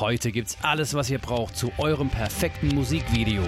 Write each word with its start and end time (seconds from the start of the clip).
Heute 0.00 0.30
gibt's 0.30 0.56
alles, 0.62 0.94
was 0.94 1.10
ihr 1.10 1.18
braucht 1.18 1.56
zu 1.56 1.72
eurem 1.76 2.08
perfekten 2.08 2.68
Musikvideo. 2.68 3.42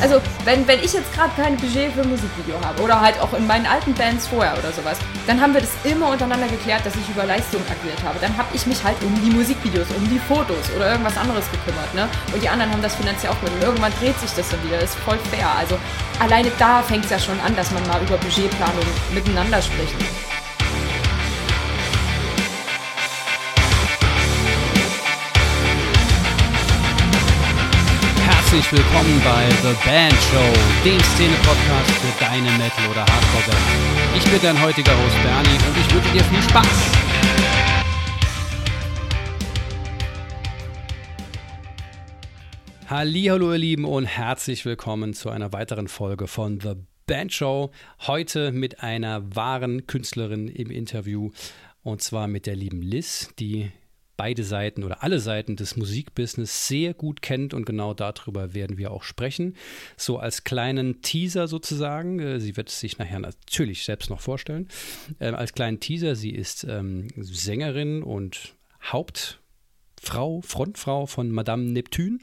Also, 0.00 0.20
wenn, 0.44 0.66
wenn 0.66 0.80
ich 0.80 0.92
jetzt 0.92 1.12
gerade 1.12 1.30
kein 1.36 1.56
Budget 1.56 1.92
für 1.92 2.02
ein 2.02 2.10
Musikvideo 2.10 2.56
habe 2.64 2.82
oder 2.82 3.00
halt 3.00 3.20
auch 3.20 3.32
in 3.34 3.46
meinen 3.46 3.66
alten 3.66 3.94
Bands 3.94 4.26
vorher 4.26 4.56
oder 4.58 4.72
sowas, 4.72 4.98
dann 5.26 5.40
haben 5.40 5.54
wir 5.54 5.60
das 5.60 5.70
immer 5.84 6.10
untereinander 6.10 6.48
geklärt, 6.48 6.84
dass 6.84 6.94
ich 6.96 7.08
über 7.08 7.24
Leistung 7.24 7.60
agiert 7.62 8.02
habe. 8.04 8.18
Dann 8.20 8.36
habe 8.36 8.48
ich 8.54 8.66
mich 8.66 8.82
halt 8.82 8.96
um 9.02 9.14
die 9.22 9.30
Musikvideos, 9.30 9.88
um 9.96 10.08
die 10.08 10.18
Fotos 10.18 10.70
oder 10.76 10.90
irgendwas 10.90 11.16
anderes 11.16 11.44
gekümmert, 11.50 11.94
ne? 11.94 12.08
Und 12.32 12.42
die 12.42 12.48
anderen 12.48 12.72
haben 12.72 12.82
das 12.82 12.94
finanziell 12.94 13.32
auch 13.32 13.42
mit. 13.42 13.52
Und 13.52 13.62
irgendwann 13.62 13.92
dreht 14.00 14.18
sich 14.18 14.30
das 14.32 14.48
dann 14.48 14.62
wieder. 14.64 14.78
Das 14.78 14.90
ist 14.90 14.98
voll 15.00 15.18
fair. 15.30 15.48
Also, 15.58 15.78
alleine 16.18 16.50
da 16.58 16.82
fängt 16.82 17.04
es 17.04 17.10
ja 17.10 17.18
schon 17.18 17.38
an, 17.40 17.54
dass 17.56 17.70
man 17.70 17.86
mal 17.88 18.00
über 18.02 18.16
Budgetplanung 18.16 18.84
miteinander 19.12 19.60
spricht. 19.62 19.96
Herzlich 28.50 28.72
willkommen 28.72 29.22
bei 29.22 29.48
The 29.62 29.76
Band 29.88 30.12
Show, 30.12 30.52
dem 30.84 30.98
Szene-Podcast 30.98 31.90
für 31.92 32.24
deine 32.24 32.50
Metal- 32.58 32.90
oder 32.90 33.06
Hardcore-Band. 33.06 34.16
Ich 34.16 34.28
bin 34.28 34.42
dein 34.42 34.60
heutiger 34.60 34.90
Host 34.90 35.22
Bernie 35.22 35.56
und 35.68 35.76
ich 35.78 35.94
wünsche 35.94 36.12
dir 36.12 36.24
viel 36.24 36.42
Spaß. 36.42 36.66
Hallo 42.88 43.52
ihr 43.52 43.58
Lieben 43.58 43.84
und 43.84 44.06
herzlich 44.06 44.64
willkommen 44.64 45.14
zu 45.14 45.30
einer 45.30 45.52
weiteren 45.52 45.86
Folge 45.86 46.26
von 46.26 46.58
The 46.58 46.72
Band 47.06 47.32
Show. 47.32 47.70
Heute 48.08 48.50
mit 48.50 48.82
einer 48.82 49.36
wahren 49.36 49.86
Künstlerin 49.86 50.48
im 50.48 50.72
Interview 50.72 51.30
und 51.84 52.02
zwar 52.02 52.26
mit 52.26 52.46
der 52.46 52.56
lieben 52.56 52.82
Liz, 52.82 53.32
die 53.38 53.70
beide 54.20 54.44
Seiten 54.44 54.84
oder 54.84 55.02
alle 55.02 55.18
Seiten 55.18 55.56
des 55.56 55.78
Musikbusiness 55.78 56.68
sehr 56.68 56.92
gut 56.92 57.22
kennt 57.22 57.54
und 57.54 57.64
genau 57.64 57.94
darüber 57.94 58.52
werden 58.52 58.76
wir 58.76 58.90
auch 58.90 59.02
sprechen. 59.02 59.56
So 59.96 60.18
als 60.18 60.44
kleinen 60.44 61.00
Teaser 61.00 61.48
sozusagen. 61.48 62.20
Äh, 62.20 62.38
sie 62.38 62.54
wird 62.58 62.68
sich 62.68 62.98
nachher 62.98 63.20
natürlich 63.20 63.82
selbst 63.84 64.10
noch 64.10 64.20
vorstellen. 64.20 64.68
Ähm, 65.20 65.34
als 65.34 65.54
kleinen 65.54 65.80
Teaser, 65.80 66.16
sie 66.16 66.32
ist 66.32 66.64
ähm, 66.64 67.08
Sängerin 67.16 68.02
und 68.02 68.56
Haupt 68.92 69.39
Frau, 70.02 70.40
Frontfrau 70.40 71.04
von 71.04 71.30
Madame 71.30 71.64
Neptune. 71.64 72.20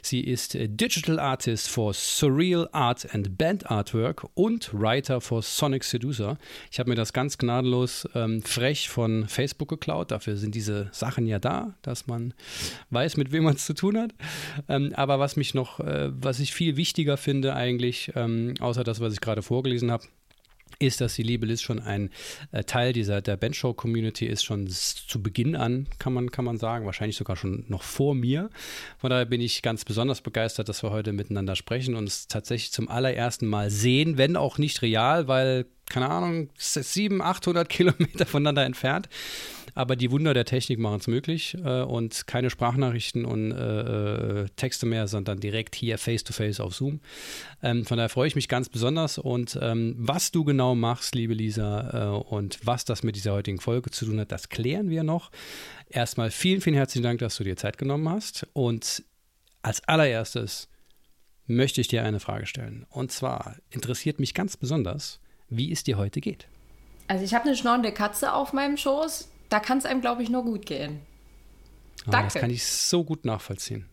Sie 0.00 0.20
ist 0.20 0.54
äh, 0.54 0.66
Digital 0.66 1.20
Artist 1.20 1.68
for 1.68 1.92
Surreal 1.92 2.68
Art 2.72 3.14
and 3.14 3.36
Band 3.36 3.70
Artwork 3.70 4.26
und 4.32 4.70
Writer 4.72 5.20
for 5.20 5.42
Sonic 5.42 5.84
Seducer. 5.84 6.38
Ich 6.72 6.78
habe 6.80 6.88
mir 6.88 6.96
das 6.96 7.12
ganz 7.12 7.36
gnadenlos 7.36 8.08
ähm, 8.14 8.40
frech 8.40 8.88
von 8.88 9.28
Facebook 9.28 9.68
geklaut. 9.68 10.10
Dafür 10.10 10.36
sind 10.36 10.54
diese 10.54 10.88
Sachen 10.92 11.26
ja 11.26 11.38
da, 11.38 11.74
dass 11.82 12.06
man 12.06 12.32
weiß, 12.90 13.18
mit 13.18 13.30
wem 13.30 13.44
man 13.44 13.56
es 13.56 13.66
zu 13.66 13.74
tun 13.74 13.98
hat. 13.98 14.14
Ähm, 14.66 14.92
aber 14.94 15.18
was 15.18 15.36
mich 15.36 15.52
noch, 15.52 15.80
äh, 15.80 16.10
was 16.10 16.40
ich 16.40 16.54
viel 16.54 16.78
wichtiger 16.78 17.18
finde 17.18 17.54
eigentlich, 17.54 18.10
ähm, 18.16 18.54
außer 18.58 18.84
das, 18.84 19.00
was 19.00 19.12
ich 19.12 19.20
gerade 19.20 19.42
vorgelesen 19.42 19.90
habe, 19.90 20.04
ist, 20.78 21.00
dass 21.00 21.14
die 21.14 21.22
liebe 21.22 21.46
Liz 21.46 21.60
schon 21.60 21.80
ein 21.80 22.10
äh, 22.52 22.64
Teil 22.64 22.92
dieser 22.92 23.20
der 23.20 23.36
Benchshow-Community 23.36 24.26
ist, 24.26 24.44
schon 24.44 24.68
zu 24.68 25.22
Beginn 25.22 25.56
an, 25.56 25.86
kann 25.98 26.12
man, 26.12 26.30
kann 26.30 26.44
man 26.44 26.58
sagen, 26.58 26.86
wahrscheinlich 26.86 27.16
sogar 27.16 27.36
schon 27.36 27.64
noch 27.68 27.82
vor 27.82 28.14
mir. 28.14 28.50
Von 28.98 29.10
daher 29.10 29.26
bin 29.26 29.40
ich 29.40 29.62
ganz 29.62 29.84
besonders 29.84 30.20
begeistert, 30.20 30.68
dass 30.68 30.82
wir 30.82 30.90
heute 30.90 31.12
miteinander 31.12 31.56
sprechen 31.56 31.94
und 31.94 32.04
es 32.04 32.28
tatsächlich 32.28 32.72
zum 32.72 32.88
allerersten 32.88 33.46
Mal 33.46 33.70
sehen, 33.70 34.18
wenn 34.18 34.36
auch 34.36 34.58
nicht 34.58 34.82
real, 34.82 35.28
weil, 35.28 35.66
keine 35.88 36.08
Ahnung, 36.08 36.50
700, 36.56 37.26
800 37.26 37.68
Kilometer 37.68 38.26
voneinander 38.26 38.64
entfernt. 38.64 39.08
Aber 39.78 39.94
die 39.94 40.10
Wunder 40.10 40.34
der 40.34 40.44
Technik 40.44 40.80
machen 40.80 40.98
es 40.98 41.06
möglich 41.06 41.56
äh, 41.64 41.82
und 41.82 42.26
keine 42.26 42.50
Sprachnachrichten 42.50 43.24
und 43.24 43.52
äh, 43.52 44.42
äh, 44.42 44.48
Texte 44.56 44.86
mehr, 44.86 45.06
sondern 45.06 45.38
direkt 45.38 45.76
hier 45.76 45.98
face-to-face 45.98 46.58
-face 46.58 46.60
auf 46.60 46.74
Zoom. 46.74 46.98
Ähm, 47.62 47.86
von 47.86 47.96
daher 47.96 48.08
freue 48.08 48.26
ich 48.26 48.34
mich 48.34 48.48
ganz 48.48 48.68
besonders 48.68 49.18
und 49.18 49.56
ähm, 49.62 49.94
was 49.96 50.32
du 50.32 50.42
genau 50.42 50.74
machst, 50.74 51.14
liebe 51.14 51.32
Lisa, 51.32 52.08
äh, 52.08 52.28
und 52.28 52.58
was 52.66 52.86
das 52.86 53.04
mit 53.04 53.14
dieser 53.14 53.34
heutigen 53.34 53.60
Folge 53.60 53.92
zu 53.92 54.04
tun 54.04 54.18
hat, 54.18 54.32
das 54.32 54.48
klären 54.48 54.90
wir 54.90 55.04
noch. 55.04 55.30
Erstmal 55.88 56.32
vielen, 56.32 56.60
vielen 56.60 56.74
herzlichen 56.74 57.04
Dank, 57.04 57.20
dass 57.20 57.36
du 57.36 57.44
dir 57.44 57.56
Zeit 57.56 57.78
genommen 57.78 58.08
hast 58.08 58.48
und 58.54 59.04
als 59.62 59.86
allererstes 59.86 60.68
möchte 61.46 61.80
ich 61.80 61.86
dir 61.86 62.02
eine 62.02 62.18
Frage 62.18 62.46
stellen. 62.46 62.84
Und 62.90 63.12
zwar 63.12 63.54
interessiert 63.70 64.18
mich 64.18 64.34
ganz 64.34 64.56
besonders, 64.56 65.20
wie 65.48 65.70
es 65.70 65.84
dir 65.84 65.98
heute 65.98 66.20
geht. 66.20 66.48
Also 67.06 67.24
ich 67.24 67.32
habe 67.32 67.44
eine 67.44 67.56
schnorrende 67.56 67.92
Katze 67.92 68.32
auf 68.32 68.52
meinem 68.52 68.76
Schoß 68.76 69.28
da 69.48 69.60
kann 69.60 69.78
es 69.78 69.84
einem, 69.84 70.00
glaube 70.00 70.22
ich, 70.22 70.30
nur 70.30 70.44
gut 70.44 70.66
gehen. 70.66 71.00
Oh, 72.06 72.10
Danke. 72.10 72.32
Das 72.32 72.40
kann 72.40 72.50
ich 72.50 72.64
so 72.64 73.04
gut 73.04 73.24
nachvollziehen. 73.24 73.86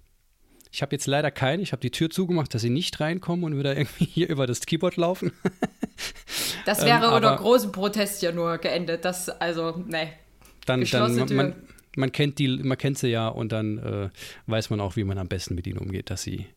Ich 0.71 0.81
habe 0.81 0.93
jetzt 0.93 1.07
leider 1.07 1.31
keine. 1.31 1.63
Ich 1.63 1.71
habe 1.71 1.79
die 1.79 1.91
Tür 1.91 2.09
zugemacht, 2.09 2.53
dass 2.53 2.61
sie 2.61 2.69
nicht 2.69 2.99
reinkommen 2.99 3.45
und 3.45 3.57
wieder 3.57 3.77
irgendwie 3.77 4.05
hier 4.13 4.29
über 4.29 4.45
das 4.45 4.61
Keyboard 4.61 4.97
laufen. 4.97 5.31
das 6.66 6.83
wäre 6.83 7.07
ähm, 7.07 7.13
unter 7.13 7.35
großem 7.35 7.71
Protest 7.71 8.21
ja 8.21 8.31
nur 8.31 8.57
geendet. 8.57 9.05
Das, 9.05 9.29
also, 9.29 9.83
ne. 9.88 10.09
Dann, 10.66 10.83
dann 10.83 11.16
man, 11.16 11.35
man, 11.35 11.55
man, 11.95 12.11
kennt 12.11 12.39
die, 12.39 12.47
man 12.57 12.77
kennt 12.77 12.97
sie 12.97 13.07
ja 13.07 13.27
und 13.27 13.51
dann 13.51 13.77
äh, 13.77 14.09
weiß 14.47 14.69
man 14.69 14.81
auch, 14.81 14.95
wie 14.95 15.03
man 15.03 15.17
am 15.17 15.27
besten 15.27 15.55
mit 15.55 15.67
ihnen 15.67 15.77
umgeht, 15.77 16.09
dass 16.09 16.23
sie 16.23 16.47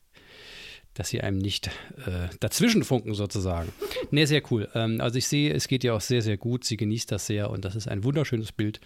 dass 0.99 1.09
sie 1.09 1.21
einem 1.21 1.39
nicht 1.39 1.69
äh, 2.07 2.29
dazwischenfunken 2.41 3.15
sozusagen. 3.15 3.73
nee, 4.11 4.25
sehr 4.25 4.43
cool. 4.51 4.69
Ähm, 4.75 5.01
also 5.01 5.17
ich 5.17 5.29
sehe, 5.29 5.55
es 5.55 5.69
geht 5.69 5.85
ihr 5.85 5.95
auch 5.95 6.01
sehr, 6.01 6.23
sehr 6.23 6.37
gut. 6.37 6.65
Sie 6.65 6.77
genießt 6.77 7.13
das 7.13 7.27
sehr 7.27 7.51
und 7.51 7.65
das 7.65 7.77
ist 7.77 7.87
ein 7.87 8.03
wunderschönes 8.03 8.51
Bild. 8.51 8.81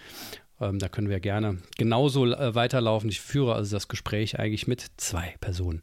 Ähm, 0.61 0.79
da 0.79 0.89
können 0.89 1.09
wir 1.09 1.21
gerne 1.21 1.59
genauso 1.79 2.27
äh, 2.27 2.55
weiterlaufen. 2.55 3.09
Ich 3.09 3.21
führe 3.21 3.55
also 3.55 3.75
das 3.75 3.89
Gespräch 3.89 4.39
eigentlich 4.39 4.67
mit 4.67 4.85
zwei 4.99 5.35
Personen. 5.41 5.81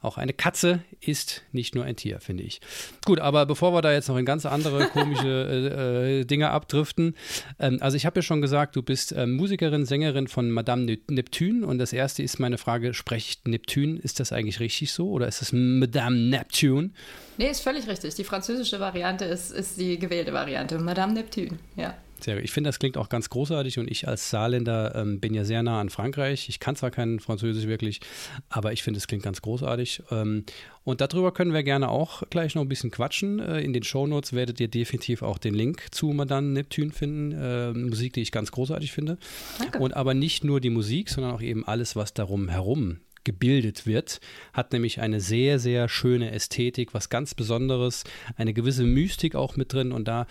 Auch 0.00 0.16
eine 0.16 0.32
Katze 0.32 0.80
ist 1.00 1.42
nicht 1.50 1.74
nur 1.74 1.84
ein 1.84 1.96
Tier, 1.96 2.20
finde 2.20 2.44
ich. 2.44 2.60
Gut, 3.04 3.18
aber 3.18 3.46
bevor 3.46 3.72
wir 3.72 3.82
da 3.82 3.92
jetzt 3.92 4.08
noch 4.08 4.16
in 4.16 4.24
ganz 4.24 4.46
andere 4.46 4.86
komische 4.92 5.26
äh, 5.26 6.20
äh, 6.20 6.24
Dinge 6.24 6.50
abdriften, 6.50 7.16
ähm, 7.58 7.78
also 7.80 7.96
ich 7.96 8.06
habe 8.06 8.18
ja 8.18 8.22
schon 8.22 8.40
gesagt, 8.40 8.76
du 8.76 8.82
bist 8.82 9.10
äh, 9.10 9.26
Musikerin, 9.26 9.86
Sängerin 9.86 10.28
von 10.28 10.50
Madame 10.52 10.84
ne 10.84 10.98
Neptune 11.08 11.66
und 11.66 11.78
das 11.78 11.92
erste 11.92 12.22
ist 12.22 12.38
meine 12.38 12.58
Frage, 12.58 12.94
spreche 12.94 13.30
ich 13.30 13.50
Neptune, 13.50 13.98
ist 13.98 14.20
das 14.20 14.32
eigentlich 14.32 14.60
richtig 14.60 14.92
so 14.92 15.10
oder 15.10 15.26
ist 15.26 15.40
das 15.40 15.52
Madame 15.52 16.16
Neptune? 16.16 16.90
Nee, 17.36 17.50
ist 17.50 17.60
völlig 17.60 17.88
richtig. 17.88 18.14
Die 18.14 18.24
französische 18.24 18.78
Variante 18.78 19.24
ist, 19.24 19.50
ist 19.50 19.78
die 19.80 19.98
gewählte 19.98 20.32
Variante, 20.32 20.78
Madame 20.78 21.14
Neptune, 21.14 21.58
ja. 21.76 21.94
Sehr, 22.24 22.42
ich 22.42 22.52
finde, 22.52 22.68
das 22.68 22.78
klingt 22.78 22.96
auch 22.96 23.08
ganz 23.08 23.30
großartig 23.30 23.78
und 23.78 23.90
ich 23.90 24.08
als 24.08 24.30
Saarländer 24.30 24.94
ähm, 24.94 25.20
bin 25.20 25.34
ja 25.34 25.44
sehr 25.44 25.62
nah 25.62 25.80
an 25.80 25.90
Frankreich. 25.90 26.48
Ich 26.48 26.60
kann 26.60 26.76
zwar 26.76 26.90
kein 26.90 27.20
Französisch 27.20 27.66
wirklich, 27.66 28.00
aber 28.48 28.72
ich 28.72 28.82
finde, 28.82 28.98
es 28.98 29.06
klingt 29.06 29.22
ganz 29.22 29.42
großartig. 29.42 30.02
Ähm, 30.10 30.44
und 30.84 31.00
darüber 31.00 31.32
können 31.32 31.52
wir 31.52 31.62
gerne 31.62 31.90
auch 31.90 32.22
gleich 32.30 32.54
noch 32.54 32.62
ein 32.62 32.68
bisschen 32.68 32.90
quatschen. 32.90 33.40
Äh, 33.40 33.60
in 33.60 33.72
den 33.72 33.82
Shownotes 33.82 34.32
werdet 34.32 34.58
ihr 34.60 34.68
definitiv 34.68 35.22
auch 35.22 35.38
den 35.38 35.54
Link 35.54 35.86
zu 35.90 36.08
Madame 36.08 36.48
Neptune 36.48 36.92
finden. 36.92 37.32
Äh, 37.32 37.72
Musik, 37.72 38.14
die 38.14 38.22
ich 38.22 38.32
ganz 38.32 38.52
großartig 38.52 38.92
finde. 38.92 39.18
Danke. 39.58 39.78
Und 39.78 39.94
aber 39.94 40.14
nicht 40.14 40.44
nur 40.44 40.60
die 40.60 40.70
Musik, 40.70 41.10
sondern 41.10 41.32
auch 41.32 41.42
eben 41.42 41.66
alles, 41.66 41.94
was 41.94 42.14
darum 42.14 42.48
herum 42.48 43.00
gebildet 43.28 43.86
wird, 43.86 44.20
hat 44.54 44.72
nämlich 44.72 45.00
eine 45.00 45.20
sehr, 45.20 45.58
sehr 45.58 45.88
schöne 45.88 46.32
Ästhetik, 46.32 46.94
was 46.94 47.10
ganz 47.10 47.34
Besonderes, 47.34 48.04
eine 48.36 48.54
gewisse 48.54 48.84
Mystik 48.84 49.34
auch 49.34 49.56
mit 49.56 49.72
drin 49.74 49.92
und 49.92 50.08
da 50.08 50.26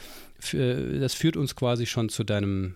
das 0.53 1.13
führt 1.13 1.35
uns 1.35 1.55
quasi 1.55 1.85
schon 1.85 2.09
zu 2.09 2.23
deinem, 2.23 2.75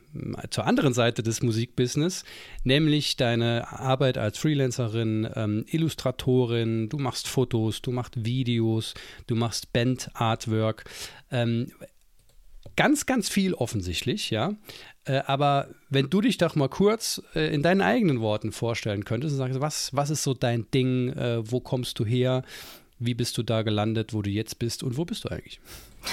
zur 0.49 0.65
anderen 0.65 0.93
Seite 0.93 1.21
des 1.21 1.43
Musikbusiness, 1.43 2.23
nämlich 2.63 3.17
deine 3.17 3.71
Arbeit 3.71 4.17
als 4.17 4.39
Freelancerin, 4.39 5.29
ähm, 5.35 5.65
Illustratorin, 5.67 6.89
du 6.89 6.97
machst 6.97 7.27
Fotos, 7.27 7.81
du 7.81 7.91
machst 7.91 8.25
Videos, 8.25 8.95
du 9.27 9.35
machst 9.35 9.73
Band-Artwork. 9.73 10.85
Ähm, 11.29 11.71
ganz, 12.75 13.05
ganz 13.05 13.29
viel 13.29 13.53
offensichtlich, 13.53 14.29
ja. 14.29 14.53
Äh, 15.05 15.21
aber 15.25 15.69
wenn 15.89 16.09
du 16.09 16.21
dich 16.21 16.37
doch 16.37 16.55
mal 16.55 16.69
kurz 16.69 17.21
äh, 17.35 17.53
in 17.53 17.63
deinen 17.63 17.81
eigenen 17.81 18.21
Worten 18.21 18.51
vorstellen 18.51 19.05
könntest 19.05 19.33
und 19.33 19.39
sagst, 19.39 19.61
was, 19.61 19.95
was 19.95 20.09
ist 20.09 20.23
so 20.23 20.33
dein 20.33 20.69
Ding, 20.71 21.09
äh, 21.13 21.49
wo 21.49 21.59
kommst 21.59 21.97
du 21.99 22.05
her, 22.05 22.43
wie 22.99 23.15
bist 23.15 23.37
du 23.37 23.43
da 23.43 23.63
gelandet, 23.63 24.13
wo 24.13 24.21
du 24.21 24.29
jetzt 24.29 24.59
bist 24.59 24.83
und 24.83 24.97
wo 24.97 25.05
bist 25.05 25.23
du 25.25 25.29
eigentlich? 25.29 25.59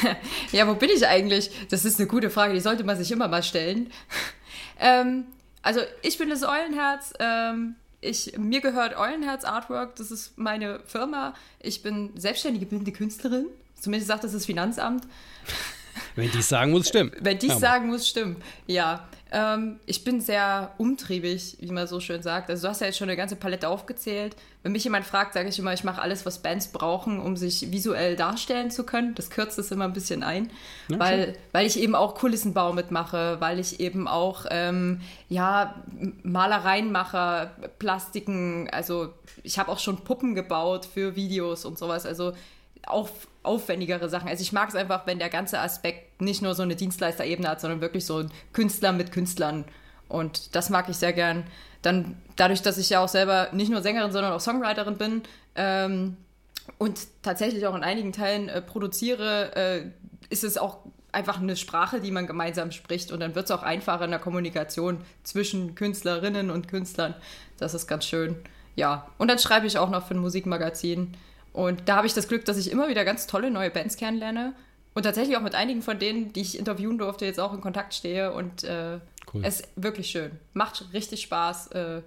ja, 0.53 0.67
wo 0.67 0.75
bin 0.75 0.91
ich 0.91 1.07
eigentlich? 1.07 1.51
Das 1.69 1.85
ist 1.85 1.99
eine 1.99 2.09
gute 2.09 2.31
Frage, 2.31 2.55
die 2.55 2.61
sollte 2.61 2.85
man 2.85 2.97
sich 2.97 3.11
immer 3.11 3.29
mal 3.29 3.43
stellen. 3.43 3.91
ähm, 4.81 5.25
also 5.63 5.81
ich 6.03 6.17
bin 6.17 6.31
das 6.31 6.43
Eulenherz. 6.45 7.13
Ähm, 7.21 7.77
ich, 8.01 8.39
mir 8.39 8.61
gehört 8.61 8.97
Eulenherz 8.97 9.45
Artwork, 9.45 9.97
das 9.97 10.11
ist 10.11 10.39
meine 10.39 10.81
Firma. 10.87 11.35
Ich 11.61 11.83
bin 11.83 12.11
selbstständige 12.17 12.65
bildende 12.65 12.93
Künstlerin. 12.93 13.47
Zumindest 13.79 14.09
sagt 14.09 14.25
das 14.25 14.33
das 14.33 14.47
Finanzamt. 14.47 15.05
Wenn 16.17 16.31
die 16.31 16.43
sagen, 16.43 16.73
muss 16.73 16.89
stimmen. 16.89 17.13
Wenn 17.21 17.39
die 17.39 17.51
sagen, 17.51 17.89
muss 17.89 18.09
stimmen. 18.09 18.37
Ja, 18.67 19.09
ähm, 19.31 19.79
ich 19.85 20.05
bin 20.05 20.21
sehr 20.21 20.73
umtriebig, 20.79 21.59
wie 21.61 21.71
man 21.71 21.87
so 21.87 22.01
schön 22.01 22.23
sagt. 22.23 22.49
Also 22.49 22.63
du 22.63 22.71
hast 22.71 22.81
ja 22.81 22.87
jetzt 22.87 22.97
schon 22.97 23.09
eine 23.09 23.17
ganze 23.17 23.37
Palette 23.37 23.69
aufgezählt. 23.69 24.37
Wenn 24.63 24.73
mich 24.73 24.85
jemand 24.85 25.05
fragt, 25.05 25.35
sage 25.35 25.49
ich 25.49 25.59
immer, 25.59 25.73
ich 25.75 25.85
mache 25.85 26.01
alles, 26.01 26.25
was 26.25 26.39
Bands 26.39 26.69
brauchen, 26.69 27.21
um 27.21 27.37
sich 27.37 27.71
visuell 27.71 28.17
darstellen 28.17 28.71
zu 28.71 28.85
können. 28.85 29.15
Das 29.15 29.29
kürzt 29.31 29.59
es 29.59 29.71
immer 29.71 29.85
ein 29.85 29.93
bisschen 29.93 30.23
ein, 30.23 30.51
ja, 30.89 30.99
weil, 30.99 31.37
weil 31.53 31.67
ich 31.67 31.79
eben 31.79 31.95
auch 31.95 32.15
Kulissenbau 32.15 32.73
mitmache, 32.73 33.37
weil 33.41 33.59
ich 33.59 33.81
eben 33.81 34.09
auch 34.09 34.47
ähm, 34.51 35.03
ja, 35.29 35.75
Malereien 36.23 36.91
mache, 36.91 37.51
Plastiken. 37.79 38.71
Also 38.71 39.13
ich 39.43 39.59
habe 39.59 39.71
auch 39.71 39.79
schon 39.79 40.05
Puppen 40.05 40.35
gebaut 40.35 40.87
für 40.87 41.17
Videos 41.17 41.67
und 41.67 41.79
sowas. 41.79 42.07
Also 42.07 42.33
auch 42.91 43.11
aufwendigere 43.43 44.09
Sachen. 44.09 44.29
Also 44.29 44.43
ich 44.43 44.53
mag 44.53 44.69
es 44.69 44.75
einfach, 44.75 45.07
wenn 45.07 45.19
der 45.19 45.31
ganze 45.31 45.61
Aspekt 45.61 46.21
nicht 46.21 46.43
nur 46.43 46.55
so 46.55 46.63
eine 46.63 46.77
Dienstleisterebene 46.77 47.49
hat, 47.49 47.61
sondern 47.61 47.81
wirklich 47.81 48.05
so 48.05 48.19
ein 48.19 48.31
Künstler 48.53 48.93
mit 48.93 49.13
Künstlern. 49.13 49.65
Und 50.09 50.55
das 50.55 50.71
mag 50.71 50.89
ich 50.89 50.97
sehr 50.97 51.13
gern. 51.13 51.45
Dann 51.83 52.17
dadurch, 52.37 52.63
dass 52.63 52.79
ich 52.79 52.91
ja 52.91 53.01
auch 53.01 53.09
selber 53.09 53.49
nicht 53.53 53.71
nur 53.71 53.83
Sängerin, 53.83 54.13
sondern 54.13 54.33
auch 54.33 54.41
Songwriterin 54.41 54.97
bin 54.97 55.23
ähm, 55.55 56.17
und 56.77 56.99
tatsächlich 57.23 57.67
auch 57.67 57.75
in 57.75 57.85
einigen 57.85 58.13
Teilen 58.13 58.49
äh, 58.49 58.61
produziere, 58.61 59.55
äh, 59.55 59.83
ist 60.31 60.45
es 60.45 60.59
auch 60.59 60.79
einfach 61.13 61.41
eine 61.41 61.57
Sprache, 61.57 62.01
die 62.01 62.11
man 62.11 62.27
gemeinsam 62.27 62.71
spricht. 62.71 63.13
Und 63.13 63.21
dann 63.21 63.35
wird 63.35 63.47
es 63.47 63.51
auch 63.51 63.63
einfacher 63.63 64.05
in 64.05 64.11
der 64.11 64.21
Kommunikation 64.21 64.99
zwischen 65.23 65.75
Künstlerinnen 65.75 66.51
und 66.51 66.69
Künstlern. 66.69 67.15
Das 67.59 67.75
ist 67.75 67.87
ganz 67.87 68.05
schön. 68.05 68.37
Ja, 68.77 69.09
und 69.19 69.29
dann 69.29 69.39
schreibe 69.39 69.67
ich 69.67 69.79
auch 69.79 69.91
noch 69.91 70.07
für 70.07 70.15
ein 70.15 70.21
Musikmagazin. 70.21 71.17
Und 71.53 71.89
da 71.89 71.97
habe 71.97 72.07
ich 72.07 72.15
das 72.15 72.29
Glück, 72.29 72.45
dass 72.45 72.57
ich 72.57 72.71
immer 72.71 72.89
wieder 72.89 73.05
ganz 73.05 73.27
tolle 73.27 73.51
neue 73.51 73.71
Bands 73.71 73.97
kennenlerne. 73.97 74.55
Und 74.95 75.03
tatsächlich 75.05 75.37
auch 75.37 75.43
mit 75.43 75.55
einigen 75.55 75.83
von 75.83 75.99
denen, 75.99 76.33
die 76.33 76.41
ich 76.41 76.59
interviewen 76.59 76.99
durfte, 76.99 77.25
jetzt 77.25 77.41
auch 77.41 77.53
in 77.53 77.61
Kontakt 77.61 77.95
stehe. 77.95 78.33
Und 78.33 78.65
äh, 78.65 78.99
cool. 79.33 79.43
es 79.45 79.61
ist 79.61 79.69
wirklich 79.77 80.11
schön. 80.11 80.33
Macht 80.55 80.87
richtig 80.93 81.23
Spaß. 81.23 81.69
Äh, 81.69 82.03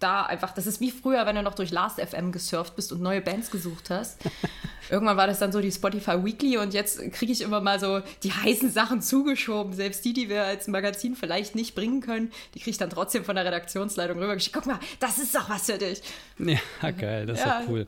da 0.00 0.22
einfach, 0.22 0.52
das 0.52 0.66
ist 0.66 0.80
wie 0.80 0.90
früher, 0.90 1.26
wenn 1.26 1.36
du 1.36 1.42
noch 1.42 1.54
durch 1.54 1.70
Last 1.70 2.00
FM 2.00 2.32
gesurft 2.32 2.74
bist 2.74 2.90
und 2.90 3.00
neue 3.02 3.20
Bands 3.20 3.50
gesucht 3.50 3.90
hast. 3.90 4.18
Irgendwann 4.90 5.16
war 5.16 5.26
das 5.26 5.38
dann 5.38 5.52
so 5.52 5.60
die 5.60 5.70
Spotify 5.70 6.24
Weekly 6.24 6.56
und 6.56 6.74
jetzt 6.74 6.98
kriege 7.12 7.30
ich 7.30 7.42
immer 7.42 7.60
mal 7.60 7.78
so 7.78 8.00
die 8.22 8.32
heißen 8.32 8.70
Sachen 8.72 9.02
zugeschoben. 9.02 9.72
Selbst 9.72 10.04
die, 10.04 10.12
die 10.12 10.28
wir 10.28 10.44
als 10.44 10.66
Magazin 10.66 11.14
vielleicht 11.14 11.54
nicht 11.54 11.74
bringen 11.74 12.00
können, 12.00 12.32
die 12.54 12.58
kriege 12.58 12.70
ich 12.70 12.78
dann 12.78 12.90
trotzdem 12.90 13.24
von 13.24 13.36
der 13.36 13.44
Redaktionsleitung 13.44 14.18
rübergeschickt. 14.18 14.56
Guck 14.56 14.66
mal, 14.66 14.80
das 14.98 15.18
ist 15.18 15.34
doch 15.34 15.48
was 15.48 15.66
für 15.66 15.78
dich. 15.78 16.02
Ja, 16.38 16.90
geil, 16.90 17.26
das 17.26 17.38
ist 17.38 17.46
ja. 17.46 17.60
doch 17.60 17.68
cool. 17.68 17.86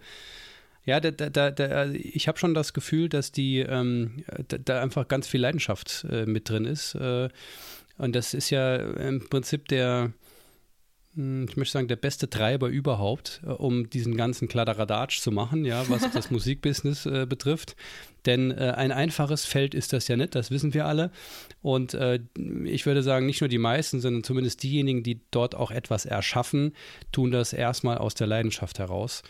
Ja, 0.84 0.98
da, 0.98 1.10
da, 1.10 1.50
da, 1.50 1.86
ich 1.92 2.26
habe 2.26 2.38
schon 2.38 2.54
das 2.54 2.72
Gefühl, 2.72 3.08
dass 3.08 3.30
die 3.30 3.60
ähm, 3.60 4.24
da, 4.48 4.82
einfach 4.82 5.06
ganz 5.06 5.28
viel 5.28 5.40
Leidenschaft 5.40 6.06
äh, 6.10 6.26
mit 6.26 6.48
drin 6.48 6.64
ist. 6.64 6.94
Äh, 6.96 7.28
und 7.98 8.16
das 8.16 8.34
ist 8.34 8.50
ja 8.50 8.76
im 8.76 9.28
Prinzip 9.28 9.68
der, 9.68 10.12
hm, 11.14 11.46
ich 11.48 11.56
möchte 11.56 11.72
sagen, 11.74 11.86
der 11.86 11.96
beste 11.96 12.28
Treiber 12.28 12.68
überhaupt, 12.68 13.42
äh, 13.44 13.50
um 13.50 13.90
diesen 13.90 14.16
ganzen 14.16 14.48
Kladderadatsch 14.48 15.20
zu 15.20 15.30
machen, 15.30 15.64
ja, 15.64 15.88
was 15.88 16.10
das 16.10 16.30
Musikbusiness 16.32 17.06
äh, 17.06 17.26
betrifft. 17.28 17.76
Denn 18.26 18.50
äh, 18.50 18.72
ein 18.76 18.90
einfaches 18.90 19.44
Feld 19.44 19.74
ist 19.74 19.92
das 19.92 20.08
ja 20.08 20.16
nicht, 20.16 20.34
das 20.34 20.50
wissen 20.50 20.74
wir 20.74 20.86
alle. 20.86 21.12
Und 21.60 21.94
äh, 21.94 22.18
ich 22.64 22.86
würde 22.86 23.04
sagen, 23.04 23.26
nicht 23.26 23.40
nur 23.40 23.48
die 23.48 23.58
meisten, 23.58 24.00
sondern 24.00 24.24
zumindest 24.24 24.64
diejenigen, 24.64 25.04
die 25.04 25.20
dort 25.30 25.54
auch 25.54 25.70
etwas 25.70 26.06
erschaffen, 26.06 26.74
tun 27.12 27.30
das 27.30 27.52
erstmal 27.52 27.98
aus 27.98 28.14
der 28.14 28.26
Leidenschaft 28.26 28.80
heraus. 28.80 29.22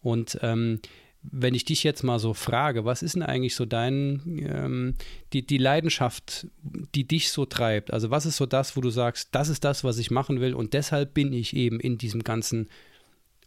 Und 0.00 0.38
ähm, 0.42 0.80
wenn 1.22 1.54
ich 1.54 1.64
dich 1.64 1.84
jetzt 1.84 2.02
mal 2.02 2.18
so 2.18 2.32
frage, 2.32 2.84
was 2.84 3.02
ist 3.02 3.14
denn 3.14 3.22
eigentlich 3.22 3.54
so 3.54 3.64
dein, 3.64 4.22
ähm, 4.48 4.94
die, 5.32 5.46
die 5.46 5.58
Leidenschaft, 5.58 6.46
die 6.94 7.06
dich 7.06 7.32
so 7.32 7.44
treibt? 7.44 7.92
Also 7.92 8.10
was 8.10 8.26
ist 8.26 8.36
so 8.36 8.46
das, 8.46 8.76
wo 8.76 8.80
du 8.80 8.90
sagst, 8.90 9.28
das 9.32 9.48
ist 9.48 9.64
das, 9.64 9.84
was 9.84 9.98
ich 9.98 10.10
machen 10.10 10.40
will 10.40 10.54
und 10.54 10.74
deshalb 10.74 11.14
bin 11.14 11.32
ich 11.32 11.54
eben 11.56 11.80
in 11.80 11.98
diesem 11.98 12.22
ganzen 12.22 12.68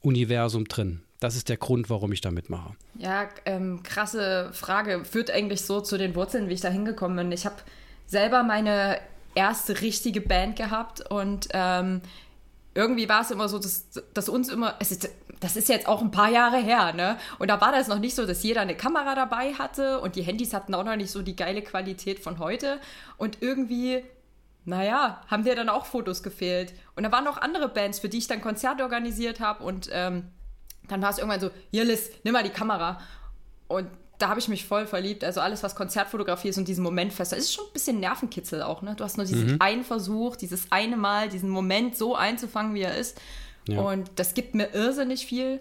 Universum 0.01 0.65
drin? 0.65 1.01
Das 1.19 1.35
ist 1.35 1.49
der 1.49 1.57
Grund, 1.57 1.89
warum 1.89 2.11
ich 2.11 2.21
da 2.21 2.31
mitmache. 2.31 2.75
Ja, 2.97 3.29
ähm, 3.45 3.83
krasse 3.83 4.49
Frage. 4.53 5.05
Führt 5.05 5.29
eigentlich 5.29 5.61
so 5.61 5.79
zu 5.79 5.97
den 5.97 6.15
Wurzeln, 6.15 6.49
wie 6.49 6.53
ich 6.53 6.61
da 6.61 6.69
hingekommen 6.69 7.15
bin. 7.15 7.31
Ich 7.31 7.45
habe 7.45 7.57
selber 8.07 8.41
meine 8.41 8.97
erste 9.35 9.81
richtige 9.81 10.19
Band 10.19 10.55
gehabt 10.55 11.09
und 11.09 11.47
ähm, 11.53 12.01
irgendwie 12.73 13.07
war 13.07 13.21
es 13.21 13.31
immer 13.31 13.47
so, 13.49 13.59
dass, 13.59 13.85
dass 14.13 14.29
uns 14.29 14.49
immer, 14.49 14.75
es 14.79 14.91
ist, 14.91 15.09
das 15.41 15.55
ist 15.55 15.67
jetzt 15.69 15.87
auch 15.87 16.01
ein 16.01 16.11
paar 16.11 16.29
Jahre 16.29 16.57
her, 16.57 16.93
ne? 16.93 17.17
Und 17.39 17.49
da 17.49 17.59
war 17.59 17.71
das 17.71 17.87
noch 17.87 17.99
nicht 17.99 18.15
so, 18.15 18.25
dass 18.25 18.43
jeder 18.43 18.61
eine 18.61 18.77
Kamera 18.77 19.15
dabei 19.15 19.53
hatte 19.53 19.99
und 19.99 20.15
die 20.15 20.21
Handys 20.21 20.53
hatten 20.53 20.73
auch 20.73 20.83
noch 20.83 20.95
nicht 20.95 21.11
so 21.11 21.23
die 21.23 21.35
geile 21.35 21.63
Qualität 21.63 22.19
von 22.19 22.39
heute. 22.39 22.79
Und 23.17 23.41
irgendwie, 23.41 24.03
naja, 24.65 25.21
haben 25.27 25.43
dir 25.43 25.55
dann 25.55 25.67
auch 25.67 25.87
Fotos 25.87 26.21
gefehlt. 26.21 26.73
Und 26.95 27.03
da 27.03 27.11
waren 27.11 27.23
noch 27.23 27.39
andere 27.39 27.67
Bands, 27.69 27.99
für 27.99 28.07
die 28.07 28.19
ich 28.19 28.27
dann 28.27 28.39
Konzerte 28.39 28.83
organisiert 28.83 29.39
habe 29.39 29.63
und 29.63 29.89
ähm, 29.91 30.27
dann 30.87 31.01
war 31.01 31.09
es 31.09 31.17
irgendwann 31.17 31.39
so, 31.39 31.49
hier 31.71 31.85
Liz, 31.85 32.11
nimm 32.23 32.33
mal 32.33 32.43
die 32.43 32.49
Kamera. 32.49 32.99
Und 33.67 33.87
da 34.19 34.29
habe 34.29 34.39
ich 34.39 34.47
mich 34.47 34.65
voll 34.65 34.85
verliebt. 34.85 35.23
Also 35.23 35.41
alles, 35.41 35.63
was 35.63 35.75
Konzertfotografie 35.75 36.49
ist 36.49 36.57
und 36.57 36.67
diesen 36.67 36.83
Moment 36.83 37.13
fest. 37.13 37.31
Das 37.31 37.39
ist 37.39 37.53
schon 37.53 37.65
ein 37.65 37.73
bisschen 37.73 37.99
Nervenkitzel 37.99 38.61
auch, 38.61 38.81
ne? 38.81 38.95
Du 38.95 39.03
hast 39.03 39.17
nur 39.17 39.25
diesen 39.25 39.53
mhm. 39.53 39.57
einen 39.59 39.83
Versuch, 39.83 40.35
dieses 40.35 40.71
eine 40.71 40.97
Mal, 40.97 41.29
diesen 41.29 41.49
Moment 41.49 41.97
so 41.97 42.15
einzufangen, 42.15 42.75
wie 42.75 42.81
er 42.81 42.95
ist. 42.95 43.19
Ja. 43.67 43.81
Und 43.81 44.09
das 44.15 44.33
gibt 44.33 44.55
mir 44.55 44.73
irrsinnig 44.73 45.25
viel. 45.25 45.59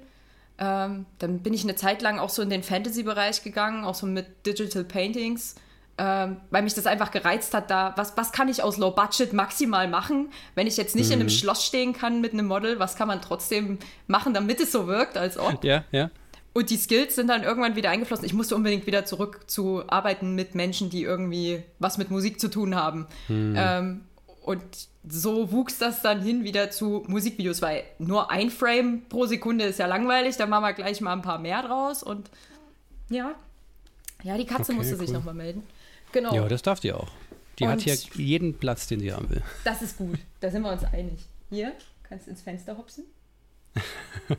Ähm, 0.58 1.06
dann 1.19 1.41
bin 1.41 1.55
ich 1.55 1.64
eine 1.64 1.75
Zeit 1.75 2.02
lang 2.02 2.19
auch 2.19 2.29
so 2.29 2.43
in 2.43 2.50
den 2.50 2.62
Fantasy-Bereich 2.62 3.43
gegangen, 3.43 3.85
auch 3.85 3.94
so 3.94 4.06
mit 4.06 4.47
Digital 4.47 4.85
Paintings, 4.85 5.55
ähm, 5.97 6.37
weil 6.50 6.62
mich 6.62 6.75
das 6.75 6.87
einfach 6.87 7.11
gereizt 7.11 7.55
hat, 7.55 7.70
da, 7.70 7.94
was, 7.97 8.17
was 8.17 8.32
kann 8.32 8.49
ich 8.49 8.62
aus 8.62 8.76
Low 8.76 8.91
Budget 8.91 9.32
maximal 9.32 9.88
machen, 9.88 10.31
wenn 10.55 10.67
ich 10.67 10.76
jetzt 10.76 10.94
nicht 10.97 11.06
mhm. 11.06 11.12
in 11.12 11.20
einem 11.20 11.29
mhm. 11.29 11.32
Schloss 11.32 11.64
stehen 11.64 11.94
kann 11.94 12.20
mit 12.20 12.35
einem 12.35 12.47
Model, 12.47 12.79
was 12.79 12.97
kann 12.97 13.08
man 13.08 13.23
trotzdem 13.23 13.79
machen, 14.06 14.35
damit 14.35 14.61
es 14.61 14.70
so 14.70 14.87
wirkt, 14.87 15.17
als 15.17 15.38
ob. 15.38 15.64
Ja, 15.64 15.85
ja. 15.93 16.11
Und 16.52 16.70
die 16.70 16.76
Skills 16.76 17.14
sind 17.14 17.29
dann 17.29 17.44
irgendwann 17.44 17.76
wieder 17.76 17.91
eingeflossen. 17.91 18.25
Ich 18.25 18.35
musste 18.35 18.56
unbedingt 18.56 18.87
wieder 18.87 19.05
zurück 19.05 19.43
zu 19.47 19.85
arbeiten 19.87 20.35
mit 20.35 20.55
Menschen, 20.55 20.91
die 20.91 21.05
irgendwie 21.05 21.62
was 21.79 21.97
mit 21.97 22.11
Musik 22.11 22.41
zu 22.41 22.49
tun 22.49 22.75
haben. 22.75 23.06
Hm. 23.29 23.55
Ähm, 23.56 24.00
und 24.42 24.62
so 25.08 25.50
wuchs 25.50 25.78
das 25.78 26.02
dann 26.02 26.20
hin 26.20 26.44
wieder 26.44 26.70
zu 26.70 27.04
Musikvideos, 27.06 27.62
weil 27.62 27.84
nur 27.98 28.31
ein 28.31 28.50
Frame 28.50 29.02
pro 29.08 29.26
Sekunde 29.26 29.64
ist 29.64 29.78
ja 29.78 29.87
langweilig. 29.87 30.37
Da 30.37 30.46
machen 30.46 30.62
wir 30.62 30.72
gleich 30.72 31.00
mal 31.00 31.12
ein 31.12 31.22
paar 31.22 31.38
mehr 31.38 31.62
draus. 31.62 32.02
Und 32.02 32.31
ja, 33.08 33.34
ja, 34.22 34.37
die 34.37 34.46
Katze 34.46 34.72
okay, 34.72 34.78
musste 34.78 34.94
cool. 34.94 35.00
sich 35.00 35.10
nochmal 35.10 35.34
melden. 35.34 35.62
Genau. 36.12 36.34
Ja, 36.34 36.48
das 36.48 36.62
darf 36.62 36.81
die 36.81 36.92
auch. 36.92 37.08
Die 37.58 37.64
und 37.64 37.70
hat 37.70 37.81
hier 37.81 37.94
jeden 38.14 38.58
Platz, 38.58 38.87
den 38.87 39.00
sie 39.00 39.12
haben 39.12 39.28
will. 39.31 39.42
Das 39.64 39.82
ist 39.82 39.96
gut. 39.96 40.19
Da 40.40 40.50
sind 40.50 40.62
wir 40.62 40.72
uns 40.72 40.84
einig. 40.84 41.20
Hier, 41.50 41.72
kannst 42.02 42.26
du 42.26 42.31
ins 42.31 42.42
Fenster 42.42 42.76
hopsen. 42.76 43.04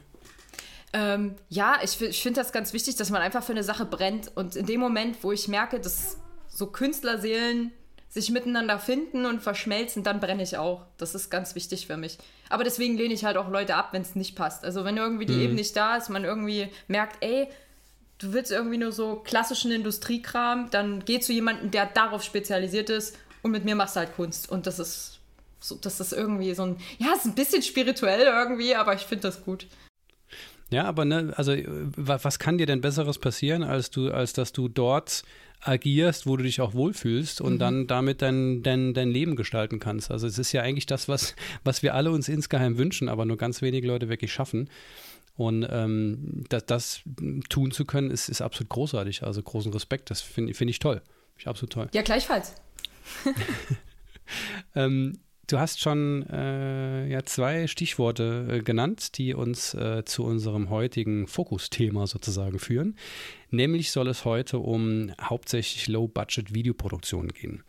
Ähm, 0.94 1.36
ja, 1.50 1.78
ich, 1.84 2.02
ich 2.02 2.22
finde 2.22 2.42
das 2.42 2.52
ganz 2.52 2.74
wichtig, 2.74 2.96
dass 2.98 3.10
man 3.10 3.22
einfach 3.22 3.44
für 3.44 3.54
eine 3.54 3.64
Sache 3.64 3.86
brennt. 3.86 4.36
Und 4.36 4.56
in 4.56 4.66
dem 4.66 4.80
Moment, 4.80 5.24
wo 5.24 5.32
ich 5.32 5.48
merke, 5.48 5.80
dass 5.80 6.18
so 6.50 6.68
Künstlerseelen 6.68 7.72
sich 8.12 8.30
miteinander 8.30 8.78
finden 8.78 9.26
und 9.26 9.42
verschmelzen, 9.42 10.04
dann 10.04 10.20
brenne 10.20 10.44
ich 10.44 10.58
auch. 10.58 10.86
Das 10.98 11.16
ist 11.16 11.30
ganz 11.30 11.56
wichtig 11.56 11.88
für 11.88 11.96
mich. 11.96 12.18
Aber 12.50 12.66
deswegen 12.66 12.98
lehne 12.98 13.14
ich 13.14 13.24
halt 13.24 13.38
auch 13.38 13.50
Leute 13.50 13.76
ab, 13.76 13.90
wenn 13.94 14.02
es 14.02 14.16
nicht 14.16 14.36
passt. 14.36 14.66
Also 14.66 14.84
wenn 14.84 14.98
irgendwie 14.98 15.26
die 15.26 15.34
mhm. 15.34 15.42
eben 15.42 15.56
nicht 15.56 15.78
da 15.78 15.96
ist, 15.96 16.10
man 16.10 16.26
irgendwie 16.26 16.68
merkt, 16.90 17.24
ey, 17.24 17.48
du 18.18 18.34
willst 18.34 18.52
irgendwie 18.52 18.78
nur 18.78 18.92
so 18.92 19.16
klassischen 19.16 19.72
Industriekram, 19.72 20.70
dann 20.72 21.06
geh 21.06 21.22
zu 21.22 21.32
jemandem, 21.32 21.72
der 21.72 21.86
darauf 21.86 22.22
spezialisiert 22.22 22.90
ist 22.90 23.18
und 23.44 23.52
mit 23.52 23.64
mir 23.64 23.76
machst 23.76 23.96
du 23.96 24.02
halt 24.02 24.14
Kunst. 24.14 24.52
Und 24.52 24.68
das 24.68 24.80
ist 24.80 25.20
so, 25.62 25.76
das 25.76 26.02
ist 26.02 26.12
irgendwie 26.12 26.54
so 26.54 26.64
ein, 26.64 26.78
ja, 26.98 27.14
ist 27.14 27.26
ein 27.26 27.34
bisschen 27.34 27.62
spirituell 27.62 28.28
irgendwie, 28.28 28.76
aber 28.76 28.94
ich 28.94 29.04
finde 29.04 29.30
das 29.30 29.46
gut. 29.46 29.68
Ja, 30.70 30.86
aber 30.86 31.04
ne, 31.04 31.34
also 31.36 31.54
was 31.98 32.40
kann 32.40 32.58
dir 32.58 32.66
denn 32.66 32.80
Besseres 32.82 33.20
passieren, 33.20 33.64
als 33.64 33.92
du, 33.92 34.12
als 34.12 34.34
dass 34.34 34.54
du 34.54 34.70
dort 34.70 35.24
agierst, 35.60 36.26
wo 36.26 36.38
du 36.38 36.44
dich 36.44 36.62
auch 36.62 36.74
wohlfühlst 36.74 37.42
und 37.42 37.56
mhm. 37.56 37.60
dann 37.60 37.88
damit 37.88 38.22
dein, 38.22 38.64
dein, 38.64 38.94
dein 38.94 39.12
Leben 39.12 39.36
gestalten 39.36 39.80
kannst. 39.80 40.12
Also 40.12 40.28
es 40.28 40.40
ist 40.40 40.52
ja 40.52 40.62
eigentlich 40.62 40.88
das, 40.88 41.08
was, 41.08 41.36
was 41.64 41.84
wir 41.84 41.94
alle 41.94 42.12
uns 42.12 42.30
insgeheim 42.30 42.78
wünschen, 42.78 43.10
aber 43.10 43.26
nur 43.26 43.38
ganz 43.38 43.62
wenige 43.62 43.88
Leute 43.88 44.10
wirklich 44.10 44.34
schaffen. 44.34 44.70
Und 45.38 45.68
ähm, 45.70 46.44
das, 46.50 46.66
das 46.66 47.02
tun 47.50 47.72
zu 47.72 47.86
können, 47.86 48.12
ist, 48.12 48.30
ist 48.30 48.42
absolut 48.42 48.70
großartig. 48.70 49.24
Also 49.24 49.42
großen 49.42 49.72
Respekt, 49.74 50.10
das 50.10 50.22
finde 50.22 50.54
find 50.54 50.70
ich 50.70 50.80
toll. 50.80 51.02
Ich 51.38 51.48
absolut 51.48 51.74
toll. 51.74 51.90
Ja, 51.94 52.02
gleichfalls. 52.02 52.56
ähm, 54.76 55.20
Du 55.52 55.60
hast 55.60 55.82
schon 55.82 56.26
äh, 56.30 57.08
ja, 57.10 57.26
zwei 57.26 57.68
Stichworte 57.68 58.48
äh, 58.50 58.60
genannt, 58.62 59.18
die 59.18 59.34
uns 59.34 59.74
äh, 59.74 60.06
zu 60.06 60.24
unserem 60.24 60.70
heutigen 60.70 61.28
Fokusthema 61.28 62.08
sozusagen 62.08 62.58
führen. 62.58 62.96
Nämlich 63.50 63.92
soll 63.92 64.08
es 64.08 64.24
heute 64.24 64.60
um 64.60 65.12
hauptsächlich 65.22 65.90
Low-Budget-Videoproduktionen 65.90 67.34
gehen. 67.34 67.64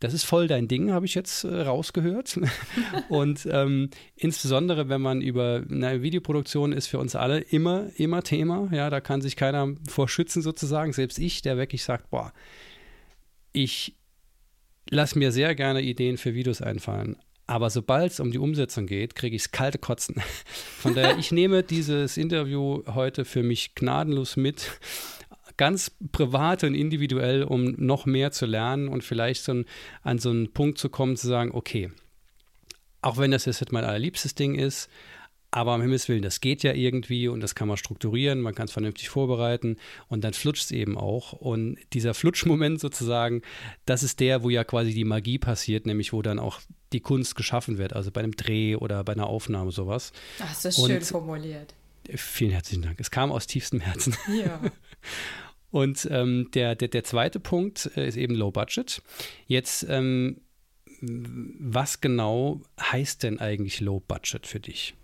Das 0.00 0.14
ist 0.14 0.24
voll 0.24 0.48
dein 0.48 0.68
Ding, 0.68 0.90
habe 0.90 1.04
ich 1.04 1.14
jetzt 1.14 1.44
äh, 1.44 1.60
rausgehört. 1.60 2.40
Und 3.10 3.46
ähm, 3.50 3.90
insbesondere, 4.16 4.88
wenn 4.88 5.02
man 5.02 5.20
über 5.20 5.62
eine 5.70 6.00
Videoproduktion 6.00 6.72
ist 6.72 6.86
für 6.86 6.98
uns 6.98 7.14
alle 7.14 7.40
immer, 7.40 7.90
immer 7.96 8.22
Thema. 8.22 8.70
Ja, 8.72 8.88
da 8.88 9.02
kann 9.02 9.20
sich 9.20 9.36
keiner 9.36 9.74
vor 9.86 10.08
schützen 10.08 10.40
sozusagen. 10.40 10.94
Selbst 10.94 11.18
ich, 11.18 11.42
der 11.42 11.58
wirklich 11.58 11.84
sagt, 11.84 12.08
boah, 12.08 12.32
ich 13.52 13.97
lasse 14.90 15.18
mir 15.18 15.32
sehr 15.32 15.54
gerne 15.54 15.82
Ideen 15.82 16.16
für 16.16 16.34
Videos 16.34 16.62
einfallen. 16.62 17.16
Aber 17.46 17.70
sobald 17.70 18.12
es 18.12 18.20
um 18.20 18.30
die 18.30 18.38
Umsetzung 18.38 18.86
geht, 18.86 19.14
kriege 19.14 19.34
ich 19.34 19.42
es 19.42 19.50
kalte 19.50 19.78
Kotzen. 19.78 20.16
Von 20.78 20.94
daher, 20.94 21.16
ich 21.18 21.32
nehme 21.32 21.62
dieses 21.62 22.18
Interview 22.18 22.82
heute 22.86 23.24
für 23.24 23.42
mich 23.42 23.74
gnadenlos 23.74 24.36
mit 24.36 24.70
ganz 25.56 25.90
privat 26.12 26.62
und 26.64 26.74
individuell, 26.74 27.42
um 27.42 27.74
noch 27.78 28.06
mehr 28.06 28.32
zu 28.32 28.46
lernen 28.46 28.88
und 28.88 29.02
vielleicht 29.02 29.42
so 29.42 29.52
ein, 29.52 29.64
an 30.02 30.18
so 30.18 30.30
einen 30.30 30.52
Punkt 30.52 30.78
zu 30.78 30.90
kommen, 30.90 31.16
zu 31.16 31.26
sagen, 31.26 31.50
okay, 31.52 31.90
auch 33.00 33.16
wenn 33.16 33.30
das 33.30 33.46
jetzt 33.46 33.72
mein 33.72 33.84
allerliebstes 33.84 34.34
Ding 34.34 34.54
ist, 34.54 34.90
aber 35.50 35.72
am 35.72 35.80
Himmels 35.80 36.08
Willen, 36.08 36.22
das 36.22 36.40
geht 36.40 36.62
ja 36.62 36.74
irgendwie 36.74 37.28
und 37.28 37.40
das 37.40 37.54
kann 37.54 37.68
man 37.68 37.76
strukturieren, 37.76 38.40
man 38.40 38.54
kann 38.54 38.66
es 38.66 38.72
vernünftig 38.72 39.08
vorbereiten 39.08 39.76
und 40.08 40.22
dann 40.22 40.34
flutscht 40.34 40.64
es 40.64 40.70
eben 40.70 40.98
auch. 40.98 41.32
Und 41.32 41.78
dieser 41.94 42.12
Flutschmoment 42.12 42.80
sozusagen, 42.80 43.42
das 43.86 44.02
ist 44.02 44.20
der, 44.20 44.42
wo 44.42 44.50
ja 44.50 44.64
quasi 44.64 44.92
die 44.92 45.04
Magie 45.04 45.38
passiert, 45.38 45.86
nämlich 45.86 46.12
wo 46.12 46.20
dann 46.20 46.38
auch 46.38 46.60
die 46.92 47.00
Kunst 47.00 47.34
geschaffen 47.34 47.78
wird, 47.78 47.94
also 47.94 48.10
bei 48.10 48.20
einem 48.20 48.36
Dreh 48.36 48.76
oder 48.76 49.02
bei 49.04 49.12
einer 49.12 49.26
Aufnahme 49.26 49.72
sowas. 49.72 50.12
Ach, 50.40 50.48
das 50.48 50.64
ist 50.64 50.86
schön 50.86 51.00
formuliert. 51.00 51.74
Vielen 52.14 52.50
herzlichen 52.50 52.82
Dank. 52.82 53.00
Es 53.00 53.10
kam 53.10 53.32
aus 53.32 53.46
tiefstem 53.46 53.80
Herzen. 53.80 54.16
Ja. 54.38 54.60
Und 55.70 56.08
ähm, 56.10 56.50
der, 56.54 56.74
der, 56.74 56.88
der 56.88 57.04
zweite 57.04 57.40
Punkt 57.40 57.90
äh, 57.96 58.08
ist 58.08 58.16
eben 58.16 58.34
Low 58.34 58.50
Budget. 58.50 59.02
Jetzt, 59.46 59.86
ähm, 59.88 60.40
was 61.00 62.00
genau 62.00 62.62
heißt 62.80 63.22
denn 63.22 63.38
eigentlich 63.38 63.80
Low 63.80 64.00
Budget 64.00 64.46
für 64.46 64.60
dich? 64.60 64.94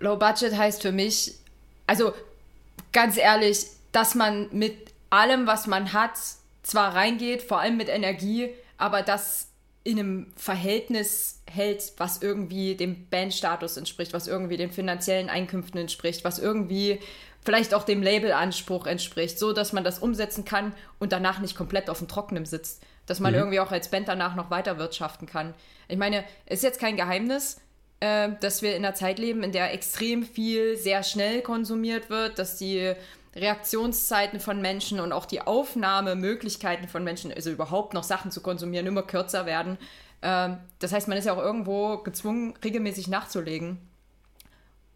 Low 0.00 0.16
Budget 0.16 0.56
heißt 0.56 0.82
für 0.82 0.92
mich, 0.92 1.34
also 1.86 2.12
ganz 2.92 3.16
ehrlich, 3.16 3.66
dass 3.92 4.14
man 4.14 4.48
mit 4.52 4.92
allem, 5.10 5.46
was 5.46 5.66
man 5.66 5.92
hat, 5.92 6.12
zwar 6.62 6.94
reingeht, 6.94 7.42
vor 7.42 7.60
allem 7.60 7.76
mit 7.76 7.88
Energie, 7.88 8.50
aber 8.76 9.02
das 9.02 9.48
in 9.84 9.98
einem 9.98 10.32
Verhältnis 10.36 11.40
hält, 11.50 11.92
was 11.96 12.20
irgendwie 12.20 12.74
dem 12.74 13.08
Bandstatus 13.08 13.78
entspricht, 13.78 14.12
was 14.12 14.26
irgendwie 14.26 14.58
den 14.58 14.70
finanziellen 14.70 15.30
Einkünften 15.30 15.80
entspricht, 15.80 16.24
was 16.24 16.38
irgendwie 16.38 17.00
vielleicht 17.42 17.72
auch 17.72 17.84
dem 17.84 18.02
Labelanspruch 18.02 18.86
entspricht, 18.86 19.38
so 19.38 19.54
dass 19.54 19.72
man 19.72 19.84
das 19.84 20.00
umsetzen 20.00 20.44
kann 20.44 20.74
und 20.98 21.12
danach 21.12 21.38
nicht 21.38 21.56
komplett 21.56 21.88
auf 21.88 21.98
dem 21.98 22.08
Trockenen 22.08 22.44
sitzt. 22.44 22.82
Dass 23.06 23.20
man 23.20 23.32
mhm. 23.32 23.38
irgendwie 23.38 23.60
auch 23.60 23.72
als 23.72 23.90
Band 23.90 24.08
danach 24.08 24.34
noch 24.34 24.50
weiter 24.50 24.76
wirtschaften 24.76 25.26
kann. 25.26 25.54
Ich 25.88 25.96
meine, 25.96 26.24
es 26.44 26.58
ist 26.58 26.64
jetzt 26.64 26.80
kein 26.80 26.96
Geheimnis, 26.96 27.58
äh, 28.00 28.30
dass 28.40 28.62
wir 28.62 28.76
in 28.76 28.84
einer 28.84 28.94
Zeit 28.94 29.18
leben, 29.18 29.42
in 29.42 29.52
der 29.52 29.72
extrem 29.72 30.22
viel 30.22 30.76
sehr 30.76 31.02
schnell 31.02 31.42
konsumiert 31.42 32.10
wird, 32.10 32.38
dass 32.38 32.56
die 32.56 32.94
Reaktionszeiten 33.34 34.40
von 34.40 34.60
Menschen 34.60 35.00
und 35.00 35.12
auch 35.12 35.26
die 35.26 35.40
Aufnahmemöglichkeiten 35.40 36.88
von 36.88 37.04
Menschen, 37.04 37.32
also 37.32 37.50
überhaupt 37.50 37.94
noch 37.94 38.04
Sachen 38.04 38.30
zu 38.30 38.40
konsumieren, 38.40 38.86
immer 38.86 39.02
kürzer 39.02 39.46
werden. 39.46 39.78
Äh, 40.20 40.50
das 40.78 40.92
heißt, 40.92 41.08
man 41.08 41.18
ist 41.18 41.24
ja 41.24 41.32
auch 41.32 41.42
irgendwo 41.42 41.98
gezwungen, 41.98 42.54
regelmäßig 42.64 43.08
nachzulegen. 43.08 43.78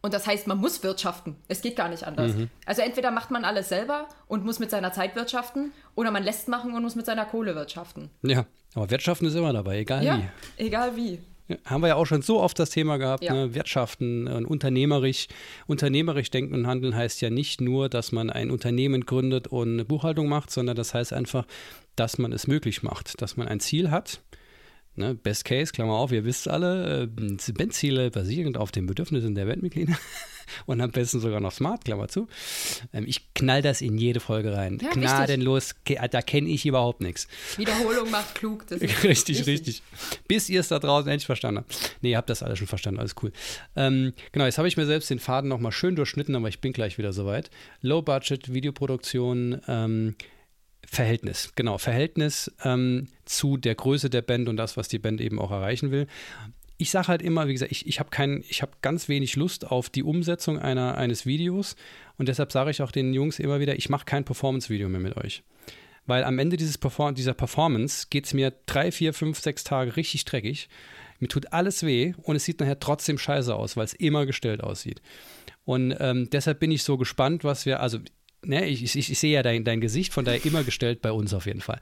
Und 0.04 0.14
das 0.14 0.26
heißt, 0.26 0.49
man 0.49 0.59
muss 0.59 0.82
wirtschaften. 0.82 1.37
Es 1.47 1.62
geht 1.62 1.76
gar 1.76 1.88
nicht 1.88 2.04
anders. 2.04 2.35
Mhm. 2.35 2.50
Also 2.66 2.82
entweder 2.82 3.12
macht 3.12 3.30
man 3.30 3.44
alles 3.44 3.68
selber 3.68 4.09
und 4.26 4.44
muss 4.44 4.59
mit 4.59 4.68
seiner 4.68 4.92
Zeit 4.92 5.14
wirtschaften 5.14 5.73
oder 5.94 6.11
man 6.11 6.25
lässt 6.25 6.49
machen 6.49 6.75
und 6.75 6.82
muss 6.82 6.97
mit 6.97 7.06
seiner 7.06 7.25
Kohle 7.25 7.54
wirtschaften. 7.54 8.11
Ja, 8.23 8.47
aber 8.75 8.90
wirtschaften 8.90 9.26
ist 9.26 9.37
immer 9.37 9.52
dabei, 9.52 9.78
egal 9.78 10.04
ja, 10.04 10.18
wie. 10.18 10.66
Egal 10.66 10.97
wie. 10.97 11.21
Haben 11.65 11.83
wir 11.83 11.89
ja 11.89 11.95
auch 11.97 12.07
schon 12.07 12.23
so 12.23 12.41
oft 12.41 12.59
das 12.59 12.71
Thema 12.71 12.97
gehabt, 12.97 13.25
ja. 13.25 13.35
ne? 13.35 13.55
Wirtschaften 13.55 14.29
und 14.29 14.47
unternehmerisch. 14.47 15.27
Unternehmerisch 15.67 16.31
denken 16.31 16.55
und 16.55 16.67
handeln 16.67 16.95
heißt 16.95 17.21
ja 17.21 17.31
nicht 17.31 17.61
nur, 17.61 17.89
dass 17.89 18.13
man 18.13 18.31
ein 18.31 18.51
Unternehmen 18.51 19.05
gründet 19.05 19.49
und 19.49 19.73
eine 19.73 19.85
Buchhaltung 19.85 20.29
macht, 20.29 20.51
sondern 20.51 20.77
das 20.77 20.95
heißt 20.95 21.13
einfach, 21.13 21.47
dass 21.97 22.19
man 22.19 22.33
es 22.33 22.47
möglich 22.47 22.83
macht, 22.83 23.21
dass 23.21 23.37
man 23.37 23.49
ein 23.49 23.61
Ziel 23.61 23.91
hat, 23.91 24.23
Ne, 24.95 25.15
Best 25.15 25.47
Case, 25.47 25.73
Klammer 25.73 25.95
auf, 25.95 26.13
ihr 26.13 26.25
wisst 26.27 26.49
alle, 26.49 27.05
äh, 27.05 27.53
Bandziele 27.53 28.11
basierend 28.11 28.59
auf 28.59 28.73
den 28.73 28.85
Bedürfnissen 28.85 29.35
der 29.35 29.47
Bandmitglieder 29.47 29.97
und 30.66 30.80
am 30.80 30.90
besten 30.90 31.21
sogar 31.21 31.40
noch 31.40 31.52
smart, 31.52 31.85
Klammer 31.85 32.09
zu. 32.09 32.28
Ähm, 32.92 33.04
ich 33.06 33.32
knall 33.35 33.62
das 33.62 33.80
in 33.80 33.99
jede 33.99 34.21
Folge 34.21 34.56
rein. 34.56 34.78
Ja, 34.82 34.90
Gnadenlos, 34.90 35.75
da 36.11 36.23
kenne 36.23 36.49
ich 36.49 36.66
überhaupt 36.66 37.00
nichts. 37.00 37.28
Wiederholung 37.56 38.11
macht 38.11 38.35
klug. 38.35 38.64
richtig, 38.71 39.04
richtig, 39.04 39.47
richtig. 39.47 39.82
Bis 40.28 40.49
ihr 40.49 40.61
es 40.61 40.68
da 40.68 40.78
draußen 40.78 41.11
endlich 41.11 41.26
verstanden 41.26 41.59
habt. 41.59 41.97
Nee, 42.00 42.12
ihr 42.12 42.16
habt 42.16 42.30
das 42.30 42.42
alles 42.42 42.59
schon 42.59 42.68
verstanden, 42.68 43.00
alles 43.00 43.14
cool. 43.23 43.32
Ähm, 43.76 44.12
genau, 44.32 44.44
jetzt 44.44 44.59
habe 44.59 44.68
ich 44.68 44.76
mir 44.76 44.87
selbst 44.87 45.11
den 45.11 45.18
Faden 45.18 45.49
nochmal 45.49 45.73
schön 45.73 45.97
durchschnitten, 45.97 46.35
aber 46.35 46.49
ich 46.49 46.61
bin 46.61 46.73
gleich 46.73 46.99
wieder 46.99 47.12
soweit. 47.12 47.50
Low-Budget, 47.80 48.52
Videoproduktion, 48.52 49.61
ähm, 49.68 50.14
Verhältnis, 50.87 51.52
genau, 51.54 51.78
Verhältnis 51.78 52.52
ähm, 52.64 53.09
zu 53.25 53.56
der 53.56 53.75
Größe 53.75 54.11
der 54.11 54.23
Band 54.23 54.49
und 54.49 54.56
das, 54.56 54.76
was 54.76 54.88
die 54.88 54.99
Band 54.99 55.21
eben 55.21 55.38
auch 55.38 55.50
erreichen 55.50 55.90
will. 55.90 56.06
Ich 56.83 56.91
sage 56.91 57.07
halt 57.07 57.23
immer, 57.23 57.47
wie 57.47 57.53
gesagt, 57.53 57.71
ich, 57.71 57.87
ich 57.87 58.01
habe 58.01 58.11
habe 58.11 58.73
ganz 58.83 59.09
wenig 59.09 59.37
Lust 59.37 59.71
auf 59.71 59.89
die 59.89 60.03
Umsetzung 60.03 60.59
einer, 60.59 60.97
eines 60.97 61.27
Videos 61.27 61.77
und 62.19 62.27
deshalb 62.27 62.51
sage 62.51 62.73
ich 62.73 62.83
auch 62.83 62.91
den 62.91 63.15
Jungs 63.15 63.39
immer 63.39 63.61
wieder, 63.61 63.77
ich 63.77 63.89
mache 63.89 64.05
kein 64.05 64.25
Performance-Video 64.25 64.89
mehr 64.89 65.01
mit 65.01 65.17
euch. 65.17 65.45
Weil 66.07 66.25
am 66.25 66.41
Ende 66.41 66.57
dieses 66.57 66.79
Perform 66.79 67.15
dieser 67.15 67.35
Performance 67.35 68.09
geht 68.11 68.27
es 68.27 68.35
mir 68.35 68.53
drei, 68.67 68.91
vier, 68.91 69.15
fünf, 69.15 69.39
sechs 69.39 69.62
Tage 69.62 69.97
richtig 69.97 70.25
dreckig. 70.25 70.69
Mir 71.21 71.29
tut 71.29 71.53
alles 71.53 71.85
weh 71.85 72.15
und 72.23 72.35
es 72.35 72.45
sieht 72.45 72.59
nachher 72.59 72.81
trotzdem 72.81 73.17
scheiße 73.17 73.55
aus, 73.55 73.77
weil 73.77 73.85
es 73.85 73.95
immer 73.95 74.27
gestellt 74.27 74.61
aussieht. 74.61 75.01
Und 75.65 75.95
ähm, 76.01 76.31
deshalb 76.31 76.59
bin 76.59 76.73
ich 76.73 76.83
so 76.83 76.97
gespannt, 76.97 77.45
was 77.45 77.65
wir, 77.65 77.79
also 77.79 78.01
ne, 78.45 78.67
ich, 78.67 78.83
ich, 78.83 79.09
ich 79.09 79.19
sehe 79.21 79.35
ja 79.35 79.45
dein, 79.45 79.62
dein 79.62 79.81
Gesicht, 79.81 80.12
von 80.12 80.25
daher 80.25 80.45
immer 80.45 80.65
gestellt 80.65 81.01
bei 81.01 81.12
uns 81.12 81.33
auf 81.33 81.47
jeden 81.47 81.61
Fall. 81.61 81.79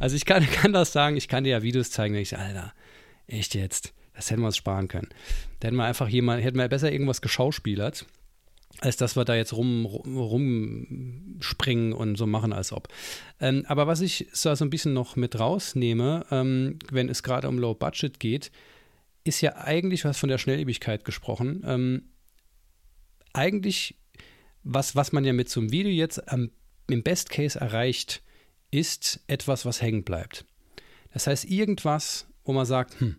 Also 0.00 0.16
ich 0.16 0.24
kann, 0.24 0.44
kann 0.52 0.72
das 0.72 0.92
sagen, 0.92 1.16
ich 1.16 1.28
kann 1.28 1.44
dir 1.44 1.50
ja 1.50 1.62
Videos 1.62 1.92
zeigen, 1.92 2.14
wenn 2.14 2.22
ich 2.22 2.30
sage, 2.30 2.42
Alter, 2.42 2.74
echt 3.28 3.54
jetzt, 3.54 3.94
das 4.22 4.30
hätten 4.30 4.42
wir 4.42 4.46
uns 4.46 4.56
sparen 4.56 4.88
können. 4.88 5.08
Da 5.60 5.66
hätten 5.66 5.76
wir 5.76 5.84
einfach 5.84 6.08
jemand, 6.08 6.42
hätten 6.42 6.58
wir 6.58 6.68
besser 6.68 6.92
irgendwas 6.92 7.20
geschauspielert, 7.20 8.06
als 8.80 8.96
dass 8.96 9.16
wir 9.16 9.24
da 9.24 9.34
jetzt 9.34 9.52
rum, 9.52 9.86
rumspringen 9.86 11.92
und 11.92 12.16
so 12.16 12.26
machen, 12.26 12.52
als 12.52 12.72
ob. 12.72 12.88
Ähm, 13.40 13.64
aber 13.66 13.86
was 13.86 14.00
ich 14.00 14.28
so, 14.32 14.54
so 14.54 14.64
ein 14.64 14.70
bisschen 14.70 14.94
noch 14.94 15.16
mit 15.16 15.38
rausnehme, 15.38 16.24
ähm, 16.30 16.78
wenn 16.90 17.08
es 17.08 17.22
gerade 17.22 17.48
um 17.48 17.58
Low 17.58 17.74
Budget 17.74 18.20
geht, 18.20 18.50
ist 19.24 19.40
ja 19.40 19.56
eigentlich, 19.56 20.04
was 20.04 20.18
von 20.18 20.28
der 20.28 20.38
Schnelllebigkeit 20.38 21.04
gesprochen, 21.04 21.62
ähm, 21.66 22.02
eigentlich 23.32 23.96
was, 24.64 24.94
was 24.94 25.12
man 25.12 25.24
ja 25.24 25.32
mit 25.32 25.48
so 25.48 25.60
einem 25.60 25.72
Video 25.72 25.90
jetzt 25.90 26.30
am, 26.30 26.50
im 26.88 27.02
Best 27.02 27.30
Case 27.30 27.58
erreicht, 27.58 28.22
ist 28.70 29.20
etwas, 29.26 29.66
was 29.66 29.82
hängen 29.82 30.04
bleibt. 30.04 30.44
Das 31.12 31.26
heißt, 31.26 31.44
irgendwas, 31.44 32.26
wo 32.44 32.52
man 32.52 32.66
sagt, 32.66 33.00
hm, 33.00 33.16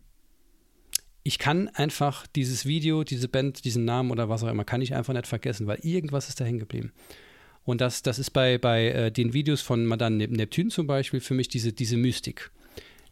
ich 1.24 1.40
kann 1.40 1.70
einfach 1.70 2.28
dieses 2.28 2.66
Video, 2.66 3.04
diese 3.04 3.28
Band, 3.28 3.66
diesen 3.66 3.86
Namen 3.86 4.12
oder 4.12 4.30
was 4.30 4.44
auch 4.44 4.50
immer, 4.50 4.66
kann 4.66 4.82
ich 4.82 4.94
einfach 4.94 5.14
nicht 5.14 5.28
vergessen, 5.28 5.68
weil 5.68 5.80
irgendwas 5.82 6.30
ist 6.30 6.40
da 6.40 6.46
hängen 6.46 6.60
geblieben. 6.60 6.92
Und 7.66 7.80
das, 7.80 8.02
das 8.02 8.20
ist 8.20 8.32
bei, 8.32 8.58
bei 8.58 8.88
äh, 8.90 9.12
den 9.12 9.34
Videos 9.34 9.62
von 9.62 9.86
Madame 9.86 10.28
Neptune 10.28 10.70
zum 10.70 10.86
Beispiel 10.86 11.22
für 11.22 11.34
mich 11.34 11.48
diese, 11.48 11.72
diese 11.72 11.96
Mystik. 11.96 12.52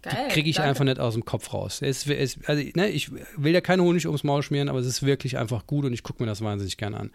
Geil, 0.01 0.13
die 0.27 0.33
kriege 0.33 0.49
ich 0.49 0.57
danke. 0.57 0.69
einfach 0.69 0.83
nicht 0.83 0.99
aus 0.99 1.13
dem 1.13 1.23
Kopf 1.23 1.53
raus. 1.53 1.81
Es, 1.81 2.07
es, 2.07 2.39
also, 2.45 2.63
ne, 2.75 2.89
ich 2.89 3.11
will 3.37 3.53
ja 3.53 3.61
keinen 3.61 3.81
Honig 3.81 4.05
ums 4.07 4.23
Maul 4.23 4.43
schmieren, 4.43 4.67
aber 4.67 4.79
es 4.79 4.87
ist 4.87 5.03
wirklich 5.03 5.37
einfach 5.37 5.67
gut 5.67 5.85
und 5.85 5.93
ich 5.93 6.03
gucke 6.03 6.21
mir 6.21 6.27
das 6.27 6.41
wahnsinnig 6.41 6.77
gerne 6.77 6.99
an. 6.99 7.11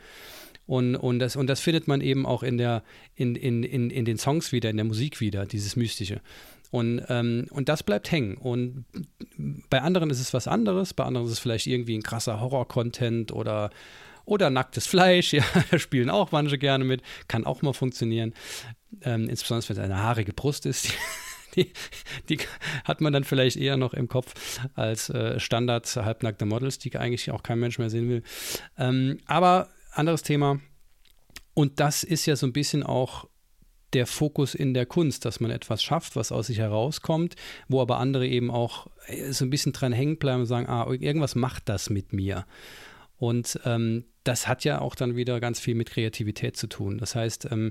Und, 0.66 0.96
und, 0.96 1.18
das, 1.18 1.36
und 1.36 1.46
das 1.46 1.60
findet 1.60 1.88
man 1.88 2.00
eben 2.00 2.26
auch 2.26 2.42
in, 2.42 2.58
der, 2.58 2.82
in, 3.14 3.36
in, 3.36 3.62
in, 3.62 3.90
in 3.90 4.04
den 4.04 4.18
Songs 4.18 4.50
wieder, 4.50 4.70
in 4.70 4.76
der 4.76 4.84
Musik 4.84 5.20
wieder, 5.20 5.46
dieses 5.46 5.76
Mystische. 5.76 6.20
Und, 6.76 7.00
ähm, 7.08 7.46
und 7.52 7.70
das 7.70 7.82
bleibt 7.82 8.12
hängen. 8.12 8.36
Und 8.36 8.84
bei 9.70 9.80
anderen 9.80 10.10
ist 10.10 10.20
es 10.20 10.34
was 10.34 10.46
anderes, 10.46 10.92
bei 10.92 11.04
anderen 11.04 11.26
ist 11.26 11.32
es 11.32 11.38
vielleicht 11.38 11.66
irgendwie 11.66 11.96
ein 11.96 12.02
krasser 12.02 12.38
Horror-Content 12.38 13.32
oder, 13.32 13.70
oder 14.26 14.50
nacktes 14.50 14.86
Fleisch, 14.86 15.32
ja, 15.32 15.42
da 15.70 15.78
spielen 15.78 16.10
auch 16.10 16.32
manche 16.32 16.58
gerne 16.58 16.84
mit, 16.84 17.00
kann 17.28 17.46
auch 17.46 17.62
mal 17.62 17.72
funktionieren. 17.72 18.34
Ähm, 19.00 19.26
insbesondere 19.26 19.70
wenn 19.70 19.76
es 19.78 19.82
eine 19.82 20.02
haarige 20.02 20.34
Brust 20.34 20.66
ist. 20.66 20.90
Die, 21.54 21.72
die, 22.28 22.40
hat 22.84 23.00
man 23.00 23.14
dann 23.14 23.24
vielleicht 23.24 23.56
eher 23.56 23.78
noch 23.78 23.94
im 23.94 24.06
Kopf 24.06 24.34
als 24.74 25.08
äh, 25.08 25.40
Standard 25.40 25.86
halbnackte 25.96 26.44
Models, 26.44 26.78
die 26.78 26.94
eigentlich 26.94 27.30
auch 27.30 27.42
kein 27.42 27.58
Mensch 27.58 27.78
mehr 27.78 27.88
sehen 27.88 28.10
will. 28.10 28.22
Ähm, 28.76 29.16
aber 29.24 29.70
anderes 29.92 30.22
Thema. 30.22 30.60
Und 31.54 31.80
das 31.80 32.02
ist 32.02 32.26
ja 32.26 32.36
so 32.36 32.46
ein 32.46 32.52
bisschen 32.52 32.82
auch 32.82 33.30
der 33.92 34.06
Fokus 34.06 34.54
in 34.54 34.74
der 34.74 34.86
Kunst, 34.86 35.24
dass 35.24 35.40
man 35.40 35.50
etwas 35.50 35.82
schafft, 35.82 36.16
was 36.16 36.32
aus 36.32 36.48
sich 36.48 36.58
herauskommt, 36.58 37.36
wo 37.68 37.80
aber 37.80 37.98
andere 37.98 38.26
eben 38.26 38.50
auch 38.50 38.88
äh, 39.06 39.32
so 39.32 39.44
ein 39.44 39.50
bisschen 39.50 39.72
dran 39.72 39.92
hängen 39.92 40.18
bleiben 40.18 40.40
und 40.40 40.46
sagen, 40.46 40.68
ah, 40.68 40.86
irgendwas 40.90 41.34
macht 41.34 41.68
das 41.68 41.90
mit 41.90 42.12
mir. 42.12 42.46
Und 43.18 43.60
ähm, 43.64 44.04
das 44.24 44.48
hat 44.48 44.64
ja 44.64 44.80
auch 44.80 44.94
dann 44.94 45.16
wieder 45.16 45.40
ganz 45.40 45.60
viel 45.60 45.74
mit 45.74 45.90
Kreativität 45.90 46.56
zu 46.56 46.66
tun. 46.66 46.98
Das 46.98 47.14
heißt, 47.14 47.48
ähm, 47.50 47.70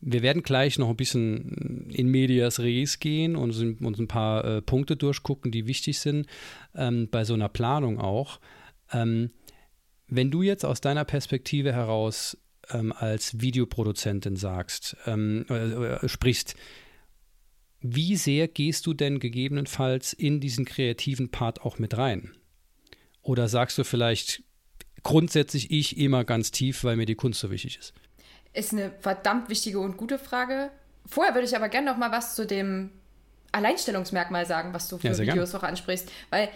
wir 0.00 0.22
werden 0.22 0.42
gleich 0.42 0.78
noch 0.78 0.88
ein 0.88 0.96
bisschen 0.96 1.90
in 1.90 2.08
Medias 2.08 2.60
Res 2.60 3.00
gehen 3.00 3.36
und 3.36 3.50
uns 3.50 3.98
ein 3.98 4.08
paar 4.08 4.44
äh, 4.44 4.62
Punkte 4.62 4.96
durchgucken, 4.96 5.50
die 5.50 5.66
wichtig 5.66 5.98
sind, 5.98 6.26
ähm, 6.74 7.08
bei 7.10 7.24
so 7.24 7.34
einer 7.34 7.50
Planung 7.50 8.00
auch. 8.00 8.40
Ähm, 8.92 9.30
wenn 10.06 10.30
du 10.30 10.42
jetzt 10.42 10.64
aus 10.64 10.80
deiner 10.80 11.04
Perspektive 11.04 11.72
heraus 11.72 12.38
ähm, 12.72 12.92
als 12.92 13.40
Videoproduzentin 13.40 14.36
sagst, 14.36 14.96
ähm, 15.06 15.46
äh, 15.48 15.54
äh, 15.54 16.08
sprichst, 16.08 16.54
wie 17.80 18.16
sehr 18.16 18.48
gehst 18.48 18.86
du 18.86 18.94
denn 18.94 19.20
gegebenenfalls 19.20 20.12
in 20.12 20.40
diesen 20.40 20.64
kreativen 20.64 21.30
Part 21.30 21.62
auch 21.62 21.78
mit 21.78 21.96
rein? 21.96 22.32
Oder 23.22 23.48
sagst 23.48 23.78
du 23.78 23.84
vielleicht 23.84 24.42
grundsätzlich 25.02 25.70
ich 25.70 25.96
immer 25.98 26.24
ganz 26.24 26.50
tief, 26.50 26.84
weil 26.84 26.96
mir 26.96 27.06
die 27.06 27.14
Kunst 27.14 27.40
so 27.40 27.50
wichtig 27.50 27.78
ist? 27.78 27.94
Ist 28.52 28.72
eine 28.72 28.92
verdammt 29.00 29.48
wichtige 29.48 29.78
und 29.78 29.96
gute 29.96 30.18
Frage. 30.18 30.70
Vorher 31.06 31.34
würde 31.34 31.46
ich 31.46 31.56
aber 31.56 31.68
gerne 31.68 31.90
noch 31.90 31.96
mal 31.96 32.12
was 32.12 32.34
zu 32.34 32.46
dem 32.46 32.90
Alleinstellungsmerkmal 33.52 34.46
sagen, 34.46 34.72
was 34.74 34.88
du 34.88 34.98
für 34.98 35.08
ja, 35.08 35.18
Videos 35.18 35.52
gern. 35.52 35.60
auch 35.60 35.66
ansprichst. 35.66 36.10
Weil 36.30 36.50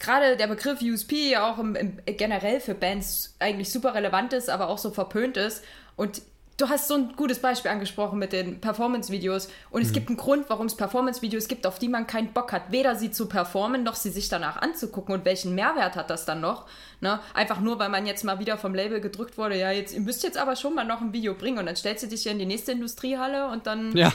gerade 0.00 0.36
der 0.36 0.46
Begriff 0.46 0.80
USP 0.82 1.36
auch 1.36 1.58
im, 1.58 1.74
im, 1.76 1.98
generell 2.06 2.60
für 2.60 2.74
Bands 2.74 3.34
eigentlich 3.38 3.70
super 3.70 3.94
relevant 3.94 4.32
ist, 4.32 4.50
aber 4.50 4.68
auch 4.68 4.78
so 4.78 4.90
verpönt 4.90 5.36
ist. 5.36 5.64
Und 5.96 6.22
du 6.56 6.68
hast 6.68 6.88
so 6.88 6.94
ein 6.94 7.16
gutes 7.16 7.40
Beispiel 7.40 7.70
angesprochen 7.70 8.18
mit 8.18 8.32
den 8.32 8.60
Performance-Videos. 8.60 9.48
Und 9.70 9.82
es 9.82 9.88
mhm. 9.88 9.92
gibt 9.92 10.08
einen 10.08 10.16
Grund, 10.16 10.48
warum 10.48 10.66
es 10.66 10.76
Performance-Videos 10.76 11.48
gibt, 11.48 11.66
auf 11.66 11.78
die 11.78 11.88
man 11.88 12.06
keinen 12.06 12.32
Bock 12.32 12.52
hat, 12.52 12.70
weder 12.70 12.94
sie 12.94 13.10
zu 13.10 13.26
performen, 13.26 13.82
noch 13.82 13.96
sie 13.96 14.10
sich 14.10 14.28
danach 14.28 14.56
anzugucken. 14.56 15.14
Und 15.14 15.24
welchen 15.24 15.54
Mehrwert 15.54 15.96
hat 15.96 16.10
das 16.10 16.24
dann 16.24 16.40
noch? 16.40 16.66
Ne? 17.00 17.18
Einfach 17.34 17.60
nur, 17.60 17.78
weil 17.78 17.88
man 17.88 18.06
jetzt 18.06 18.24
mal 18.24 18.38
wieder 18.38 18.56
vom 18.56 18.74
Label 18.74 19.00
gedrückt 19.00 19.36
wurde, 19.36 19.58
ja, 19.58 19.70
jetzt, 19.72 19.94
ihr 19.94 20.00
müsst 20.00 20.22
jetzt 20.22 20.38
aber 20.38 20.54
schon 20.54 20.74
mal 20.74 20.84
noch 20.84 21.00
ein 21.00 21.12
Video 21.12 21.34
bringen. 21.34 21.58
Und 21.58 21.66
dann 21.66 21.76
stellst 21.76 22.04
du 22.04 22.08
dich 22.08 22.24
ja 22.24 22.32
in 22.32 22.38
die 22.38 22.46
nächste 22.46 22.72
Industriehalle 22.72 23.48
und 23.48 23.66
dann, 23.66 23.96
ja. 23.96 24.12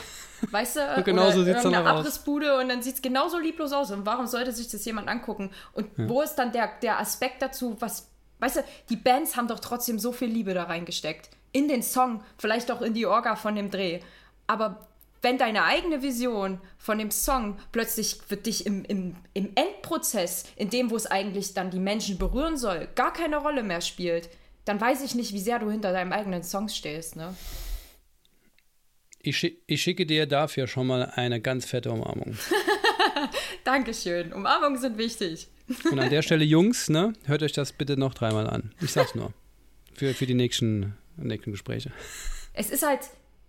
weißt 0.51 0.77
du, 0.77 0.95
und 0.95 1.05
genauso 1.05 1.41
oder 1.41 1.57
irgendeine 1.57 1.89
Abrissbude 1.89 2.57
und 2.57 2.69
dann 2.69 2.81
sieht 2.81 2.95
es 2.95 3.01
genauso 3.01 3.37
lieblos 3.37 3.73
aus. 3.73 3.91
Und 3.91 4.05
warum 4.05 4.27
sollte 4.27 4.53
sich 4.53 4.69
das 4.69 4.85
jemand 4.85 5.09
angucken? 5.09 5.51
Und 5.73 5.87
ja. 5.97 6.07
wo 6.07 6.21
ist 6.21 6.35
dann 6.35 6.53
der, 6.53 6.69
der 6.81 6.99
Aspekt 6.99 7.41
dazu, 7.41 7.75
was, 7.79 8.09
weißt 8.39 8.57
du, 8.57 8.63
die 8.89 8.95
Bands 8.95 9.35
haben 9.35 9.49
doch 9.49 9.59
trotzdem 9.59 9.99
so 9.99 10.13
viel 10.13 10.29
Liebe 10.29 10.53
da 10.53 10.63
reingesteckt 10.63 11.29
in 11.51 11.67
den 11.67 11.83
Song, 11.83 12.23
vielleicht 12.37 12.71
auch 12.71 12.81
in 12.81 12.93
die 12.93 13.05
Orga 13.05 13.35
von 13.35 13.55
dem 13.55 13.71
Dreh. 13.71 13.99
Aber 14.47 14.87
wenn 15.21 15.37
deine 15.37 15.63
eigene 15.65 16.01
Vision 16.01 16.59
von 16.77 16.97
dem 16.97 17.11
Song 17.11 17.57
plötzlich 17.71 18.19
für 18.25 18.37
dich 18.37 18.65
im, 18.65 18.85
im, 18.85 19.15
im 19.33 19.51
Endprozess, 19.55 20.45
in 20.55 20.69
dem, 20.69 20.91
wo 20.91 20.95
es 20.95 21.05
eigentlich 21.05 21.53
dann 21.53 21.71
die 21.71 21.79
Menschen 21.79 22.17
berühren 22.17 22.57
soll, 22.57 22.87
gar 22.95 23.11
keine 23.11 23.37
Rolle 23.37 23.63
mehr 23.63 23.81
spielt, 23.81 24.29
dann 24.65 24.79
weiß 24.79 25.03
ich 25.03 25.15
nicht, 25.15 25.33
wie 25.33 25.39
sehr 25.39 25.59
du 25.59 25.69
hinter 25.69 25.91
deinem 25.91 26.13
eigenen 26.13 26.43
Song 26.43 26.69
stehst. 26.69 27.15
Ne? 27.15 27.35
Ich, 29.21 29.37
schick, 29.37 29.61
ich 29.67 29.81
schicke 29.81 30.05
dir 30.05 30.25
dafür 30.25 30.67
schon 30.67 30.87
mal 30.87 31.11
eine 31.15 31.41
ganz 31.41 31.65
fette 31.65 31.91
Umarmung. 31.91 32.37
Dankeschön. 33.65 34.31
Umarmungen 34.31 34.79
sind 34.79 34.97
wichtig. 34.97 35.47
Und 35.91 35.99
an 35.99 36.09
der 36.09 36.21
Stelle, 36.21 36.45
Jungs, 36.45 36.89
ne, 36.89 37.13
hört 37.25 37.43
euch 37.43 37.51
das 37.51 37.73
bitte 37.73 37.97
noch 37.97 38.13
dreimal 38.13 38.49
an. 38.49 38.73
Ich 38.81 38.91
sag's 38.91 39.15
nur. 39.15 39.33
Für, 39.93 40.13
für 40.13 40.25
die 40.25 40.33
nächsten 40.33 40.93
nächsten 41.27 41.51
Gespräche. 41.51 41.91
Es 42.53 42.69
ist 42.69 42.85
halt 42.85 43.01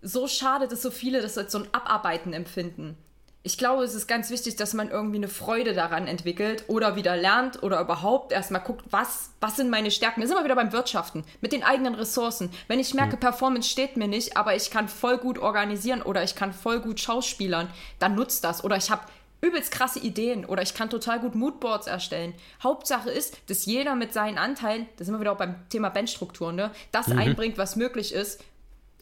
so 0.02 0.26
schade, 0.26 0.68
dass 0.68 0.82
so 0.82 0.90
viele 0.90 1.20
das 1.20 1.36
als 1.36 1.52
so 1.52 1.58
ein 1.58 1.68
Abarbeiten 1.72 2.32
empfinden. 2.32 2.96
Ich 3.42 3.56
glaube, 3.56 3.84
es 3.84 3.94
ist 3.94 4.06
ganz 4.06 4.28
wichtig, 4.28 4.56
dass 4.56 4.74
man 4.74 4.90
irgendwie 4.90 5.16
eine 5.16 5.28
Freude 5.28 5.72
daran 5.72 6.06
entwickelt 6.06 6.64
oder 6.68 6.94
wieder 6.94 7.16
lernt 7.16 7.62
oder 7.62 7.80
überhaupt 7.80 8.32
erstmal 8.32 8.60
guckt, 8.60 8.84
was, 8.90 9.30
was 9.40 9.56
sind 9.56 9.70
meine 9.70 9.90
Stärken. 9.90 10.20
Wir 10.20 10.28
sind 10.28 10.36
immer 10.36 10.44
wieder 10.44 10.56
beim 10.56 10.72
Wirtschaften 10.72 11.24
mit 11.40 11.52
den 11.52 11.62
eigenen 11.62 11.94
Ressourcen. 11.94 12.50
Wenn 12.68 12.80
ich 12.80 12.92
merke, 12.92 13.16
mhm. 13.16 13.20
Performance 13.20 13.70
steht 13.70 13.96
mir 13.96 14.08
nicht, 14.08 14.36
aber 14.36 14.56
ich 14.56 14.70
kann 14.70 14.88
voll 14.88 15.16
gut 15.16 15.38
organisieren 15.38 16.02
oder 16.02 16.22
ich 16.22 16.34
kann 16.34 16.52
voll 16.52 16.80
gut 16.80 17.00
schauspielern, 17.00 17.70
dann 17.98 18.14
nutzt 18.14 18.44
das. 18.44 18.62
Oder 18.62 18.76
ich 18.76 18.90
habe 18.90 19.02
übelst 19.40 19.72
krasse 19.72 19.98
Ideen 19.98 20.44
oder 20.44 20.62
ich 20.62 20.74
kann 20.74 20.90
total 20.90 21.20
gut 21.20 21.34
Moodboards 21.34 21.86
erstellen. 21.86 22.34
Hauptsache 22.62 23.10
ist, 23.10 23.38
dass 23.48 23.66
jeder 23.66 23.94
mit 23.94 24.12
seinen 24.12 24.38
Anteilen, 24.38 24.86
da 24.96 25.04
sind 25.04 25.14
wir 25.14 25.20
wieder 25.20 25.32
auch 25.32 25.38
beim 25.38 25.68
Thema 25.68 25.88
Bandstruktur, 25.88 26.52
ne, 26.52 26.70
das 26.92 27.08
mhm. 27.08 27.18
einbringt, 27.18 27.58
was 27.58 27.76
möglich 27.76 28.12
ist, 28.12 28.42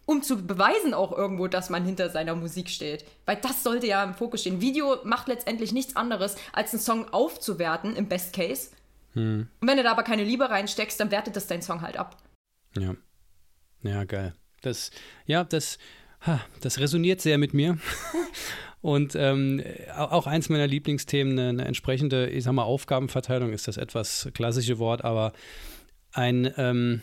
um 0.06 0.22
zu 0.22 0.46
beweisen 0.46 0.94
auch 0.94 1.12
irgendwo, 1.12 1.48
dass 1.48 1.68
man 1.68 1.84
hinter 1.84 2.08
seiner 2.08 2.34
Musik 2.34 2.70
steht. 2.70 3.04
Weil 3.26 3.36
das 3.36 3.62
sollte 3.62 3.86
ja 3.86 4.02
im 4.02 4.14
Fokus 4.14 4.40
stehen. 4.40 4.62
Video 4.62 4.96
macht 5.04 5.28
letztendlich 5.28 5.72
nichts 5.72 5.96
anderes, 5.96 6.36
als 6.52 6.72
einen 6.72 6.80
Song 6.80 7.12
aufzuwerten, 7.12 7.94
im 7.94 8.08
Best 8.08 8.32
Case. 8.32 8.70
Mhm. 9.12 9.48
Und 9.60 9.68
wenn 9.68 9.76
du 9.76 9.82
da 9.82 9.90
aber 9.90 10.04
keine 10.04 10.24
Liebe 10.24 10.48
reinsteckst, 10.48 10.98
dann 10.98 11.10
wertet 11.10 11.36
das 11.36 11.46
dein 11.46 11.60
Song 11.60 11.82
halt 11.82 11.98
ab. 11.98 12.16
Ja. 12.78 12.94
Ja, 13.82 14.04
geil. 14.04 14.34
Das, 14.62 14.90
ja, 15.26 15.44
das, 15.44 15.78
das 16.60 16.78
resoniert 16.78 17.20
sehr 17.20 17.36
mit 17.36 17.52
mir. 17.52 17.78
Und 18.80 19.16
ähm, 19.16 19.62
auch 19.96 20.26
eins 20.26 20.48
meiner 20.48 20.66
Lieblingsthemen, 20.66 21.38
eine, 21.38 21.48
eine, 21.48 21.64
entsprechende, 21.64 22.28
ich 22.28 22.44
sag 22.44 22.52
mal, 22.52 22.62
Aufgabenverteilung 22.62 23.52
ist 23.52 23.66
das 23.66 23.76
etwas 23.76 24.28
klassische 24.34 24.78
Wort, 24.78 25.04
aber 25.04 25.32
ein 26.12 26.52
ähm, 26.56 27.02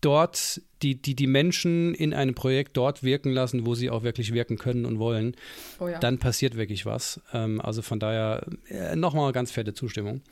dort 0.00 0.60
die, 0.82 1.00
die, 1.00 1.14
die 1.14 1.26
Menschen 1.26 1.94
in 1.94 2.14
einem 2.14 2.34
Projekt 2.34 2.76
dort 2.76 3.02
wirken 3.02 3.30
lassen, 3.30 3.66
wo 3.66 3.74
sie 3.74 3.90
auch 3.90 4.02
wirklich 4.02 4.32
wirken 4.32 4.56
können 4.56 4.86
und 4.86 4.98
wollen, 4.98 5.36
oh 5.78 5.88
ja. 5.88 5.98
dann 5.98 6.18
passiert 6.18 6.56
wirklich 6.56 6.86
was. 6.86 7.20
Ähm, 7.32 7.60
also 7.60 7.82
von 7.82 8.00
daher 8.00 8.46
äh, 8.68 8.96
nochmal 8.96 9.32
ganz 9.32 9.50
fette 9.50 9.74
Zustimmung. 9.74 10.22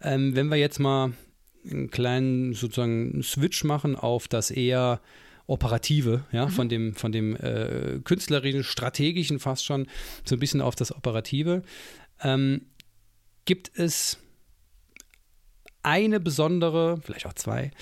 Ähm, 0.00 0.34
wenn 0.34 0.48
wir 0.48 0.56
jetzt 0.56 0.78
mal 0.78 1.12
einen 1.70 1.90
kleinen 1.90 2.54
sozusagen 2.54 3.22
Switch 3.22 3.64
machen 3.64 3.96
auf 3.96 4.28
das 4.28 4.50
eher 4.50 5.00
Operative, 5.46 6.24
ja, 6.32 6.46
mhm. 6.46 6.50
von 6.50 6.68
dem, 6.68 6.94
von 6.94 7.12
dem 7.12 7.36
äh, 7.36 8.00
künstlerischen, 8.04 8.64
strategischen 8.64 9.38
fast 9.38 9.64
schon 9.64 9.86
so 10.24 10.36
ein 10.36 10.38
bisschen 10.38 10.60
auf 10.60 10.74
das 10.74 10.94
Operative. 10.94 11.62
Ähm, 12.22 12.62
gibt 13.44 13.70
es 13.74 14.18
eine 15.82 16.20
besondere, 16.20 17.00
vielleicht 17.02 17.26
auch 17.26 17.34
zwei, 17.34 17.72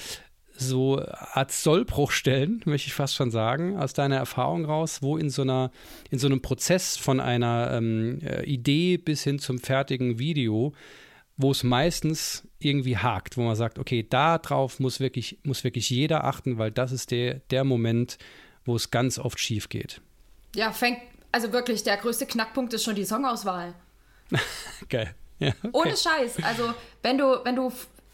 so 0.57 1.03
Art 1.33 1.53
Sollbruchstellen, 1.53 2.62
möchte 2.66 2.88
ich 2.88 2.94
fast 2.94 3.14
schon 3.14 3.31
sagen, 3.31 3.79
aus 3.79 3.92
deiner 3.92 4.16
Erfahrung 4.16 4.64
raus, 4.64 5.03
wo 5.03 5.16
in 5.16 5.31
so 5.31 5.42
einer, 5.42 5.70
in 6.11 6.18
so 6.18 6.27
einem 6.27 6.42
Prozess 6.42 6.96
von 6.96 7.20
einer 7.20 7.70
ähm, 7.73 8.20
äh, 8.23 8.44
Idee 8.44 8.96
bis 8.96 9.23
hin 9.23 9.38
zum 9.38 9.59
fertigen 9.59 10.18
Video 10.18 10.73
wo 11.42 11.50
es 11.53 11.62
meistens 11.62 12.46
irgendwie 12.59 12.98
hakt, 12.98 13.38
wo 13.38 13.42
man 13.42 13.57
sagt, 13.57 13.79
okay, 13.79 14.07
darauf 14.09 14.79
muss 14.79 15.00
wirklich, 15.00 15.38
muss 15.42 15.64
wirklich 15.64 15.88
jeder 15.88 16.24
achten, 16.24 16.59
weil 16.59 16.70
das 16.70 16.92
ist 16.92 17.11
der, 17.11 17.37
der 17.50 17.64
Moment, 17.64 18.18
wo 18.66 18.76
es 18.76 18.90
ganz 18.90 19.18
oft 19.18 19.40
schief 19.40 19.70
geht. 19.70 20.03
Ja, 20.55 20.70
fängt, 20.70 20.98
also 21.33 21.53
wirklich, 21.53 21.83
der 21.83 21.96
größte 21.96 22.26
Knackpunkt 22.26 22.74
ist 22.74 22.85
schon 22.85 22.94
die 22.94 23.05
Songauswahl. 23.05 23.74
Geil. 24.90 25.14
Ja, 25.38 25.48
okay. 25.62 25.70
Ohne 25.72 25.96
Scheiß. 25.96 26.42
Also, 26.42 26.74
wenn 27.03 27.16
du, 27.16 27.42
wenn 27.44 27.57
du, 27.57 27.72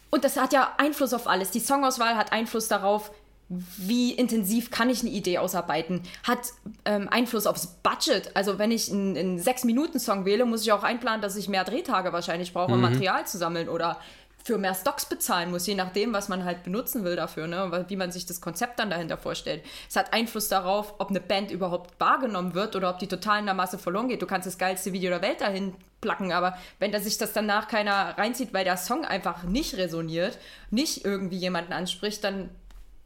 und 0.09 0.23
das 0.23 0.37
hat 0.37 0.53
ja 0.53 0.75
Einfluss 0.77 1.13
auf 1.13 1.27
alles. 1.27 1.51
Die 1.51 1.59
Songauswahl 1.59 2.15
hat 2.15 2.31
Einfluss 2.31 2.69
darauf, 2.69 3.11
wie 3.49 4.11
intensiv 4.13 4.71
kann 4.71 4.89
ich 4.89 5.01
eine 5.01 5.09
Idee 5.09 5.37
ausarbeiten, 5.37 6.01
hat 6.23 6.39
ähm, 6.85 7.07
Einfluss 7.09 7.47
aufs 7.47 7.67
Budget. 7.67 8.35
Also 8.35 8.59
wenn 8.59 8.71
ich 8.71 8.91
einen, 8.91 9.39
Sechs-Minuten-Song 9.39 10.25
wähle, 10.25 10.45
muss 10.45 10.63
ich 10.63 10.71
auch 10.71 10.83
einplanen, 10.83 11.21
dass 11.21 11.35
ich 11.37 11.47
mehr 11.47 11.63
Drehtage 11.63 12.11
wahrscheinlich 12.11 12.53
brauche, 12.53 12.73
um 12.73 12.77
mhm. 12.79 12.91
Material 12.91 13.25
zu 13.25 13.37
sammeln 13.37 13.69
oder 13.69 13.99
für 14.43 14.57
mehr 14.57 14.73
Stocks 14.73 15.05
bezahlen 15.05 15.51
muss, 15.51 15.67
je 15.67 15.75
nachdem, 15.75 16.13
was 16.13 16.29
man 16.29 16.45
halt 16.45 16.63
benutzen 16.63 17.03
will 17.03 17.17
dafür, 17.17 17.47
ne? 17.47 17.85
wie 17.89 17.97
man 17.97 18.13
sich 18.13 18.25
das 18.25 18.39
Konzept 18.39 18.79
dann 18.79 18.89
dahinter 18.89 19.17
vorstellt. 19.17 19.61
Es 19.89 19.97
hat 19.97 20.13
Einfluss 20.13 20.47
darauf, 20.47 20.93
ob 20.99 21.09
eine 21.09 21.19
Band 21.19 21.51
überhaupt 21.51 21.99
wahrgenommen 21.99 22.53
wird 22.53 22.77
oder 22.77 22.89
ob 22.89 22.99
die 22.99 23.07
total 23.07 23.39
in 23.39 23.45
der 23.45 23.55
Masse 23.55 23.77
verloren 23.77 24.07
geht. 24.07 24.21
Du 24.21 24.25
kannst 24.25 24.47
das 24.47 24.57
geilste 24.57 24.93
Video 24.93 25.09
der 25.09 25.21
Welt 25.21 25.41
dahin 25.41 25.73
placken, 25.99 26.31
aber 26.31 26.57
wenn 26.79 26.93
da 26.93 27.01
sich 27.01 27.17
das 27.17 27.33
danach 27.33 27.67
keiner 27.67 28.17
reinzieht, 28.17 28.53
weil 28.53 28.63
der 28.63 28.77
Song 28.77 29.03
einfach 29.03 29.43
nicht 29.43 29.75
resoniert, 29.75 30.37
nicht 30.71 31.03
irgendwie 31.03 31.37
jemanden 31.37 31.73
anspricht, 31.73 32.23
dann 32.23 32.49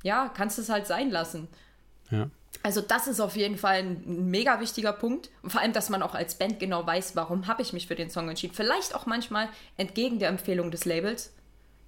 ja, 0.03 0.31
kannst 0.35 0.57
du 0.57 0.61
es 0.61 0.69
halt 0.69 0.87
sein 0.87 1.09
lassen. 1.11 1.47
Ja. 2.09 2.29
Also 2.63 2.81
das 2.81 3.07
ist 3.07 3.19
auf 3.19 3.35
jeden 3.35 3.57
Fall 3.57 3.79
ein 3.79 4.29
mega 4.29 4.59
wichtiger 4.59 4.93
Punkt. 4.93 5.29
Und 5.41 5.51
vor 5.51 5.61
allem, 5.61 5.73
dass 5.73 5.89
man 5.89 6.03
auch 6.03 6.13
als 6.13 6.35
Band 6.35 6.59
genau 6.59 6.85
weiß, 6.85 7.15
warum 7.15 7.47
habe 7.47 7.61
ich 7.61 7.73
mich 7.73 7.87
für 7.87 7.95
den 7.95 8.09
Song 8.09 8.29
entschieden. 8.29 8.53
Vielleicht 8.53 8.93
auch 8.93 9.05
manchmal 9.05 9.49
entgegen 9.77 10.19
der 10.19 10.29
Empfehlung 10.29 10.69
des 10.69 10.85
Labels, 10.85 11.33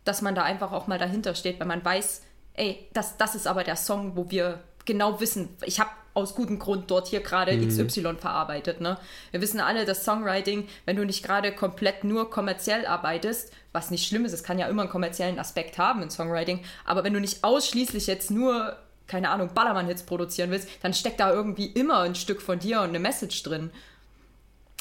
dass 0.04 0.22
man 0.22 0.36
da 0.36 0.44
einfach 0.44 0.72
auch 0.72 0.88
mal 0.88 0.98
dahinter 0.98 1.36
steht, 1.36 1.60
weil 1.60 1.68
man 1.68 1.86
weiß, 1.86 2.24
ey, 2.56 2.88
das, 2.94 3.18
das 3.18 3.36
ist 3.36 3.48
aber 3.48 3.64
der 3.64 3.76
Song, 3.76 4.16
wo 4.16 4.30
wir 4.32 4.64
genau 4.86 5.20
wissen, 5.20 5.50
ich 5.64 5.80
habe 5.80 5.92
aus 6.14 6.36
gutem 6.36 6.60
Grund 6.60 6.92
dort 6.92 7.08
hier 7.08 7.22
gerade 7.22 7.54
mhm. 7.54 7.68
XY 7.68 8.16
verarbeitet. 8.20 8.82
Ne? 8.82 8.98
Wir 9.32 9.42
wissen 9.42 9.60
alle, 9.60 9.86
dass 9.86 10.06
Songwriting, 10.06 10.68
wenn 10.86 10.96
du 10.96 11.06
nicht 11.06 11.24
gerade 11.24 11.52
komplett 11.52 12.04
nur 12.04 12.30
kommerziell 12.30 12.86
arbeitest, 12.86 13.52
was 13.74 13.92
nicht 13.92 14.08
schlimm 14.08 14.24
ist, 14.24 14.34
es 14.34 14.44
kann 14.44 14.60
ja 14.60 14.68
immer 14.68 14.84
einen 14.84 14.92
kommerziellen 14.92 15.40
Aspekt 15.40 15.78
haben 15.78 16.02
in 16.02 16.10
Songwriting, 16.10 16.62
aber 16.86 17.04
wenn 17.04 17.14
du 17.14 17.20
nicht 17.20 17.44
ausschließlich 17.44 18.08
jetzt 18.08 18.32
nur, 18.32 18.78
keine 19.08 19.30
Ahnung, 19.30 19.50
Ballermann-Hits 19.54 20.04
produzieren 20.04 20.52
willst, 20.52 20.70
dann 20.82 20.94
steckt 20.94 21.20
da 21.20 21.34
irgendwie 21.34 21.66
immer 21.66 22.02
ein 22.02 22.16
Stück 22.16 22.42
von 22.42 22.60
dir 22.60 22.82
und 22.82 22.90
eine 22.90 23.00
Message 23.00 23.44
drin. 23.44 23.72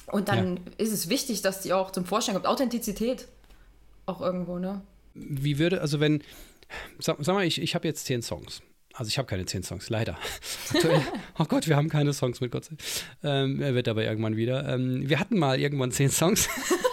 Und 0.06 0.28
dann 0.28 0.56
ja. 0.56 0.62
ist 0.78 0.92
es 0.92 1.08
wichtig, 1.08 1.42
dass 1.42 1.62
die 1.62 1.72
auch 1.72 1.90
zum 1.90 2.04
Vorschein 2.04 2.34
kommt. 2.34 2.46
Authentizität 2.46 3.28
auch 4.06 4.20
irgendwo, 4.20 4.58
ne? 4.58 4.82
Wie 5.14 5.58
würde, 5.58 5.80
also 5.80 6.00
wenn, 6.00 6.22
sag, 6.98 7.16
sag 7.20 7.34
mal, 7.34 7.44
ich, 7.44 7.60
ich 7.60 7.74
habe 7.74 7.88
jetzt 7.88 8.04
zehn 8.06 8.22
Songs 8.22 8.62
also 8.94 9.08
ich 9.08 9.18
habe 9.18 9.26
keine 9.26 9.46
zehn 9.46 9.62
Songs, 9.62 9.88
leider. 9.90 10.18
oh 11.38 11.44
Gott, 11.44 11.66
wir 11.68 11.76
haben 11.76 11.88
keine 11.88 12.12
Songs 12.12 12.40
mit 12.40 12.50
Gott. 12.50 12.68
Ähm, 13.22 13.60
er 13.60 13.74
wird 13.74 13.88
aber 13.88 14.04
irgendwann 14.04 14.36
wieder. 14.36 14.68
Ähm, 14.68 15.08
wir 15.08 15.18
hatten 15.18 15.38
mal 15.38 15.58
irgendwann 15.58 15.92
zehn 15.92 16.10
Songs. 16.10 16.48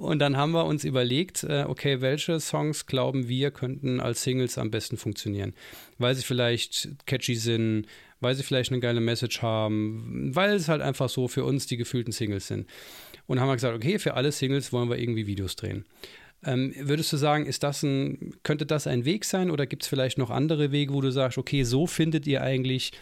Und 0.00 0.18
dann 0.18 0.38
haben 0.38 0.52
wir 0.52 0.64
uns 0.64 0.84
überlegt, 0.84 1.44
äh, 1.44 1.66
okay, 1.68 2.00
welche 2.00 2.40
Songs 2.40 2.86
glauben 2.86 3.28
wir 3.28 3.50
könnten 3.50 4.00
als 4.00 4.22
Singles 4.22 4.56
am 4.56 4.70
besten 4.70 4.96
funktionieren? 4.96 5.52
Weil 5.98 6.14
sie 6.14 6.22
vielleicht 6.22 6.88
catchy 7.04 7.34
sind, 7.34 7.84
weil 8.18 8.34
sie 8.34 8.42
vielleicht 8.42 8.72
eine 8.72 8.80
geile 8.80 9.02
Message 9.02 9.42
haben, 9.42 10.34
weil 10.34 10.54
es 10.54 10.68
halt 10.68 10.80
einfach 10.80 11.10
so 11.10 11.28
für 11.28 11.44
uns 11.44 11.66
die 11.66 11.76
gefühlten 11.76 12.12
Singles 12.12 12.46
sind. 12.46 12.66
Und 13.26 13.40
haben 13.40 13.48
wir 13.48 13.54
gesagt, 13.56 13.76
okay, 13.76 13.98
für 13.98 14.14
alle 14.14 14.32
Singles 14.32 14.72
wollen 14.72 14.88
wir 14.88 14.98
irgendwie 14.98 15.26
Videos 15.26 15.54
drehen. 15.54 15.84
Ähm, 16.46 16.72
würdest 16.78 17.12
du 17.12 17.18
sagen, 17.18 17.44
ist 17.44 17.62
das 17.62 17.82
ein, 17.82 18.32
könnte 18.42 18.64
das 18.64 18.86
ein 18.86 19.04
Weg 19.04 19.26
sein 19.26 19.50
oder 19.50 19.66
gibt 19.66 19.82
es 19.82 19.88
vielleicht 19.90 20.16
noch 20.16 20.30
andere 20.30 20.72
Wege, 20.72 20.94
wo 20.94 21.02
du 21.02 21.12
sagst, 21.12 21.36
okay, 21.36 21.62
so 21.62 21.86
findet 21.86 22.26
ihr 22.26 22.40
eigentlich 22.40 22.92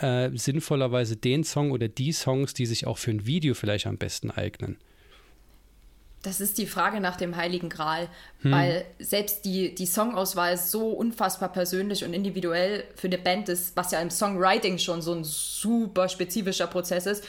äh, 0.00 0.30
sinnvollerweise 0.34 1.16
den 1.16 1.44
Song 1.44 1.70
oder 1.70 1.86
die 1.86 2.10
Songs, 2.10 2.54
die 2.54 2.66
sich 2.66 2.88
auch 2.88 2.98
für 2.98 3.12
ein 3.12 3.24
Video 3.24 3.54
vielleicht 3.54 3.86
am 3.86 3.98
besten 3.98 4.32
eignen? 4.32 4.78
Das 6.22 6.40
ist 6.40 6.58
die 6.58 6.66
Frage 6.66 7.00
nach 7.00 7.16
dem 7.16 7.36
Heiligen 7.36 7.68
Gral, 7.68 8.08
hm. 8.40 8.50
weil 8.52 8.86
selbst 8.98 9.44
die, 9.44 9.74
die 9.74 9.86
Songauswahl 9.86 10.56
so 10.56 10.88
unfassbar 10.90 11.50
persönlich 11.50 12.04
und 12.04 12.12
individuell 12.12 12.84
für 12.96 13.06
eine 13.06 13.18
Band 13.18 13.48
ist, 13.48 13.76
was 13.76 13.92
ja 13.92 14.00
im 14.00 14.10
Songwriting 14.10 14.78
schon 14.78 15.00
so 15.00 15.14
ein 15.14 15.22
super 15.22 16.08
spezifischer 16.08 16.66
Prozess 16.66 17.06
ist. 17.06 17.24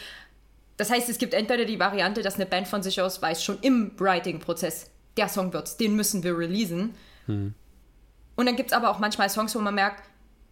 Das 0.78 0.90
heißt, 0.90 1.08
es 1.10 1.18
gibt 1.18 1.34
entweder 1.34 1.66
die 1.66 1.80
Variante, 1.80 2.24
dass 2.24 2.36
eine 2.36 2.46
Band 2.46 2.68
von 2.68 2.82
sich 2.82 3.00
aus 3.02 3.22
weiß, 3.22 3.44
schon 3.44 3.60
im 3.62 3.92
Writing-Prozess, 4.00 4.90
der 5.18 5.28
Song 5.28 5.54
wird's, 5.54 5.78
den 5.78 5.96
müssen 5.96 6.24
wir 6.24 6.38
releasen. 6.38 6.96
Hm. 7.28 7.54
Und 8.36 8.46
dann 8.46 8.56
gibt 8.56 8.72
es 8.72 8.78
aber 8.78 8.90
auch 8.90 9.00
manchmal 9.00 9.30
Songs, 9.30 9.54
wo 9.54 9.60
man 9.60 9.76
merkt, 9.76 10.04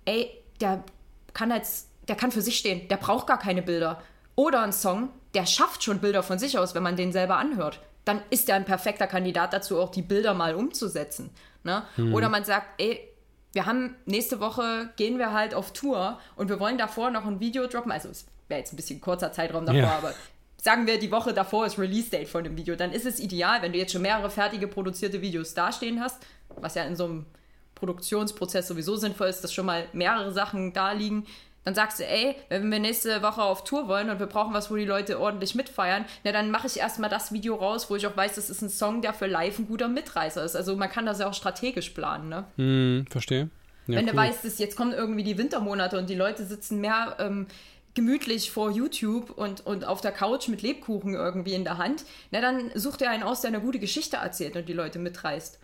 ey, 0.06 0.30
der 0.60 0.84
kann 1.34 1.52
als, 1.52 1.88
der 2.08 2.15
kann 2.15 2.32
für 2.32 2.41
sich 2.41 2.58
stehen, 2.58 2.88
der 2.89 2.97
braucht 2.97 3.26
gar 3.26 3.39
keine 3.39 3.62
Bilder. 3.62 4.04
Oder 4.36 4.62
ein 4.62 4.73
Song, 4.73 5.10
der 5.34 5.45
schafft 5.45 5.84
schon 5.84 6.00
Bilder 6.00 6.21
von 6.21 6.38
sich 6.38 6.60
aus, 6.60 6.76
wenn 6.76 6.84
man 6.84 6.95
den 6.95 7.12
selber 7.12 7.38
anhört. 7.38 7.80
Dann 8.08 8.22
ist 8.30 8.48
er 8.50 8.56
ein 8.56 8.65
perfekter 8.65 9.08
Kandidat 9.08 9.54
dazu, 9.54 9.80
auch 9.80 9.91
die 9.91 10.02
Bilder 10.02 10.34
mal 10.34 10.56
umzusetzen. 10.56 11.30
Ne? 11.63 11.84
Hm. 11.96 12.13
Oder 12.13 12.30
man 12.30 12.46
sagt, 12.46 12.82
ey, 12.82 13.02
wir 13.54 13.65
haben 13.65 13.96
nächste 14.06 14.39
Woche 14.39 14.89
gehen 14.98 15.17
wir 15.17 15.34
halt 15.34 15.54
auf 15.54 15.74
Tour 15.74 16.20
und 16.36 16.50
wir 16.50 16.60
wollen 16.60 16.78
davor 16.78 17.12
noch 17.12 17.26
ein 17.26 17.39
Video 17.39 17.67
droppen. 17.67 17.91
Also 17.91 18.10
es 18.10 18.26
wäre 18.48 18.60
jetzt 18.60 18.74
ein 18.74 18.76
bisschen 18.76 19.02
kurzer 19.02 19.32
Zeitraum 19.32 19.65
davor, 19.65 19.82
ja. 19.82 19.98
aber 19.98 20.13
sagen 20.62 20.88
wir, 20.88 21.00
die 21.00 21.12
Woche 21.12 21.34
davor 21.34 21.65
ist 21.65 21.78
Release-Date 21.80 22.28
von 22.28 22.43
dem 22.43 22.58
Video, 22.58 22.76
dann 22.76 22.91
ist 22.91 23.06
es 23.06 23.20
ideal, 23.20 23.62
wenn 23.62 23.74
du 23.74 23.78
jetzt 23.78 23.93
schon 23.93 24.02
mehrere 24.02 24.30
fertige 24.30 24.67
produzierte 24.67 25.22
Videos 25.22 25.54
dastehen 25.54 26.02
hast, 26.02 26.26
was 26.56 26.76
ja 26.76 26.84
in 26.84 26.96
so 26.96 27.06
einem 27.06 27.26
Produktionsprozess 27.76 28.67
sowieso 28.67 28.96
sinnvoll 28.96 29.28
ist, 29.28 29.43
dass 29.43 29.54
schon 29.54 29.65
mal 29.65 29.86
mehrere 29.93 30.32
Sachen 30.32 30.74
da 30.74 30.91
liegen, 30.91 31.26
dann 31.68 31.76
sagst 31.76 32.00
du, 32.00 32.08
ey, 32.08 32.34
wenn 32.48 32.72
wir 32.72 32.80
nächste 32.80 33.22
Woche 33.22 33.42
auf 33.42 33.66
Tour 33.66 33.90
wollen 33.90 34.10
und 34.10 34.20
wir 34.20 34.28
brauchen 34.28 34.54
was, 34.54 34.72
wo 34.72 34.78
die 34.78 34.86
Leute 34.86 35.20
ordentlich 35.20 35.54
mitfeiern, 35.54 36.06
na 36.24 36.32
dann 36.32 36.50
mache 36.50 36.66
ich 36.66 36.78
erstmal 36.78 37.10
das 37.10 37.34
Video 37.34 37.56
raus, 37.56 37.90
wo 37.90 37.98
ich 37.98 38.08
auch 38.08 38.16
weiß, 38.16 38.36
das 38.36 38.50
ist 38.50 38.62
ein 38.62 38.70
Song, 38.70 39.02
der 39.02 39.14
für 39.14 39.26
live 39.26 39.60
ein 39.60 39.68
guter 39.68 39.90
Mitreißer 39.90 40.46
ist. 40.46 40.56
Also 40.56 40.78
man 40.78 40.90
kann 40.90 41.06
das 41.06 41.20
ja 41.20 41.28
auch 41.28 41.34
strategisch 41.34 41.90
planen, 41.90 42.30
ne? 42.30 42.46
Hm, 42.56 43.06
verstehe. 43.10 43.50
Ja, 43.88 43.98
wenn 43.98 44.06
cool. 44.06 44.12
du 44.12 44.16
weißt, 44.18 44.46
dass 44.46 44.60
jetzt 44.60 44.78
kommen 44.78 44.94
irgendwie 44.94 45.26
die 45.26 45.38
Wintermonate 45.38 45.98
und 45.98 46.10
die 46.10 46.16
Leute 46.16 46.46
sitzen 46.46 46.80
mehr 46.80 47.18
ähm, 47.20 47.48
gemütlich 47.96 48.50
vor 48.50 48.72
YouTube 48.72 49.32
und, 49.32 49.66
und 49.66 49.84
auf 49.84 50.00
der 50.00 50.14
Couch 50.14 50.48
mit 50.48 50.62
Lebkuchen 50.62 51.16
irgendwie 51.16 51.54
in 51.54 51.66
der 51.66 51.78
Hand, 51.78 52.06
na 52.32 52.40
dann 52.40 52.72
sucht 52.76 53.02
er 53.02 53.10
einen 53.10 53.24
aus, 53.24 53.42
der 53.42 53.50
eine 53.50 53.60
gute 53.60 53.80
Geschichte 53.80 54.16
erzählt 54.16 54.56
und 54.56 54.70
die 54.70 54.74
Leute 54.74 55.00
mitreißt. 55.00 55.60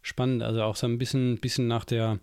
Spannend, 0.00 0.44
also 0.44 0.62
auch 0.62 0.76
so 0.76 0.86
ein 0.86 0.98
bisschen, 0.98 1.40
bisschen 1.40 1.66
nach 1.66 1.84
der, 1.84 2.20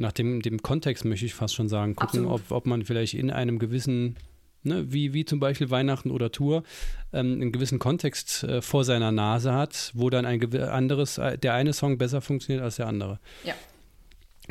nach 0.00 0.12
dem, 0.12 0.42
dem 0.42 0.62
Kontext 0.62 1.04
möchte 1.04 1.26
ich 1.26 1.34
fast 1.34 1.54
schon 1.54 1.68
sagen, 1.68 1.94
gucken, 1.94 2.26
ob, 2.26 2.50
ob 2.50 2.66
man 2.66 2.84
vielleicht 2.84 3.14
in 3.14 3.30
einem 3.30 3.58
gewissen 3.58 4.16
Ne, 4.62 4.92
wie, 4.92 5.14
wie 5.14 5.24
zum 5.24 5.40
Beispiel 5.40 5.70
Weihnachten 5.70 6.10
oder 6.10 6.32
Tour, 6.32 6.64
ähm, 7.14 7.40
einen 7.40 7.50
gewissen 7.50 7.78
Kontext 7.78 8.44
äh, 8.44 8.60
vor 8.60 8.84
seiner 8.84 9.10
Nase 9.10 9.54
hat, 9.54 9.90
wo 9.94 10.10
dann 10.10 10.26
ein 10.26 10.54
anderes, 10.54 11.16
äh, 11.16 11.38
der 11.38 11.54
eine 11.54 11.72
Song 11.72 11.96
besser 11.96 12.20
funktioniert 12.20 12.62
als 12.62 12.76
der 12.76 12.86
andere. 12.86 13.20
Ja. 13.42 13.54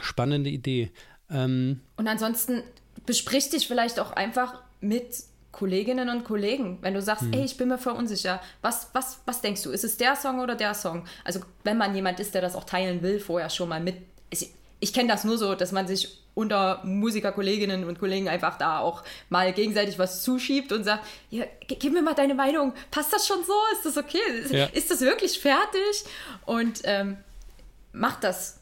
Spannende 0.02 0.50
Idee. 0.50 0.92
Ähm, 1.30 1.82
und 1.96 2.08
ansonsten 2.08 2.64
besprich 3.06 3.52
dich 3.52 3.68
vielleicht 3.68 4.00
auch 4.00 4.12
einfach 4.12 4.64
mit 4.82 5.14
Kolleginnen 5.52 6.10
und 6.10 6.24
Kollegen, 6.24 6.80
wenn 6.82 6.96
du 6.96 7.04
sagst, 7.04 7.26
hm. 7.26 7.34
ey, 7.34 7.46
ich 7.46 7.58
bin 7.58 7.68
mir 7.68 7.78
voll 7.78 7.94
unsicher, 7.94 8.42
was, 8.62 8.90
was, 8.94 9.22
was 9.26 9.42
denkst 9.42 9.62
du, 9.62 9.70
ist 9.70 9.84
es 9.84 9.98
der 9.98 10.16
Song 10.16 10.40
oder 10.40 10.56
der 10.56 10.74
Song? 10.74 11.06
Also 11.24 11.42
wenn 11.64 11.78
man 11.78 11.94
jemand 11.94 12.20
ist, 12.20 12.34
der 12.34 12.42
das 12.42 12.56
auch 12.56 12.64
teilen 12.64 13.04
will, 13.04 13.20
vorher 13.20 13.52
schon 13.52 13.70
mal 13.70 13.80
mit. 13.80 13.98
Ich, 14.32 14.50
ich 14.80 14.94
kenne 14.94 15.10
das 15.10 15.24
nur 15.24 15.38
so, 15.38 15.56
dass 15.56 15.72
man 15.72 15.88
sich 15.88 16.18
unter 16.36 16.82
Musikerkolleginnen 16.86 17.84
und 17.84 18.00
Kollegen 18.00 18.30
einfach 18.30 18.58
da 18.58 18.80
auch 18.80 19.04
mal 19.30 19.52
gegenseitig 19.52 20.00
was 20.00 20.24
zuschiebt 20.24 20.72
und 20.72 20.84
sagt, 20.84 21.06
ja, 21.30 21.46
gib 21.68 21.92
mir 21.92 22.02
mal 22.02 22.16
deine 22.16 22.34
Meinung, 22.34 22.74
passt 22.92 23.12
das 23.12 23.28
schon 23.28 23.44
so? 23.44 23.54
Ist 23.74 23.86
das 23.86 23.98
okay? 23.98 24.20
Ja. 24.50 24.66
Ist 24.68 24.90
das 24.90 25.02
wirklich 25.02 25.40
fertig? 25.40 26.06
Und 26.46 26.82
ähm, 26.86 27.18
macht 27.92 28.24
das 28.24 28.60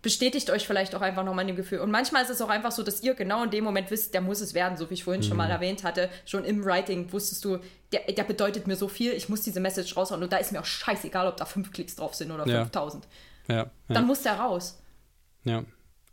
bestätigt 0.00 0.48
euch 0.50 0.66
vielleicht 0.66 0.94
auch 0.94 1.00
einfach 1.00 1.24
nochmal 1.24 1.42
in 1.42 1.48
dem 1.48 1.56
Gefühl. 1.56 1.80
Und 1.80 1.90
manchmal 1.90 2.22
ist 2.22 2.30
es 2.30 2.40
auch 2.40 2.48
einfach 2.48 2.70
so, 2.70 2.82
dass 2.82 3.02
ihr 3.02 3.14
genau 3.14 3.42
in 3.42 3.50
dem 3.50 3.64
Moment 3.64 3.90
wisst, 3.90 4.14
der 4.14 4.20
muss 4.20 4.40
es 4.40 4.54
werden, 4.54 4.78
so 4.78 4.88
wie 4.90 4.94
ich 4.94 5.04
vorhin 5.04 5.22
mhm. 5.22 5.26
schon 5.26 5.36
mal 5.36 5.50
erwähnt 5.50 5.82
hatte. 5.82 6.08
Schon 6.24 6.44
im 6.44 6.64
Writing 6.64 7.12
wusstest 7.12 7.44
du, 7.44 7.58
der, 7.92 8.12
der 8.12 8.22
bedeutet 8.22 8.66
mir 8.66 8.76
so 8.76 8.88
viel, 8.88 9.12
ich 9.12 9.28
muss 9.28 9.42
diese 9.42 9.60
Message 9.60 9.96
raushauen. 9.96 10.22
Und 10.22 10.32
da 10.32 10.36
ist 10.36 10.52
mir 10.52 10.60
auch 10.60 10.64
scheißegal, 10.64 11.26
ob 11.26 11.36
da 11.36 11.44
fünf 11.44 11.72
Klicks 11.72 11.96
drauf 11.96 12.14
sind 12.14 12.30
oder 12.30 12.46
ja. 12.46 12.62
5000. 12.62 13.08
Ja, 13.48 13.56
ja. 13.56 13.70
Dann 13.88 14.06
muss 14.06 14.22
der 14.22 14.38
raus. 14.38 14.78
Ja. 15.44 15.64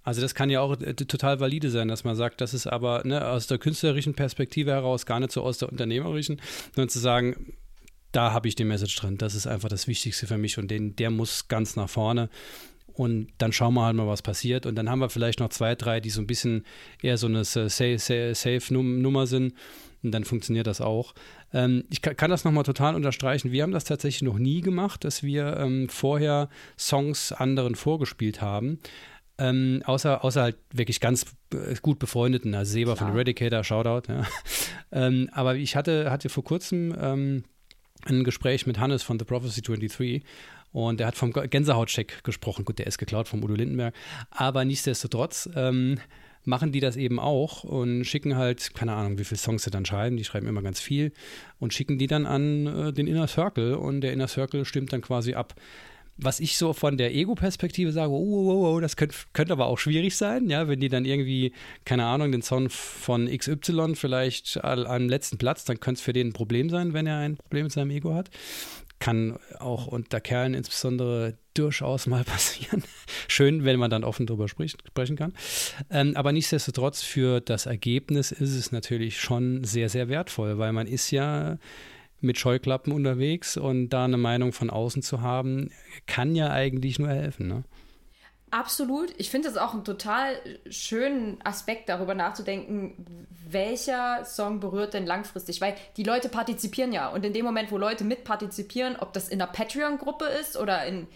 Also 0.04 0.22
das 0.22 0.36
kann 0.36 0.50
ja 0.50 0.62
auch 0.62 0.80
äh, 0.80 0.94
total 0.94 1.40
valide 1.40 1.72
sein, 1.72 1.88
dass 1.88 2.04
man 2.04 2.16
sagt, 2.16 2.40
das 2.42 2.54
ist 2.54 2.68
aber 2.68 3.02
ne, 3.06 3.28
aus 3.28 3.48
der 3.48 3.58
künstlerischen 3.58 4.14
Perspektive 4.14 4.72
heraus, 4.72 5.06
gar 5.06 5.20
nicht 5.20 5.32
so 5.32 5.42
aus 5.42 5.58
der 5.58 5.70
unternehmerischen, 5.70 6.42
sondern 6.76 6.90
zu 6.90 7.00
sagen, 7.00 7.54
da 8.12 8.32
habe 8.32 8.48
ich 8.48 8.56
die 8.56 8.66
Message 8.66 8.96
drin. 8.96 9.18
Das 9.18 9.34
ist 9.34 9.48
einfach 9.48 9.68
das 9.68 9.88
Wichtigste 9.88 10.28
für 10.28 10.38
mich 10.38 10.58
und 10.58 10.70
den, 10.70 10.96
der 10.96 11.10
muss 11.10 11.48
ganz 11.48 11.76
nach 11.76 11.90
vorne 11.90 12.30
und 12.96 13.28
dann 13.38 13.52
schauen 13.52 13.74
wir 13.74 13.86
halt 13.86 13.96
mal, 13.96 14.08
was 14.08 14.22
passiert. 14.22 14.66
Und 14.66 14.76
dann 14.76 14.90
haben 14.90 15.00
wir 15.00 15.10
vielleicht 15.10 15.40
noch 15.40 15.50
zwei, 15.50 15.76
drei, 15.76 16.00
die 16.00 16.10
so 16.10 16.22
ein 16.22 16.28
bisschen 16.28 16.66
eher 17.02 17.18
so 17.18 17.28
eine 17.28 17.44
Safe-Nummer 17.44 19.28
sind. 19.28 19.54
Und 20.02 20.12
dann 20.12 20.24
funktioniert 20.24 20.68
das 20.68 20.82
auch. 20.82 21.14
Ähm, 21.52 21.84
ich 21.90 22.02
kann, 22.02 22.30
das 22.30 22.46
nochmal 22.46 22.64
total 22.64 22.96
unterstreichen. 22.96 23.52
Wir 23.52 23.64
haben 23.64 23.72
das 23.72 23.84
tatsächlich 23.84 24.22
noch 24.22 24.38
nie 24.38 24.62
gemacht, 24.62 25.04
dass 25.04 25.24
wir 25.24 25.58
ähm, 25.58 25.90
vorher 25.90 26.50
Songs 26.78 27.32
anderen 27.34 27.76
vorgespielt 27.76 28.42
haben. 28.42 28.80
Ähm, 29.38 29.82
außer, 29.86 30.24
außer 30.24 30.42
halt 30.42 30.58
wirklich 30.72 31.02
ganz 31.02 31.26
äh, 31.54 31.76
gut 31.82 32.00
befreundeten, 32.00 32.56
also 32.56 32.72
Seba 32.72 32.96
Klar. 32.96 33.10
von 33.10 33.16
Eradicator, 33.16 33.64
Shoutout. 33.64 34.12
Ja. 34.12 34.26
ähm, 34.92 35.30
aber 35.34 35.56
ich 35.56 35.76
hatte, 35.76 36.10
hatte 36.10 36.30
vor 36.30 36.44
kurzem 36.44 36.96
ähm, 36.98 37.44
ein 38.06 38.24
Gespräch 38.24 38.66
mit 38.66 38.80
Hannes 38.80 39.04
von 39.04 39.20
The 39.20 39.26
Prophecy 39.26 39.62
23 39.62 40.24
und 40.72 41.02
er 41.02 41.08
hat 41.08 41.16
vom 41.16 41.32
Gänsehautcheck 41.32 42.24
gesprochen. 42.24 42.66
Gut, 42.66 42.80
der 42.80 42.88
ist 42.88 42.98
geklaut 42.98 43.28
vom 43.28 43.44
Udo 43.44 43.56
Lindenberg. 43.56 43.94
Aber 44.30 44.66
nichtsdestotrotz 44.66 45.50
ähm, 45.56 46.00
machen 46.44 46.72
die 46.72 46.80
das 46.80 46.96
eben 46.96 47.20
auch 47.20 47.64
und 47.64 48.04
schicken 48.06 48.36
halt, 48.36 48.74
keine 48.74 48.94
Ahnung, 48.94 49.18
wie 49.18 49.24
viele 49.24 49.40
Songs 49.40 49.64
sie 49.64 49.72
dann 49.72 49.86
schreiben. 49.86 50.18
Die 50.18 50.24
schreiben 50.24 50.48
immer 50.48 50.62
ganz 50.62 50.80
viel 50.80 51.12
und 51.60 51.74
schicken 51.74 51.98
die 51.98 52.08
dann 52.08 52.26
an 52.26 52.68
äh, 52.68 52.94
den 52.94 53.08
Inner 53.08 53.28
Circle 53.28 53.76
und 53.76 54.02
der 54.02 54.14
Inner 54.14 54.28
Circle 54.28 54.66
stimmt 54.66 54.94
dann 54.94 55.02
quasi 55.02 55.34
ab 55.34 55.56
was 56.18 56.40
ich 56.40 56.58
so 56.58 56.74
von 56.74 56.98
der 56.98 57.14
Ego-Perspektive 57.14 57.92
sage, 57.92 58.12
oh, 58.12 58.52
oh, 58.52 58.76
oh, 58.76 58.80
das 58.80 58.96
könnte 58.96 59.16
könnt 59.34 59.52
aber 59.52 59.66
auch 59.66 59.78
schwierig 59.78 60.16
sein, 60.16 60.50
ja, 60.50 60.68
wenn 60.68 60.80
die 60.80 60.90
dann 60.90 61.06
irgendwie, 61.06 61.52
keine 61.84 62.06
Ahnung, 62.06 62.32
den 62.32 62.42
Song 62.42 62.70
von 62.70 63.28
XY 63.28 63.96
vielleicht 63.96 64.64
am 64.64 65.10
letzten 65.10 65.38
Platz, 65.38 65.66
dann 65.66 65.80
könnte 65.80 66.00
es 66.00 66.02
für 66.02 66.14
den 66.14 66.30
ein 66.30 66.34
Problem 66.34 66.70
sein, 66.70 66.94
wenn 66.94 67.08
er 67.08 67.18
ein 67.18 67.38
Problem 67.38 67.66
mit 67.66 67.74
seinem 67.74 67.92
Ego 67.92 68.14
hat 68.14 68.30
kann 69.00 69.38
auch 69.60 69.88
unter 69.88 70.22
Kerlen 70.22 70.54
insbesondere 70.54 71.38
durchaus 71.54 72.08
mal 72.08 72.24
passieren. 72.26 72.84
Schön, 73.28 73.66
wenn 73.66 73.80
man 73.80 73.90
dann 73.90 74.04
offen 74.04 74.26
darüber 74.26 74.48
spricht, 74.48 74.84
sprechen 74.88 75.16
kann. 75.16 75.34
Ähm, 75.90 76.16
aber 76.16 76.32
nichtsdestotrotz 76.32 77.02
für 77.02 77.42
das 77.42 77.66
Ergebnis 77.66 78.32
ist 78.32 78.56
es 78.56 78.72
natürlich 78.72 79.20
schon 79.20 79.64
sehr, 79.64 79.90
sehr 79.90 80.10
wertvoll, 80.10 80.58
weil 80.58 80.72
man 80.72 80.88
ist 80.88 81.12
ja 81.12 81.58
mit 82.26 82.38
Scheuklappen 82.38 82.92
unterwegs 82.92 83.58
und 83.58 83.90
da 83.90 84.06
eine 84.06 84.18
Meinung 84.18 84.52
von 84.54 84.70
außen 84.70 85.02
zu 85.02 85.22
haben, 85.22 85.72
kann 86.08 86.36
ja 86.36 86.52
eigentlich 86.52 87.00
nur 87.00 87.10
helfen. 87.10 87.48
Ne? 87.48 87.64
Absolut. 88.52 89.14
Ich 89.18 89.30
finde 89.30 89.50
es 89.50 89.58
auch 89.58 89.74
einen 89.74 89.84
total 89.84 90.36
schönen 90.70 91.40
Aspekt, 91.44 91.90
darüber 91.90 92.16
nachzudenken, 92.16 93.28
welcher 93.50 94.24
Song 94.24 94.60
berührt 94.60 94.94
denn 94.94 95.06
langfristig, 95.06 95.60
weil 95.62 95.76
die 95.98 96.04
Leute 96.04 96.30
partizipieren 96.30 96.94
ja. 96.94 97.10
Und 97.10 97.26
in 97.26 97.34
dem 97.34 97.44
Moment, 97.44 97.72
wo 97.72 97.78
Leute 97.78 98.04
mitpartizipieren, 98.04 98.96
ob 98.96 99.14
das 99.14 99.30
in 99.30 99.42
einer 99.42 99.52
Patreon-Gruppe 99.52 100.26
ist 100.26 100.58
oder 100.58 100.86
in 100.86 101.08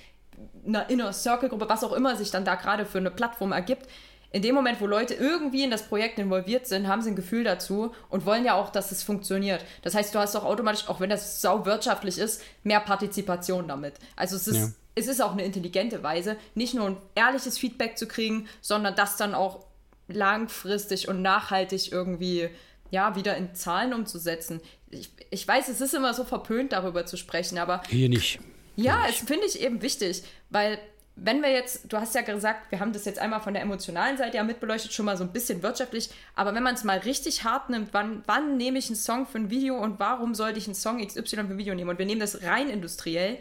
einer 0.67 0.89
Inner 0.89 1.13
Circle-Gruppe, 1.13 1.69
was 1.69 1.83
auch 1.83 1.93
immer 1.93 2.15
sich 2.15 2.31
dann 2.31 2.45
da 2.45 2.55
gerade 2.55 2.85
für 2.85 2.97
eine 2.97 3.11
Plattform 3.11 3.51
ergibt, 3.51 3.87
in 4.31 4.41
dem 4.41 4.53
Moment, 4.53 4.79
wo 4.79 4.85
Leute 4.85 5.15
irgendwie 5.15 5.63
in 5.63 5.71
das 5.71 5.87
Projekt 5.87 6.19
involviert 6.19 6.67
sind, 6.67 6.87
haben 6.87 7.01
sie 7.01 7.09
ein 7.09 7.15
Gefühl 7.15 7.43
dazu 7.43 7.93
und 8.09 8.25
wollen 8.25 8.45
ja 8.45 8.53
auch, 8.53 8.69
dass 8.69 8.91
es 8.91 9.01
funktioniert. 9.01 9.65
Das 9.81 9.95
heißt, 9.95 10.13
du 10.13 10.19
hast 10.19 10.35
auch 10.35 10.43
automatisch, 10.43 10.87
auch 10.87 10.99
wenn 10.99 11.09
das 11.09 11.41
sau 11.41 11.65
wirtschaftlich 11.65 12.19
ist, 12.19 12.41
mehr 12.63 12.79
Partizipation 12.79 13.67
damit. 13.67 13.95
Also 14.15 14.35
es 14.35 14.47
ist, 14.47 14.57
ja. 14.57 14.67
es 14.95 15.07
ist 15.07 15.21
auch 15.21 15.31
eine 15.31 15.43
intelligente 15.43 16.03
Weise, 16.03 16.37
nicht 16.53 16.75
nur 16.75 16.87
ein 16.87 16.97
ehrliches 17.15 17.57
Feedback 17.57 17.97
zu 17.97 18.07
kriegen, 18.07 18.47
sondern 18.61 18.95
das 18.95 19.17
dann 19.17 19.33
auch 19.33 19.65
langfristig 20.07 21.07
und 21.07 21.21
nachhaltig 21.21 21.91
irgendwie 21.91 22.49
ja, 22.91 23.15
wieder 23.15 23.35
in 23.35 23.53
Zahlen 23.55 23.93
umzusetzen. 23.93 24.61
Ich, 24.89 25.11
ich 25.29 25.47
weiß, 25.47 25.69
es 25.69 25.81
ist 25.81 25.93
immer 25.93 26.13
so 26.13 26.23
verpönt, 26.23 26.71
darüber 26.71 27.05
zu 27.05 27.17
sprechen, 27.17 27.57
aber. 27.57 27.81
Hier 27.87 28.09
nicht. 28.09 28.39
Ja, 28.75 29.05
es 29.07 29.17
finde 29.17 29.45
ich 29.45 29.61
eben 29.61 29.81
wichtig, 29.81 30.23
weil 30.49 30.79
wenn 31.21 31.41
wir 31.41 31.51
jetzt, 31.51 31.91
du 31.91 31.97
hast 31.97 32.15
ja 32.15 32.21
gesagt, 32.21 32.71
wir 32.71 32.79
haben 32.79 32.93
das 32.93 33.05
jetzt 33.05 33.19
einmal 33.19 33.41
von 33.41 33.53
der 33.53 33.63
emotionalen 33.63 34.17
Seite 34.17 34.37
ja 34.37 34.43
mitbeleuchtet, 34.43 34.93
schon 34.93 35.05
mal 35.05 35.17
so 35.17 35.23
ein 35.23 35.33
bisschen 35.33 35.63
wirtschaftlich, 35.63 36.09
aber 36.35 36.53
wenn 36.55 36.63
man 36.63 36.75
es 36.75 36.83
mal 36.83 36.99
richtig 36.99 37.43
hart 37.43 37.69
nimmt, 37.69 37.89
wann, 37.93 38.23
wann 38.25 38.57
nehme 38.57 38.79
ich 38.79 38.87
einen 38.87 38.95
Song 38.95 39.25
für 39.25 39.37
ein 39.37 39.49
Video 39.49 39.77
und 39.77 39.99
warum 39.99 40.35
sollte 40.35 40.59
ich 40.59 40.65
einen 40.65 40.75
Song 40.75 41.05
XY 41.05 41.23
für 41.23 41.39
ein 41.39 41.57
Video 41.57 41.75
nehmen? 41.75 41.89
Und 41.89 41.99
wir 41.99 42.05
nehmen 42.05 42.21
das 42.21 42.43
rein 42.43 42.69
industriell. 42.69 43.37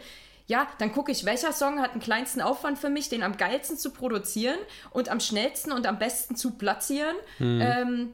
Ja, 0.47 0.67
dann 0.79 0.91
gucke 0.91 1.11
ich, 1.11 1.25
welcher 1.25 1.53
Song 1.53 1.79
hat 1.79 1.93
den 1.93 2.01
kleinsten 2.01 2.41
Aufwand 2.41 2.79
für 2.79 2.89
mich, 2.89 3.07
den 3.07 3.21
am 3.21 3.37
geilsten 3.37 3.77
zu 3.77 3.91
produzieren 3.91 4.57
und 4.89 5.07
am 5.09 5.19
schnellsten 5.19 5.71
und 5.71 5.85
am 5.85 5.99
besten 5.99 6.35
zu 6.35 6.51
platzieren. 6.51 7.15
Mhm. 7.37 7.61
Ähm, 7.61 8.09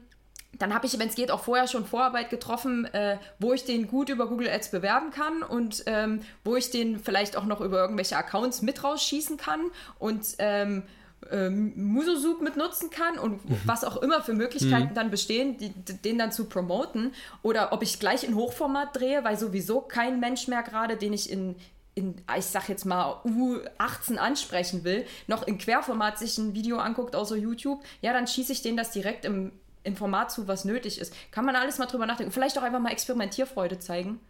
dann 0.58 0.74
habe 0.74 0.86
ich, 0.86 0.98
wenn 0.98 1.08
es 1.08 1.14
geht, 1.14 1.30
auch 1.30 1.44
vorher 1.44 1.66
schon 1.66 1.84
Vorarbeit 1.84 2.30
getroffen, 2.30 2.86
äh, 2.86 3.18
wo 3.38 3.52
ich 3.52 3.64
den 3.64 3.88
gut 3.88 4.08
über 4.08 4.28
Google 4.28 4.48
Ads 4.48 4.70
bewerben 4.70 5.10
kann 5.10 5.42
und 5.42 5.84
ähm, 5.86 6.20
wo 6.44 6.56
ich 6.56 6.70
den 6.70 6.98
vielleicht 6.98 7.36
auch 7.36 7.44
noch 7.44 7.60
über 7.60 7.80
irgendwelche 7.80 8.16
Accounts 8.16 8.62
mit 8.62 8.82
rausschießen 8.82 9.36
kann 9.36 9.60
und 9.98 10.24
ähm, 10.38 10.84
ähm, 11.30 11.72
Musosup 11.76 12.40
mit 12.40 12.56
nutzen 12.56 12.90
kann 12.90 13.18
und 13.18 13.48
mhm. 13.48 13.60
was 13.64 13.84
auch 13.84 13.96
immer 13.96 14.22
für 14.22 14.34
Möglichkeiten 14.34 14.90
mhm. 14.90 14.94
dann 14.94 15.10
bestehen, 15.10 15.56
die, 15.56 15.70
den 15.70 16.18
dann 16.18 16.32
zu 16.32 16.44
promoten. 16.44 17.12
Oder 17.42 17.72
ob 17.72 17.82
ich 17.82 17.98
gleich 17.98 18.24
in 18.24 18.34
Hochformat 18.34 18.96
drehe, 18.96 19.24
weil 19.24 19.38
sowieso 19.38 19.80
kein 19.80 20.20
Mensch 20.20 20.48
mehr 20.48 20.62
gerade, 20.62 20.96
den 20.96 21.12
ich 21.12 21.30
in, 21.30 21.56
in, 21.94 22.16
ich 22.36 22.46
sag 22.46 22.68
jetzt 22.68 22.84
mal, 22.84 23.20
U18 23.24 24.16
ansprechen 24.16 24.84
will, 24.84 25.06
noch 25.26 25.46
in 25.46 25.58
Querformat 25.58 26.18
sich 26.18 26.38
ein 26.38 26.54
Video 26.54 26.78
anguckt, 26.78 27.16
außer 27.16 27.36
YouTube, 27.36 27.82
ja, 28.02 28.12
dann 28.12 28.26
schieße 28.26 28.52
ich 28.52 28.62
den 28.62 28.76
das 28.76 28.90
direkt 28.90 29.24
im, 29.24 29.52
im 29.86 29.96
Format 29.96 30.30
zu, 30.30 30.48
was 30.48 30.64
nötig 30.64 31.00
ist. 31.00 31.14
Kann 31.30 31.44
man 31.44 31.56
alles 31.56 31.78
mal 31.78 31.86
drüber 31.86 32.06
nachdenken. 32.06 32.32
Vielleicht 32.32 32.58
auch 32.58 32.62
einfach 32.62 32.80
mal 32.80 32.92
Experimentierfreude 32.92 33.78
zeigen 33.78 34.20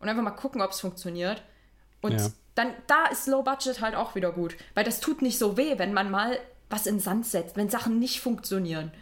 und 0.00 0.08
einfach 0.08 0.22
mal 0.22 0.30
gucken, 0.30 0.60
ob 0.60 0.70
es 0.70 0.80
funktioniert. 0.80 1.42
Und 2.00 2.12
ja. 2.12 2.28
dann, 2.54 2.68
da 2.86 3.06
ist 3.06 3.26
Low 3.26 3.42
Budget 3.42 3.80
halt 3.80 3.94
auch 3.94 4.14
wieder 4.14 4.32
gut, 4.32 4.56
weil 4.74 4.84
das 4.84 5.00
tut 5.00 5.22
nicht 5.22 5.38
so 5.38 5.56
weh, 5.56 5.78
wenn 5.78 5.92
man 5.92 6.10
mal 6.10 6.38
was 6.70 6.86
in 6.86 6.96
den 6.96 7.00
Sand 7.00 7.26
setzt, 7.26 7.56
wenn 7.56 7.70
Sachen 7.70 7.98
nicht 7.98 8.20
funktionieren. 8.20 8.92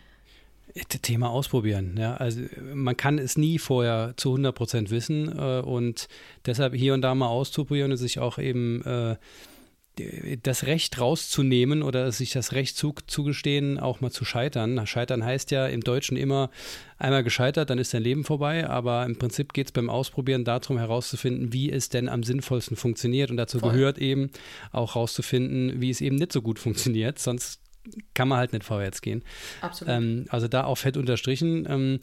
Thema 1.02 1.30
ausprobieren. 1.30 1.96
Ja, 1.98 2.14
also 2.16 2.42
man 2.74 2.96
kann 2.96 3.18
es 3.18 3.38
nie 3.38 3.58
vorher 3.58 4.14
zu 4.16 4.30
100 4.30 4.54
Prozent 4.54 4.90
wissen 4.90 5.36
äh, 5.36 5.60
und 5.60 6.08
deshalb 6.44 6.74
hier 6.74 6.92
und 6.94 7.02
da 7.02 7.14
mal 7.14 7.28
auszuprobieren 7.28 7.92
und 7.92 7.96
sich 7.96 8.18
auch 8.18 8.38
eben 8.38 8.82
äh, 8.84 9.16
das 10.42 10.64
Recht 10.64 11.00
rauszunehmen 11.00 11.82
oder 11.82 12.12
sich 12.12 12.32
das 12.32 12.52
Recht 12.52 12.76
zu, 12.76 12.94
zugestehen, 13.06 13.78
auch 13.78 14.00
mal 14.00 14.10
zu 14.10 14.24
scheitern. 14.24 14.86
Scheitern 14.86 15.24
heißt 15.24 15.50
ja 15.50 15.66
im 15.66 15.80
Deutschen 15.80 16.16
immer 16.16 16.50
einmal 16.98 17.24
gescheitert, 17.24 17.70
dann 17.70 17.78
ist 17.78 17.94
dein 17.94 18.02
Leben 18.02 18.24
vorbei, 18.24 18.68
aber 18.68 19.06
im 19.06 19.16
Prinzip 19.16 19.54
geht 19.54 19.66
es 19.68 19.72
beim 19.72 19.88
Ausprobieren 19.88 20.44
darum 20.44 20.78
herauszufinden, 20.78 21.52
wie 21.52 21.72
es 21.72 21.88
denn 21.88 22.08
am 22.08 22.22
sinnvollsten 22.22 22.76
funktioniert 22.76 23.30
und 23.30 23.38
dazu 23.38 23.58
Voll. 23.58 23.72
gehört 23.72 23.98
eben 23.98 24.30
auch 24.70 24.94
herauszufinden, 24.94 25.80
wie 25.80 25.90
es 25.90 26.02
eben 26.02 26.16
nicht 26.16 26.32
so 26.32 26.42
gut 26.42 26.58
funktioniert, 26.58 27.18
sonst 27.18 27.60
kann 28.14 28.28
man 28.28 28.38
halt 28.38 28.52
nicht 28.52 28.64
vorwärts 28.64 29.00
gehen. 29.00 29.22
Absolut. 29.60 29.94
Ähm, 29.94 30.26
also 30.28 30.48
da 30.48 30.64
auch 30.64 30.76
fett 30.76 30.96
unterstrichen. 30.96 31.66
Ähm, 31.68 32.00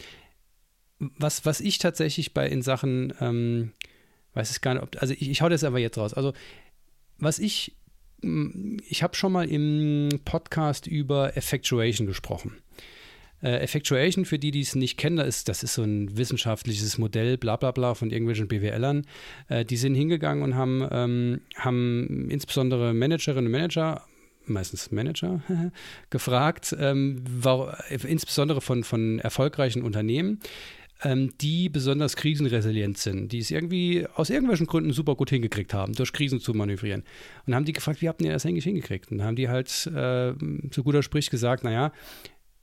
was, 0.98 1.46
was 1.46 1.60
ich 1.60 1.78
tatsächlich 1.78 2.34
bei 2.34 2.48
in 2.48 2.62
Sachen, 2.62 3.14
ähm, 3.20 3.74
weiß 4.34 4.52
ich 4.52 4.62
gar 4.62 4.76
nicht, 4.76 4.84
ob, 4.84 5.02
also 5.02 5.14
ich, 5.14 5.30
ich 5.30 5.42
hau 5.42 5.50
das 5.50 5.64
aber 5.64 5.80
jetzt 5.80 5.98
raus. 5.98 6.14
Also 6.14 6.34
was 7.18 7.40
ich 7.40 7.76
ich 8.88 9.04
habe 9.04 9.16
schon 9.16 9.32
mal 9.32 9.50
im 9.50 10.10
Podcast 10.26 10.88
über 10.88 11.36
Effectuation 11.38 12.08
gesprochen. 12.08 12.58
Äh, 13.42 13.58
Effectuation, 13.58 14.24
für 14.24 14.40
die, 14.40 14.52
die 14.52 14.62
es 14.62 14.74
nicht 14.76 14.98
kennen, 14.98 15.18
das 15.18 15.28
ist, 15.28 15.50
das 15.50 15.64
ist 15.64 15.74
so 15.74 15.84
ein 15.84 16.18
wissenschaftliches 16.18 16.98
Modell, 16.98 17.38
bla 17.38 17.58
bla 17.58 17.72
bla, 17.72 17.94
von 17.94 18.10
irgendwelchen 18.10 18.48
BWLern. 18.48 19.06
Äh, 19.50 19.66
die 19.66 19.76
sind 19.76 19.96
hingegangen 19.96 20.44
und 20.44 20.56
haben, 20.56 20.88
ähm, 20.90 21.42
haben 21.58 22.30
insbesondere 22.30 22.94
Managerinnen 22.94 23.48
und 23.48 23.52
Manager 23.52 24.04
meistens 24.46 24.92
Manager, 24.92 25.42
gefragt, 26.10 26.76
ähm, 26.78 27.24
war, 27.26 27.78
insbesondere 27.90 28.62
von, 28.62 28.84
von 28.84 29.20
erfolgreichen 29.20 29.82
Unternehmen, 29.82 30.40
ähm, 31.04 31.32
die 31.40 31.70
besonders 31.70 32.16
krisenresilient 32.16 32.98
sind, 32.98 33.32
die 33.32 33.40
es 33.40 33.52
irgendwie 33.52 34.08
aus 34.16 34.30
irgendwelchen 34.30 34.68
Gründen 34.68 34.94
super 34.94 35.16
gut 35.16 35.30
hingekriegt 35.30 35.74
haben, 35.74 35.94
durch 35.94 36.14
Krisen 36.14 36.40
zu 36.40 36.54
manövrieren. 36.54 37.04
Und 37.46 37.56
haben 37.56 37.66
die 37.66 37.74
gefragt, 37.74 38.02
wie 38.02 38.10
habt 38.10 38.22
ihr 38.22 38.32
das 38.32 38.46
eigentlich 38.46 38.64
hingekriegt? 38.64 39.12
Und 39.12 39.24
haben 39.24 39.36
die 39.36 39.50
halt 39.50 39.88
äh, 39.88 40.34
zu 40.72 40.84
guter 40.84 41.04
Sprich 41.04 41.30
gesagt, 41.30 41.64
naja, 41.64 41.92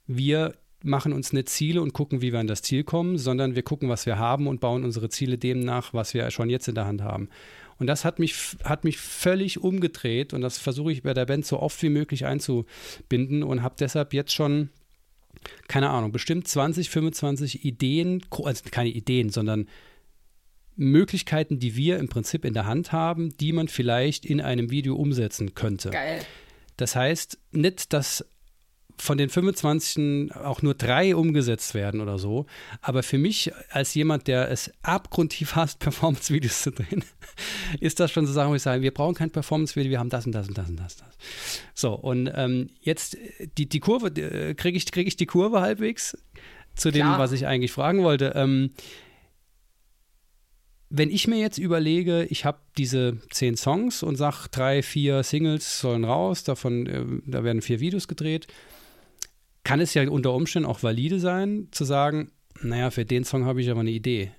wir 0.07 0.55
machen 0.83 1.13
uns 1.13 1.31
nicht 1.31 1.49
Ziele 1.49 1.81
und 1.81 1.93
gucken, 1.93 2.21
wie 2.21 2.31
wir 2.31 2.39
an 2.39 2.47
das 2.47 2.63
Ziel 2.63 2.83
kommen, 2.83 3.17
sondern 3.17 3.55
wir 3.55 3.61
gucken, 3.61 3.89
was 3.89 4.07
wir 4.07 4.17
haben 4.17 4.47
und 4.47 4.59
bauen 4.59 4.83
unsere 4.83 5.09
Ziele 5.09 5.37
dem 5.37 5.59
nach, 5.59 5.93
was 5.93 6.13
wir 6.15 6.29
schon 6.31 6.49
jetzt 6.49 6.67
in 6.67 6.75
der 6.75 6.87
Hand 6.87 7.03
haben. 7.03 7.29
Und 7.77 7.87
das 7.87 8.05
hat 8.05 8.19
mich, 8.19 8.57
hat 8.63 8.83
mich 8.83 8.97
völlig 8.97 9.59
umgedreht 9.59 10.33
und 10.33 10.41
das 10.41 10.57
versuche 10.57 10.91
ich 10.91 11.03
bei 11.03 11.13
der 11.13 11.25
Band 11.25 11.45
so 11.45 11.59
oft 11.59 11.81
wie 11.83 11.89
möglich 11.89 12.25
einzubinden 12.25 13.43
und 13.43 13.63
habe 13.63 13.75
deshalb 13.79 14.13
jetzt 14.13 14.33
schon 14.33 14.69
keine 15.67 15.89
Ahnung, 15.89 16.11
bestimmt 16.11 16.47
20, 16.47 16.89
25 16.89 17.65
Ideen, 17.65 18.23
also 18.43 18.63
keine 18.71 18.89
Ideen, 18.89 19.29
sondern 19.29 19.67
Möglichkeiten, 20.75 21.59
die 21.59 21.75
wir 21.75 21.99
im 21.99 22.09
Prinzip 22.09 22.45
in 22.45 22.53
der 22.53 22.65
Hand 22.65 22.91
haben, 22.91 23.35
die 23.37 23.53
man 23.53 23.67
vielleicht 23.67 24.25
in 24.25 24.41
einem 24.41 24.71
Video 24.71 24.95
umsetzen 24.95 25.53
könnte. 25.53 25.91
Geil. 25.91 26.21
Das 26.77 26.95
heißt 26.95 27.37
nicht, 27.51 27.93
dass 27.93 28.25
von 29.01 29.17
den 29.17 29.29
25 29.29 30.35
auch 30.35 30.61
nur 30.61 30.75
drei 30.75 31.15
umgesetzt 31.15 31.73
werden 31.73 32.01
oder 32.01 32.19
so. 32.19 32.45
Aber 32.81 33.01
für 33.01 33.17
mich 33.17 33.51
als 33.71 33.95
jemand, 33.95 34.27
der 34.27 34.51
es 34.51 34.71
abgrundtief 34.83 35.55
hasst, 35.55 35.79
Performance-Videos 35.79 36.61
zu 36.61 36.71
drehen, 36.71 37.03
ist 37.79 37.99
das 37.99 38.11
schon 38.11 38.27
so 38.27 38.33
Sachen, 38.33 38.51
wo 38.51 38.55
ich 38.55 38.61
sage, 38.61 38.83
wir 38.83 38.93
brauchen 38.93 39.15
kein 39.15 39.31
Performance-Video, 39.31 39.89
wir 39.89 39.99
haben 39.99 40.09
das 40.09 40.27
und 40.27 40.33
das 40.33 40.47
und 40.47 40.57
das 40.57 40.69
und 40.69 40.79
das. 40.79 40.97
das. 40.97 41.07
So, 41.73 41.93
und 41.93 42.31
ähm, 42.35 42.69
jetzt 42.81 43.17
die, 43.57 43.67
die 43.67 43.79
Kurve, 43.79 44.07
äh, 44.07 44.53
kriege 44.53 44.77
ich, 44.77 44.91
krieg 44.91 45.07
ich 45.07 45.17
die 45.17 45.25
Kurve 45.25 45.61
halbwegs 45.61 46.15
zu 46.75 46.91
dem, 46.91 47.07
Klar. 47.07 47.19
was 47.19 47.31
ich 47.31 47.47
eigentlich 47.47 47.71
fragen 47.71 48.03
wollte. 48.03 48.33
Ähm, 48.35 48.71
wenn 50.89 51.09
ich 51.09 51.27
mir 51.27 51.39
jetzt 51.39 51.57
überlege, 51.57 52.25
ich 52.25 52.45
habe 52.45 52.59
diese 52.77 53.17
zehn 53.31 53.57
Songs 53.57 54.03
und 54.03 54.15
sage, 54.17 54.47
drei, 54.51 54.83
vier 54.83 55.23
Singles 55.23 55.79
sollen 55.79 56.03
raus, 56.03 56.43
davon, 56.43 56.85
äh, 56.85 57.03
da 57.25 57.43
werden 57.43 57.63
vier 57.63 57.79
Videos 57.79 58.07
gedreht, 58.07 58.45
kann 59.63 59.79
es 59.79 59.93
ja 59.93 60.07
unter 60.09 60.33
Umständen 60.33 60.67
auch 60.67 60.83
valide 60.83 61.19
sein, 61.19 61.67
zu 61.71 61.83
sagen, 61.83 62.31
naja, 62.61 62.91
für 62.91 63.05
den 63.05 63.23
Song 63.23 63.45
habe 63.45 63.61
ich 63.61 63.69
aber 63.69 63.81
eine 63.81 63.91
Idee. 63.91 64.31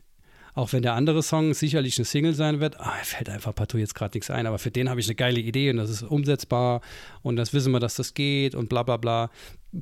Auch 0.55 0.73
wenn 0.75 0.83
der 0.83 0.95
andere 0.95 1.23
Song 1.23 1.55
sicherlich 1.55 1.97
eine 1.97 2.05
Single 2.05 2.35
sein 2.35 2.61
wird, 2.61 2.79
ah, 2.79 2.93
fällt 3.03 3.31
einfach 3.31 3.55
partout 3.55 3.79
jetzt 3.79 3.95
gerade 3.95 4.17
nichts 4.17 4.31
ein, 4.31 4.47
aber 4.47 4.59
für 4.59 4.71
den 4.71 4.91
habe 4.91 5.01
ich 5.01 5.07
eine 5.07 5.15
geile 5.15 5.41
Idee 5.41 5.71
und 5.71 5.79
das 5.79 5.89
ist 5.89 6.03
umsetzbar 6.03 6.83
und 7.23 7.37
das 7.37 7.55
wissen 7.55 7.73
wir, 7.73 7.81
dass 7.81 7.95
das 7.95 8.13
geht 8.13 8.55
und 8.55 8.69
bla 8.69 8.83
bla 8.83 8.99
bla. 8.99 9.31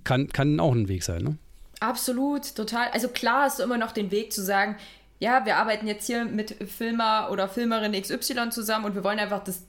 Kann, 0.05 0.29
kann 0.29 0.61
auch 0.61 0.73
ein 0.73 0.89
Weg 0.89 1.03
sein, 1.03 1.23
ne? 1.23 1.39
Absolut, 1.81 2.55
total. 2.55 2.89
Also 2.93 3.09
klar 3.09 3.51
du 3.57 3.63
immer 3.63 3.79
noch 3.79 3.93
den 3.93 4.11
Weg 4.11 4.33
zu 4.33 4.43
sagen, 4.43 4.77
ja, 5.19 5.45
wir 5.45 5.57
arbeiten 5.57 5.87
jetzt 5.87 6.07
hier 6.07 6.25
mit 6.25 6.57
Filmer 6.69 7.29
oder 7.33 7.49
Filmerin 7.49 7.93
XY 7.93 8.51
zusammen 8.51 8.85
und 8.85 8.95
wir 8.95 9.03
wollen 9.03 9.19
einfach, 9.19 9.43
dass 9.43 9.65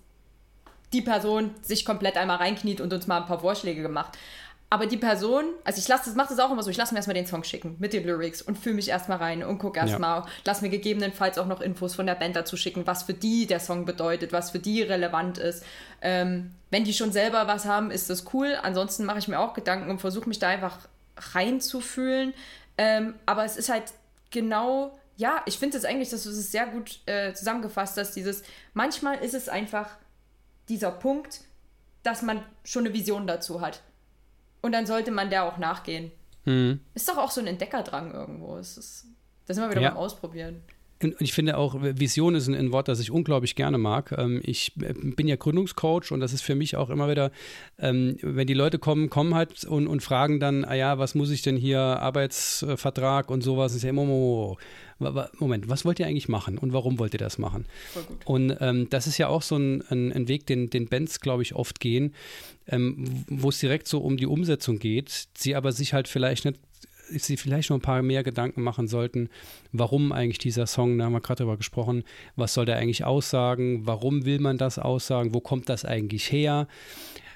die 0.94 1.02
Person 1.02 1.52
sich 1.62 1.86
komplett 1.86 2.18
einmal 2.18 2.38
reinkniet 2.38 2.82
und 2.82 2.94
uns 2.94 3.08
mal 3.08 3.22
ein 3.22 3.28
paar 3.28 3.40
Vorschläge 3.40 3.82
gemacht. 3.82 4.18
Aber 4.74 4.86
die 4.86 4.96
Person, 4.96 5.44
also 5.66 5.80
ich 5.80 5.88
lasse 5.90 6.06
das, 6.06 6.16
mache 6.16 6.30
das 6.30 6.40
auch 6.40 6.50
immer 6.50 6.64
so, 6.64 6.70
ich 6.70 6.78
lasse 6.78 6.94
mir 6.94 7.00
erstmal 7.00 7.14
den 7.14 7.28
Song 7.28 7.44
schicken 7.44 7.76
mit 7.80 7.92
den 7.92 8.06
Lyrics 8.06 8.42
und 8.42 8.58
fühle 8.58 8.76
mich 8.76 8.88
erstmal 8.88 9.18
rein 9.18 9.44
und 9.44 9.60
gucke 9.60 9.78
erstmal, 9.78 10.22
ja. 10.22 10.28
lass 10.46 10.62
mir 10.62 10.70
gegebenenfalls 10.70 11.38
auch 11.38 11.46
noch 11.46 11.60
Infos 11.60 11.94
von 11.94 12.06
der 12.06 12.16
Band 12.16 12.38
dazu 12.38 12.56
schicken, 12.56 12.88
was 12.88 13.04
für 13.04 13.14
die 13.14 13.48
der 13.48 13.60
Song 13.60 13.84
bedeutet, 13.84 14.32
was 14.32 14.52
für 14.52 14.60
die 14.60 14.82
relevant 14.82 15.38
ist. 15.40 15.66
Ähm, 16.02 16.52
wenn 16.70 16.86
die 16.86 16.94
schon 16.94 17.12
selber 17.12 17.48
was 17.48 17.66
haben, 17.66 17.92
ist 17.92 18.10
das 18.10 18.34
cool. 18.34 18.58
Ansonsten 18.64 19.04
mache 19.04 19.20
ich 19.20 19.28
mir 19.28 19.40
auch 19.40 19.54
Gedanken 19.54 19.90
und 19.90 20.00
versuche 20.00 20.30
mich 20.30 20.40
da 20.40 20.48
einfach 20.48 20.78
reinzufühlen. 21.18 22.34
Ähm, 22.78 23.16
aber 23.26 23.44
es 23.44 23.58
ist 23.58 23.68
halt 23.68 23.84
genau, 24.30 24.98
ja, 25.18 25.42
ich 25.48 25.60
finde 25.60 25.78
es 25.78 25.84
eigentlich, 25.84 26.12
dass 26.12 26.24
du 26.24 26.30
es 26.30 26.50
sehr 26.50 26.68
gut 26.68 27.02
äh, 27.08 27.34
zusammengefasst 27.34 27.98
hast, 27.98 28.14
dieses, 28.14 28.42
manchmal 28.74 29.18
ist 29.18 29.34
es 29.34 29.50
einfach 29.50 29.90
dieser 30.70 30.92
Punkt, 30.92 31.42
dass 32.04 32.22
man 32.22 32.42
schon 32.64 32.86
eine 32.86 32.94
Vision 32.94 33.28
dazu 33.28 33.60
hat 33.60 33.82
und 34.62 34.72
dann 34.72 34.86
sollte 34.86 35.12
man 35.12 35.30
der 35.30 35.44
auch 35.44 35.58
nachgehen. 35.58 36.12
Mhm. 36.46 36.80
Ist 36.94 37.08
doch 37.10 37.18
auch 37.18 37.32
so 37.32 37.42
ein 37.42 37.48
Entdeckerdrang 37.48 38.14
irgendwo. 38.14 38.58
Es 38.58 38.78
ist, 38.78 39.06
da 39.46 39.54
sind 39.54 39.64
wir 39.64 39.72
wieder 39.72 39.82
ja. 39.82 39.90
beim 39.90 39.98
Ausprobieren. 39.98 40.64
Und 41.04 41.16
ich 41.20 41.34
finde 41.34 41.58
auch, 41.58 41.76
Vision 41.82 42.36
ist 42.36 42.48
ein, 42.48 42.72
Wort, 42.72 42.88
das 42.88 43.00
ich 43.00 43.12
unglaublich 43.12 43.56
gerne 43.56 43.78
mag. 43.78 44.14
Ähm, 44.18 44.42
ich 44.44 44.74
äh, 44.82 44.94
bin 44.94 45.28
ja 45.28 45.36
Gründungscoach 45.36 46.12
und 46.12 46.20
das 46.20 46.34
ist 46.34 46.42
für 46.42 46.56
mich 46.56 46.76
auch 46.76 46.90
immer 46.90 47.10
wieder, 47.10 47.32
ähm, 47.80 48.18
wenn 48.22 48.48
die 48.48 48.54
Leute 48.54 48.80
kommen, 48.80 49.10
kommen 49.10 49.36
halt 49.36 49.66
und, 49.66 49.88
und 49.88 50.02
fragen 50.02 50.40
dann, 50.40 50.64
ah 50.64 50.76
ja, 50.76 50.98
was 51.00 51.16
muss 51.16 51.32
ich 51.32 51.42
denn 51.42 51.58
hier, 51.58 51.80
Arbeitsvertrag 51.80 53.30
und 53.30 53.42
sowas, 53.42 53.74
ist 53.74 53.84
ja 53.84 53.90
immer, 53.90 54.06
Moment, 55.40 55.68
was 55.68 55.84
wollt 55.84 56.00
ihr 56.00 56.06
eigentlich 56.06 56.30
machen 56.30 56.58
und 56.58 56.74
warum 56.74 57.00
wollt 57.00 57.14
ihr 57.14 57.20
das 57.20 57.40
machen? 57.40 57.66
Und 58.26 58.56
ähm, 58.60 58.88
das 58.90 59.08
ist 59.08 59.18
ja 59.18 59.28
auch 59.28 59.42
so 59.42 59.58
ein, 59.58 59.82
ein, 59.90 60.14
ein 60.14 60.28
Weg, 60.28 60.46
den, 60.46 60.70
den 60.70 60.88
Bands, 60.88 61.20
glaube 61.20 61.42
ich, 61.42 61.56
oft 61.56 61.80
gehen, 61.80 62.14
ähm, 62.68 63.24
wo 63.28 63.50
es 63.50 63.60
direkt 63.60 63.88
so 63.88 64.00
um 64.00 64.18
die 64.18 64.28
Umsetzung 64.28 64.78
geht, 64.78 65.28
sie 65.36 65.56
aber 65.56 65.72
sich 65.72 65.94
halt 65.94 66.08
vielleicht 66.08 66.46
nicht 66.46 66.60
sie 67.20 67.38
vielleicht 67.38 67.70
noch 67.70 67.78
ein 67.78 67.82
paar 67.82 68.02
mehr 68.02 68.24
Gedanken 68.24 68.62
machen 68.62 68.88
sollten, 68.88 69.30
warum 69.72 70.12
eigentlich 70.12 70.38
dieser 70.38 70.68
Song, 70.68 70.98
da 70.98 71.06
haben 71.06 71.14
wir 71.14 71.22
gerade 71.22 71.40
darüber 71.40 71.58
gesprochen, 71.58 72.04
was 72.36 72.54
soll 72.54 72.66
der 72.66 72.78
eigentlich 72.78 73.06
aussagen, 73.06 73.86
warum 73.86 74.26
will 74.26 74.40
man 74.40 74.58
das 74.58 74.80
aussagen, 74.80 75.34
wo 75.34 75.40
kommt 75.40 75.70
das 75.70 75.86
eigentlich 75.86 76.32
her? 76.32 76.68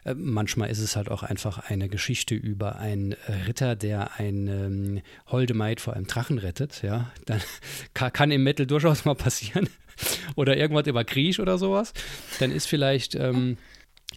Äh, 0.04 0.14
manchmal 0.16 0.70
ist 0.70 0.80
es 0.80 0.96
halt 0.96 1.10
auch 1.10 1.24
einfach 1.24 1.70
eine 1.70 1.90
Geschichte 1.90 2.36
über 2.36 2.78
einen 2.78 3.14
Ritter, 3.48 3.76
der 3.76 4.20
ein 4.20 4.48
ähm, 4.48 5.02
Holdemaid 5.32 5.82
vor 5.82 5.94
einem 5.94 6.08
Drachen 6.08 6.38
rettet. 6.38 6.82
Ja, 6.84 7.12
dann 7.26 7.42
kann, 7.94 8.14
kann 8.14 8.32
im 8.32 8.44
Metal 8.44 8.66
durchaus 8.66 9.06
mal 9.06 9.16
passieren. 9.16 9.68
oder 10.36 10.58
irgendwas 10.58 10.88
über 10.88 11.04
Krieg 11.04 11.40
oder 11.40 11.58
sowas. 11.58 11.94
Dann 12.40 12.52
ist 12.52 12.68
vielleicht 12.68 13.16
ähm, 13.16 13.58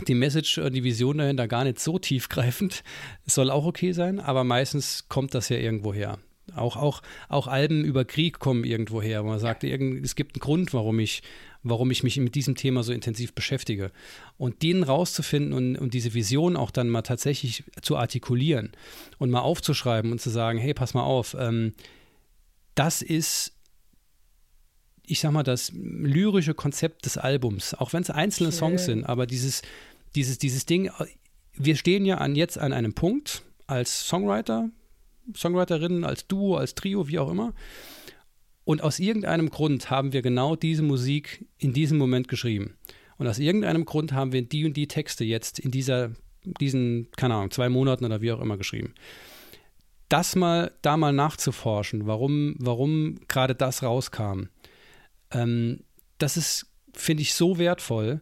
die 0.07 0.15
Message, 0.15 0.61
die 0.73 0.85
Vision 0.85 1.19
dahinter 1.19 1.49
gar 1.49 1.65
nicht 1.65 1.81
so 1.81 1.99
tiefgreifend. 1.99 2.83
Es 3.27 3.35
soll 3.35 3.51
auch 3.51 3.65
okay 3.65 3.93
sein, 3.93 4.21
aber 4.21 4.45
meistens 4.45 5.09
kommt 5.09 5.35
das 5.35 5.49
ja 5.49 5.57
irgendwo 5.57 5.93
her. 5.93 6.19
Auch, 6.55 6.77
auch, 6.77 7.03
auch 7.29 7.47
Alben 7.47 7.85
über 7.85 8.05
Krieg 8.05 8.39
kommen 8.39 8.65
irgendwo 8.65 9.03
her. 9.03 9.23
Man 9.23 9.39
sagt, 9.39 9.65
es 9.65 10.15
gibt 10.15 10.37
einen 10.37 10.41
Grund, 10.41 10.73
warum 10.73 10.99
ich, 10.99 11.23
warum 11.63 11.91
ich 11.91 12.03
mich 12.03 12.17
mit 12.19 12.35
diesem 12.35 12.55
Thema 12.55 12.83
so 12.83 12.93
intensiv 12.93 13.35
beschäftige. 13.35 13.91
Und 14.39 14.63
den 14.63 14.83
rauszufinden 14.83 15.53
und, 15.53 15.77
und 15.77 15.95
diese 15.95 16.15
Vision 16.15 16.57
auch 16.57 16.71
dann 16.71 16.89
mal 16.89 17.03
tatsächlich 17.03 17.65
zu 17.83 17.97
artikulieren 17.97 18.73
und 19.19 19.31
mal 19.31 19.41
aufzuschreiben 19.41 20.11
und 20.11 20.21
zu 20.21 20.31
sagen, 20.31 20.59
hey, 20.59 20.73
pass 20.73 20.95
mal 20.95 21.03
auf, 21.03 21.37
ähm, 21.39 21.75
das 22.75 23.03
ist 23.03 23.58
ich 25.09 25.21
sag 25.21 25.33
mal, 25.33 25.43
das 25.43 25.73
lyrische 25.75 26.55
Konzept 26.55 27.07
des 27.07 27.17
Albums, 27.17 27.75
auch 27.75 27.93
wenn 27.93 28.03
es 28.03 28.11
einzelne 28.11 28.51
Schön. 28.51 28.59
Songs 28.59 28.85
sind, 28.85 29.05
aber 29.05 29.27
dieses, 29.27 29.63
dieses, 30.15 30.39
dieses 30.39 30.67
Ding, 30.67 30.91
wir 31.55 31.77
stehen 31.77 32.05
ja 32.05 32.19
an 32.19 32.37
jetzt 32.37 32.59
an 32.59 32.73
einem 32.73 32.93
Punkt 32.93 33.43
als 33.67 34.07
Songwriter, 34.07 34.71
Songwriterinnen, 35.35 36.05
als 36.05 36.27
Duo, 36.27 36.57
als 36.57 36.75
Trio, 36.75 37.09
wie 37.09 37.19
auch 37.19 37.31
immer. 37.31 37.55
Und 38.65 38.83
aus 38.83 38.99
irgendeinem 38.99 39.51
Grund 39.51 39.91
haben 39.91 40.13
wir 40.13 40.23
genau 40.23 40.55
diese 40.55 40.83
Musik 40.83 41.47
in 41.59 41.73
diesem 41.73 41.97
Moment 41.99 42.29
geschrieben. 42.29 42.75
Und 43.17 43.27
aus 43.27 43.39
irgendeinem 43.39 43.85
Grund 43.85 44.13
haben 44.13 44.33
wir 44.33 44.43
die 44.43 44.65
und 44.67 44.77
die 44.77 44.89
Texte 44.89 45.25
jetzt 45.25 45.59
in 45.59 45.71
dieser, 45.71 46.13
diesen, 46.45 47.09
keine 47.17 47.35
Ahnung, 47.35 47.51
zwei 47.51 47.69
Monaten 47.69 48.05
oder 48.05 48.21
wie 48.21 48.31
auch 48.31 48.41
immer 48.41 48.59
geschrieben. 48.59 48.95
Das 50.09 50.37
mal, 50.37 50.73
da 50.83 50.97
mal 50.97 51.13
nachzuforschen, 51.13 52.07
warum, 52.07 52.55
warum 52.59 53.19
gerade 53.29 53.55
das 53.55 53.83
rauskam 53.83 54.49
ähm, 55.33 55.81
das 56.19 56.37
ist, 56.37 56.67
finde 56.93 57.23
ich, 57.23 57.35
so 57.35 57.59
wertvoll. 57.59 58.21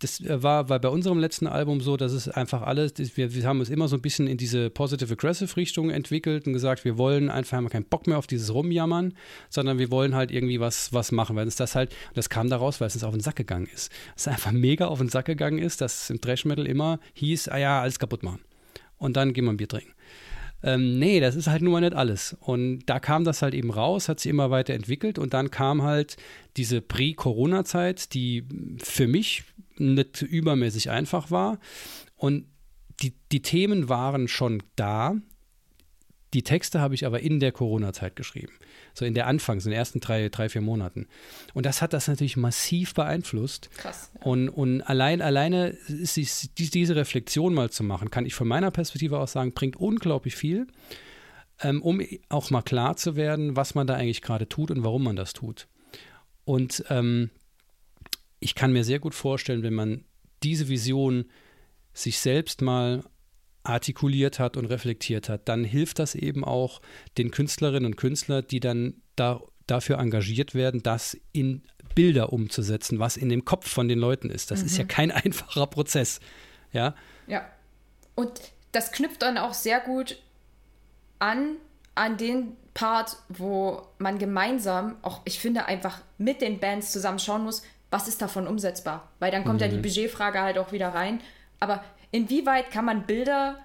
Das 0.00 0.20
äh, 0.20 0.42
war, 0.42 0.68
war 0.68 0.80
bei 0.80 0.88
unserem 0.88 1.18
letzten 1.18 1.46
Album 1.46 1.80
so, 1.80 1.96
dass 1.96 2.12
es 2.12 2.28
einfach 2.28 2.62
alles, 2.62 2.94
wir, 2.96 3.34
wir 3.34 3.44
haben 3.44 3.60
es 3.60 3.70
immer 3.70 3.88
so 3.88 3.96
ein 3.96 4.02
bisschen 4.02 4.26
in 4.26 4.36
diese 4.36 4.70
Positive 4.70 5.12
Aggressive 5.12 5.56
Richtung 5.56 5.90
entwickelt 5.90 6.46
und 6.46 6.52
gesagt, 6.52 6.84
wir 6.84 6.98
wollen 6.98 7.30
einfach, 7.30 7.56
haben 7.56 7.68
keinen 7.68 7.86
Bock 7.86 8.06
mehr 8.06 8.18
auf 8.18 8.26
dieses 8.26 8.52
Rumjammern, 8.52 9.14
sondern 9.48 9.78
wir 9.78 9.90
wollen 9.90 10.14
halt 10.14 10.30
irgendwie 10.30 10.60
was, 10.60 10.92
was 10.92 11.12
machen, 11.12 11.36
weil 11.36 11.46
es 11.46 11.56
das 11.56 11.74
halt, 11.74 11.94
das 12.14 12.28
kam 12.28 12.48
daraus, 12.48 12.80
weil 12.80 12.88
es 12.88 12.94
uns 12.94 13.04
auf 13.04 13.14
den 13.14 13.20
Sack 13.20 13.36
gegangen 13.36 13.68
ist. 13.72 13.90
Es 14.16 14.28
einfach 14.28 14.52
mega 14.52 14.86
auf 14.86 14.98
den 14.98 15.08
Sack 15.08 15.26
gegangen 15.26 15.58
ist, 15.58 15.80
dass 15.80 16.10
im 16.10 16.20
Thrash 16.20 16.44
Metal 16.44 16.66
immer 16.66 16.98
hieß, 17.14 17.48
ah 17.48 17.58
ja, 17.58 17.80
alles 17.80 17.98
kaputt 17.98 18.22
machen. 18.22 18.40
Und 18.98 19.16
dann 19.16 19.32
gehen 19.32 19.44
wir 19.44 19.52
ein 19.52 19.56
Bier 19.56 19.68
trinken. 19.68 19.92
Ähm, 20.64 20.98
nee, 20.98 21.20
das 21.20 21.36
ist 21.36 21.46
halt 21.46 21.60
nun 21.60 21.72
mal 21.72 21.82
nicht 21.82 21.94
alles. 21.94 22.34
Und 22.40 22.86
da 22.86 22.98
kam 22.98 23.24
das 23.24 23.42
halt 23.42 23.52
eben 23.52 23.70
raus, 23.70 24.08
hat 24.08 24.18
sich 24.18 24.30
immer 24.30 24.50
weiter 24.50 24.72
entwickelt 24.72 25.18
und 25.18 25.34
dann 25.34 25.50
kam 25.50 25.82
halt 25.82 26.16
diese 26.56 26.80
Prä-Corona-Zeit, 26.80 28.14
die 28.14 28.44
für 28.78 29.06
mich 29.06 29.44
nicht 29.76 30.22
übermäßig 30.22 30.88
einfach 30.88 31.30
war. 31.30 31.58
Und 32.16 32.46
die, 33.02 33.12
die 33.30 33.42
Themen 33.42 33.90
waren 33.90 34.26
schon 34.26 34.62
da, 34.74 35.16
die 36.34 36.42
Texte 36.42 36.80
habe 36.80 36.94
ich 36.94 37.06
aber 37.06 37.20
in 37.20 37.40
der 37.40 37.52
Corona-Zeit 37.52 38.16
geschrieben. 38.16 38.52
So 38.92 39.04
in 39.04 39.14
der 39.14 39.26
Anfangs, 39.28 39.64
in 39.64 39.70
den 39.70 39.78
ersten 39.78 40.00
drei, 40.00 40.28
drei, 40.28 40.48
vier 40.48 40.60
Monaten. 40.60 41.06
Und 41.54 41.64
das 41.64 41.80
hat 41.80 41.92
das 41.92 42.08
natürlich 42.08 42.36
massiv 42.36 42.92
beeinflusst. 42.92 43.70
Krass. 43.76 44.10
Ja. 44.14 44.22
Und, 44.22 44.48
und 44.48 44.82
allein, 44.82 45.22
alleine 45.22 45.68
ist 45.68 46.16
die, 46.16 46.70
diese 46.70 46.96
Reflexion 46.96 47.54
mal 47.54 47.70
zu 47.70 47.84
machen, 47.84 48.10
kann 48.10 48.26
ich 48.26 48.34
von 48.34 48.48
meiner 48.48 48.70
Perspektive 48.70 49.18
aus 49.18 49.32
sagen, 49.32 49.52
bringt 49.52 49.76
unglaublich 49.76 50.34
viel, 50.34 50.66
ähm, 51.60 51.80
um 51.82 52.02
auch 52.28 52.50
mal 52.50 52.62
klar 52.62 52.96
zu 52.96 53.14
werden, 53.14 53.56
was 53.56 53.74
man 53.74 53.86
da 53.86 53.94
eigentlich 53.94 54.22
gerade 54.22 54.48
tut 54.48 54.70
und 54.70 54.82
warum 54.82 55.04
man 55.04 55.16
das 55.16 55.32
tut. 55.32 55.68
Und 56.44 56.84
ähm, 56.90 57.30
ich 58.40 58.54
kann 58.54 58.72
mir 58.72 58.84
sehr 58.84 58.98
gut 58.98 59.14
vorstellen, 59.14 59.62
wenn 59.62 59.74
man 59.74 60.04
diese 60.42 60.68
Vision 60.68 61.26
sich 61.92 62.18
selbst 62.18 62.60
mal 62.60 63.04
artikuliert 63.64 64.38
hat 64.38 64.56
und 64.56 64.66
reflektiert 64.66 65.28
hat, 65.28 65.48
dann 65.48 65.64
hilft 65.64 65.98
das 65.98 66.14
eben 66.14 66.44
auch 66.44 66.80
den 67.18 67.30
Künstlerinnen 67.30 67.86
und 67.86 67.96
Künstlern, 67.96 68.46
die 68.48 68.60
dann 68.60 68.94
da, 69.16 69.40
dafür 69.66 69.98
engagiert 69.98 70.54
werden, 70.54 70.82
das 70.82 71.16
in 71.32 71.62
Bilder 71.94 72.32
umzusetzen, 72.32 72.98
was 72.98 73.16
in 73.16 73.28
dem 73.28 73.44
Kopf 73.44 73.68
von 73.68 73.88
den 73.88 73.98
Leuten 73.98 74.30
ist. 74.30 74.50
Das 74.50 74.60
mhm. 74.60 74.66
ist 74.66 74.76
ja 74.76 74.84
mhm. 74.84 74.88
kein 74.88 75.10
einfacher 75.12 75.66
Prozess. 75.66 76.20
Ja. 76.72 76.94
Ja. 77.26 77.48
Und 78.14 78.40
das 78.72 78.92
knüpft 78.92 79.22
dann 79.22 79.38
auch 79.38 79.54
sehr 79.54 79.80
gut 79.80 80.18
an 81.18 81.56
an 81.94 82.16
den 82.16 82.56
Part, 82.74 83.16
wo 83.28 83.86
man 83.98 84.18
gemeinsam, 84.18 84.96
auch 85.02 85.20
ich 85.24 85.38
finde, 85.38 85.66
einfach 85.66 86.00
mit 86.18 86.42
den 86.42 86.58
Bands 86.58 86.90
zusammen 86.92 87.18
schauen 87.18 87.44
muss, 87.44 87.62
was 87.90 88.08
ist 88.08 88.20
davon 88.20 88.48
umsetzbar? 88.48 89.08
Weil 89.20 89.30
dann 89.30 89.44
kommt 89.44 89.60
mhm. 89.60 89.66
ja 89.66 89.68
die 89.68 89.76
mhm. 89.76 89.82
Budgetfrage 89.82 90.40
halt 90.40 90.58
auch 90.58 90.72
wieder 90.72 90.88
rein. 90.88 91.20
Aber 91.60 91.84
inwieweit 92.14 92.70
kann 92.70 92.84
man 92.84 93.06
Bilder 93.06 93.58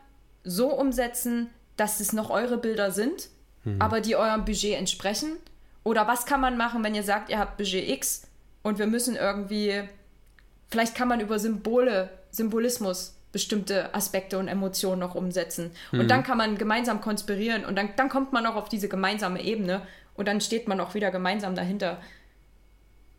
so 0.44 0.74
umsetzen, 0.74 1.52
dass 1.78 2.00
es 2.00 2.14
noch 2.14 2.32
eure 2.32 2.58
Bilder 2.58 2.92
sind, 2.92 3.30
mhm. 3.64 3.80
aber 3.80 4.02
die 4.02 4.16
eurem 4.16 4.44
Budget 4.44 4.74
entsprechen? 4.74 5.38
Oder 5.84 6.08
was 6.08 6.26
kann 6.26 6.42
man 6.42 6.58
machen, 6.58 6.84
wenn 6.84 6.96
ihr 6.96 7.04
sagt, 7.04 7.30
ihr 7.30 7.38
habt 7.38 7.58
Budget 7.58 7.88
X 7.88 8.24
und 8.64 8.80
wir 8.80 8.88
müssen 8.88 9.16
irgendwie, 9.16 9.84
vielleicht 10.72 10.96
kann 10.96 11.08
man 11.08 11.20
über 11.20 11.38
Symbole, 11.38 12.10
Symbolismus 12.32 13.16
bestimmte 13.32 13.94
Aspekte 13.94 14.40
und 14.40 14.48
Emotionen 14.48 15.00
noch 15.00 15.14
umsetzen. 15.14 15.70
Mhm. 15.92 16.00
Und 16.00 16.08
dann 16.10 16.24
kann 16.24 16.40
man 16.40 16.58
gemeinsam 16.58 17.02
konspirieren 17.02 17.66
und 17.66 17.76
dann, 17.76 17.90
dann 17.98 18.10
kommt 18.10 18.34
man 18.34 18.48
auch 18.48 18.56
auf 18.56 18.68
diese 18.68 18.90
gemeinsame 18.90 19.44
Ebene 19.44 19.84
und 20.16 20.28
dann 20.28 20.42
steht 20.42 20.68
man 20.68 20.80
auch 20.80 20.96
wieder 20.96 21.12
gemeinsam 21.12 21.54
dahinter 21.54 22.02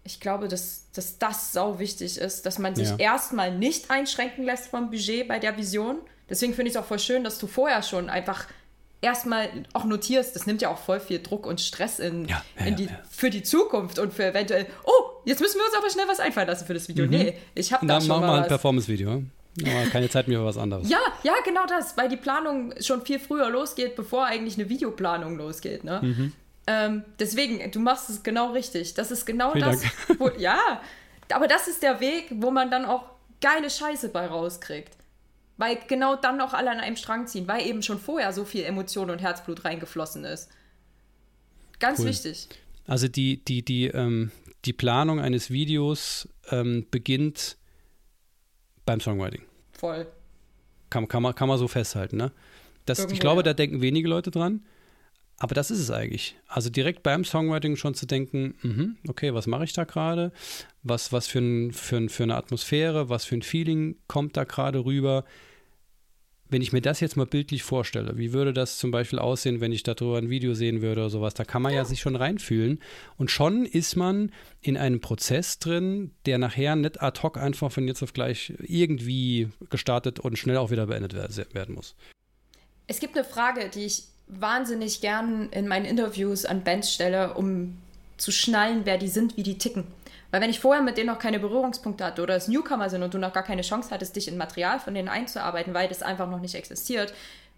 ich 0.04 0.20
glaube, 0.20 0.48
dass, 0.48 0.90
dass 0.92 1.18
das 1.18 1.52
sau 1.52 1.78
wichtig 1.78 2.18
ist, 2.18 2.46
dass 2.46 2.58
man 2.58 2.74
sich 2.74 2.88
ja. 2.88 2.96
erstmal 2.96 3.56
nicht 3.56 3.90
einschränken 3.90 4.44
lässt 4.44 4.68
vom 4.68 4.90
Budget 4.90 5.28
bei 5.28 5.38
der 5.38 5.56
Vision. 5.56 5.98
Deswegen 6.28 6.54
finde 6.54 6.70
ich 6.70 6.76
es 6.76 6.80
auch 6.80 6.86
voll 6.86 6.98
schön, 6.98 7.24
dass 7.24 7.38
du 7.38 7.46
vorher 7.46 7.82
schon 7.82 8.08
einfach 8.08 8.46
erstmal 9.02 9.48
auch 9.72 9.84
notierst. 9.84 10.34
Das 10.34 10.46
nimmt 10.46 10.62
ja 10.62 10.70
auch 10.70 10.78
voll 10.78 11.00
viel 11.00 11.22
Druck 11.22 11.46
und 11.46 11.60
Stress 11.60 11.98
in, 11.98 12.26
ja, 12.26 12.42
ja, 12.58 12.66
in 12.66 12.76
die, 12.76 12.88
für 13.10 13.30
die 13.30 13.42
Zukunft 13.42 13.98
und 13.98 14.12
für 14.12 14.24
eventuell, 14.24 14.66
oh, 14.84 15.20
jetzt 15.24 15.40
müssen 15.40 15.58
wir 15.58 15.64
uns 15.66 15.74
aber 15.76 15.90
schnell 15.90 16.08
was 16.08 16.20
einfallen 16.20 16.48
lassen 16.48 16.66
für 16.66 16.74
das 16.74 16.88
Video. 16.88 17.04
Mhm. 17.04 17.10
Nee, 17.10 17.38
ich 17.54 17.72
habe 17.72 17.86
da 17.86 18.00
schon 18.00 18.08
machen 18.08 18.20
mal 18.22 18.36
wir 18.38 18.42
ein 18.42 18.48
Performance-Video. 18.48 19.22
keine 19.90 20.08
Zeit 20.08 20.28
mehr 20.28 20.38
für 20.38 20.44
was 20.44 20.56
anderes. 20.56 20.88
Ja, 20.88 21.00
ja, 21.22 21.34
genau 21.44 21.66
das, 21.66 21.96
weil 21.96 22.08
die 22.08 22.16
Planung 22.16 22.72
schon 22.80 23.02
viel 23.02 23.18
früher 23.18 23.50
losgeht, 23.50 23.96
bevor 23.96 24.26
eigentlich 24.26 24.56
eine 24.58 24.68
Videoplanung 24.68 25.36
losgeht. 25.36 25.84
Ne? 25.84 26.00
Mhm. 26.02 26.32
Ähm, 26.72 27.04
deswegen, 27.18 27.68
du 27.72 27.80
machst 27.80 28.08
es 28.10 28.22
genau 28.22 28.52
richtig. 28.52 28.94
Das 28.94 29.10
ist 29.10 29.26
genau 29.26 29.52
Vielen 29.52 29.64
das. 29.64 29.82
Wo, 30.18 30.30
ja, 30.38 30.80
aber 31.32 31.48
das 31.48 31.66
ist 31.66 31.82
der 31.82 31.98
Weg, 31.98 32.28
wo 32.30 32.52
man 32.52 32.70
dann 32.70 32.84
auch 32.84 33.10
geile 33.40 33.68
Scheiße 33.68 34.10
bei 34.10 34.26
rauskriegt. 34.26 34.96
Weil 35.56 35.78
genau 35.88 36.14
dann 36.14 36.36
noch 36.36 36.54
alle 36.54 36.70
an 36.70 36.78
einem 36.78 36.96
Strang 36.96 37.26
ziehen, 37.26 37.48
weil 37.48 37.66
eben 37.66 37.82
schon 37.82 37.98
vorher 37.98 38.32
so 38.32 38.44
viel 38.44 38.62
Emotion 38.62 39.10
und 39.10 39.18
Herzblut 39.18 39.64
reingeflossen 39.64 40.24
ist. 40.24 40.48
Ganz 41.80 41.98
cool. 41.98 42.06
wichtig. 42.06 42.48
Also 42.86 43.08
die, 43.08 43.44
die, 43.44 43.64
die, 43.64 43.86
ähm, 43.86 44.30
die 44.64 44.72
Planung 44.72 45.18
eines 45.18 45.50
Videos 45.50 46.28
ähm, 46.50 46.86
beginnt 46.90 47.56
beim 48.86 49.00
Songwriting. 49.00 49.42
Voll. 49.72 50.06
Kann, 50.88 51.08
kann, 51.08 51.22
man, 51.22 51.34
kann 51.34 51.48
man 51.48 51.58
so 51.58 51.66
festhalten, 51.66 52.16
ne? 52.16 52.32
Das, 52.86 53.04
ich 53.10 53.20
glaube, 53.20 53.40
ja. 53.40 53.42
da 53.44 53.54
denken 53.54 53.80
wenige 53.80 54.08
Leute 54.08 54.30
dran. 54.30 54.64
Aber 55.42 55.54
das 55.54 55.70
ist 55.70 55.78
es 55.80 55.90
eigentlich. 55.90 56.36
Also 56.48 56.68
direkt 56.68 57.02
beim 57.02 57.24
Songwriting 57.24 57.76
schon 57.76 57.94
zu 57.94 58.04
denken, 58.04 58.54
mh, 58.60 58.88
okay, 59.08 59.32
was 59.32 59.46
mache 59.46 59.64
ich 59.64 59.72
da 59.72 59.84
gerade? 59.84 60.32
Was, 60.82 61.12
was 61.12 61.26
für, 61.26 61.38
ein, 61.38 61.72
für, 61.72 61.96
ein, 61.96 62.08
für 62.10 62.24
eine 62.24 62.36
Atmosphäre, 62.36 63.08
was 63.08 63.24
für 63.24 63.36
ein 63.36 63.42
Feeling 63.42 63.96
kommt 64.06 64.36
da 64.36 64.44
gerade 64.44 64.84
rüber? 64.84 65.24
Wenn 66.50 66.60
ich 66.60 66.72
mir 66.72 66.82
das 66.82 67.00
jetzt 67.00 67.16
mal 67.16 67.24
bildlich 67.24 67.62
vorstelle, 67.62 68.18
wie 68.18 68.34
würde 68.34 68.52
das 68.52 68.76
zum 68.76 68.90
Beispiel 68.90 69.18
aussehen, 69.18 69.62
wenn 69.62 69.72
ich 69.72 69.82
darüber 69.82 70.18
ein 70.18 70.28
Video 70.28 70.52
sehen 70.52 70.82
würde 70.82 71.00
oder 71.00 71.10
sowas? 71.10 71.32
Da 71.32 71.44
kann 71.44 71.62
man 71.62 71.72
ja, 71.72 71.78
ja 71.78 71.84
sich 71.86 72.00
schon 72.00 72.16
reinfühlen. 72.16 72.78
Und 73.16 73.30
schon 73.30 73.64
ist 73.64 73.96
man 73.96 74.32
in 74.60 74.76
einem 74.76 75.00
Prozess 75.00 75.58
drin, 75.58 76.10
der 76.26 76.36
nachher 76.36 76.76
nicht 76.76 77.00
ad 77.00 77.22
hoc 77.22 77.38
einfach 77.38 77.72
von 77.72 77.88
jetzt 77.88 78.02
auf 78.02 78.12
gleich 78.12 78.52
irgendwie 78.58 79.48
gestartet 79.70 80.20
und 80.20 80.38
schnell 80.38 80.58
auch 80.58 80.70
wieder 80.70 80.86
beendet 80.86 81.14
werden 81.14 81.74
muss. 81.74 81.94
Es 82.86 83.00
gibt 83.00 83.16
eine 83.16 83.24
Frage, 83.24 83.70
die 83.72 83.84
ich 83.86 84.10
wahnsinnig 84.38 85.00
gern 85.00 85.48
in 85.50 85.66
meinen 85.66 85.84
Interviews 85.84 86.44
an 86.44 86.62
Bands 86.62 86.92
stelle, 86.92 87.34
um 87.34 87.78
zu 88.16 88.30
schnallen, 88.30 88.82
wer 88.84 88.98
die 88.98 89.08
sind, 89.08 89.36
wie 89.36 89.42
die 89.42 89.58
ticken. 89.58 89.86
Weil 90.30 90.40
wenn 90.40 90.50
ich 90.50 90.60
vorher 90.60 90.82
mit 90.82 90.96
denen 90.96 91.08
noch 91.08 91.18
keine 91.18 91.40
Berührungspunkte 91.40 92.04
hatte 92.04 92.22
oder 92.22 92.36
es 92.36 92.46
Newcomer 92.46 92.88
sind 92.88 93.02
und 93.02 93.12
du 93.12 93.18
noch 93.18 93.32
gar 93.32 93.42
keine 93.42 93.62
Chance 93.62 93.90
hattest, 93.90 94.14
dich 94.14 94.28
in 94.28 94.36
Material 94.36 94.78
von 94.78 94.94
denen 94.94 95.08
einzuarbeiten, 95.08 95.74
weil 95.74 95.88
das 95.88 96.02
einfach 96.02 96.30
noch 96.30 96.40
nicht 96.40 96.54
existiert, 96.54 97.12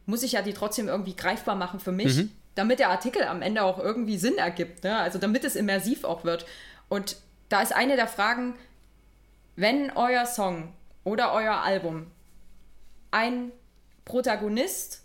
muss 0.06 0.22
ich 0.22 0.32
ja 0.32 0.42
die 0.42 0.54
trotzdem 0.54 0.88
irgendwie 0.88 1.14
greifbar 1.14 1.54
machen 1.54 1.80
für 1.80 1.92
mich, 1.92 2.16
mhm. 2.16 2.30
damit 2.54 2.78
der 2.78 2.88
Artikel 2.88 3.24
am 3.24 3.42
Ende 3.42 3.62
auch 3.62 3.78
irgendwie 3.78 4.16
Sinn 4.16 4.38
ergibt. 4.38 4.84
Ne? 4.84 4.96
Also 4.96 5.18
damit 5.18 5.44
es 5.44 5.54
immersiv 5.54 6.04
auch 6.04 6.24
wird. 6.24 6.46
Und 6.88 7.16
da 7.50 7.60
ist 7.60 7.74
eine 7.74 7.96
der 7.96 8.08
Fragen, 8.08 8.54
wenn 9.56 9.90
euer 9.94 10.24
Song 10.24 10.72
oder 11.04 11.34
euer 11.34 11.56
Album 11.56 12.06
ein 13.10 13.52
Protagonist 14.06 15.01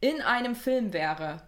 in 0.00 0.20
einem 0.22 0.54
Film 0.54 0.92
wäre, 0.92 1.42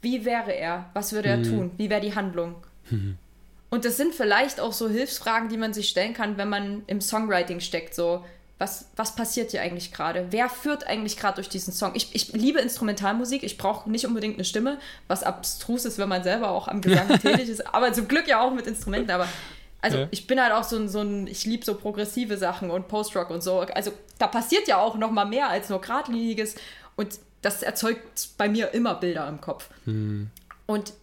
wie 0.00 0.24
wäre 0.24 0.52
er? 0.52 0.90
Was 0.94 1.12
würde 1.12 1.28
er 1.28 1.38
mhm. 1.38 1.44
tun? 1.44 1.70
Wie 1.76 1.90
wäre 1.90 2.00
die 2.00 2.14
Handlung? 2.14 2.56
Mhm. 2.90 3.18
Und 3.70 3.84
das 3.84 3.96
sind 3.96 4.14
vielleicht 4.14 4.60
auch 4.60 4.72
so 4.72 4.88
Hilfsfragen, 4.88 5.48
die 5.48 5.56
man 5.56 5.72
sich 5.72 5.88
stellen 5.88 6.12
kann, 6.12 6.36
wenn 6.36 6.48
man 6.48 6.82
im 6.88 7.00
Songwriting 7.00 7.60
steckt. 7.60 7.94
So, 7.94 8.24
was, 8.58 8.90
was 8.96 9.14
passiert 9.14 9.52
hier 9.52 9.62
eigentlich 9.62 9.92
gerade? 9.92 10.26
Wer 10.30 10.48
führt 10.48 10.86
eigentlich 10.86 11.16
gerade 11.16 11.36
durch 11.36 11.48
diesen 11.48 11.72
Song? 11.72 11.92
Ich, 11.94 12.14
ich 12.14 12.32
liebe 12.32 12.60
Instrumentalmusik, 12.60 13.42
ich 13.42 13.56
brauche 13.56 13.90
nicht 13.90 14.06
unbedingt 14.06 14.34
eine 14.34 14.44
Stimme, 14.44 14.78
was 15.08 15.22
abstrus 15.22 15.84
ist, 15.84 15.98
wenn 15.98 16.08
man 16.08 16.22
selber 16.22 16.50
auch 16.50 16.68
am 16.68 16.80
Gesang 16.80 17.08
tätig 17.20 17.48
ist, 17.48 17.74
aber 17.74 17.92
zum 17.92 18.08
Glück 18.08 18.28
ja 18.28 18.40
auch 18.40 18.52
mit 18.52 18.66
Instrumenten. 18.66 19.10
Aber 19.10 19.26
also 19.80 19.98
ja. 19.98 20.08
ich 20.10 20.26
bin 20.26 20.40
halt 20.40 20.52
auch 20.52 20.64
so 20.64 20.76
ein, 20.76 20.88
so 20.88 21.00
ein 21.00 21.26
ich 21.26 21.44
liebe 21.44 21.64
so 21.64 21.74
progressive 21.74 22.36
Sachen 22.36 22.70
und 22.70 22.88
Post-Rock 22.88 23.30
und 23.30 23.42
so. 23.42 23.60
Also 23.60 23.92
da 24.18 24.28
passiert 24.28 24.68
ja 24.68 24.78
auch 24.78 24.96
noch 24.96 25.10
mal 25.10 25.24
mehr 25.24 25.48
als 25.48 25.68
nur 25.70 25.80
geradliniges 25.80 26.54
und 26.96 27.18
das 27.42 27.62
erzeugt 27.62 28.30
bei 28.38 28.48
mir 28.48 28.72
immer 28.72 28.94
Bilder 28.94 29.28
im 29.28 29.40
Kopf. 29.40 29.68
Mhm. 29.84 30.30
Und 30.66 30.94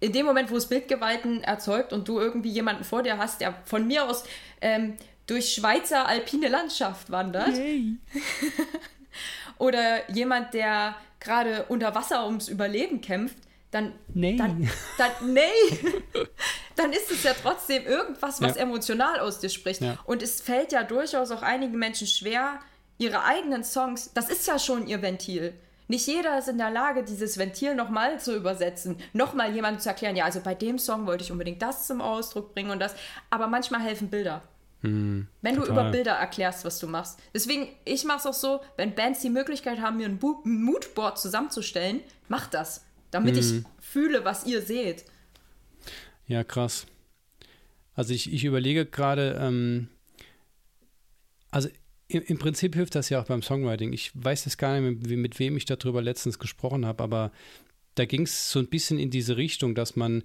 in 0.00 0.12
dem 0.12 0.26
Moment, 0.26 0.50
wo 0.50 0.56
es 0.56 0.66
Bildgewalten 0.66 1.42
erzeugt 1.42 1.92
und 1.92 2.06
du 2.06 2.20
irgendwie 2.20 2.50
jemanden 2.50 2.84
vor 2.84 3.02
dir 3.02 3.18
hast, 3.18 3.40
der 3.40 3.54
von 3.64 3.86
mir 3.86 4.04
aus 4.04 4.24
ähm, 4.60 4.96
durch 5.26 5.54
Schweizer 5.54 6.06
alpine 6.06 6.48
Landschaft 6.48 7.10
wandert. 7.10 7.52
Oder 9.58 10.08
jemand, 10.12 10.54
der 10.54 10.94
gerade 11.18 11.64
unter 11.68 11.94
Wasser 11.94 12.26
ums 12.26 12.48
Überleben 12.48 13.00
kämpft, 13.00 13.36
dann, 13.70 13.92
nee. 14.14 14.36
dann, 14.36 14.70
dann, 14.96 15.10
nee. 15.34 15.42
dann 16.76 16.92
ist 16.92 17.10
es 17.10 17.24
ja 17.24 17.34
trotzdem 17.34 17.84
irgendwas, 17.84 18.40
was 18.40 18.56
ja. 18.56 18.62
emotional 18.62 19.18
aus 19.18 19.40
dir 19.40 19.50
spricht. 19.50 19.82
Ja. 19.82 19.98
Und 20.04 20.22
es 20.22 20.40
fällt 20.40 20.72
ja 20.72 20.84
durchaus 20.84 21.32
auch 21.32 21.42
einigen 21.42 21.76
Menschen 21.76 22.06
schwer, 22.06 22.60
ihre 22.98 23.24
eigenen 23.24 23.64
Songs, 23.64 24.12
das 24.14 24.28
ist 24.28 24.46
ja 24.46 24.58
schon 24.58 24.86
ihr 24.86 25.02
Ventil. 25.02 25.54
Nicht 25.88 26.06
jeder 26.06 26.38
ist 26.38 26.48
in 26.48 26.58
der 26.58 26.70
Lage, 26.70 27.02
dieses 27.02 27.38
Ventil 27.38 27.74
nochmal 27.74 28.20
zu 28.20 28.36
übersetzen, 28.36 28.96
nochmal 29.14 29.54
jemandem 29.54 29.80
zu 29.80 29.88
erklären, 29.88 30.16
ja, 30.16 30.24
also 30.24 30.40
bei 30.40 30.54
dem 30.54 30.78
Song 30.78 31.06
wollte 31.06 31.24
ich 31.24 31.32
unbedingt 31.32 31.62
das 31.62 31.86
zum 31.86 32.02
Ausdruck 32.02 32.54
bringen 32.54 32.70
und 32.70 32.78
das. 32.78 32.94
Aber 33.30 33.46
manchmal 33.46 33.80
helfen 33.80 34.10
Bilder. 34.10 34.42
Mm, 34.82 35.22
wenn 35.40 35.54
total. 35.56 35.66
du 35.66 35.72
über 35.72 35.90
Bilder 35.90 36.12
erklärst, 36.12 36.64
was 36.64 36.78
du 36.78 36.86
machst. 36.86 37.18
Deswegen, 37.34 37.68
ich 37.84 38.04
mache 38.04 38.18
es 38.18 38.26
auch 38.26 38.34
so, 38.34 38.60
wenn 38.76 38.94
Bands 38.94 39.20
die 39.20 39.30
Möglichkeit 39.30 39.80
haben, 39.80 39.96
mir 39.96 40.06
ein, 40.06 40.20
Moodboard 40.44 41.18
zusammenzustellen, 41.18 42.00
macht 42.28 42.54
das, 42.54 42.84
damit 43.10 43.34
mm. 43.34 43.38
ich 43.38 43.50
hm. 43.50 43.66
fühle, 43.80 44.24
was 44.24 44.46
ihr 44.46 44.62
seht. 44.62 45.04
Ja, 46.26 46.44
krass. 46.44 46.86
Also 47.94 48.12
ich, 48.12 48.32
ich 48.32 48.44
überlege 48.44 48.86
gerade, 48.86 49.38
ähm, 49.40 49.88
also 51.50 51.68
im, 52.08 52.22
im, 52.22 52.38
Prinzip 52.38 52.74
hilft 52.74 52.94
das 52.94 53.10
ja 53.10 53.20
auch 53.20 53.26
beim 53.26 53.42
Songwriting. 53.42 53.92
Ich 53.92 54.10
weiß 54.14 54.44
jetzt 54.46 54.58
gar 54.58 54.78
nicht 54.78 55.08
mehr, 55.08 55.16
mit 55.16 55.38
wem 55.38 55.56
ich 55.56 55.64
darüber 55.64 56.02
letztens 56.02 56.38
gesprochen 56.38 56.86
habe, 56.86 57.02
aber 57.02 57.32
da 57.94 58.04
ging 58.04 58.22
es 58.22 58.50
so 58.50 58.58
ein 58.58 58.68
bisschen 58.68 58.98
in 58.98 59.10
diese 59.10 59.36
Richtung, 59.36 59.74
dass 59.74 59.96
man 59.96 60.22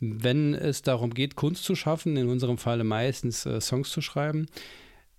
wenn 0.00 0.54
es 0.54 0.82
darum 0.82 1.12
geht, 1.12 1.36
Kunst 1.36 1.64
zu 1.64 1.74
schaffen, 1.74 2.16
in 2.16 2.28
unserem 2.28 2.58
Falle 2.58 2.84
meistens 2.84 3.46
äh, 3.46 3.60
Songs 3.60 3.90
zu 3.90 4.00
schreiben, 4.00 4.46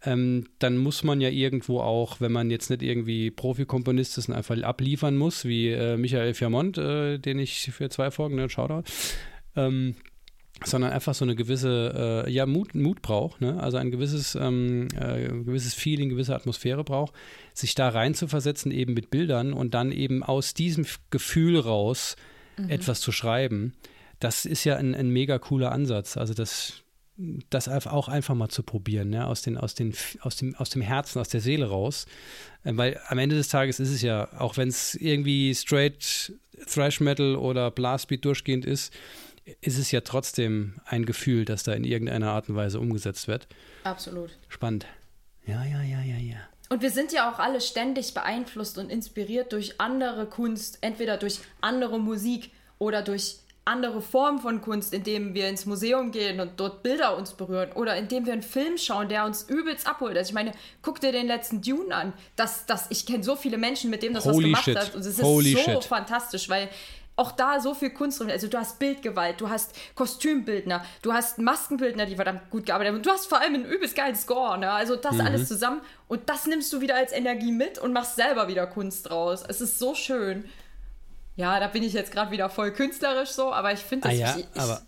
ähm, 0.03 0.47
dann 0.57 0.78
muss 0.78 1.03
man 1.03 1.22
ja 1.22 1.30
irgendwo 1.30 1.80
auch, 1.80 2.20
wenn 2.20 2.32
man 2.32 2.49
jetzt 2.49 2.72
nicht 2.72 2.82
irgendwie 2.82 3.30
Profi-Komponist 3.30 4.18
ist 4.18 4.30
und 4.30 4.36
einfach 4.36 4.59
abliefern 4.64 5.16
muss, 5.16 5.45
wie 5.45 5.70
äh, 5.70 5.97
Michael 5.97 6.34
Fiamont, 6.34 6.80
äh, 6.80 7.20
den 7.20 7.38
ich 7.38 7.72
für 7.72 7.89
zwei 7.89 8.09
Folgen, 8.09 8.36
ne, 8.36 8.49
Shoutout, 8.49 8.91
ähm, 9.55 9.95
sondern 10.64 10.91
einfach 10.91 11.14
so 11.16 11.26
eine 11.26 11.36
gewisse, 11.36 12.26
äh, 12.28 12.32
ja, 12.32 12.45
Mut, 12.45 12.76
Mut 12.76 13.01
braucht, 13.01 13.41
ne? 13.41 13.62
also 13.62 13.78
ein 13.78 13.91
gewisses, 13.91 14.36
ähm, 14.36 14.88
äh, 14.95 15.28
gewisses 15.28 15.74
Feeling, 15.74 16.09
gewisse 16.09 16.36
Atmosphäre 16.36 16.84
braucht, 16.84 17.14
sich 17.53 17.76
da 17.76 17.89
rein 17.89 18.14
zu 18.14 18.28
versetzen, 18.28 18.72
eben 18.72 18.93
mit 18.93 19.09
Bildern 19.09 19.53
und 19.53 19.74
dann 19.74 19.91
eben 19.91 20.24
aus 20.24 20.53
diesem 20.53 20.86
Gefühl 21.09 21.59
raus 21.59 22.16
mhm. 22.57 22.70
etwas 22.70 23.01
zu 23.01 23.12
schreiben 23.12 23.74
das 24.22 24.45
ist 24.45 24.64
ja 24.64 24.78
ein, 24.78 24.95
ein 24.95 25.09
mega 25.09 25.39
cooler 25.39 25.72
Ansatz. 25.72 26.16
Also 26.16 26.34
das, 26.34 26.84
das 27.49 27.68
auch 27.68 28.07
einfach 28.07 28.36
mal 28.36 28.49
zu 28.49 28.64
probieren, 28.64 29.12
ja, 29.12 29.26
aus, 29.26 29.41
den, 29.41 29.57
aus, 29.57 29.76
den, 29.76 29.93
aus, 30.22 30.38
dem, 30.38 30.55
aus 30.55 30.70
dem 30.70 30.82
Herzen, 30.82 31.20
aus 31.20 31.28
der 31.28 31.41
Seele 31.41 31.68
raus. 31.68 32.05
Ähm, 32.64 32.78
weil 32.78 32.99
am 33.07 33.18
Ende 33.18 33.36
des 33.36 33.49
Tages 33.49 33.80
ist 33.80 33.89
es 33.89 34.01
ja, 34.01 34.32
auch 34.39 34.57
wenn 34.57 34.70
es 34.70 34.95
irgendwie 34.95 35.53
straight 35.53 36.34
Thrash 36.72 36.99
Metal 36.99 37.36
oder 37.36 37.72
Blastbeat 37.72 38.24
durchgehend 38.24 38.66
ist, 38.66 38.93
ist 39.61 39.77
es 39.77 39.91
ja 39.91 40.01
trotzdem 40.01 40.75
ein 40.85 41.05
Gefühl, 41.05 41.45
das 41.45 41.63
da 41.63 41.73
in 41.73 41.83
irgendeiner 41.83 42.31
Art 42.31 42.49
und 42.49 42.55
Weise 42.55 42.79
umgesetzt 42.79 43.27
wird. 43.27 43.47
Absolut. 43.83 44.31
Spannend. 44.47 44.85
Ja, 45.45 45.63
ja, 45.63 45.81
ja, 45.81 46.01
ja, 46.01 46.17
ja. 46.17 46.37
Und 46.69 46.81
wir 46.81 46.91
sind 46.91 47.11
ja 47.11 47.29
auch 47.31 47.39
alle 47.39 47.59
ständig 47.59 48.13
beeinflusst 48.13 48.77
und 48.77 48.89
inspiriert 48.89 49.51
durch 49.51 49.81
andere 49.81 50.25
Kunst, 50.25 50.77
entweder 50.81 51.17
durch 51.17 51.39
andere 51.59 51.99
Musik 51.99 52.51
oder 52.79 53.01
durch 53.01 53.39
andere 53.65 54.01
Form 54.01 54.39
von 54.39 54.61
Kunst, 54.61 54.93
indem 54.93 55.35
wir 55.35 55.47
ins 55.47 55.65
Museum 55.65 56.11
gehen 56.11 56.39
und 56.39 56.59
dort 56.59 56.81
Bilder 56.81 57.15
uns 57.15 57.33
berühren 57.33 57.71
oder 57.73 57.95
indem 57.95 58.25
wir 58.25 58.33
einen 58.33 58.41
Film 58.41 58.77
schauen, 58.77 59.07
der 59.07 59.25
uns 59.25 59.43
übelst 59.43 59.87
abholt. 59.87 60.17
Also 60.17 60.29
ich 60.29 60.33
meine, 60.33 60.51
guck 60.81 60.99
dir 60.99 61.11
den 61.11 61.27
letzten 61.27 61.61
Dune 61.61 61.93
an. 61.93 62.13
Das, 62.35 62.65
das, 62.65 62.87
ich 62.89 63.05
kenne 63.05 63.23
so 63.23 63.35
viele 63.35 63.57
Menschen, 63.57 63.91
mit 63.91 64.01
denen 64.01 64.15
das 64.15 64.25
Holy 64.25 64.35
was 64.35 64.43
gemacht 64.43 64.63
shit. 64.63 64.77
hat 64.77 64.95
und 64.95 65.01
es 65.01 65.07
ist 65.07 65.21
Holy 65.21 65.53
so 65.53 65.59
shit. 65.59 65.83
fantastisch, 65.83 66.49
weil 66.49 66.69
auch 67.22 67.32
da 67.32 67.59
so 67.59 67.74
viel 67.74 67.91
Kunst 67.91 68.19
drin. 68.19 68.32
Also 68.32 68.47
du 68.47 68.57
hast 68.57 68.80
Bildgewalt, 68.80 69.39
du 69.39 69.49
hast 69.49 69.76
Kostümbildner, 69.95 70.84
du 71.01 71.13
hast 71.13 71.38
Maskenbildner, 71.38 72.05
die 72.05 72.15
verdammt 72.15 72.49
gut 72.49 72.65
gearbeitet 72.65 72.89
haben. 72.89 72.97
Und 72.97 73.05
du 73.05 73.11
hast 73.11 73.28
vor 73.28 73.39
allem 73.39 73.53
einen 73.53 73.65
übelst 73.65 73.95
geilen 73.95 74.15
Score. 74.15 74.57
Ne? 74.57 74.72
Also 74.72 74.95
das 74.95 75.13
mhm. 75.13 75.22
alles 75.22 75.47
zusammen. 75.47 75.82
Und 76.07 76.28
das 76.30 76.47
nimmst 76.47 76.74
du 76.74 76.82
wieder 76.82 76.95
als 76.95 77.11
Energie 77.11 77.51
mit 77.51 77.78
und 77.78 77.93
machst 77.93 78.15
selber 78.15 78.47
wieder 78.47 78.65
Kunst 78.67 79.09
draus. 79.09 79.43
Es 79.47 79.61
ist 79.61 79.80
so 79.80 79.93
schön. 79.93 80.45
Ja, 81.36 81.59
da 81.59 81.67
bin 81.67 81.84
ich 81.84 81.93
jetzt 81.93 82.11
gerade 82.11 82.32
wieder 82.32 82.49
voll 82.49 82.72
künstlerisch 82.72 83.30
so, 83.30 83.53
aber 83.53 83.72
ich 83.72 83.80
finde 83.80 84.09
das. 84.09 84.17
Ah, 84.17 84.19
ja, 84.19 84.38
ich, 84.38 84.61
aber 84.61 84.82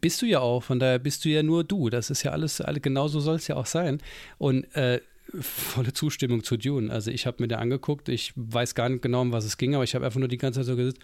bist 0.00 0.22
du 0.22 0.26
ja 0.26 0.40
auch, 0.40 0.62
von 0.62 0.78
daher 0.78 0.98
bist 0.98 1.24
du 1.24 1.28
ja 1.28 1.42
nur 1.42 1.64
du. 1.64 1.90
Das 1.90 2.10
ist 2.10 2.22
ja 2.22 2.32
alles, 2.32 2.60
alle, 2.60 2.80
genauso 2.80 3.20
soll 3.20 3.36
es 3.36 3.48
ja 3.48 3.56
auch 3.56 3.66
sein. 3.66 4.00
Und 4.38 4.64
äh, 4.76 5.00
volle 5.40 5.92
Zustimmung 5.92 6.44
zu 6.44 6.56
Dune. 6.56 6.90
Also 6.92 7.10
ich 7.10 7.26
habe 7.26 7.36
mir 7.40 7.48
da 7.48 7.56
angeguckt, 7.56 8.08
ich 8.08 8.32
weiß 8.36 8.74
gar 8.74 8.88
nicht 8.88 9.02
genau, 9.02 9.22
um 9.22 9.32
was 9.32 9.44
es 9.44 9.56
ging, 9.56 9.74
aber 9.74 9.84
ich 9.84 9.94
habe 9.94 10.04
einfach 10.04 10.18
nur 10.18 10.28
die 10.28 10.38
ganze 10.38 10.60
Zeit 10.60 10.66
so 10.66 10.76
gesagt, 10.76 10.98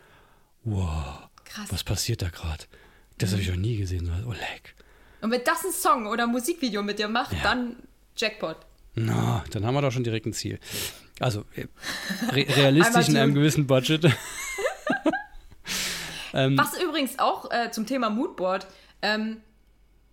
wow, 0.65 1.29
Krass. 1.45 1.67
was 1.71 1.85
passiert 1.85 2.23
da 2.23 2.29
gerade? 2.29 2.65
Das 3.19 3.33
habe 3.33 3.43
ich 3.43 3.49
noch 3.49 3.57
nie 3.57 3.77
gesehen. 3.77 4.11
Oh, 4.27 4.33
leck. 4.33 4.75
Und 5.23 5.31
wenn 5.31 5.43
das 5.45 5.65
ein 5.65 5.73
Song 5.73 6.07
oder 6.07 6.25
ein 6.25 6.31
Musikvideo 6.31 6.83
mit 6.83 6.99
dir 6.99 7.09
macht, 7.09 7.33
ja. 7.33 7.39
dann 7.43 7.77
Jackpot. 8.17 8.59
Na, 8.95 9.39
no, 9.39 9.43
dann 9.51 9.65
haben 9.65 9.75
wir 9.75 9.83
doch 9.83 9.93
schon 9.93 10.05
direkt 10.05 10.27
ein 10.27 10.33
Ziel. 10.33 10.59
Also 11.19 11.45
äh, 11.55 11.67
re 12.31 12.47
realistisch 12.49 13.09
in 13.11 13.17
einem 13.17 13.35
gewissen 13.35 13.67
Budget. 13.67 14.05
ähm, 16.35 16.59
Was 16.59 16.81
übrigens 16.81 17.19
auch 17.19 17.51
äh, 17.51 17.71
zum 17.71 17.87
Thema 17.87 18.11
Moodboard, 18.11 18.67
ähm, 19.03 19.39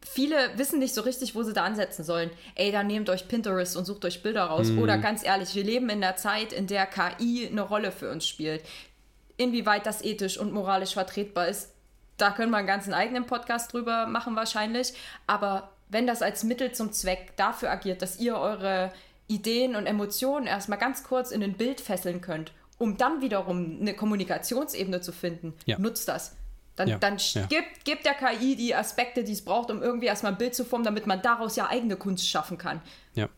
viele 0.05 0.57
wissen 0.57 0.79
nicht 0.79 0.93
so 0.93 1.01
richtig, 1.01 1.35
wo 1.35 1.43
sie 1.43 1.53
da 1.53 1.63
ansetzen 1.63 2.03
sollen. 2.03 2.29
Ey, 2.55 2.71
dann 2.71 2.87
nehmt 2.87 3.09
euch 3.09 3.27
Pinterest 3.27 3.75
und 3.75 3.85
sucht 3.85 4.05
euch 4.05 4.23
Bilder 4.23 4.45
raus. 4.45 4.67
Mhm. 4.69 4.79
Oder 4.79 4.97
ganz 4.97 5.23
ehrlich, 5.23 5.53
wir 5.55 5.63
leben 5.63 5.89
in 5.89 6.01
der 6.01 6.15
Zeit, 6.15 6.53
in 6.53 6.67
der 6.67 6.85
KI 6.85 7.47
eine 7.49 7.61
Rolle 7.61 7.91
für 7.91 8.11
uns 8.11 8.27
spielt. 8.27 8.63
Inwieweit 9.37 9.85
das 9.85 10.03
ethisch 10.03 10.37
und 10.37 10.53
moralisch 10.53 10.93
vertretbar 10.93 11.47
ist, 11.47 11.71
da 12.17 12.31
können 12.31 12.51
wir 12.51 12.57
einen 12.57 12.67
ganzen 12.67 12.93
eigenen 12.93 13.25
Podcast 13.25 13.73
drüber 13.73 14.05
machen 14.05 14.35
wahrscheinlich. 14.35 14.93
Aber 15.25 15.71
wenn 15.89 16.07
das 16.07 16.21
als 16.21 16.43
Mittel 16.43 16.71
zum 16.71 16.91
Zweck 16.91 17.33
dafür 17.35 17.71
agiert, 17.71 18.01
dass 18.01 18.19
ihr 18.19 18.37
eure 18.37 18.91
Ideen 19.27 19.75
und 19.75 19.87
Emotionen 19.87 20.47
erstmal 20.47 20.77
ganz 20.77 21.03
kurz 21.03 21.31
in 21.31 21.43
ein 21.43 21.53
Bild 21.53 21.81
fesseln 21.81 22.21
könnt, 22.21 22.51
um 22.77 22.97
dann 22.97 23.21
wiederum 23.21 23.79
eine 23.81 23.93
Kommunikationsebene 23.93 25.01
zu 25.01 25.11
finden, 25.11 25.53
ja. 25.65 25.79
nutzt 25.79 26.07
das. 26.07 26.35
Dann, 26.76 26.88
ja, 26.88 26.97
dann 26.97 27.17
ja. 27.17 27.45
Gibt, 27.45 27.86
gibt 27.86 28.05
der 28.05 28.13
KI 28.13 28.55
die 28.55 28.74
Aspekte, 28.74 29.24
die 29.24 29.34
es 29.34 29.43
braucht, 29.43 29.69
um 29.69 29.82
irgendwie 29.82 30.07
erstmal 30.07 30.32
ein 30.32 30.38
Bild 30.38 30.55
zu 30.55 30.65
formen, 30.65 30.86
damit 30.86 31.05
man 31.05 31.21
daraus 31.21 31.55
ja 31.55 31.69
eigene 31.69 31.95
Kunst 31.95 32.28
schaffen 32.28 32.57
kann. 32.57 32.82
Ja. 33.13 33.30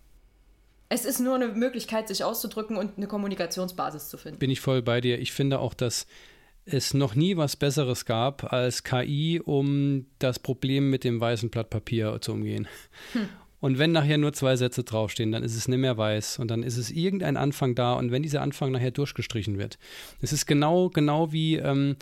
Es 0.88 1.04
ist 1.04 1.20
nur 1.20 1.36
eine 1.36 1.48
Möglichkeit, 1.48 2.08
sich 2.08 2.24
auszudrücken 2.24 2.78
und 2.78 2.98
eine 2.98 3.08
Kommunikationsbasis 3.08 4.10
zu 4.10 4.18
finden. 4.18 4.40
Bin 4.40 4.52
ich 4.52 4.62
voll 4.62 4.82
bei 4.82 5.02
dir. 5.02 5.20
Ich 5.20 5.34
finde 5.34 5.60
auch, 5.60 5.74
dass 5.74 6.06
es 6.66 6.94
noch 6.94 7.16
nie 7.16 7.38
was 7.38 7.56
Besseres 7.56 8.06
gab 8.06 8.52
als 8.54 8.84
KI, 8.84 9.42
um 9.44 10.06
das 10.20 10.40
Problem 10.40 10.90
mit 10.90 11.04
dem 11.04 11.20
weißen 11.20 11.50
Blatt 11.50 11.70
Papier 11.70 12.20
zu 12.22 12.34
umgehen. 12.34 12.68
Hm. 13.14 13.30
Und 13.60 13.80
wenn 13.80 13.92
nachher 13.92 14.18
nur 14.18 14.34
zwei 14.34 14.56
Sätze 14.58 14.84
draufstehen, 14.84 15.32
dann 15.32 15.42
ist 15.42 15.56
es 15.56 15.68
nicht 15.68 15.80
mehr 15.80 15.98
weiß 15.98 16.40
und 16.40 16.52
dann 16.52 16.62
ist 16.62 16.78
es 16.78 16.92
irgendein 16.92 17.36
Anfang 17.36 17.74
da 17.74 17.94
und 17.94 18.12
wenn 18.12 18.22
dieser 18.22 18.42
Anfang 18.42 18.72
nachher 18.72 18.92
durchgestrichen 18.92 19.58
wird. 19.58 19.80
Es 20.22 20.34
ist 20.34 20.46
genau, 20.46 20.90
genau 20.90 21.32
wie, 21.32 21.56
ähm, 21.56 21.96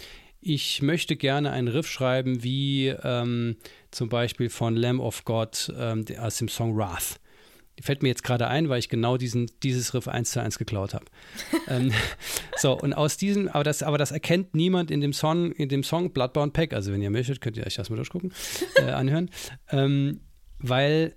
ich 0.45 0.81
möchte 0.81 1.15
gerne 1.15 1.51
einen 1.51 1.67
Riff 1.67 1.87
schreiben, 1.87 2.43
wie 2.43 2.87
ähm, 2.87 3.57
zum 3.91 4.09
Beispiel 4.09 4.49
von 4.49 4.75
Lamb 4.75 4.99
of 4.99 5.25
God 5.25 5.73
ähm, 5.77 6.05
aus 6.19 6.37
dem 6.37 6.49
Song 6.49 6.77
Wrath. 6.77 7.19
Fällt 7.81 8.03
mir 8.03 8.09
jetzt 8.09 8.23
gerade 8.23 8.47
ein, 8.47 8.69
weil 8.69 8.77
ich 8.77 8.87
genau 8.87 9.17
diesen, 9.17 9.49
dieses 9.63 9.93
Riff 9.95 10.07
eins 10.07 10.31
zu 10.31 10.41
eins 10.41 10.59
geklaut 10.59 10.93
habe. 10.93 11.05
ähm, 11.67 11.91
so, 12.57 12.79
und 12.79 12.93
aus 12.93 13.17
diesem, 13.17 13.47
aber 13.47 13.63
das, 13.63 13.81
aber 13.81 13.97
das 13.97 14.11
erkennt 14.11 14.53
niemand 14.53 14.91
in 14.91 15.01
dem 15.01 15.11
Song, 15.11 15.51
in 15.53 15.69
dem 15.69 15.83
Song 15.83 16.11
Bloodbound 16.11 16.53
Pack. 16.53 16.73
Also 16.73 16.93
wenn 16.93 17.01
ihr 17.01 17.09
möchtet, 17.09 17.41
könnt 17.41 17.57
ihr 17.57 17.65
euch 17.65 17.75
das 17.75 17.89
mal 17.89 17.95
durchgucken, 17.95 18.31
äh, 18.75 18.91
anhören. 18.91 19.31
Ähm, 19.71 20.21
weil 20.59 21.15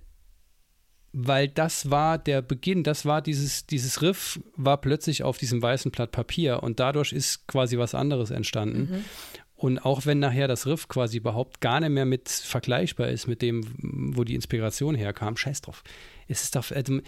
weil 1.19 1.47
das 1.47 1.89
war 1.89 2.19
der 2.19 2.43
Beginn, 2.43 2.83
das 2.83 3.03
war 3.03 3.23
dieses, 3.23 3.65
dieses 3.65 4.03
Riff 4.03 4.39
war 4.55 4.77
plötzlich 4.77 5.23
auf 5.23 5.39
diesem 5.39 5.63
weißen 5.63 5.89
Blatt 5.89 6.11
Papier 6.11 6.61
und 6.61 6.79
dadurch 6.79 7.11
ist 7.11 7.47
quasi 7.47 7.79
was 7.79 7.95
anderes 7.95 8.29
entstanden. 8.29 8.79
Mhm. 8.79 9.05
Und 9.55 9.79
auch 9.79 10.05
wenn 10.05 10.19
nachher 10.19 10.47
das 10.47 10.67
Riff 10.67 10.87
quasi 10.87 11.17
überhaupt 11.17 11.59
gar 11.59 11.79
nicht 11.79 11.89
mehr 11.89 12.05
mit 12.05 12.29
vergleichbar 12.29 13.07
ist 13.07 13.25
mit 13.25 13.41
dem, 13.41 13.63
wo 14.15 14.23
die 14.23 14.35
Inspiration 14.35 14.93
herkam, 14.93 15.35
scheiß 15.35 15.61
drauf. 15.61 15.83
Es 16.27 16.43
ist 16.43 16.55
doch, 16.55 16.69
also, 16.69 16.99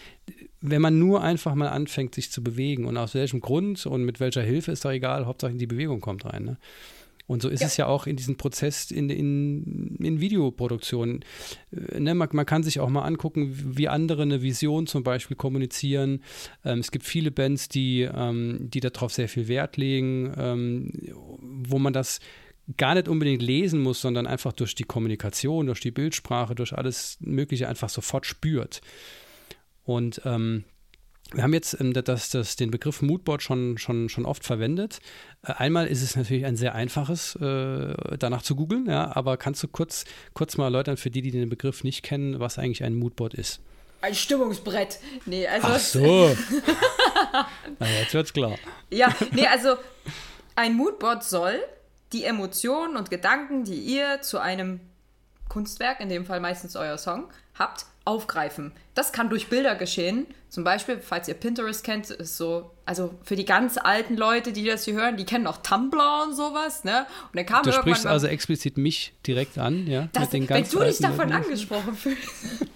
wenn 0.60 0.82
man 0.82 0.98
nur 0.98 1.22
einfach 1.22 1.54
mal 1.54 1.68
anfängt, 1.68 2.16
sich 2.16 2.32
zu 2.32 2.44
bewegen 2.44 2.86
und 2.86 2.98
aus 2.98 3.14
welchem 3.14 3.42
Grund 3.42 3.86
und 3.86 4.04
mit 4.04 4.20
welcher 4.20 4.42
Hilfe 4.42 4.72
ist 4.72 4.84
doch 4.84 4.90
egal, 4.90 5.28
Hauptsache 5.28 5.54
die 5.54 5.68
Bewegung 5.68 6.02
kommt 6.02 6.26
rein. 6.26 6.46
Ne? 6.46 6.58
Und 7.30 7.44
so 7.44 7.50
ist 7.50 7.62
ja. 7.62 7.68
es 7.68 7.78
ja 7.78 7.86
auch 7.86 8.08
in 8.08 8.16
diesem 8.16 8.38
Prozess 8.38 8.90
in, 8.90 9.08
in, 9.12 9.98
in 10.00 10.20
Videoproduktion. 10.20 11.24
Äh, 11.72 12.00
ne, 12.00 12.16
man, 12.16 12.28
man, 12.32 12.46
kann 12.48 12.64
sich 12.64 12.80
auch 12.80 12.90
mal 12.90 13.04
angucken, 13.04 13.78
wie 13.78 13.88
andere 13.88 14.24
eine 14.24 14.42
Vision 14.42 14.88
zum 14.88 15.04
Beispiel 15.04 15.38
kommunizieren. 15.38 16.24
Ähm, 16.66 16.80
es 16.80 16.90
gibt 16.90 17.06
viele 17.06 17.30
Bands, 17.30 17.70
die, 17.70 18.02
ähm, 18.02 18.72
die 18.72 18.80
darauf 18.80 19.14
sehr 19.14 19.30
viel 19.30 19.48
Wert 19.48 19.78
legen, 19.78 20.34
ähm, 20.38 20.92
wo 21.40 21.78
man 21.78 21.94
das 21.94 22.20
gar 22.78 22.96
nicht 22.96 23.08
unbedingt 23.08 23.44
lesen 23.44 23.80
muss, 23.80 24.02
sondern 24.02 24.26
einfach 24.26 24.52
durch 24.52 24.74
die 24.74 24.84
Kommunikation, 24.84 25.68
durch 25.68 25.82
die 25.82 25.92
Bildsprache, 25.92 26.56
durch 26.56 26.74
alles 26.74 27.20
Mögliche 27.20 27.70
einfach 27.70 27.90
sofort 27.90 28.26
spürt. 28.26 28.82
Und 29.84 30.20
ähm, 30.26 30.64
wir 31.34 31.44
haben 31.44 31.54
jetzt 31.54 31.80
ähm, 31.80 31.94
das, 31.94 32.30
das, 32.30 32.56
den 32.56 32.72
Begriff 32.72 33.02
Moodboard 33.02 33.44
schon, 33.44 33.78
schon, 33.78 34.10
schon 34.10 34.26
oft 34.26 34.44
verwendet. 34.44 35.00
Äh, 35.44 35.54
einmal 35.54 35.88
ist 35.88 36.02
es 36.02 36.16
natürlich 36.16 36.46
ein 36.46 36.56
sehr 36.56 36.76
einfaches, 36.76 37.36
äh, 37.36 37.94
danach 38.18 38.42
zu 38.42 38.56
googeln, 38.56 38.88
ja, 38.88 39.16
aber 39.16 39.38
kannst 39.38 39.62
du 39.64 39.68
kurz, 39.68 40.06
kurz 40.34 40.58
mal 40.58 40.66
erläutern 40.66 40.98
für 40.98 41.12
die, 41.12 41.22
die 41.22 41.32
den 41.32 41.50
Begriff 41.50 41.84
nicht 41.84 42.04
kennen, 42.04 42.40
was 42.40 42.58
eigentlich 42.58 42.84
ein 42.84 42.96
Moodboard 42.96 43.34
ist? 43.34 43.62
Ein 44.02 44.16
Stimmungsbrett. 44.16 45.00
Nee, 45.26 45.46
also. 45.46 45.68
Ach 45.68 45.80
so. 45.80 46.36
Na, 47.80 47.88
jetzt 48.00 48.14
wird's 48.14 48.32
klar. 48.32 48.56
Ja, 48.90 49.14
nee, 49.32 49.46
also 49.46 49.76
ein 50.56 50.76
Moodboard 50.76 51.24
soll 51.24 51.60
die 52.14 52.24
Emotionen 52.24 52.96
und 52.96 53.12
Gedanken, 53.12 53.66
die 53.66 53.78
ihr 53.78 54.22
zu 54.22 54.40
einem 54.40 54.80
Kunstwerk, 55.48 56.00
in 56.00 56.10
dem 56.10 56.26
Fall 56.26 56.40
meistens 56.40 56.76
euer 56.76 56.98
Song, 56.98 57.26
habt, 57.58 57.86
aufgreifen. 58.10 58.72
Das 58.96 59.14
kann 59.14 59.30
durch 59.30 59.48
Bilder 59.48 59.76
geschehen. 59.76 60.26
Zum 60.50 60.64
Beispiel, 60.64 61.00
falls 61.00 61.28
ihr 61.28 61.36
Pinterest 61.36 61.84
kennt, 61.84 62.10
ist 62.10 62.38
so, 62.38 62.72
also 62.86 63.14
für 63.24 63.36
die 63.36 63.46
ganz 63.46 63.78
alten 63.78 64.18
Leute, 64.18 64.52
die 64.52 64.66
das 64.66 64.84
hier 64.86 64.96
hören, 64.96 65.16
die 65.16 65.26
kennen 65.26 65.46
auch 65.46 65.58
Tumblr 65.58 66.24
und 66.28 66.36
sowas, 66.36 66.84
ne? 66.84 67.06
Und 67.32 67.38
dann 67.38 67.46
kam 67.46 67.64
du 67.64 67.72
sprichst 67.72 68.08
also 68.08 68.26
explizit 68.26 68.78
mich 68.78 69.14
direkt 69.28 69.60
an, 69.60 69.86
ja? 69.86 70.10
Das, 70.12 70.24
mit 70.24 70.34
den 70.34 70.48
ganz 70.48 70.74
wenn 70.74 70.80
du 70.80 70.86
dich 70.88 70.98
davon 70.98 71.30
Leuten. 71.30 71.44
angesprochen 71.44 71.96
fühlst. 71.96 72.28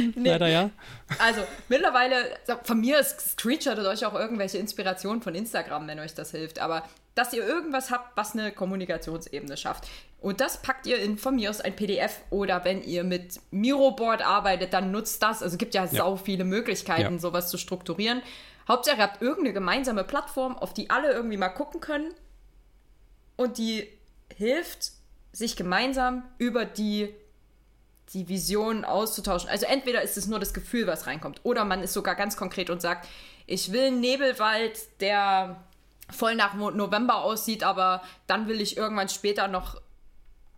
nee. 0.16 0.30
Leider 0.30 0.48
ja. 0.48 0.70
Also 1.18 1.42
mittlerweile, 1.68 2.16
von 2.64 2.80
mir 2.80 3.02
screenshottet 3.02 3.86
euch 3.86 4.04
auch 4.04 4.14
irgendwelche 4.14 4.58
Inspirationen 4.58 5.22
von 5.22 5.34
Instagram, 5.34 5.86
wenn 5.88 5.98
euch 5.98 6.14
das 6.14 6.30
hilft. 6.30 6.58
Aber 6.58 6.84
dass 7.14 7.32
ihr 7.32 7.46
irgendwas 7.46 7.90
habt, 7.90 8.16
was 8.16 8.32
eine 8.32 8.52
Kommunikationsebene 8.52 9.56
schafft. 9.56 9.88
Und 10.20 10.40
das 10.40 10.62
packt 10.62 10.86
ihr 10.86 10.98
in 10.98 11.18
von 11.18 11.36
mir 11.36 11.50
aus 11.50 11.60
ein 11.60 11.74
PDF 11.74 12.20
oder 12.30 12.64
wenn 12.64 12.82
ihr 12.82 13.04
mit 13.04 13.40
Miroboard 13.50 14.22
arbeitet, 14.22 14.72
dann 14.72 14.90
nutzt 14.90 15.22
das. 15.22 15.42
Also 15.42 15.54
es 15.54 15.58
gibt 15.58 15.74
ja, 15.74 15.84
ja. 15.84 15.90
sau 15.90 16.16
viele 16.16 16.44
Möglichkeiten, 16.44 17.14
ja. 17.14 17.18
sowas 17.18 17.50
zu 17.50 17.58
strukturieren. 17.58 18.22
Hauptsache, 18.68 18.98
ihr 18.98 19.02
habt 19.02 19.22
irgendeine 19.22 19.52
gemeinsame 19.52 20.04
Plattform, 20.04 20.56
auf 20.56 20.74
die 20.74 20.90
alle 20.90 21.12
irgendwie 21.12 21.36
mal 21.36 21.48
gucken 21.48 21.80
können 21.80 22.14
und 23.36 23.58
die 23.58 23.88
hilft, 24.36 24.92
sich 25.32 25.56
gemeinsam 25.56 26.24
über 26.38 26.64
die 26.64 27.14
die 28.14 28.28
Vision 28.28 28.84
auszutauschen. 28.84 29.48
Also 29.48 29.66
entweder 29.66 30.02
ist 30.02 30.16
es 30.16 30.26
nur 30.26 30.38
das 30.38 30.52
Gefühl, 30.52 30.86
was 30.86 31.06
reinkommt, 31.06 31.40
oder 31.44 31.64
man 31.64 31.82
ist 31.82 31.92
sogar 31.92 32.14
ganz 32.14 32.36
konkret 32.36 32.70
und 32.70 32.82
sagt, 32.82 33.08
ich 33.46 33.72
will 33.72 33.86
einen 33.86 34.00
Nebelwald, 34.00 34.78
der 35.00 35.56
voll 36.10 36.34
nach 36.34 36.54
November 36.54 37.22
aussieht, 37.22 37.62
aber 37.62 38.02
dann 38.26 38.48
will 38.48 38.60
ich 38.60 38.76
irgendwann 38.76 39.08
später 39.08 39.48
noch, 39.48 39.80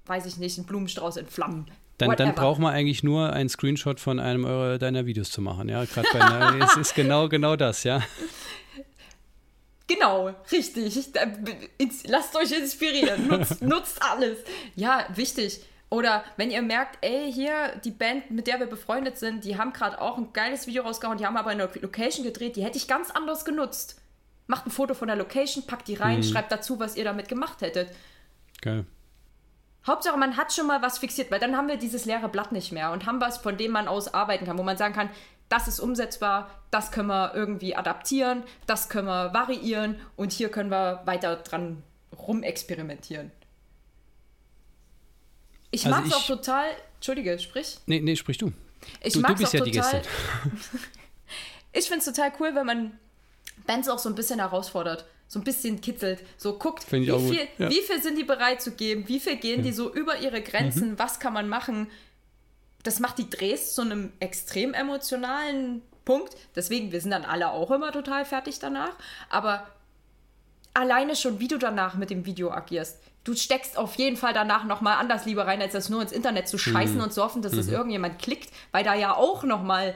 weiß 0.07 0.27
ich 0.27 0.39
nicht, 0.39 0.59
einen 0.59 0.67
Blumenstrauß 0.67 1.19
in 1.19 1.27
Flammen. 1.27 1.71
Dann, 1.99 2.17
dann 2.17 2.35
braucht 2.35 2.59
man 2.59 2.75
eigentlich 2.75 3.03
nur 3.03 3.33
einen 3.33 3.49
Screenshot 3.49 4.01
von 4.01 4.19
einem 4.19 4.45
eurer, 4.45 4.79
deiner 4.79 5.07
Videos 5.07 5.31
zu 5.31 5.41
machen, 5.41 5.69
ja. 5.69 5.85
Gerade 5.85 6.09
bei 6.13 6.59
es 6.65 6.77
ist 6.77 6.95
genau, 6.95 7.29
genau 7.29 7.55
das, 7.55 7.85
ja. 7.85 8.03
Genau, 9.87 10.35
richtig. 10.51 10.95
Lasst 12.07 12.35
euch 12.35 12.53
inspirieren. 12.53 13.29
Nutzt, 13.29 13.63
nutzt 13.63 14.03
alles. 14.03 14.39
Ja, 14.75 15.07
wichtig. 15.15 15.61
Oder 15.93 16.25
wenn 16.39 16.51
ihr 16.51 16.63
merkt, 16.63 16.97
ey, 17.03 17.31
hier, 17.31 17.77
die 17.85 17.91
Band, 17.91 18.31
mit 18.31 18.47
der 18.47 18.59
wir 18.59 18.67
befreundet 18.67 19.19
sind, 19.19 19.45
die 19.45 19.59
haben 19.59 19.75
gerade 19.75 20.01
auch 20.01 20.17
ein 20.17 20.33
geiles 20.33 20.67
Video 20.67 20.85
rausgehauen, 20.85 21.19
die 21.19 21.27
haben 21.27 21.37
aber 21.37 21.51
eine 21.51 21.69
Location 21.83 22.25
gedreht, 22.25 22.57
die 22.57 22.65
hätte 22.65 22.79
ich 22.79 22.89
ganz 22.89 23.11
anders 23.11 23.45
genutzt. 23.45 24.01
Macht 24.47 24.67
ein 24.67 24.71
Foto 24.71 24.95
von 24.95 25.09
der 25.09 25.19
Location, 25.19 25.67
packt 25.67 25.89
die 25.89 25.95
rein, 25.97 26.21
mhm. 26.21 26.23
schreibt 26.23 26.51
dazu, 26.51 26.81
was 26.81 26.97
ihr 26.97 27.05
damit 27.05 27.29
gemacht 27.29 27.61
hättet. 27.61 27.91
Geil. 28.63 28.87
Hauptsache, 29.87 30.17
man 30.17 30.39
hat 30.39 30.55
schon 30.55 30.67
mal 30.67 30.81
was 30.81 30.97
fixiert, 30.97 31.31
weil 31.31 31.41
dann 31.41 31.59
haben 31.59 31.69
wir 31.69 31.77
dieses 31.77 32.07
leere 32.07 32.31
Blatt 32.31 32.53
nicht 32.53 32.73
mehr 32.73 32.91
und 32.93 33.05
haben 33.05 33.21
was, 33.21 33.37
von 33.37 33.59
dem 33.59 33.73
man 33.73 33.87
aus 33.87 34.15
arbeiten 34.15 34.47
kann, 34.47 34.57
wo 34.57 34.63
man 34.63 34.79
sagen 34.79 34.95
kann, 34.95 35.11
das 35.51 35.69
ist 35.69 35.79
umsetzbar, 35.79 36.49
das 36.71 36.91
können 36.91 37.09
wir 37.09 37.35
irgendwie 37.35 37.77
adaptieren, 37.77 38.45
das 38.67 38.89
können 38.89 39.09
wir 39.09 39.35
variieren 39.35 40.01
und 40.17 40.33
hier 40.33 40.49
können 40.49 40.71
wir 40.71 41.03
weiter 41.05 41.37
dran 41.37 41.83
rumexperimentieren. 42.17 43.31
Ich 45.73 45.87
also 45.87 45.99
mag 45.99 46.07
es 46.07 46.13
auch 46.13 46.27
total. 46.27 46.67
Entschuldige, 46.97 47.39
sprich. 47.39 47.79
Nee, 47.87 48.01
nee, 48.01 48.15
sprich 48.15 48.39
du. 48.39 48.53
Ich 49.03 49.17
mag 49.17 49.41
es 49.41 49.49
auch 49.49 49.55
ja 49.55 49.61
total. 49.65 50.03
ich 51.73 51.87
finde 51.87 51.99
es 51.99 52.05
total 52.05 52.33
cool, 52.39 52.55
wenn 52.55 52.67
man 52.67 52.99
Bands 53.67 53.89
auch 53.89 53.99
so 53.99 54.09
ein 54.09 54.15
bisschen 54.15 54.39
herausfordert, 54.39 55.07
so 55.27 55.41
ein 55.41 55.45
bisschen 55.45 55.81
kitzelt, 55.81 56.23
so 56.37 56.59
guckt, 56.59 56.91
wie 56.93 57.07
viel, 57.07 57.49
ja. 57.59 57.71
wie 57.71 57.81
viel 57.81 58.03
sind 58.03 58.19
die 58.19 58.25
bereit 58.25 58.61
zu 58.61 58.73
geben, 58.73 59.09
wie 59.09 59.19
viel 59.19 59.37
gehen 59.37 59.61
ja. 59.61 59.63
die 59.65 59.73
so 59.73 59.93
über 59.93 60.19
ihre 60.19 60.43
Grenzen, 60.43 60.93
mhm. 60.93 60.99
was 60.99 61.19
kann 61.19 61.33
man 61.33 61.49
machen. 61.49 61.89
Das 62.83 63.01
macht 63.01 63.19
die 63.19 63.31
Drehs 63.31 63.75
zu 63.75 63.83
einem 63.83 64.13
extrem 64.21 64.75
emotionalen 64.75 65.83
Punkt. 66.05 66.37
Deswegen, 66.55 66.93
wir 66.93 67.01
sind 67.01 67.13
dann 67.13 67.25
alle 67.25 67.51
auch 67.51 67.71
immer 67.71 67.93
total 67.93 68.25
fertig 68.25 68.59
danach. 68.59 68.97
Aber 69.31 69.69
alleine 70.75 71.15
schon, 71.17 71.39
wie 71.39 71.49
du 71.49 71.59
danach 71.59 71.95
mit 71.95 72.11
dem 72.11 72.27
Video 72.27 72.51
agierst, 72.51 72.99
du 73.25 73.35
steckst 73.35 73.77
auf 73.79 73.95
jeden 73.97 74.17
Fall 74.17 74.33
danach 74.33 74.65
nochmal 74.65 74.99
anders 74.99 75.27
lieber 75.27 75.47
rein, 75.47 75.61
als 75.61 75.73
das 75.73 75.89
nur 75.89 76.03
ins 76.03 76.13
Internet 76.13 76.49
zu 76.49 76.59
scheißen 76.59 76.97
mhm. 76.97 77.03
und 77.03 77.13
zu 77.13 77.23
hoffen, 77.23 77.43
dass 77.43 77.53
es 77.53 77.67
mhm. 77.67 77.75
irgendjemand 77.75 78.19
klickt, 78.19 78.51
weil 78.73 78.85
da 78.85 78.95
ja 78.95 79.15
auch 79.15 79.45
nochmal 79.45 79.95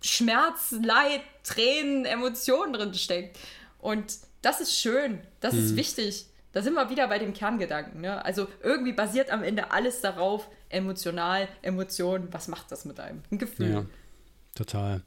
Schmerz, 0.00 0.74
Leid, 0.82 1.22
Tränen, 1.44 2.04
Emotionen 2.04 2.72
drin 2.72 2.94
steckt. 2.94 3.38
Und 3.78 4.18
das 4.42 4.60
ist 4.60 4.78
schön, 4.78 5.20
das 5.40 5.54
mhm. 5.54 5.60
ist 5.60 5.76
wichtig. 5.76 6.26
Da 6.52 6.60
sind 6.60 6.74
wir 6.74 6.90
wieder 6.90 7.08
bei 7.08 7.18
dem 7.18 7.32
Kerngedanken. 7.32 8.02
Ne? 8.02 8.22
Also 8.24 8.46
irgendwie 8.62 8.92
basiert 8.92 9.30
am 9.30 9.42
Ende 9.42 9.70
alles 9.70 10.02
darauf, 10.02 10.48
emotional, 10.68 11.48
Emotionen, 11.62 12.28
was 12.30 12.48
macht 12.48 12.70
das 12.70 12.84
mit 12.84 13.00
einem? 13.00 13.22
Ein 13.30 13.38
Gefühl. 13.38 13.70
Ja, 13.70 13.86
total. 14.54 15.02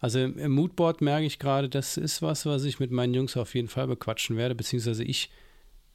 Also 0.00 0.18
im 0.18 0.50
Moodboard 0.50 1.00
merke 1.00 1.24
ich 1.24 1.38
gerade, 1.38 1.68
das 1.68 1.96
ist 1.96 2.22
was, 2.22 2.44
was 2.44 2.64
ich 2.64 2.80
mit 2.80 2.90
meinen 2.90 3.14
Jungs 3.14 3.36
auf 3.36 3.54
jeden 3.54 3.68
Fall 3.68 3.86
bequatschen 3.86 4.36
werde, 4.36 4.54
beziehungsweise 4.54 5.04
ich 5.04 5.30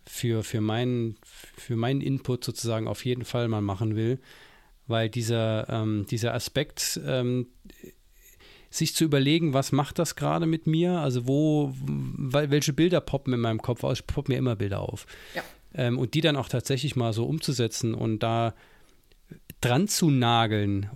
für, 0.07 0.43
für, 0.43 0.61
meinen, 0.61 1.17
für 1.23 1.75
meinen 1.75 2.01
Input 2.01 2.43
sozusagen 2.43 2.87
auf 2.87 3.05
jeden 3.05 3.25
Fall 3.25 3.47
mal 3.47 3.61
machen 3.61 3.95
will, 3.95 4.19
weil 4.87 5.09
dieser, 5.09 5.67
ähm, 5.69 6.05
dieser 6.09 6.33
Aspekt, 6.33 6.99
ähm, 7.05 7.47
sich 8.69 8.95
zu 8.95 9.03
überlegen, 9.03 9.53
was 9.53 9.71
macht 9.71 9.97
das 9.99 10.15
gerade 10.15 10.45
mit 10.45 10.67
mir, 10.67 10.99
also 10.99 11.27
wo, 11.27 11.73
welche 11.77 12.73
Bilder 12.73 13.01
poppen 13.01 13.33
in 13.33 13.39
meinem 13.39 13.61
Kopf 13.61 13.83
aus, 13.83 14.01
poppen 14.01 14.33
mir 14.33 14.37
immer 14.37 14.55
Bilder 14.55 14.81
auf. 14.81 15.05
Ja. 15.35 15.43
Ähm, 15.73 15.97
und 15.97 16.13
die 16.13 16.21
dann 16.21 16.35
auch 16.35 16.49
tatsächlich 16.49 16.95
mal 16.95 17.13
so 17.13 17.25
umzusetzen 17.25 17.93
und 17.93 18.23
da 18.23 18.53
dran 19.61 19.87
zu 19.87 20.09
nageln, 20.09 20.89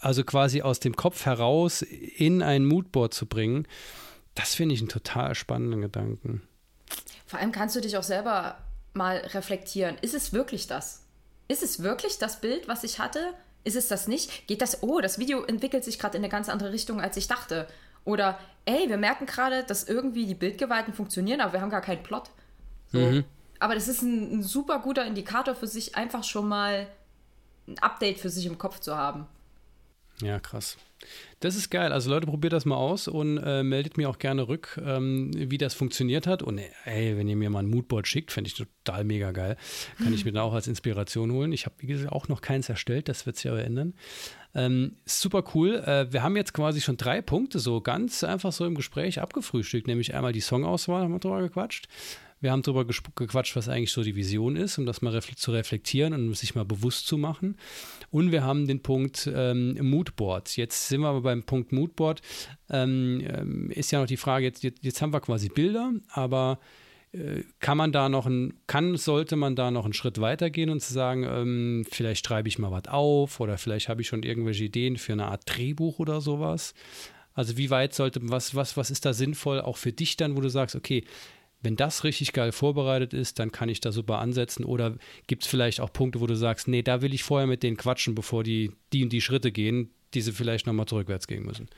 also 0.00 0.24
quasi 0.24 0.62
aus 0.62 0.80
dem 0.80 0.96
Kopf 0.96 1.26
heraus 1.26 1.82
in 1.82 2.42
ein 2.42 2.64
Moodboard 2.64 3.14
zu 3.14 3.26
bringen, 3.26 3.66
das 4.34 4.54
finde 4.54 4.74
ich 4.74 4.80
einen 4.80 4.88
total 4.88 5.34
spannenden 5.34 5.82
Gedanken. 5.82 6.42
Vor 7.32 7.40
allem 7.40 7.50
kannst 7.50 7.74
du 7.74 7.80
dich 7.80 7.96
auch 7.96 8.02
selber 8.02 8.58
mal 8.92 9.16
reflektieren. 9.16 9.96
Ist 10.02 10.12
es 10.12 10.34
wirklich 10.34 10.66
das? 10.66 11.06
Ist 11.48 11.62
es 11.62 11.82
wirklich 11.82 12.18
das 12.18 12.42
Bild, 12.42 12.68
was 12.68 12.84
ich 12.84 12.98
hatte? 12.98 13.20
Ist 13.64 13.74
es 13.74 13.88
das 13.88 14.06
nicht? 14.06 14.46
Geht 14.48 14.60
das, 14.60 14.82
oh, 14.82 15.00
das 15.00 15.18
Video 15.18 15.42
entwickelt 15.42 15.82
sich 15.82 15.98
gerade 15.98 16.18
in 16.18 16.22
eine 16.22 16.30
ganz 16.30 16.50
andere 16.50 16.72
Richtung, 16.74 17.00
als 17.00 17.16
ich 17.16 17.28
dachte. 17.28 17.66
Oder, 18.04 18.38
ey, 18.66 18.86
wir 18.90 18.98
merken 18.98 19.24
gerade, 19.24 19.64
dass 19.64 19.84
irgendwie 19.84 20.26
die 20.26 20.34
Bildgewalten 20.34 20.92
funktionieren, 20.92 21.40
aber 21.40 21.54
wir 21.54 21.62
haben 21.62 21.70
gar 21.70 21.80
keinen 21.80 22.02
Plot. 22.02 22.28
So. 22.88 22.98
Mhm. 22.98 23.24
Aber 23.60 23.74
das 23.74 23.88
ist 23.88 24.02
ein, 24.02 24.40
ein 24.40 24.42
super 24.42 24.80
guter 24.80 25.06
Indikator 25.06 25.54
für 25.54 25.66
sich, 25.66 25.96
einfach 25.96 26.24
schon 26.24 26.46
mal 26.46 26.86
ein 27.66 27.78
Update 27.78 28.20
für 28.20 28.28
sich 28.28 28.44
im 28.44 28.58
Kopf 28.58 28.78
zu 28.80 28.94
haben. 28.94 29.26
Ja, 30.22 30.38
krass. 30.38 30.76
Das 31.40 31.56
ist 31.56 31.70
geil. 31.70 31.92
Also 31.92 32.10
Leute, 32.10 32.26
probiert 32.26 32.52
das 32.52 32.64
mal 32.64 32.76
aus 32.76 33.08
und 33.08 33.38
äh, 33.38 33.64
meldet 33.64 33.96
mir 33.96 34.08
auch 34.08 34.18
gerne 34.18 34.46
rück, 34.46 34.80
ähm, 34.84 35.32
wie 35.34 35.58
das 35.58 35.74
funktioniert 35.74 36.28
hat. 36.28 36.42
Und 36.42 36.60
ey, 36.84 37.16
wenn 37.16 37.26
ihr 37.26 37.34
mir 37.34 37.50
mal 37.50 37.60
ein 37.60 37.70
Moodboard 37.70 38.06
schickt, 38.06 38.30
fände 38.30 38.48
ich 38.48 38.54
total 38.54 39.02
mega 39.02 39.32
geil. 39.32 39.56
Kann 39.98 40.14
ich 40.14 40.24
mir 40.24 40.32
dann 40.32 40.44
auch 40.44 40.54
als 40.54 40.68
Inspiration 40.68 41.32
holen. 41.32 41.52
Ich 41.52 41.66
habe, 41.66 41.74
wie 41.78 41.88
gesagt, 41.88 42.12
auch 42.12 42.28
noch 42.28 42.40
keins 42.40 42.68
erstellt. 42.68 43.08
Das 43.08 43.26
wird 43.26 43.36
sich 43.36 43.50
aber 43.50 43.64
ändern. 43.64 43.94
Ähm, 44.54 44.96
super 45.04 45.42
cool. 45.54 45.76
Äh, 45.76 46.12
wir 46.12 46.22
haben 46.22 46.36
jetzt 46.36 46.52
quasi 46.52 46.80
schon 46.80 46.96
drei 46.96 47.20
Punkte 47.20 47.58
so 47.58 47.80
ganz 47.80 48.22
einfach 48.22 48.52
so 48.52 48.64
im 48.64 48.76
Gespräch 48.76 49.20
abgefrühstückt. 49.20 49.88
Nämlich 49.88 50.14
einmal 50.14 50.32
die 50.32 50.40
Songauswahl, 50.40 51.02
haben 51.02 51.12
wir 51.12 51.18
drüber 51.18 51.40
gequatscht. 51.40 51.88
Wir 52.42 52.50
haben 52.50 52.62
darüber 52.62 52.84
gequatscht, 52.84 53.54
was 53.54 53.68
eigentlich 53.68 53.92
so 53.92 54.02
die 54.02 54.16
Vision 54.16 54.56
ist, 54.56 54.76
um 54.76 54.84
das 54.84 55.00
mal 55.00 55.10
refle 55.10 55.36
zu 55.36 55.52
reflektieren 55.52 56.12
und 56.12 56.36
sich 56.36 56.56
mal 56.56 56.64
bewusst 56.64 57.06
zu 57.06 57.16
machen. 57.16 57.56
Und 58.10 58.32
wir 58.32 58.42
haben 58.42 58.66
den 58.66 58.82
Punkt 58.82 59.30
ähm, 59.32 59.78
Moodboard. 59.80 60.56
Jetzt 60.56 60.88
sind 60.88 61.02
wir 61.02 61.08
aber 61.08 61.20
beim 61.20 61.44
Punkt 61.44 61.70
Moodboard. 61.70 62.20
Ähm, 62.68 63.22
ähm, 63.24 63.70
ist 63.70 63.92
ja 63.92 64.00
noch 64.00 64.08
die 64.08 64.16
Frage, 64.16 64.44
jetzt, 64.44 64.64
jetzt, 64.64 65.00
haben 65.00 65.12
wir 65.12 65.20
quasi 65.20 65.50
Bilder, 65.50 65.92
aber 66.08 66.58
äh, 67.12 67.44
kann 67.60 67.78
man 67.78 67.92
da 67.92 68.08
noch 68.08 68.26
ein, 68.26 68.54
kann, 68.66 68.96
sollte 68.96 69.36
man 69.36 69.54
da 69.54 69.70
noch 69.70 69.84
einen 69.84 69.94
Schritt 69.94 70.20
weitergehen 70.20 70.68
und 70.68 70.80
zu 70.80 70.92
sagen, 70.92 71.22
ähm, 71.22 71.84
vielleicht 71.88 72.26
schreibe 72.26 72.48
ich 72.48 72.58
mal 72.58 72.72
was 72.72 72.88
auf 72.88 73.38
oder 73.38 73.56
vielleicht 73.56 73.88
habe 73.88 74.02
ich 74.02 74.08
schon 74.08 74.24
irgendwelche 74.24 74.64
Ideen 74.64 74.96
für 74.96 75.12
eine 75.12 75.26
Art 75.26 75.42
Drehbuch 75.46 76.00
oder 76.00 76.20
sowas. 76.20 76.74
Also 77.34 77.56
wie 77.56 77.70
weit 77.70 77.94
sollte, 77.94 78.20
was, 78.24 78.56
was, 78.56 78.76
was 78.76 78.90
ist 78.90 79.06
da 79.06 79.12
sinnvoll 79.12 79.60
auch 79.60 79.76
für 79.76 79.92
dich 79.92 80.16
dann, 80.16 80.36
wo 80.36 80.40
du 80.40 80.50
sagst, 80.50 80.74
okay, 80.74 81.04
wenn 81.62 81.76
das 81.76 82.04
richtig 82.04 82.32
geil 82.32 82.52
vorbereitet 82.52 83.14
ist, 83.14 83.38
dann 83.38 83.52
kann 83.52 83.68
ich 83.68 83.80
da 83.80 83.92
super 83.92 84.18
ansetzen. 84.18 84.64
Oder 84.64 84.96
gibt 85.26 85.44
es 85.44 85.48
vielleicht 85.48 85.80
auch 85.80 85.92
Punkte, 85.92 86.20
wo 86.20 86.26
du 86.26 86.34
sagst, 86.34 86.68
nee, 86.68 86.82
da 86.82 87.02
will 87.02 87.14
ich 87.14 87.22
vorher 87.22 87.46
mit 87.46 87.62
denen 87.62 87.76
quatschen, 87.76 88.14
bevor 88.14 88.42
die 88.42 88.72
die 88.92 89.04
und 89.04 89.12
die 89.12 89.20
Schritte 89.20 89.52
gehen, 89.52 89.94
die 90.14 90.20
sie 90.20 90.32
vielleicht 90.32 90.66
nochmal 90.66 90.86
zurückwärts 90.86 91.26
gehen 91.26 91.44
müssen? 91.44 91.68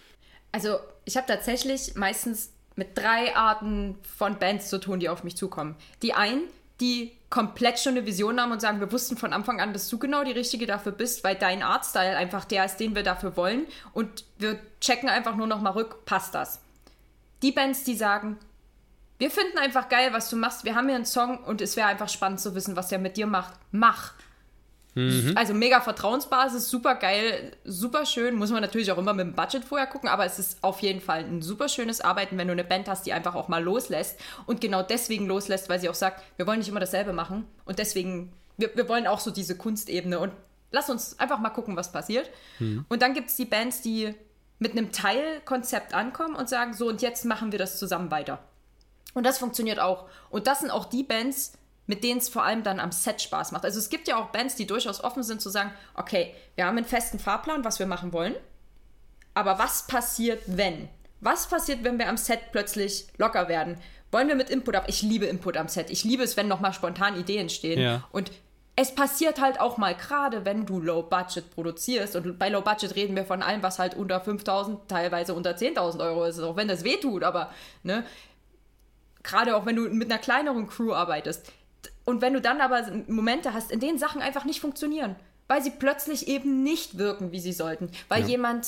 Also 0.52 0.78
ich 1.04 1.16
habe 1.16 1.26
tatsächlich 1.26 1.94
meistens 1.96 2.52
mit 2.76 2.96
drei 2.96 3.36
Arten 3.36 3.96
von 4.16 4.38
Bands 4.38 4.68
zu 4.68 4.80
tun, 4.80 5.00
die 5.00 5.08
auf 5.08 5.22
mich 5.22 5.36
zukommen. 5.36 5.76
Die 6.02 6.14
einen, 6.14 6.42
die 6.80 7.12
komplett 7.30 7.78
schon 7.78 7.96
eine 7.96 8.06
Vision 8.06 8.40
haben 8.40 8.52
und 8.52 8.60
sagen, 8.60 8.80
wir 8.80 8.90
wussten 8.90 9.16
von 9.16 9.32
Anfang 9.32 9.60
an, 9.60 9.72
dass 9.72 9.88
du 9.88 9.98
genau 9.98 10.24
die 10.24 10.32
Richtige 10.32 10.66
dafür 10.66 10.92
bist, 10.92 11.24
weil 11.24 11.34
dein 11.36 11.62
Artstyle 11.62 12.16
einfach 12.16 12.44
der 12.44 12.64
ist, 12.64 12.78
den 12.78 12.94
wir 12.94 13.02
dafür 13.02 13.36
wollen. 13.36 13.66
Und 13.92 14.24
wir 14.38 14.58
checken 14.80 15.08
einfach 15.08 15.36
nur 15.36 15.46
noch 15.46 15.60
mal 15.60 15.70
rück, 15.70 16.04
passt 16.04 16.34
das? 16.34 16.60
Die 17.42 17.52
Bands, 17.52 17.84
die 17.84 17.94
sagen, 17.94 18.38
wir 19.24 19.30
finden 19.30 19.56
einfach 19.56 19.88
geil, 19.88 20.10
was 20.12 20.28
du 20.28 20.36
machst. 20.36 20.66
Wir 20.66 20.74
haben 20.74 20.86
hier 20.86 20.96
einen 20.96 21.06
Song 21.06 21.38
und 21.38 21.62
es 21.62 21.78
wäre 21.78 21.88
einfach 21.88 22.10
spannend 22.10 22.40
zu 22.40 22.54
wissen, 22.54 22.76
was 22.76 22.88
der 22.88 22.98
mit 22.98 23.16
dir 23.16 23.26
macht. 23.26 23.54
Mach. 23.70 24.12
Mhm. 24.94 25.32
Also 25.34 25.54
mega 25.54 25.80
Vertrauensbasis, 25.80 26.68
super 26.68 26.96
geil, 26.96 27.56
super 27.64 28.04
schön. 28.04 28.34
Muss 28.34 28.50
man 28.50 28.60
natürlich 28.60 28.92
auch 28.92 28.98
immer 28.98 29.14
mit 29.14 29.26
dem 29.26 29.34
Budget 29.34 29.64
vorher 29.64 29.86
gucken, 29.86 30.10
aber 30.10 30.26
es 30.26 30.38
ist 30.38 30.58
auf 30.60 30.80
jeden 30.80 31.00
Fall 31.00 31.20
ein 31.20 31.40
super 31.40 31.70
schönes 31.70 32.02
Arbeiten, 32.02 32.36
wenn 32.36 32.48
du 32.48 32.52
eine 32.52 32.64
Band 32.64 32.86
hast, 32.86 33.06
die 33.06 33.14
einfach 33.14 33.34
auch 33.34 33.48
mal 33.48 33.64
loslässt 33.64 34.20
und 34.44 34.60
genau 34.60 34.82
deswegen 34.82 35.26
loslässt, 35.26 35.70
weil 35.70 35.80
sie 35.80 35.88
auch 35.88 35.94
sagt, 35.94 36.22
wir 36.36 36.46
wollen 36.46 36.58
nicht 36.58 36.68
immer 36.68 36.80
dasselbe 36.80 37.14
machen 37.14 37.46
und 37.64 37.78
deswegen, 37.78 38.30
wir, 38.58 38.76
wir 38.76 38.90
wollen 38.90 39.06
auch 39.06 39.20
so 39.20 39.30
diese 39.30 39.56
Kunstebene 39.56 40.18
und 40.18 40.32
lass 40.70 40.90
uns 40.90 41.18
einfach 41.18 41.38
mal 41.38 41.48
gucken, 41.48 41.76
was 41.76 41.92
passiert. 41.92 42.28
Mhm. 42.58 42.84
Und 42.90 43.00
dann 43.00 43.14
gibt 43.14 43.30
es 43.30 43.36
die 43.36 43.46
Bands, 43.46 43.80
die 43.80 44.14
mit 44.58 44.72
einem 44.72 44.92
Teilkonzept 44.92 45.94
ankommen 45.94 46.36
und 46.36 46.50
sagen, 46.50 46.74
so 46.74 46.88
und 46.88 47.00
jetzt 47.00 47.24
machen 47.24 47.52
wir 47.52 47.58
das 47.58 47.78
zusammen 47.78 48.10
weiter. 48.10 48.38
Und 49.14 49.24
das 49.24 49.38
funktioniert 49.38 49.78
auch. 49.78 50.06
Und 50.30 50.46
das 50.46 50.60
sind 50.60 50.70
auch 50.70 50.84
die 50.84 51.02
Bands, 51.02 51.52
mit 51.86 52.02
denen 52.02 52.18
es 52.18 52.28
vor 52.28 52.44
allem 52.44 52.62
dann 52.62 52.80
am 52.80 52.92
Set 52.92 53.22
Spaß 53.22 53.52
macht. 53.52 53.64
Also 53.64 53.78
es 53.78 53.88
gibt 53.88 54.08
ja 54.08 54.16
auch 54.16 54.26
Bands, 54.26 54.56
die 54.56 54.66
durchaus 54.66 55.02
offen 55.02 55.22
sind 55.22 55.40
zu 55.40 55.50
sagen, 55.50 55.72
okay, 55.94 56.34
wir 56.56 56.66
haben 56.66 56.76
einen 56.76 56.86
festen 56.86 57.18
Fahrplan, 57.18 57.64
was 57.64 57.78
wir 57.78 57.86
machen 57.86 58.12
wollen. 58.12 58.34
Aber 59.34 59.58
was 59.58 59.86
passiert, 59.86 60.42
wenn? 60.46 60.88
Was 61.20 61.48
passiert, 61.48 61.84
wenn 61.84 61.98
wir 61.98 62.08
am 62.08 62.16
Set 62.16 62.52
plötzlich 62.52 63.06
locker 63.18 63.48
werden? 63.48 63.78
Wollen 64.12 64.28
wir 64.28 64.36
mit 64.36 64.50
Input 64.50 64.76
ab? 64.76 64.84
Ich 64.88 65.02
liebe 65.02 65.26
Input 65.26 65.56
am 65.56 65.68
Set. 65.68 65.90
Ich 65.90 66.04
liebe 66.04 66.22
es, 66.22 66.36
wenn 66.36 66.48
nochmal 66.48 66.72
spontan 66.72 67.18
Ideen 67.18 67.42
entstehen. 67.42 67.80
Ja. 67.80 68.04
Und 68.12 68.30
es 68.76 68.94
passiert 68.94 69.40
halt 69.40 69.60
auch 69.60 69.76
mal 69.76 69.94
gerade, 69.94 70.44
wenn 70.44 70.66
du 70.66 70.80
Low 70.80 71.02
Budget 71.02 71.50
produzierst. 71.50 72.16
Und 72.16 72.38
bei 72.38 72.48
Low 72.48 72.60
Budget 72.60 72.94
reden 72.96 73.16
wir 73.16 73.24
von 73.24 73.42
allem, 73.42 73.62
was 73.62 73.78
halt 73.78 73.94
unter 73.94 74.20
5000, 74.20 74.88
teilweise 74.88 75.34
unter 75.34 75.52
10.000 75.52 76.00
Euro 76.00 76.24
ist, 76.24 76.40
auch 76.40 76.56
wenn 76.56 76.68
das 76.68 76.84
weh 76.84 76.96
tut. 76.96 77.24
Aber 77.24 77.50
ne, 77.82 78.04
Gerade 79.24 79.56
auch 79.56 79.66
wenn 79.66 79.74
du 79.74 79.82
mit 79.88 80.10
einer 80.10 80.20
kleineren 80.20 80.68
Crew 80.68 80.92
arbeitest. 80.92 81.50
Und 82.04 82.20
wenn 82.20 82.34
du 82.34 82.40
dann 82.40 82.60
aber 82.60 82.86
Momente 83.08 83.52
hast, 83.52 83.72
in 83.72 83.80
denen 83.80 83.98
Sachen 83.98 84.22
einfach 84.22 84.44
nicht 84.44 84.60
funktionieren, 84.60 85.16
weil 85.48 85.62
sie 85.62 85.70
plötzlich 85.70 86.28
eben 86.28 86.62
nicht 86.62 86.98
wirken, 86.98 87.32
wie 87.32 87.40
sie 87.40 87.52
sollten, 87.52 87.90
weil 88.08 88.22
ja. 88.22 88.28
jemand, 88.28 88.66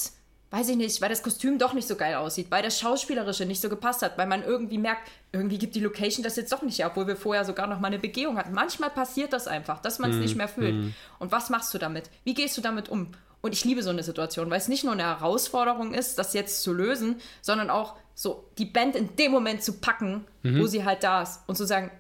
weiß 0.51 0.71
ich 0.71 0.77
nicht, 0.77 1.01
weil 1.01 1.11
das 1.11 1.23
Kostüm 1.23 1.59
doch 1.59 1.75
nicht 1.75 1.87
so 1.87 1.97
geil 1.97 2.15
aussieht, 2.15 2.51
weil 2.51 2.63
das 2.63 2.81
Schauspielerische 2.81 3.45
nicht 3.45 3.61
so 3.61 3.69
gepasst 3.69 4.03
hat, 4.03 4.17
weil 4.17 4.27
man 4.27 4.43
irgendwie 4.43 4.79
merkt, 4.79 5.09
irgendwie 5.33 5.59
gibt 5.59 5.75
die 5.75 5.81
Location 5.81 6.25
das 6.25 6.37
jetzt 6.37 6.53
doch 6.53 6.63
nicht 6.63 6.79
her, 6.79 6.89
obwohl 6.89 7.07
wir 7.07 7.17
vorher 7.17 7.45
sogar 7.45 7.67
noch 7.67 7.81
mal 7.81 7.89
eine 7.89 7.99
Begehung 7.99 8.39
hatten. 8.39 8.53
Manchmal 8.53 8.91
passiert 8.91 9.33
das 9.35 9.47
einfach, 9.47 9.81
dass 9.81 9.99
man 9.99 10.11
es 10.11 10.17
mm, 10.17 10.21
nicht 10.21 10.37
mehr 10.37 10.49
fühlt. 10.49 10.75
Mm. 10.75 10.95
Und 11.19 11.33
was 11.33 11.51
machst 11.51 11.73
du 11.75 11.79
damit? 11.79 12.11
Wie 12.25 12.35
gehst 12.35 12.57
du 12.57 12.63
damit 12.63 12.89
um? 12.89 13.13
Und 13.43 13.53
ich 13.53 13.65
liebe 13.65 13.83
so 13.83 13.91
eine 13.91 14.03
Situation, 14.03 14.51
weil 14.51 14.59
es 14.59 14.69
nicht 14.69 14.85
nur 14.85 14.95
eine 14.95 15.05
Herausforderung 15.05 15.93
ist, 15.93 16.19
das 16.19 16.33
jetzt 16.33 16.63
zu 16.63 16.73
lösen, 16.73 17.21
sondern 17.43 17.69
auch 17.71 17.97
so 18.17 18.49
die 18.57 18.64
Band 18.64 18.97
in 18.97 19.14
dem 19.17 19.31
Moment 19.31 19.62
zu 19.62 19.75
packen, 19.75 20.25
mhm. 20.43 20.59
wo 20.59 20.67
sie 20.67 20.85
halt 20.85 21.05
da 21.05 21.23
ist 21.23 21.43
und 21.47 21.55
zu 21.57 21.67
sagen, 21.67 21.91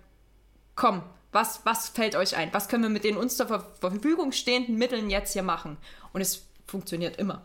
komm, 0.74 1.02
was, 1.30 1.60
was 1.64 1.90
fällt 1.90 2.16
euch 2.16 2.36
ein? 2.36 2.52
Was 2.54 2.68
können 2.68 2.82
wir 2.84 2.90
mit 2.90 3.04
den 3.04 3.18
uns 3.18 3.36
zur 3.36 3.46
Verfügung 3.46 4.32
stehenden 4.32 4.76
Mitteln 4.76 5.10
jetzt 5.10 5.34
hier 5.34 5.42
machen? 5.42 5.76
Und 6.14 6.22
es 6.22 6.46
funktioniert 6.66 7.18
immer. 7.18 7.42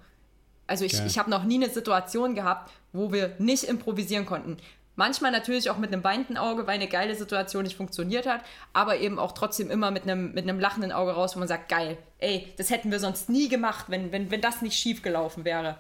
Also 0.67 0.86
ich, 0.86 0.93
ich 1.05 1.19
habe 1.19 1.30
noch 1.30 1.43
nie 1.43 1.55
eine 1.55 1.69
Situation 1.69 2.34
gehabt, 2.34 2.72
wo 2.93 3.11
wir 3.11 3.36
nicht 3.39 3.65
improvisieren 3.65 4.26
konnten. 4.26 4.55
Manchmal 4.95 5.32
natürlich 5.32 5.69
auch 5.69 5.78
mit 5.78 5.91
einem 5.91 6.05
weinenden 6.05 6.38
Auge, 6.38 6.65
weil 6.65 6.76
eine 6.76 6.88
geile 6.88 7.15
Situation 7.15 7.63
nicht 7.63 7.76
funktioniert 7.76 8.26
hat, 8.26 8.41
aber 8.72 8.99
eben 8.99 9.19
auch 9.19 9.34
trotzdem 9.34 9.69
immer 9.69 9.91
mit 9.91 10.03
einem, 10.03 10.34
mit 10.34 10.47
einem 10.47 10.61
lachenden 10.61 10.93
Auge 10.93 11.11
raus, 11.11 11.36
wo 11.36 11.39
man 11.39 11.47
sagt, 11.49 11.67
geil, 11.67 11.97
ey, 12.19 12.53
das 12.57 12.69
hätten 12.69 12.91
wir 12.91 12.99
sonst 12.99 13.30
nie 13.30 13.49
gemacht, 13.49 13.86
wenn, 13.89 14.13
wenn, 14.13 14.32
wenn 14.32 14.41
das 14.41 14.61
nicht 14.61 14.78
schief 14.78 15.01
gelaufen 15.01 15.43
wäre. 15.43 15.76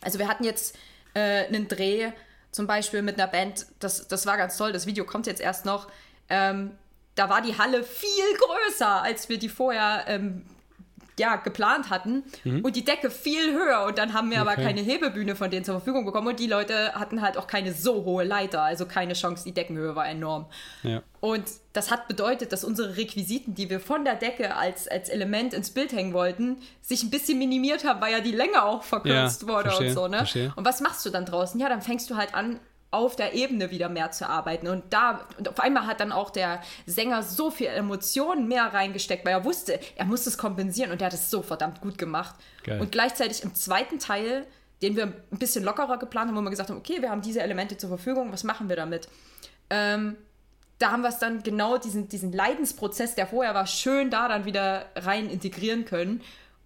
Also 0.00 0.18
wir 0.18 0.28
hatten 0.28 0.44
jetzt 0.44 0.78
äh, 1.14 1.46
einen 1.46 1.68
Dreh, 1.68 2.12
zum 2.50 2.66
Beispiel 2.66 3.02
mit 3.02 3.18
einer 3.18 3.30
Band, 3.30 3.66
das, 3.80 4.08
das 4.08 4.26
war 4.26 4.36
ganz 4.36 4.56
toll, 4.56 4.72
das 4.72 4.86
Video 4.86 5.04
kommt 5.04 5.26
jetzt 5.26 5.40
erst 5.40 5.64
noch. 5.64 5.88
Ähm, 6.28 6.72
da 7.14 7.28
war 7.28 7.42
die 7.42 7.56
Halle 7.58 7.82
viel 7.82 8.36
größer, 8.38 9.02
als 9.02 9.28
wir 9.28 9.38
die 9.38 9.48
vorher 9.48 10.04
ähm, 10.06 10.44
ja, 11.22 11.36
geplant 11.36 11.88
hatten 11.88 12.24
mhm. 12.42 12.64
und 12.64 12.74
die 12.74 12.84
Decke 12.84 13.08
viel 13.08 13.52
höher 13.52 13.84
und 13.86 13.96
dann 13.96 14.12
haben 14.12 14.28
wir 14.30 14.42
okay. 14.42 14.50
aber 14.50 14.60
keine 14.60 14.80
Hebebühne 14.80 15.36
von 15.36 15.52
denen 15.52 15.64
zur 15.64 15.76
Verfügung 15.76 16.04
bekommen 16.04 16.26
und 16.26 16.40
die 16.40 16.48
Leute 16.48 16.94
hatten 16.94 17.22
halt 17.22 17.38
auch 17.38 17.46
keine 17.46 17.72
so 17.72 18.04
hohe 18.04 18.24
Leiter, 18.24 18.62
also 18.62 18.86
keine 18.86 19.12
Chance, 19.12 19.44
die 19.44 19.52
Deckenhöhe 19.52 19.94
war 19.94 20.08
enorm. 20.08 20.46
Ja. 20.82 21.00
Und 21.20 21.44
das 21.74 21.92
hat 21.92 22.08
bedeutet, 22.08 22.52
dass 22.52 22.64
unsere 22.64 22.96
Requisiten, 22.96 23.54
die 23.54 23.70
wir 23.70 23.78
von 23.78 24.04
der 24.04 24.16
Decke 24.16 24.56
als, 24.56 24.88
als 24.88 25.08
Element 25.08 25.54
ins 25.54 25.70
Bild 25.70 25.92
hängen 25.92 26.12
wollten, 26.12 26.56
sich 26.80 27.04
ein 27.04 27.10
bisschen 27.10 27.38
minimiert 27.38 27.84
haben, 27.84 28.00
weil 28.00 28.12
ja 28.12 28.20
die 28.20 28.32
Länge 28.32 28.64
auch 28.64 28.82
verkürzt 28.82 29.42
ja, 29.42 29.48
wurde 29.48 29.68
verstehe, 29.68 29.88
und 29.90 29.94
so, 29.94 30.08
ne? 30.08 30.16
Verstehe. 30.18 30.52
Und 30.56 30.64
was 30.64 30.80
machst 30.80 31.06
du 31.06 31.10
dann 31.10 31.24
draußen? 31.24 31.60
Ja, 31.60 31.68
dann 31.68 31.82
fängst 31.82 32.10
du 32.10 32.16
halt 32.16 32.34
an, 32.34 32.58
auf 32.92 33.16
der 33.16 33.32
Ebene 33.32 33.70
wieder 33.70 33.88
mehr 33.88 34.12
zu 34.12 34.28
arbeiten. 34.28 34.68
Und 34.68 34.84
da, 34.90 35.26
und 35.38 35.48
auf 35.48 35.58
einmal 35.58 35.86
hat 35.86 36.00
dann 36.00 36.12
auch 36.12 36.30
der 36.30 36.62
Sänger 36.86 37.22
so 37.22 37.50
viel 37.50 37.68
Emotionen 37.68 38.46
mehr 38.46 38.66
reingesteckt, 38.72 39.24
weil 39.24 39.32
er 39.32 39.44
wusste, 39.44 39.80
er 39.96 40.04
muss 40.04 40.26
es 40.26 40.38
kompensieren 40.38 40.92
und 40.92 41.00
er 41.00 41.06
hat 41.06 41.14
es 41.14 41.30
so 41.30 41.42
verdammt 41.42 41.80
gut 41.80 41.96
gemacht. 41.98 42.34
Geil. 42.62 42.80
Und 42.80 42.92
gleichzeitig 42.92 43.42
im 43.42 43.54
zweiten 43.54 43.98
Teil, 43.98 44.46
den 44.82 44.94
wir 44.94 45.04
ein 45.04 45.38
bisschen 45.38 45.64
lockerer 45.64 45.98
geplant 45.98 46.28
haben, 46.28 46.36
wo 46.36 46.42
wir 46.42 46.50
gesagt 46.50 46.68
haben, 46.68 46.76
okay, 46.76 47.00
wir 47.00 47.10
haben 47.10 47.22
diese 47.22 47.40
Elemente 47.40 47.78
zur 47.78 47.88
Verfügung, 47.88 48.30
was 48.30 48.44
machen 48.44 48.68
wir 48.68 48.76
damit? 48.76 49.08
Ähm, 49.70 50.16
da 50.78 50.90
haben 50.90 51.02
wir 51.02 51.08
es 51.08 51.18
dann 51.18 51.42
genau 51.42 51.78
diesen, 51.78 52.08
diesen 52.08 52.32
Leidensprozess, 52.32 53.14
der 53.14 53.26
vorher 53.26 53.54
war, 53.54 53.66
schön 53.66 54.10
da 54.10 54.28
dann 54.28 54.44
wieder 54.44 54.86
rein 54.96 55.30
integrieren 55.30 55.86
können. 55.86 56.20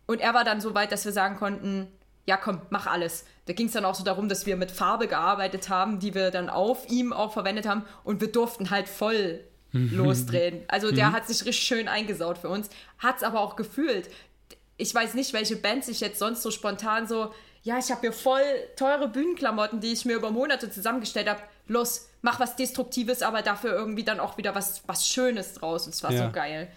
Und 0.07 0.21
er 0.21 0.35
war 0.35 0.43
dann 0.43 0.61
so 0.61 0.75
weit, 0.75 0.91
dass 0.91 1.05
wir 1.05 1.13
sagen 1.13 1.37
konnten, 1.37 1.87
ja 2.27 2.37
komm, 2.37 2.61
mach 2.71 2.87
alles. 2.87 3.25
Da 3.47 3.53
ging 3.53 3.67
es 3.67 3.73
dann 3.73 3.85
auch 3.85 3.95
so 3.95 4.05
darum, 4.05 4.29
dass 4.29 4.47
wir 4.47 4.57
mit 4.57 4.71
Farbe 4.71 5.07
gearbeitet 5.07 5.69
haben, 5.69 6.01
die 6.01 6.15
wir 6.15 6.31
dann 6.31 6.51
auf 6.51 6.89
ihm 6.91 7.13
auch 7.13 7.33
verwendet 7.33 7.67
haben 7.67 7.85
und 8.05 8.21
wir 8.21 8.31
durften 8.31 8.71
halt 8.71 8.89
voll 8.89 9.41
losdrehen. 9.73 10.65
Also 10.69 10.91
der 10.91 11.09
mhm. 11.09 11.13
hat 11.13 11.27
sich 11.27 11.45
richtig 11.45 11.65
schön 11.65 11.89
eingesaut 11.89 12.39
für 12.39 12.49
uns, 12.49 12.69
hat 12.99 13.17
es 13.19 13.23
aber 13.23 13.41
auch 13.41 13.57
gefühlt. 13.57 14.11
Ich 14.77 14.95
weiß 14.95 15.15
nicht, 15.15 15.33
welche 15.33 15.57
Band 15.57 15.85
sich 15.85 16.01
jetzt 16.01 16.19
sonst 16.19 16.43
so 16.43 16.51
spontan 16.51 17.07
so, 17.07 17.33
ja, 17.63 17.79
ich 17.79 17.91
habe 17.91 18.01
hier 18.01 18.13
voll 18.13 18.43
teure 18.77 19.09
Bühnenklamotten, 19.09 19.81
die 19.81 19.93
ich 19.93 20.05
mir 20.05 20.15
über 20.15 20.31
Monate 20.31 20.71
zusammengestellt 20.71 21.29
habe. 21.29 21.41
Los, 21.67 22.09
mach 22.23 22.39
was 22.39 22.55
Destruktives, 22.55 23.23
aber 23.23 23.43
dafür 23.43 23.73
irgendwie 23.73 24.05
dann 24.05 24.21
auch 24.21 24.37
wieder 24.39 24.55
was, 24.55 24.83
was 24.87 25.09
Schönes 25.09 25.55
draus. 25.55 25.87
Und 25.87 25.95
es 25.95 26.03
war 26.05 26.13
ja. 26.13 26.27
so 26.27 26.33
geil. 26.33 26.71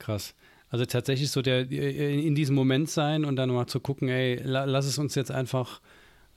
Krass. 0.00 0.34
Also 0.74 0.86
tatsächlich 0.86 1.30
so 1.30 1.40
der 1.40 1.70
in 1.70 2.34
diesem 2.34 2.56
Moment 2.56 2.90
sein 2.90 3.24
und 3.24 3.36
dann 3.36 3.48
mal 3.50 3.68
zu 3.68 3.78
gucken, 3.78 4.08
ey, 4.08 4.40
lass 4.42 4.86
es 4.86 4.98
uns 4.98 5.14
jetzt 5.14 5.30
einfach, 5.30 5.80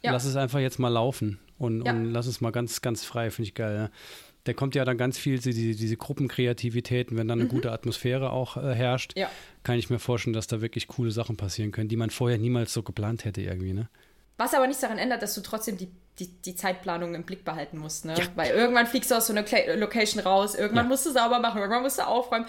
ja. 0.04 0.12
lass 0.12 0.26
es 0.26 0.36
einfach 0.36 0.60
jetzt 0.60 0.78
mal 0.78 0.90
laufen 0.90 1.40
und, 1.58 1.84
ja. 1.84 1.92
und 1.92 2.14
lass 2.14 2.28
es 2.28 2.40
mal 2.40 2.52
ganz, 2.52 2.82
ganz 2.82 3.04
frei, 3.04 3.32
finde 3.32 3.48
ich 3.48 3.56
geil. 3.56 3.76
Ja. 3.76 3.90
da 4.44 4.54
kommt 4.54 4.76
ja 4.76 4.86
dann 4.86 5.00
ganz 5.00 5.18
viel 5.18 5.40
diese, 5.40 5.74
diese 5.74 5.98
Gruppenkreativität. 5.98 7.10
Und 7.10 7.18
wenn 7.18 7.28
dann 7.28 7.40
eine 7.40 7.50
mhm. 7.50 7.52
gute 7.52 7.72
Atmosphäre 7.72 8.32
auch 8.32 8.58
äh, 8.58 8.76
herrscht, 8.76 9.16
kann 9.64 9.80
ich 9.80 9.90
mir 9.90 9.98
vorstellen, 9.98 10.36
dass 10.36 10.46
da 10.46 10.62
wirklich 10.62 10.88
coole 10.88 11.10
Sachen 11.10 11.36
passieren 11.36 11.72
können, 11.72 11.90
die 11.90 11.98
man 11.98 12.12
vorher 12.12 12.38
niemals 12.38 12.72
so 12.74 12.84
geplant 12.84 13.26
hätte 13.26 13.42
irgendwie. 13.42 13.74
Ne? 13.74 13.90
Was 14.38 14.54
aber 14.54 14.68
nichts 14.68 14.82
daran 14.82 15.00
ändert, 15.00 15.24
dass 15.24 15.34
du 15.34 15.42
trotzdem 15.42 15.78
die, 15.78 15.90
die, 16.20 16.28
die 16.28 16.56
Zeitplanung 16.56 17.16
im 17.16 17.24
Blick 17.24 17.44
behalten 17.44 17.80
musst. 17.80 18.06
Ne? 18.06 18.14
Weil 18.36 18.52
irgendwann 18.52 18.86
fliegst 18.86 19.10
du 19.10 19.16
aus 19.16 19.26
so 19.26 19.34
einer 19.34 19.46
Location 19.78 20.22
raus, 20.22 20.54
irgendwann 20.54 20.88
musst 20.88 21.08
du 21.08 21.12
sauber 21.12 21.40
machen, 21.40 21.58
irgendwann 21.58 21.82
musst 21.82 21.98
du 21.98 22.06
aufräumen. 22.06 22.46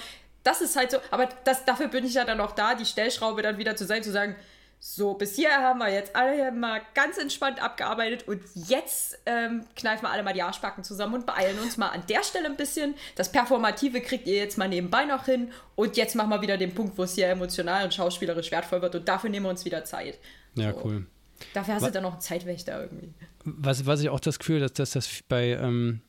Das 0.49 0.63
ist 0.63 0.77
halt 0.77 0.91
so, 0.91 0.97
aber 1.11 1.29
das, 1.45 1.67
dafür 1.67 1.89
bin 1.89 2.07
ich 2.07 2.15
ja 2.15 2.25
dann 2.25 2.41
auch 2.41 2.53
da, 2.53 2.75
die 2.75 2.87
Stellschraube 2.87 3.43
dann 3.43 3.59
wieder 3.59 3.77
zu 3.77 3.85
sein, 3.85 4.03
zu 4.03 4.11
sagen, 4.11 4.35
so, 4.81 5.13
bis 5.13 5.37
hier 5.37 5.51
haben 5.51 5.79
wir 5.79 5.93
jetzt 5.93 6.17
alle 6.17 6.51
mal 6.53 6.81
ganz 6.95 7.19
entspannt 7.19 7.63
abgearbeitet 7.63 8.27
und 8.27 8.41
jetzt 8.55 9.19
ähm, 9.27 9.67
kneifen 9.77 10.05
wir 10.05 10.11
alle 10.11 10.23
mal 10.23 10.33
die 10.33 10.41
Arschbacken 10.41 10.85
zusammen 10.85 11.17
und 11.17 11.27
beeilen 11.27 11.59
uns 11.59 11.77
mal 11.77 11.89
an 11.89 12.03
der 12.09 12.23
Stelle 12.23 12.47
ein 12.47 12.57
bisschen. 12.57 12.95
Das 13.15 13.31
Performative 13.31 14.01
kriegt 14.01 14.27
ihr 14.27 14.37
jetzt 14.37 14.57
mal 14.57 14.71
nebenbei 14.71 15.05
noch 15.05 15.27
hin 15.27 15.53
und 15.75 15.99
jetzt 15.99 16.15
machen 16.15 16.31
wir 16.31 16.41
wieder 16.41 16.57
den 16.57 16.75
Punkt, 16.75 16.97
wo 16.97 17.03
es 17.03 17.15
hier 17.15 17.29
emotional 17.29 17.85
und 17.85 17.93
schauspielerisch 17.93 18.51
wertvoll 18.51 18.81
wird 18.81 18.95
und 18.95 19.07
dafür 19.07 19.29
nehmen 19.29 19.45
wir 19.45 19.51
uns 19.51 19.67
wieder 19.67 19.85
Zeit. 19.85 20.19
Ja, 20.55 20.73
so. 20.73 20.81
cool. 20.83 21.07
Dafür 21.53 21.75
hast 21.75 21.83
was, 21.83 21.89
du 21.91 21.93
dann 21.93 22.05
noch 22.05 22.13
einen 22.13 22.23
Zeitwächter 22.23 22.81
irgendwie. 22.81 23.13
Was, 23.45 23.85
was 23.85 24.01
ich 24.01 24.09
auch 24.09 24.21
das 24.21 24.39
Gefühl, 24.39 24.61
dass, 24.61 24.73
dass 24.73 24.93
das 24.93 25.11
bei, 25.29 25.59
ähm, 25.61 26.01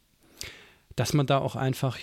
dass 0.96 1.12
man 1.12 1.28
da 1.28 1.40
auch 1.40 1.58
einfach 1.58 1.98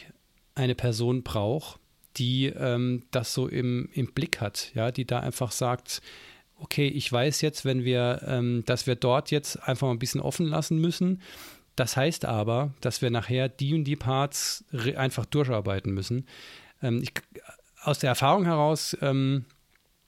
eine 0.55 0.74
Person 0.74 1.22
braucht, 1.22 1.80
die 2.17 2.47
ähm, 2.47 3.05
das 3.11 3.35
so 3.35 3.49
im, 3.49 3.89
im 3.93 4.12
Blick 4.12 4.41
hat, 4.41 4.73
ja, 4.75 4.91
die 4.91 5.05
da 5.05 5.21
einfach 5.21 5.53
sagt, 5.53 6.03
okay, 6.59 6.89
ich 6.89 7.11
weiß 7.12 7.41
jetzt, 7.43 7.64
wenn 7.64 7.85
wir, 7.85 8.23
ähm, 8.27 8.62
dass 8.67 8.87
wir 8.87 8.95
dort 8.95 9.31
jetzt 9.31 9.57
einfach 9.69 9.87
mal 9.87 9.93
ein 9.93 9.99
bisschen 9.99 10.21
offen 10.21 10.47
lassen 10.47 10.79
müssen. 10.79 11.23
Das 11.77 11.97
heißt 11.97 12.25
aber, 12.25 12.75
dass 12.81 13.03
wir 13.03 13.11
nachher 13.11 13.49
die 13.49 13.75
und 13.75 13.85
die 13.85 13.97
Parts 13.97 14.64
einfach 14.97 15.27
durcharbeiten 15.27 15.93
müssen. 15.93 16.27
Ähm, 16.83 17.03
ich, 17.03 17.12
aus 17.83 17.99
der 17.99 18.09
Erfahrung 18.09 18.45
heraus 18.47 18.97
ähm, 19.03 19.45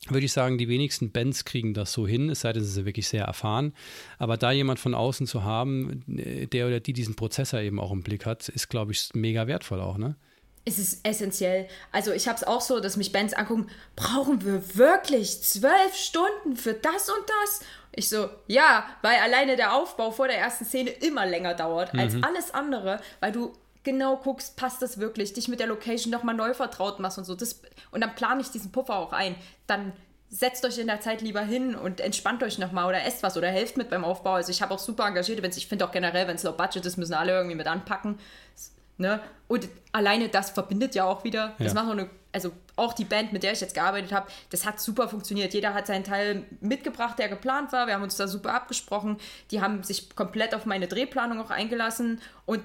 würde 0.08 0.24
ich 0.24 0.32
sagen, 0.32 0.58
die 0.58 0.68
wenigsten 0.68 1.10
Bands 1.10 1.44
kriegen 1.44 1.74
das 1.74 1.92
so 1.92 2.06
hin, 2.06 2.30
es 2.30 2.40
sei 2.40 2.52
denn, 2.52 2.64
sie 2.64 2.70
sind 2.70 2.86
wirklich 2.86 3.08
sehr 3.08 3.24
erfahren. 3.24 3.74
Aber 4.18 4.36
da 4.36 4.52
jemand 4.52 4.78
von 4.78 4.94
außen 4.94 5.26
zu 5.26 5.44
haben, 5.44 6.02
äh, 6.16 6.46
der 6.46 6.66
oder 6.66 6.80
die 6.80 6.94
diesen 6.94 7.16
Prozessor 7.16 7.60
eben 7.60 7.78
auch 7.78 7.92
im 7.92 8.02
Blick 8.02 8.24
hat, 8.24 8.48
ist, 8.48 8.68
glaube 8.68 8.92
ich, 8.92 9.10
mega 9.14 9.46
wertvoll 9.46 9.80
auch, 9.80 9.98
ne? 9.98 10.16
Es 10.68 10.78
ist 10.78 11.06
essentiell. 11.06 11.68
Also 11.92 12.12
ich 12.12 12.28
habe 12.28 12.36
es 12.36 12.44
auch 12.44 12.60
so, 12.60 12.80
dass 12.80 12.96
mich 12.96 13.12
Bands 13.12 13.34
angucken, 13.34 13.68
brauchen 13.96 14.44
wir 14.44 14.76
wirklich 14.76 15.42
zwölf 15.42 15.94
Stunden 15.94 16.56
für 16.56 16.74
das 16.74 17.08
und 17.08 17.24
das? 17.42 17.60
Ich 17.92 18.08
so, 18.08 18.28
ja, 18.46 18.86
weil 19.02 19.18
alleine 19.18 19.56
der 19.56 19.74
Aufbau 19.74 20.10
vor 20.10 20.28
der 20.28 20.38
ersten 20.38 20.64
Szene 20.64 20.90
immer 20.90 21.26
länger 21.26 21.54
dauert 21.54 21.94
mhm. 21.94 22.00
als 22.00 22.14
alles 22.22 22.54
andere, 22.54 23.00
weil 23.20 23.32
du 23.32 23.52
genau 23.82 24.16
guckst, 24.16 24.56
passt 24.56 24.82
das 24.82 24.98
wirklich, 24.98 25.32
dich 25.32 25.48
mit 25.48 25.60
der 25.60 25.66
Location 25.66 26.12
nochmal 26.12 26.34
neu 26.34 26.54
vertraut 26.54 27.00
machst 27.00 27.18
und 27.18 27.24
so. 27.24 27.34
Das, 27.34 27.60
und 27.90 28.02
dann 28.02 28.14
plane 28.14 28.40
ich 28.40 28.50
diesen 28.50 28.70
Puffer 28.70 28.96
auch 28.96 29.12
ein. 29.12 29.34
Dann 29.66 29.92
setzt 30.30 30.64
euch 30.66 30.78
in 30.78 30.86
der 30.86 31.00
Zeit 31.00 31.22
lieber 31.22 31.40
hin 31.40 31.74
und 31.74 32.00
entspannt 32.00 32.42
euch 32.42 32.58
nochmal 32.58 32.86
oder 32.86 33.04
esst 33.04 33.22
was 33.22 33.36
oder 33.36 33.48
helft 33.48 33.76
mit 33.78 33.88
beim 33.88 34.04
Aufbau. 34.04 34.34
Also 34.34 34.50
ich 34.50 34.60
habe 34.60 34.74
auch 34.74 34.78
super 34.78 35.06
engagierte 35.06 35.40
Bands. 35.40 35.56
Ich 35.56 35.68
finde 35.68 35.86
auch 35.86 35.92
generell, 35.92 36.28
wenn 36.28 36.36
es 36.36 36.42
low 36.42 36.52
budget 36.52 36.84
ist, 36.84 36.98
müssen 36.98 37.14
alle 37.14 37.32
irgendwie 37.32 37.56
mit 37.56 37.66
anpacken. 37.66 38.18
Ne? 38.98 39.20
Und 39.46 39.68
alleine 39.92 40.28
das 40.28 40.50
verbindet 40.50 40.94
ja 40.94 41.04
auch 41.04 41.24
wieder. 41.24 41.54
Das 41.58 41.72
macht 41.72 41.90
eine, 41.90 42.10
also 42.32 42.52
auch 42.76 42.92
die 42.92 43.04
Band, 43.04 43.32
mit 43.32 43.42
der 43.42 43.52
ich 43.52 43.60
jetzt 43.60 43.74
gearbeitet 43.74 44.12
habe, 44.12 44.28
das 44.50 44.66
hat 44.66 44.80
super 44.80 45.08
funktioniert. 45.08 45.54
Jeder 45.54 45.72
hat 45.72 45.86
seinen 45.86 46.04
Teil 46.04 46.44
mitgebracht, 46.60 47.18
der 47.18 47.28
geplant 47.28 47.72
war. 47.72 47.86
Wir 47.86 47.94
haben 47.94 48.02
uns 48.02 48.16
da 48.16 48.28
super 48.28 48.52
abgesprochen. 48.52 49.16
Die 49.50 49.60
haben 49.60 49.82
sich 49.82 50.14
komplett 50.14 50.54
auf 50.54 50.66
meine 50.66 50.88
Drehplanung 50.88 51.40
auch 51.40 51.50
eingelassen 51.50 52.20
und 52.44 52.62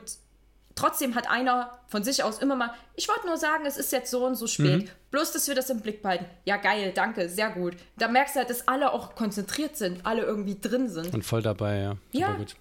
trotzdem 0.76 1.16
hat 1.16 1.30
einer 1.30 1.80
von 1.88 2.04
sich 2.04 2.24
aus 2.24 2.40
immer 2.40 2.56
mal, 2.56 2.74
ich 2.96 3.08
wollte 3.08 3.28
nur 3.28 3.38
sagen, 3.38 3.66
es 3.66 3.78
ist 3.78 3.92
jetzt 3.92 4.10
so 4.10 4.26
und 4.26 4.36
so 4.36 4.48
spät. 4.48 4.84
Mhm. 4.84 4.90
Bloß, 5.12 5.32
dass 5.32 5.48
wir 5.48 5.56
das 5.56 5.70
im 5.70 5.82
Blick 5.82 6.02
behalten. 6.02 6.26
Ja, 6.46 6.58
geil, 6.58 6.92
danke, 6.94 7.30
sehr 7.30 7.52
gut. 7.52 7.76
Da 7.98 8.08
merkst 8.08 8.36
du 8.36 8.40
halt, 8.40 8.50
dass 8.50 8.68
alle 8.68 8.92
auch 8.92 9.16
konzentriert 9.16 9.78
sind, 9.78 10.06
alle 10.06 10.24
irgendwie 10.24 10.60
drin 10.60 10.90
sind. 10.90 11.14
Und 11.14 11.24
voll 11.24 11.42
dabei, 11.42 11.78
ja. 11.78 11.90
Super 11.90 12.00
ja. 12.12 12.34
Gut. 12.34 12.56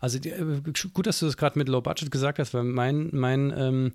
Also 0.00 0.18
äh, 0.18 0.62
gut, 0.92 1.06
dass 1.06 1.20
du 1.20 1.26
das 1.26 1.36
gerade 1.36 1.58
mit 1.58 1.68
Low 1.68 1.80
Budget 1.80 2.10
gesagt 2.10 2.38
hast, 2.38 2.54
weil 2.54 2.64
mein, 2.64 3.10
mein, 3.12 3.52
ähm, 3.56 3.92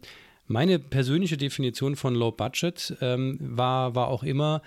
meine 0.48 0.80
persönliche 0.80 1.38
Definition 1.38 1.96
von 1.96 2.16
Low 2.16 2.32
Budget 2.32 2.96
ähm, 3.02 3.38
war, 3.42 3.96
war 3.96 4.08
auch 4.08 4.24
immer, 4.24 4.62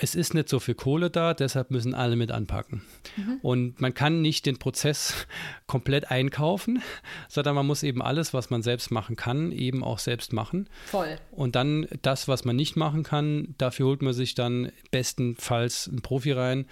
es 0.00 0.14
ist 0.14 0.32
nicht 0.32 0.48
so 0.48 0.60
viel 0.60 0.74
Kohle 0.74 1.10
da, 1.10 1.34
deshalb 1.34 1.70
müssen 1.70 1.92
alle 1.92 2.14
mit 2.14 2.30
anpacken. 2.30 2.82
Mhm. 3.16 3.38
Und 3.42 3.80
man 3.80 3.94
kann 3.94 4.22
nicht 4.22 4.46
den 4.46 4.58
Prozess 4.58 5.26
komplett 5.66 6.10
einkaufen, 6.10 6.82
sondern 7.28 7.56
man 7.56 7.66
muss 7.66 7.82
eben 7.82 8.00
alles, 8.00 8.32
was 8.32 8.48
man 8.48 8.62
selbst 8.62 8.90
machen 8.90 9.16
kann, 9.16 9.50
eben 9.50 9.82
auch 9.82 9.98
selbst 9.98 10.32
machen. 10.32 10.68
Voll. 10.86 11.18
Und 11.32 11.56
dann 11.56 11.88
das, 12.02 12.28
was 12.28 12.44
man 12.44 12.54
nicht 12.54 12.76
machen 12.76 13.02
kann, 13.02 13.54
dafür 13.58 13.86
holt 13.86 14.02
man 14.02 14.12
sich 14.12 14.34
dann 14.34 14.70
bestenfalls 14.92 15.88
einen 15.88 16.00
Profi 16.00 16.32
rein, 16.32 16.66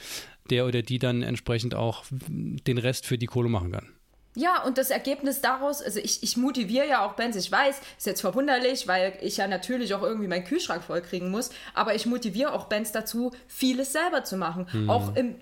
der 0.48 0.66
oder 0.66 0.82
die 0.82 1.00
dann 1.00 1.22
entsprechend 1.22 1.74
auch 1.74 2.04
den 2.10 2.78
Rest 2.78 3.06
für 3.06 3.18
die 3.18 3.26
Kohle 3.26 3.48
machen 3.48 3.72
kann. 3.72 3.88
Ja, 4.36 4.62
und 4.62 4.76
das 4.76 4.90
Ergebnis 4.90 5.40
daraus, 5.40 5.80
also 5.80 5.98
ich, 5.98 6.22
ich 6.22 6.36
motiviere 6.36 6.86
ja 6.86 7.04
auch 7.06 7.14
Bands, 7.14 7.38
ich 7.38 7.50
weiß, 7.50 7.80
ist 7.96 8.06
jetzt 8.06 8.20
verwunderlich, 8.20 8.86
weil 8.86 9.18
ich 9.22 9.38
ja 9.38 9.48
natürlich 9.48 9.94
auch 9.94 10.02
irgendwie 10.02 10.28
meinen 10.28 10.44
Kühlschrank 10.44 10.84
vollkriegen 10.84 11.30
muss, 11.30 11.48
aber 11.72 11.94
ich 11.94 12.04
motiviere 12.04 12.52
auch 12.52 12.66
Bands 12.66 12.92
dazu, 12.92 13.32
vieles 13.48 13.94
selber 13.94 14.24
zu 14.24 14.36
machen. 14.36 14.66
Mhm. 14.70 14.90
Auch 14.90 15.16
im, 15.16 15.36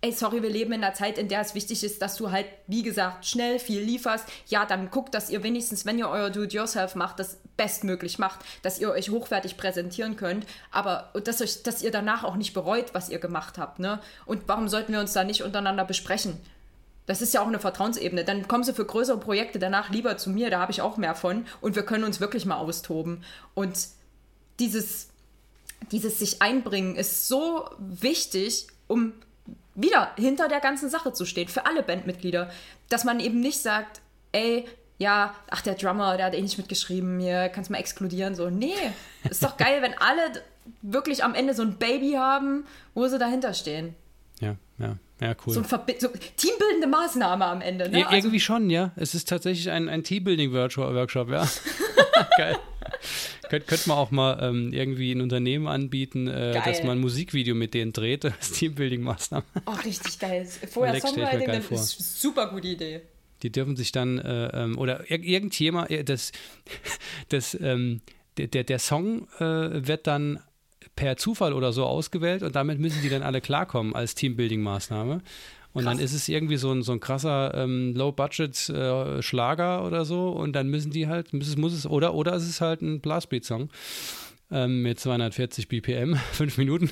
ey, 0.00 0.10
sorry, 0.10 0.42
wir 0.42 0.50
leben 0.50 0.72
in 0.72 0.82
einer 0.82 0.92
Zeit, 0.92 1.18
in 1.18 1.28
der 1.28 1.40
es 1.40 1.54
wichtig 1.54 1.84
ist, 1.84 2.02
dass 2.02 2.16
du 2.16 2.32
halt, 2.32 2.46
wie 2.66 2.82
gesagt, 2.82 3.24
schnell 3.24 3.60
viel 3.60 3.80
lieferst. 3.80 4.26
Ja, 4.48 4.66
dann 4.66 4.90
guckt, 4.90 5.14
dass 5.14 5.30
ihr 5.30 5.44
wenigstens, 5.44 5.86
wenn 5.86 6.00
ihr 6.00 6.08
euer 6.08 6.28
Do-it-yourself 6.28 6.96
macht, 6.96 7.20
das 7.20 7.38
bestmöglich 7.56 8.18
macht, 8.18 8.40
dass 8.62 8.80
ihr 8.80 8.90
euch 8.90 9.10
hochwertig 9.10 9.56
präsentieren 9.56 10.16
könnt, 10.16 10.46
aber 10.72 11.12
dass, 11.22 11.40
euch, 11.40 11.62
dass 11.62 11.80
ihr 11.80 11.92
danach 11.92 12.24
auch 12.24 12.34
nicht 12.34 12.54
bereut, 12.54 12.92
was 12.92 13.08
ihr 13.08 13.20
gemacht 13.20 13.56
habt. 13.56 13.78
Ne? 13.78 14.00
Und 14.26 14.48
warum 14.48 14.66
sollten 14.66 14.92
wir 14.92 14.98
uns 14.98 15.12
da 15.12 15.22
nicht 15.22 15.44
untereinander 15.44 15.84
besprechen? 15.84 16.40
Das 17.06 17.20
ist 17.20 17.34
ja 17.34 17.42
auch 17.42 17.48
eine 17.48 17.58
Vertrauensebene. 17.58 18.24
Dann 18.24 18.46
kommen 18.46 18.64
sie 18.64 18.72
für 18.72 18.84
größere 18.84 19.18
Projekte 19.18 19.58
danach 19.58 19.90
lieber 19.90 20.16
zu 20.16 20.30
mir, 20.30 20.50
da 20.50 20.60
habe 20.60 20.72
ich 20.72 20.82
auch 20.82 20.96
mehr 20.96 21.14
von 21.14 21.46
und 21.60 21.74
wir 21.74 21.82
können 21.82 22.04
uns 22.04 22.20
wirklich 22.20 22.46
mal 22.46 22.56
austoben. 22.56 23.24
Und 23.54 23.88
dieses, 24.60 25.08
dieses 25.90 26.18
sich 26.18 26.42
einbringen 26.42 26.96
ist 26.96 27.26
so 27.26 27.68
wichtig, 27.78 28.68
um 28.86 29.14
wieder 29.74 30.12
hinter 30.16 30.48
der 30.48 30.60
ganzen 30.60 30.90
Sache 30.90 31.12
zu 31.12 31.24
stehen, 31.24 31.48
für 31.48 31.66
alle 31.66 31.82
Bandmitglieder. 31.82 32.50
Dass 32.88 33.04
man 33.04 33.20
eben 33.20 33.40
nicht 33.40 33.60
sagt, 33.60 34.00
ey, 34.32 34.66
ja, 34.98 35.34
ach, 35.50 35.62
der 35.62 35.74
Drummer, 35.74 36.16
der 36.16 36.26
hat 36.26 36.34
eh 36.34 36.42
nicht 36.42 36.58
mitgeschrieben, 36.58 37.18
hier 37.18 37.48
kannst 37.48 37.70
mal 37.70 37.78
exkludieren. 37.78 38.34
So, 38.34 38.50
nee, 38.50 38.74
ist 39.28 39.42
doch 39.42 39.56
geil, 39.56 39.82
wenn 39.82 39.94
alle 39.98 40.42
wirklich 40.82 41.24
am 41.24 41.34
Ende 41.34 41.54
so 41.54 41.62
ein 41.62 41.76
Baby 41.76 42.12
haben, 42.12 42.66
wo 42.94 43.08
sie 43.08 43.18
dahinter 43.18 43.54
stehen. 43.54 43.96
Ja, 44.40 44.56
ja. 44.78 44.96
Ja, 45.22 45.36
cool. 45.46 45.54
So 45.54 45.60
eine 45.60 46.00
so 46.00 46.08
teambildende 46.36 46.88
Maßnahme 46.88 47.44
am 47.44 47.60
Ende. 47.60 47.88
Ne? 47.88 48.00
Ja, 48.00 48.06
also 48.06 48.16
irgendwie 48.16 48.40
schon, 48.40 48.70
ja. 48.70 48.90
Es 48.96 49.14
ist 49.14 49.28
tatsächlich 49.28 49.70
ein, 49.70 49.88
ein 49.88 50.02
Teambuilding-Workshop, 50.02 51.30
ja. 51.30 51.48
Geil. 52.36 52.58
Könnt, 53.48 53.68
könnte 53.68 53.88
man 53.88 53.98
auch 53.98 54.10
mal 54.10 54.38
ähm, 54.42 54.72
irgendwie 54.72 55.12
ein 55.12 55.20
Unternehmen 55.20 55.68
anbieten, 55.68 56.26
äh, 56.26 56.60
dass 56.64 56.82
man 56.82 56.98
ein 56.98 57.00
Musikvideo 57.00 57.54
mit 57.54 57.72
denen 57.72 57.92
dreht, 57.92 58.24
als 58.24 58.52
Teambuilding-Maßnahme. 58.54 59.44
Oh, 59.66 59.74
richtig 59.84 60.18
geil. 60.18 60.44
Vorher 60.68 61.00
Songwriting, 61.00 61.46
dann 61.46 61.62
vor. 61.62 61.78
ist 61.78 62.20
super 62.20 62.48
gute 62.50 62.68
Idee. 62.68 63.02
Die 63.44 63.52
dürfen 63.52 63.76
sich 63.76 63.92
dann, 63.92 64.18
äh, 64.18 64.46
ähm, 64.48 64.76
oder 64.76 65.08
ir 65.08 65.22
irgendjemand, 65.22 65.90
äh, 65.90 66.02
das, 66.02 66.32
das, 67.28 67.56
ähm, 67.60 68.00
der, 68.38 68.48
der, 68.48 68.64
der 68.64 68.80
Song 68.80 69.28
äh, 69.38 69.86
wird 69.86 70.08
dann 70.08 70.40
per 70.96 71.16
Zufall 71.16 71.52
oder 71.52 71.72
so 71.72 71.84
ausgewählt 71.84 72.42
und 72.42 72.56
damit 72.56 72.78
müssen 72.78 73.02
die 73.02 73.08
dann 73.08 73.22
alle 73.22 73.40
klarkommen 73.40 73.94
als 73.94 74.16
Teambuilding-Maßnahme. 74.16 75.20
Und 75.74 75.84
Krass. 75.84 75.94
dann 75.94 76.04
ist 76.04 76.12
es 76.12 76.28
irgendwie 76.28 76.56
so 76.58 76.70
ein, 76.70 76.82
so 76.82 76.92
ein 76.92 77.00
krasser 77.00 77.54
ähm, 77.54 77.94
Low-Budget-Schlager 77.94 79.78
äh, 79.78 79.86
oder 79.86 80.04
so 80.04 80.28
und 80.28 80.52
dann 80.52 80.68
müssen 80.68 80.90
die 80.90 81.08
halt, 81.08 81.32
muss 81.32 81.48
es, 81.48 81.56
muss 81.56 81.72
es 81.72 81.86
oder, 81.86 82.14
oder 82.14 82.34
es 82.34 82.46
ist 82.46 82.60
halt 82.60 82.82
ein 82.82 83.00
Blastbeat-Song 83.00 83.70
ähm, 84.50 84.82
mit 84.82 85.00
240 85.00 85.68
BPM, 85.68 86.16
fünf 86.32 86.58
Minuten. 86.58 86.90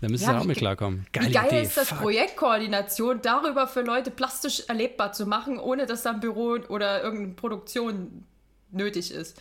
Da 0.00 0.08
müssen 0.08 0.24
ja, 0.24 0.30
sie 0.30 0.40
auch 0.40 0.44
mit 0.44 0.58
klarkommen. 0.58 1.06
Geile 1.12 1.28
wie 1.28 1.32
geil 1.32 1.46
Idee. 1.48 1.62
ist 1.62 1.76
das 1.76 1.88
Fuck. 1.88 1.98
Projektkoordination, 1.98 3.20
darüber 3.22 3.66
für 3.66 3.82
Leute 3.82 4.10
plastisch 4.10 4.64
erlebbar 4.68 5.12
zu 5.12 5.26
machen, 5.26 5.58
ohne 5.58 5.86
dass 5.86 6.02
da 6.02 6.12
ein 6.12 6.20
Büro 6.20 6.58
oder 6.68 7.02
irgendeine 7.02 7.34
Produktion 7.34 8.24
nötig 8.70 9.10
ist. 9.10 9.40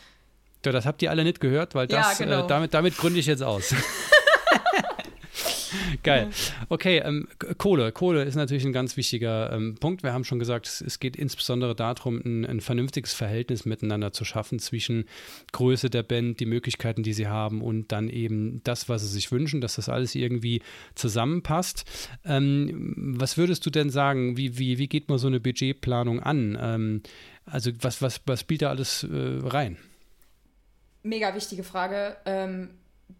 Ja, 0.66 0.72
das 0.72 0.86
habt 0.86 1.02
ihr 1.02 1.10
alle 1.10 1.24
nicht 1.24 1.40
gehört, 1.40 1.76
weil 1.76 1.88
das, 1.88 2.20
ja, 2.20 2.26
genau. 2.26 2.46
äh, 2.46 2.48
damit, 2.48 2.74
damit 2.74 2.98
gründe 2.98 3.20
ich 3.20 3.26
jetzt 3.26 3.44
aus. 3.44 3.74
Geil. 6.04 6.30
Okay, 6.70 7.00
ähm, 7.00 7.28
Kohle. 7.58 7.92
Kohle 7.92 8.24
ist 8.24 8.36
natürlich 8.36 8.66
ein 8.66 8.74
ganz 8.74 8.98
wichtiger 8.98 9.52
ähm, 9.54 9.76
Punkt. 9.76 10.04
Wir 10.04 10.14
haben 10.14 10.24
schon 10.24 10.40
gesagt, 10.40 10.68
es, 10.68 10.82
es 10.82 11.00
geht 11.00 11.16
insbesondere 11.16 11.76
darum, 11.76 12.22
ein, 12.24 12.46
ein, 12.46 12.62
vernünftiges 12.62 13.14
Verhältnis 13.14 13.66
miteinander 13.66 14.12
zu 14.12 14.26
schaffen 14.26 14.60
zwischen 14.60 15.06
Größe 15.52 15.90
der 15.90 16.04
Band, 16.04 16.40
die 16.40 16.46
Möglichkeiten, 16.46 17.04
die 17.04 17.14
sie 17.14 17.28
haben 17.28 17.62
und 17.62 17.92
dann 17.92 18.10
eben 18.10 18.62
das, 18.64 18.90
was 18.90 19.02
sie 19.02 19.10
sich 19.10 19.32
wünschen, 19.32 19.62
dass 19.62 19.76
das 19.76 19.90
alles 19.90 20.16
irgendwie 20.16 20.62
zusammenpasst. 20.96 21.86
Ähm, 22.26 22.94
was 22.96 23.38
würdest 23.38 23.66
du 23.66 23.70
denn 23.70 23.90
sagen? 23.90 24.38
Wie, 24.38 24.58
wie, 24.58 24.78
wie 24.78 24.88
geht 24.88 25.10
man 25.10 25.18
so 25.18 25.28
eine 25.28 25.40
Budgetplanung 25.40 26.20
an? 26.20 26.58
Ähm, 26.60 27.04
also 27.46 27.72
was, 27.82 28.02
was, 28.02 28.22
was 28.26 28.42
spielt 28.42 28.62
da 28.62 28.70
alles 28.70 29.04
äh, 29.04 29.40
rein? 29.44 29.78
Mega 31.04 31.34
wichtige 31.36 31.64
Frage. 31.64 32.18
Ähm, 32.26 32.72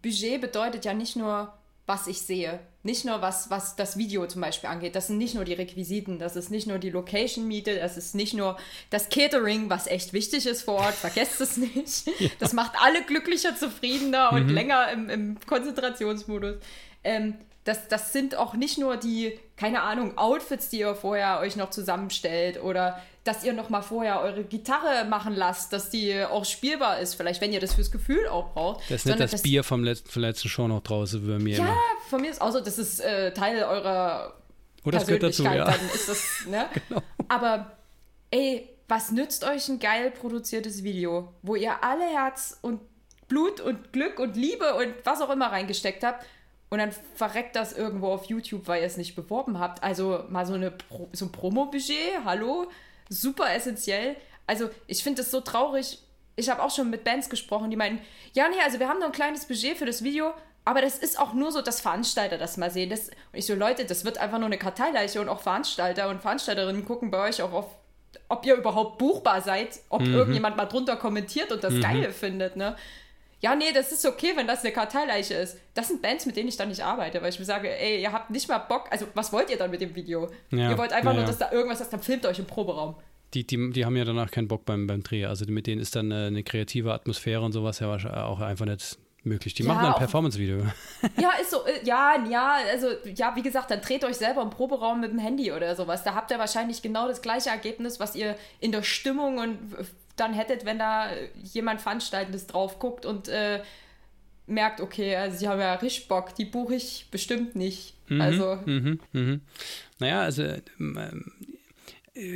Budget 0.02 0.40
bedeutet 0.40 0.84
ja 0.84 0.94
nicht 0.94 1.16
nur, 1.16 1.52
was 1.86 2.06
ich 2.06 2.22
sehe. 2.22 2.60
Nicht 2.82 3.04
nur, 3.04 3.20
was, 3.20 3.50
was 3.50 3.76
das 3.76 3.98
Video 3.98 4.26
zum 4.26 4.40
Beispiel 4.40 4.70
angeht. 4.70 4.94
Das 4.94 5.08
sind 5.08 5.18
nicht 5.18 5.34
nur 5.34 5.44
die 5.44 5.52
Requisiten, 5.52 6.18
das 6.18 6.34
ist 6.34 6.50
nicht 6.50 6.66
nur 6.66 6.78
die 6.78 6.88
Location-Miete, 6.88 7.74
das 7.78 7.98
ist 7.98 8.14
nicht 8.14 8.32
nur 8.32 8.56
das 8.88 9.10
Catering, 9.10 9.68
was 9.68 9.86
echt 9.86 10.12
wichtig 10.14 10.46
ist 10.46 10.62
vor 10.62 10.76
Ort. 10.76 10.94
Vergesst 10.94 11.40
es 11.40 11.56
nicht. 11.56 12.08
Ja. 12.20 12.28
Das 12.38 12.52
macht 12.52 12.72
alle 12.80 13.02
glücklicher, 13.04 13.56
zufriedener 13.56 14.32
und 14.32 14.46
mhm. 14.48 14.54
länger 14.54 14.90
im, 14.92 15.08
im 15.08 15.40
Konzentrationsmodus. 15.46 16.56
Ähm, 17.02 17.34
das, 17.64 17.88
das 17.88 18.12
sind 18.12 18.36
auch 18.36 18.54
nicht 18.54 18.78
nur 18.78 18.96
die, 18.96 19.38
keine 19.56 19.82
Ahnung, 19.82 20.18
Outfits, 20.18 20.70
die 20.70 20.80
ihr 20.80 20.94
vorher 20.94 21.40
euch 21.40 21.56
noch 21.56 21.70
zusammenstellt 21.70 22.62
oder 22.62 23.00
dass 23.24 23.44
ihr 23.44 23.52
noch 23.52 23.68
mal 23.68 23.82
vorher 23.82 24.20
eure 24.20 24.44
Gitarre 24.44 25.04
machen 25.04 25.34
lasst, 25.34 25.72
dass 25.72 25.90
die 25.90 26.24
auch 26.24 26.44
spielbar 26.44 27.00
ist, 27.00 27.14
vielleicht 27.14 27.40
wenn 27.40 27.52
ihr 27.52 27.60
das 27.60 27.74
fürs 27.74 27.90
Gefühl 27.90 28.26
auch 28.28 28.52
braucht. 28.54 28.82
Das 28.90 29.00
ist 29.00 29.06
nicht 29.06 29.20
das, 29.20 29.30
das 29.32 29.42
Bier 29.42 29.62
vom 29.62 29.84
letzten, 29.84 30.08
von 30.08 30.22
letzten 30.22 30.48
Show 30.48 30.66
noch 30.68 30.82
draußen 30.82 31.26
bei 31.26 31.38
mir. 31.38 31.58
Ja, 31.58 31.64
immer. 31.64 31.76
von 32.08 32.20
mir 32.22 32.30
ist 32.30 32.40
auch 32.40 32.50
so, 32.50 32.60
das 32.60 32.78
ist 32.78 33.00
äh, 33.00 33.32
Teil 33.34 33.62
eurer 33.62 34.34
Oder 34.84 34.98
oh, 35.02 35.04
Persönlichkeit, 35.04 35.22
dazu, 35.22 35.44
ja. 35.44 35.64
dann 35.66 35.90
ist 35.94 36.08
das, 36.08 36.26
ne? 36.48 36.66
genau. 36.88 37.02
Aber 37.28 37.76
ey, 38.30 38.68
was 38.88 39.12
nützt 39.12 39.44
euch 39.44 39.68
ein 39.68 39.78
geil 39.78 40.10
produziertes 40.10 40.82
Video, 40.82 41.34
wo 41.42 41.54
ihr 41.54 41.84
alle 41.84 42.04
Herz 42.04 42.58
und 42.62 42.80
Blut 43.28 43.60
und 43.60 43.92
Glück 43.92 44.18
und 44.18 44.34
Liebe 44.34 44.74
und 44.74 44.94
was 45.04 45.20
auch 45.20 45.30
immer 45.30 45.52
reingesteckt 45.52 46.02
habt 46.02 46.26
und 46.70 46.78
dann 46.78 46.92
verreckt 47.14 47.54
das 47.54 47.76
irgendwo 47.76 48.08
auf 48.08 48.24
YouTube, 48.24 48.66
weil 48.66 48.80
ihr 48.80 48.86
es 48.86 48.96
nicht 48.96 49.14
beworben 49.14 49.58
habt. 49.58 49.82
Also 49.82 50.24
mal 50.28 50.46
so, 50.46 50.54
eine 50.54 50.70
Pro 50.70 51.08
so 51.12 51.26
ein 51.26 51.32
Promo-Budget, 51.32 52.24
hallo, 52.24 52.70
super 53.10 53.52
essentiell. 53.52 54.16
Also 54.46 54.70
ich 54.86 55.02
finde 55.02 55.20
es 55.20 55.30
so 55.30 55.42
traurig. 55.42 55.98
Ich 56.36 56.48
habe 56.48 56.62
auch 56.62 56.70
schon 56.70 56.88
mit 56.88 57.04
Bands 57.04 57.28
gesprochen, 57.28 57.70
die 57.70 57.76
meinen, 57.76 58.00
ja, 58.32 58.48
nee, 58.48 58.56
also 58.64 58.78
wir 58.78 58.88
haben 58.88 58.98
nur 58.98 59.08
ein 59.08 59.12
kleines 59.12 59.44
Budget 59.44 59.76
für 59.76 59.84
das 59.84 60.02
Video, 60.02 60.32
aber 60.64 60.80
das 60.80 60.96
ist 60.96 61.18
auch 61.18 61.34
nur 61.34 61.52
so, 61.52 61.60
dass 61.60 61.80
Veranstalter 61.80 62.38
das 62.38 62.56
mal 62.56 62.70
sehen. 62.70 62.88
Das, 62.88 63.08
und 63.08 63.34
ich 63.34 63.44
so, 63.44 63.54
Leute, 63.54 63.84
das 63.84 64.04
wird 64.04 64.16
einfach 64.18 64.38
nur 64.38 64.46
eine 64.46 64.56
Karteileiche 64.56 65.20
und 65.20 65.28
auch 65.28 65.40
Veranstalter 65.40 66.08
und 66.08 66.22
Veranstalterinnen 66.22 66.84
gucken 66.86 67.10
bei 67.10 67.28
euch 67.28 67.42
auch 67.42 67.52
auf, 67.52 67.66
ob 68.28 68.46
ihr 68.46 68.54
überhaupt 68.54 68.98
buchbar 68.98 69.42
seid, 69.42 69.80
ob 69.88 70.02
mhm. 70.02 70.14
irgendjemand 70.14 70.56
mal 70.56 70.66
drunter 70.66 70.96
kommentiert 70.96 71.52
und 71.52 71.62
das 71.62 71.74
mhm. 71.74 71.80
geil 71.82 72.12
findet, 72.12 72.56
ne? 72.56 72.76
Ja, 73.40 73.56
nee, 73.56 73.72
das 73.72 73.90
ist 73.90 74.04
okay, 74.04 74.32
wenn 74.36 74.46
das 74.46 74.62
eine 74.64 74.72
Karteileiche 74.72 75.34
ist. 75.34 75.58
Das 75.74 75.88
sind 75.88 76.02
Bands, 76.02 76.26
mit 76.26 76.36
denen 76.36 76.48
ich 76.48 76.56
dann 76.56 76.68
nicht 76.68 76.84
arbeite, 76.84 77.22
weil 77.22 77.30
ich 77.30 77.38
mir 77.38 77.46
sage, 77.46 77.74
ey, 77.74 78.02
ihr 78.02 78.12
habt 78.12 78.30
nicht 78.30 78.48
mal 78.48 78.58
Bock, 78.58 78.88
also 78.90 79.06
was 79.14 79.32
wollt 79.32 79.50
ihr 79.50 79.56
dann 79.56 79.70
mit 79.70 79.80
dem 79.80 79.94
Video? 79.94 80.30
Ja, 80.50 80.70
ihr 80.70 80.78
wollt 80.78 80.92
einfach 80.92 81.12
ja, 81.12 81.18
nur, 81.18 81.26
dass 81.26 81.38
da 81.38 81.50
irgendwas 81.50 81.80
ist, 81.80 81.92
dann 81.92 82.02
filmt 82.02 82.26
euch 82.26 82.38
im 82.38 82.46
Proberaum. 82.46 82.96
Die, 83.32 83.46
die, 83.46 83.70
die 83.70 83.84
haben 83.84 83.96
ja 83.96 84.04
danach 84.04 84.30
keinen 84.30 84.48
Bock 84.48 84.64
beim, 84.64 84.86
beim 84.86 85.02
Dreh. 85.02 85.24
Also 85.24 85.46
mit 85.46 85.66
denen 85.66 85.80
ist 85.80 85.96
dann 85.96 86.12
eine, 86.12 86.26
eine 86.26 86.42
kreative 86.42 86.92
Atmosphäre 86.92 87.42
und 87.42 87.52
sowas 87.52 87.78
ja 87.78 87.88
auch 88.24 88.40
einfach 88.40 88.66
nicht 88.66 88.98
möglich. 89.22 89.54
Die 89.54 89.62
ja, 89.62 89.68
machen 89.68 89.84
dann 89.84 89.92
ein 89.92 89.98
Performance-Video. 89.98 90.66
Ja, 91.18 91.32
ist 91.40 91.50
so, 91.50 91.64
äh, 91.64 91.84
ja, 91.84 92.24
ja, 92.28 92.56
also, 92.70 92.88
ja, 93.14 93.34
wie 93.36 93.42
gesagt, 93.42 93.70
dann 93.70 93.80
dreht 93.80 94.04
euch 94.04 94.16
selber 94.16 94.42
im 94.42 94.50
Proberaum 94.50 95.00
mit 95.00 95.12
dem 95.12 95.18
Handy 95.18 95.52
oder 95.52 95.76
sowas. 95.76 96.02
Da 96.02 96.14
habt 96.14 96.30
ihr 96.30 96.38
wahrscheinlich 96.38 96.82
genau 96.82 97.06
das 97.06 97.22
gleiche 97.22 97.50
Ergebnis, 97.50 98.00
was 98.00 98.16
ihr 98.16 98.36
in 98.58 98.72
der 98.72 98.82
Stimmung 98.82 99.38
und 99.38 99.58
dann 100.20 100.34
hättet, 100.34 100.64
wenn 100.64 100.78
da 100.78 101.10
jemand 101.42 101.80
Veranstaltendes 101.80 102.46
drauf 102.46 102.78
guckt 102.78 103.06
und 103.06 103.28
äh, 103.28 103.62
merkt, 104.46 104.80
okay, 104.80 105.16
also 105.16 105.38
sie 105.38 105.48
haben 105.48 105.60
ja 105.60 105.74
richtig 105.74 106.08
Bock, 106.08 106.34
die 106.34 106.44
buche 106.44 106.74
ich 106.74 107.06
bestimmt 107.10 107.56
nicht. 107.56 107.94
Mhm, 108.08 108.20
also. 108.20 108.58
Mhm, 108.66 109.00
mhm. 109.12 109.40
Naja, 109.98 110.22
also 110.22 110.42
ähm, 110.78 111.32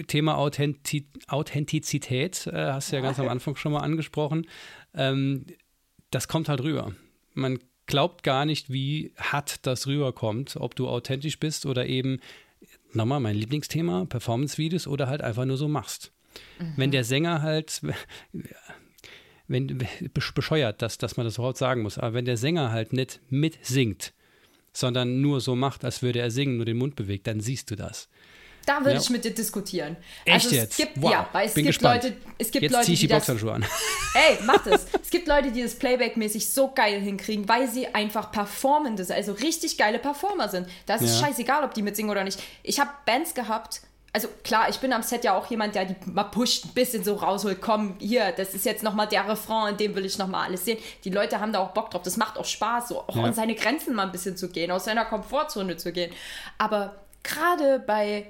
Thema 0.07 0.39
Authentiz 0.39 1.05
Authentizität 1.29 2.47
äh, 2.47 2.73
hast 2.73 2.93
du 2.93 2.97
ja, 2.97 3.03
ja 3.03 3.09
ganz 3.09 3.19
am 3.19 3.29
Anfang 3.29 3.57
schon 3.57 3.73
mal 3.73 3.81
angesprochen. 3.81 4.47
Ähm, 4.95 5.47
das 6.11 6.29
kommt 6.29 6.49
halt 6.49 6.63
rüber. 6.63 6.93
Man 7.35 7.59
glaubt 7.87 8.23
gar 8.23 8.47
nicht, 8.47 8.73
wie 8.73 9.13
hart 9.19 9.67
das 9.67 9.87
rüberkommt, 9.87 10.57
ob 10.57 10.75
du 10.77 10.89
authentisch 10.89 11.39
bist 11.39 11.67
oder 11.67 11.87
eben, 11.87 12.21
nochmal 12.93 13.21
mein 13.21 13.37
Lieblingsthema, 13.37 14.07
Performance-Videos 14.07 14.87
oder 14.87 15.09
halt 15.09 15.21
einfach 15.21 15.45
nur 15.45 15.57
so 15.57 15.69
machst. 15.69 16.13
Mhm. 16.59 16.75
Wenn 16.77 16.91
der 16.91 17.05
Sänger 17.05 17.43
halt, 17.43 17.81
wenn, 19.49 19.87
bescheuert, 20.13 20.83
dass, 20.83 20.99
dass 20.99 21.17
man 21.17 21.27
das 21.27 21.39
überhaupt 21.39 21.59
sagen 21.59 21.83
muss, 21.83 21.99
aber 21.99 22.15
wenn 22.15 22.25
der 22.25 22.37
Sänger 22.37 22.71
halt 22.73 22.93
nicht 22.93 23.21
mitsingt, 23.31 24.13
sondern 24.73 25.21
nur 25.21 25.41
so 25.41 25.55
macht, 25.55 25.85
als 25.85 26.03
würde 26.03 26.19
er 26.19 26.31
singen, 26.31 26.57
nur 26.57 26.67
den 26.67 26.77
Mund 26.77 26.97
bewegt, 26.97 27.27
dann 27.27 27.41
siehst 27.41 27.71
du 27.71 27.77
das. 27.77 28.09
Da 28.67 28.81
würde 28.81 28.95
ja. 28.95 29.01
ich 29.01 29.11
mit 29.11 29.25
dir 29.25 29.35
diskutieren. 29.35 29.97
Echt 30.25 30.47
also 30.47 30.57
jetzt? 30.57 30.77
Gibt, 30.77 30.93
wow. 30.97 31.11
Ja, 31.11 31.29
weil 31.33 31.47
es 31.47 31.55
Bin 31.55 31.65
gibt 31.65 31.79
gespannt. 31.79 32.05
Leute, 32.05 32.17
es 32.39 32.51
gibt 32.51 32.63
jetzt 32.63 32.73
Leute, 32.73 32.93
ich 32.93 33.01
die, 33.01 33.07
die 33.07 33.13
Boxhandschuhe 33.13 33.53
an. 33.53 33.65
Ey, 34.15 34.39
mach 34.45 34.65
das. 34.65 34.87
es 35.03 35.11
gibt 35.11 35.29
Leute, 35.29 35.53
die 35.53 35.63
das 35.63 35.75
Playback-mäßig 35.75 36.51
so 36.51 36.73
geil 36.73 37.01
hinkriegen, 37.01 37.49
weil 37.49 37.69
sie 37.69 37.89
einfach 37.89 38.33
performende, 38.33 39.07
also 39.15 39.33
richtig 39.33 39.77
geile 39.77 39.99
Performer 39.99 40.49
sind. 40.49 40.67
Da 40.87 40.95
ist 40.95 41.21
ja. 41.21 41.27
scheißegal, 41.27 41.65
ob 41.65 41.75
die 41.75 41.83
mitsingen 41.83 42.11
oder 42.11 42.25
nicht. 42.25 42.43
Ich 42.63 42.81
habe 42.81 42.91
Bands 43.05 43.35
gehabt, 43.35 43.83
also 44.15 44.29
klar, 44.45 44.69
ich 44.69 44.79
bin 44.79 44.93
am 44.93 45.03
Set 45.03 45.25
ja 45.25 45.37
auch 45.37 45.51
jemand, 45.51 45.75
der 45.75 45.87
die 45.87 45.97
mal 46.07 46.23
pusht, 46.23 46.67
ein 46.67 46.73
bisschen 46.73 47.03
so 47.03 47.17
rausholt, 47.17 47.61
komm, 47.61 47.97
hier, 47.99 48.31
das 48.31 48.55
ist 48.55 48.65
jetzt 48.65 48.85
nochmal 48.85 49.09
der 49.09 49.29
Refrain, 49.29 49.73
in 49.73 49.77
dem 49.77 49.97
will 49.97 50.05
ich 50.05 50.19
nochmal 50.19 50.47
alles 50.47 50.65
sehen. 50.65 50.79
Die 51.03 51.11
Leute 51.11 51.41
haben 51.41 51.53
da 51.53 51.59
auch 51.59 51.73
Bock 51.73 51.91
drauf, 51.91 52.03
das 52.03 52.17
macht 52.17 52.39
auch 52.39 52.45
Spaß, 52.45 52.89
so 52.89 53.01
auch 53.01 53.17
ja. 53.17 53.25
an 53.25 53.35
seine 53.35 53.57
Grenzen 53.57 53.93
mal 53.93 54.05
ein 54.05 54.13
bisschen 54.13 54.37
zu 54.37 54.51
gehen, 54.51 54.71
aus 54.71 54.85
seiner 54.85 55.05
Komfortzone 55.05 55.77
zu 55.79 55.91
gehen. 55.91 56.13
Aber 56.59 56.95
gerade 57.25 57.81
bei 57.81 58.29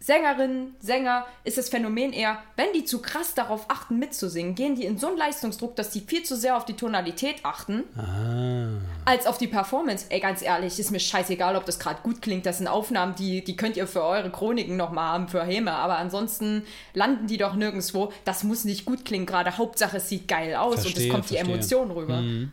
Sängerinnen, 0.00 0.76
Sänger 0.78 1.26
ist 1.42 1.58
das 1.58 1.68
Phänomen 1.68 2.12
eher, 2.12 2.38
wenn 2.56 2.72
die 2.72 2.84
zu 2.84 3.02
krass 3.02 3.34
darauf 3.34 3.66
achten, 3.68 3.98
mitzusingen, 3.98 4.54
gehen 4.54 4.76
die 4.76 4.84
in 4.84 4.96
so 4.96 5.08
einen 5.08 5.18
Leistungsdruck, 5.18 5.74
dass 5.74 5.90
die 5.90 6.00
viel 6.00 6.22
zu 6.22 6.36
sehr 6.36 6.56
auf 6.56 6.64
die 6.64 6.74
Tonalität 6.74 7.36
achten, 7.42 7.82
ah. 7.96 8.68
als 9.04 9.26
auf 9.26 9.38
die 9.38 9.48
Performance. 9.48 10.06
Ey, 10.08 10.20
ganz 10.20 10.40
ehrlich, 10.40 10.78
ist 10.78 10.92
mir 10.92 11.00
scheißegal, 11.00 11.56
ob 11.56 11.64
das 11.64 11.80
gerade 11.80 12.00
gut 12.02 12.22
klingt. 12.22 12.46
Das 12.46 12.58
sind 12.58 12.68
Aufnahmen, 12.68 13.16
die, 13.16 13.42
die 13.42 13.56
könnt 13.56 13.76
ihr 13.76 13.88
für 13.88 14.04
eure 14.04 14.30
Chroniken 14.30 14.76
nochmal 14.76 15.12
haben, 15.12 15.28
für 15.28 15.44
Häme. 15.44 15.72
Aber 15.72 15.98
ansonsten 15.98 16.62
landen 16.94 17.26
die 17.26 17.36
doch 17.36 17.54
nirgendwo. 17.54 18.12
Das 18.24 18.44
muss 18.44 18.64
nicht 18.64 18.84
gut 18.84 19.04
klingen, 19.04 19.26
gerade 19.26 19.58
Hauptsache 19.58 19.96
es 19.96 20.08
sieht 20.08 20.28
geil 20.28 20.54
aus 20.54 20.82
verstehe, 20.82 20.92
und 20.92 20.98
es 20.98 21.12
kommt 21.12 21.26
verstehe. 21.26 21.44
die 21.44 21.50
Emotion 21.52 21.90
rüber. 21.90 22.20
Mhm. 22.20 22.52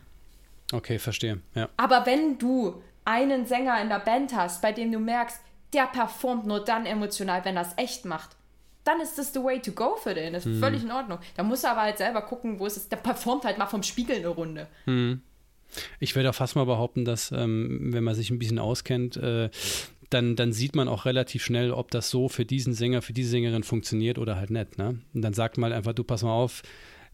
Okay, 0.72 0.98
verstehe. 0.98 1.40
Ja. 1.54 1.68
Aber 1.76 2.06
wenn 2.06 2.38
du 2.38 2.82
einen 3.04 3.46
Sänger 3.46 3.80
in 3.80 3.88
der 3.88 4.00
Band 4.00 4.34
hast, 4.34 4.60
bei 4.60 4.72
dem 4.72 4.90
du 4.90 4.98
merkst, 4.98 5.40
der 5.72 5.86
performt 5.86 6.46
nur 6.46 6.64
dann 6.64 6.86
emotional, 6.86 7.44
wenn 7.44 7.56
er 7.56 7.62
es 7.62 7.72
echt 7.76 8.04
macht. 8.04 8.30
Dann 8.84 9.00
ist 9.00 9.18
das 9.18 9.32
the 9.32 9.42
way 9.42 9.60
to 9.60 9.72
go 9.72 9.96
für 9.96 10.14
den. 10.14 10.32
Das 10.32 10.46
ist 10.46 10.54
hm. 10.54 10.60
völlig 10.60 10.82
in 10.84 10.92
Ordnung. 10.92 11.18
Da 11.36 11.42
muss 11.42 11.64
er 11.64 11.72
aber 11.72 11.82
halt 11.82 11.98
selber 11.98 12.22
gucken, 12.22 12.60
wo 12.60 12.66
es 12.66 12.76
ist. 12.76 12.92
Der 12.92 12.96
performt 12.96 13.44
halt 13.44 13.58
mal 13.58 13.66
vom 13.66 13.82
Spiegel 13.82 14.16
eine 14.16 14.28
Runde. 14.28 14.68
Hm. 14.84 15.20
Ich 15.98 16.14
würde 16.14 16.30
auch 16.30 16.34
fast 16.34 16.54
mal 16.54 16.66
behaupten, 16.66 17.04
dass, 17.04 17.32
ähm, 17.32 17.92
wenn 17.92 18.04
man 18.04 18.14
sich 18.14 18.30
ein 18.30 18.38
bisschen 18.38 18.60
auskennt, 18.60 19.16
äh, 19.16 19.50
dann, 20.10 20.36
dann 20.36 20.52
sieht 20.52 20.76
man 20.76 20.88
auch 20.88 21.04
relativ 21.04 21.44
schnell, 21.44 21.72
ob 21.72 21.90
das 21.90 22.10
so 22.10 22.28
für 22.28 22.44
diesen 22.44 22.74
Sänger, 22.74 23.02
für 23.02 23.12
diese 23.12 23.30
Sängerin 23.30 23.64
funktioniert 23.64 24.18
oder 24.18 24.36
halt 24.36 24.50
nicht. 24.50 24.78
Ne? 24.78 25.00
Und 25.12 25.22
dann 25.22 25.34
sagt 25.34 25.58
man 25.58 25.72
einfach, 25.72 25.92
du 25.92 26.04
pass 26.04 26.22
mal 26.22 26.32
auf, 26.32 26.62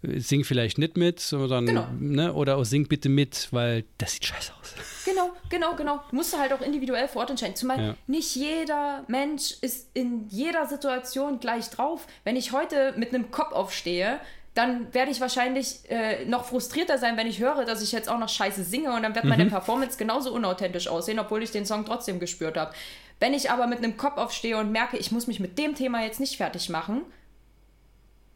sing 0.02 0.44
vielleicht 0.44 0.78
nicht 0.78 0.96
mit, 0.96 1.20
sondern, 1.20 1.66
genau. 1.66 1.86
ne, 1.98 2.32
oder 2.32 2.62
sing 2.64 2.88
bitte 2.88 3.08
mit, 3.08 3.48
weil 3.52 3.84
das 3.98 4.12
sieht 4.12 4.26
scheiße 4.26 4.52
aus. 4.60 4.74
Genau, 5.04 5.30
genau, 5.48 5.74
genau. 5.76 6.00
Musst 6.10 6.32
du 6.32 6.38
halt 6.38 6.52
auch 6.52 6.60
individuell 6.60 7.08
vor 7.08 7.22
Ort 7.22 7.30
entscheiden. 7.30 7.56
Zumal 7.56 7.80
ja. 7.80 7.94
nicht 8.06 8.34
jeder 8.34 9.04
Mensch 9.08 9.54
ist 9.60 9.88
in 9.94 10.28
jeder 10.28 10.66
Situation 10.66 11.40
gleich 11.40 11.70
drauf. 11.70 12.06
Wenn 12.24 12.36
ich 12.36 12.52
heute 12.52 12.94
mit 12.96 13.14
einem 13.14 13.30
Kopf 13.30 13.52
aufstehe, 13.52 14.20
dann 14.54 14.92
werde 14.92 15.10
ich 15.10 15.20
wahrscheinlich 15.20 15.80
äh, 15.88 16.24
noch 16.26 16.44
frustrierter 16.44 16.98
sein, 16.98 17.16
wenn 17.16 17.26
ich 17.26 17.38
höre, 17.38 17.64
dass 17.64 17.82
ich 17.82 17.92
jetzt 17.92 18.08
auch 18.08 18.18
noch 18.18 18.28
scheiße 18.28 18.64
singe 18.64 18.92
und 18.92 19.02
dann 19.02 19.14
wird 19.14 19.24
meine 19.24 19.46
mhm. 19.46 19.50
Performance 19.50 19.96
genauso 19.96 20.32
unauthentisch 20.32 20.88
aussehen, 20.88 21.18
obwohl 21.18 21.42
ich 21.42 21.52
den 21.52 21.64
Song 21.64 21.86
trotzdem 21.86 22.20
gespürt 22.20 22.58
habe. 22.58 22.72
Wenn 23.18 23.34
ich 23.34 23.50
aber 23.50 23.66
mit 23.66 23.78
einem 23.78 23.96
Kopf 23.96 24.18
aufstehe 24.18 24.58
und 24.58 24.70
merke, 24.72 24.98
ich 24.98 25.10
muss 25.10 25.26
mich 25.26 25.40
mit 25.40 25.56
dem 25.58 25.74
Thema 25.74 26.02
jetzt 26.02 26.20
nicht 26.20 26.36
fertig 26.36 26.68
machen, 26.68 27.02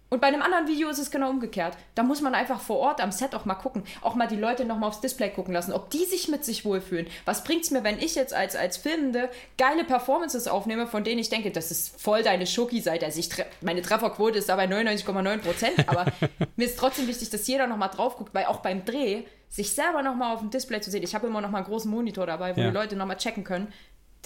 Und 0.08 0.20
bei 0.20 0.28
einem 0.28 0.42
anderen 0.42 0.68
Video 0.68 0.88
ist 0.88 0.98
es 0.98 1.10
genau 1.10 1.30
umgekehrt. 1.30 1.76
Da 1.96 2.04
muss 2.04 2.20
man 2.20 2.34
einfach 2.34 2.60
vor 2.60 2.78
Ort 2.78 3.00
am 3.00 3.10
Set 3.10 3.34
auch 3.34 3.44
mal 3.44 3.54
gucken, 3.54 3.82
auch 4.02 4.14
mal 4.14 4.28
die 4.28 4.36
Leute 4.36 4.64
nochmal 4.64 4.88
aufs 4.88 5.00
Display 5.00 5.30
gucken 5.30 5.52
lassen, 5.52 5.72
ob 5.72 5.90
die 5.90 6.04
sich 6.04 6.28
mit 6.28 6.44
sich 6.44 6.64
wohlfühlen. 6.64 7.08
Was 7.24 7.42
bringt 7.42 7.64
es 7.64 7.70
mir, 7.72 7.82
wenn 7.82 7.98
ich 7.98 8.14
jetzt 8.14 8.32
als, 8.32 8.54
als 8.54 8.76
Filmende 8.76 9.28
geile 9.58 9.84
Performances 9.84 10.46
aufnehme, 10.46 10.86
von 10.86 11.02
denen 11.02 11.18
ich 11.18 11.28
denke, 11.28 11.50
das 11.50 11.70
ist 11.70 12.00
voll 12.00 12.22
deine 12.22 12.46
Schoki-Seite. 12.46 13.04
Also 13.04 13.18
ich, 13.18 13.30
meine 13.60 13.82
Trefferquote 13.82 14.38
ist 14.38 14.48
dabei 14.48 14.66
99,9 14.66 15.38
Prozent, 15.38 15.88
aber 15.88 16.06
mir 16.56 16.66
ist 16.66 16.78
trotzdem 16.78 17.08
wichtig, 17.08 17.30
dass 17.30 17.46
jeder 17.46 17.66
nochmal 17.66 17.90
drauf 17.90 18.16
guckt, 18.16 18.32
weil 18.32 18.46
auch 18.46 18.60
beim 18.60 18.84
Dreh 18.84 19.24
sich 19.48 19.74
selber 19.74 20.02
nochmal 20.02 20.34
auf 20.34 20.40
dem 20.40 20.50
Display 20.50 20.80
zu 20.80 20.90
sehen. 20.90 21.02
Ich 21.02 21.14
habe 21.14 21.26
immer 21.26 21.40
noch 21.40 21.50
mal 21.50 21.58
einen 21.58 21.66
großen 21.66 21.90
Monitor 21.90 22.26
dabei, 22.26 22.56
wo 22.56 22.60
ja. 22.60 22.68
die 22.68 22.74
Leute 22.74 22.96
nochmal 22.96 23.16
checken 23.16 23.44
können. 23.44 23.72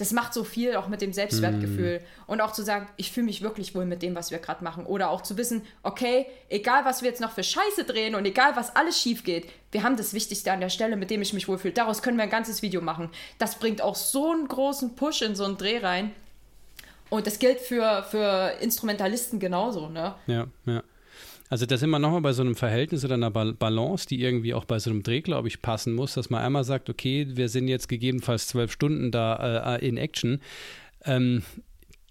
Das 0.01 0.13
macht 0.13 0.33
so 0.33 0.43
viel 0.43 0.75
auch 0.77 0.87
mit 0.87 0.99
dem 0.99 1.13
Selbstwertgefühl. 1.13 1.99
Mm. 1.99 2.31
Und 2.31 2.41
auch 2.41 2.53
zu 2.53 2.63
sagen, 2.63 2.87
ich 2.97 3.11
fühle 3.11 3.27
mich 3.27 3.43
wirklich 3.43 3.75
wohl 3.75 3.85
mit 3.85 4.01
dem, 4.01 4.15
was 4.15 4.31
wir 4.31 4.39
gerade 4.39 4.63
machen. 4.63 4.87
Oder 4.87 5.11
auch 5.11 5.21
zu 5.21 5.37
wissen, 5.37 5.61
okay, 5.83 6.25
egal 6.49 6.85
was 6.85 7.03
wir 7.03 7.09
jetzt 7.09 7.21
noch 7.21 7.33
für 7.33 7.43
Scheiße 7.43 7.83
drehen 7.83 8.15
und 8.15 8.25
egal 8.25 8.55
was 8.55 8.75
alles 8.75 8.99
schief 8.99 9.23
geht, 9.23 9.47
wir 9.71 9.83
haben 9.83 9.97
das 9.97 10.15
Wichtigste 10.15 10.51
an 10.51 10.59
der 10.59 10.69
Stelle, 10.69 10.95
mit 10.95 11.11
dem 11.11 11.21
ich 11.21 11.33
mich 11.33 11.47
wohlfühle. 11.47 11.75
Daraus 11.75 12.01
können 12.01 12.17
wir 12.17 12.23
ein 12.23 12.31
ganzes 12.31 12.63
Video 12.63 12.81
machen. 12.81 13.11
Das 13.37 13.59
bringt 13.59 13.83
auch 13.83 13.93
so 13.93 14.31
einen 14.31 14.47
großen 14.47 14.95
Push 14.95 15.21
in 15.21 15.35
so 15.35 15.45
einen 15.45 15.57
Dreh 15.57 15.77
rein. 15.77 16.13
Und 17.11 17.27
das 17.27 17.37
gilt 17.37 17.59
für, 17.59 18.01
für 18.09 18.55
Instrumentalisten 18.59 19.39
genauso, 19.39 19.87
ne? 19.87 20.15
Ja, 20.25 20.47
ja. 20.65 20.81
Also 21.51 21.65
da 21.65 21.75
sind 21.75 21.89
wir 21.89 21.99
nochmal 21.99 22.21
bei 22.21 22.31
so 22.31 22.43
einem 22.43 22.55
Verhältnis 22.55 23.03
oder 23.03 23.15
einer 23.15 23.29
Balance, 23.29 24.07
die 24.07 24.21
irgendwie 24.21 24.53
auch 24.53 24.63
bei 24.63 24.79
so 24.79 24.89
einem 24.89 25.03
Dreh, 25.03 25.19
glaube 25.19 25.49
ich, 25.49 25.61
passen 25.61 25.93
muss, 25.93 26.13
dass 26.13 26.29
man 26.29 26.41
einmal 26.41 26.63
sagt, 26.63 26.89
okay, 26.89 27.27
wir 27.29 27.49
sind 27.49 27.67
jetzt 27.67 27.89
gegebenenfalls 27.89 28.47
zwölf 28.47 28.71
Stunden 28.71 29.11
da 29.11 29.75
äh, 29.75 29.85
in 29.85 29.97
Action. 29.97 30.39
Ähm, 31.03 31.43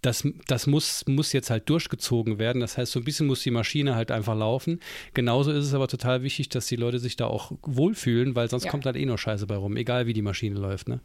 das, 0.03 0.28
das 0.47 0.66
muss, 0.66 1.07
muss 1.07 1.32
jetzt 1.32 1.49
halt 1.49 1.70
durchgezogen 1.70 2.38
werden. 2.38 2.61
Das 2.61 2.76
heißt, 2.76 2.93
so 2.93 3.01
ein 3.01 3.05
bisschen 3.05 3.26
muss 3.26 3.43
die 3.43 3.51
Maschine 3.51 3.95
halt 3.95 4.11
einfach 4.11 4.36
laufen. 4.36 4.78
Genauso 5.14 5.53
ist 5.53 5.64
es 5.64 5.72
aber 5.72 5.88
total 5.88 6.22
wichtig, 6.22 6.51
dass 6.51 6.66
die 6.66 6.76
Leute 6.76 6.99
sich 6.99 7.16
da 7.16 7.24
auch 7.24 7.53
wohlfühlen, 7.62 8.36
weil 8.36 8.51
sonst 8.51 8.64
ja. 8.64 8.70
kommt 8.70 8.84
halt 8.84 8.97
eh 8.97 9.07
nur 9.07 9.16
Scheiße 9.16 9.47
bei 9.47 9.57
rum, 9.57 9.74
egal 9.78 10.07
wie 10.07 10.12
die 10.12 10.20
Maschine 10.20 10.61
läuft. 10.61 10.86
Ne? 10.86 11.01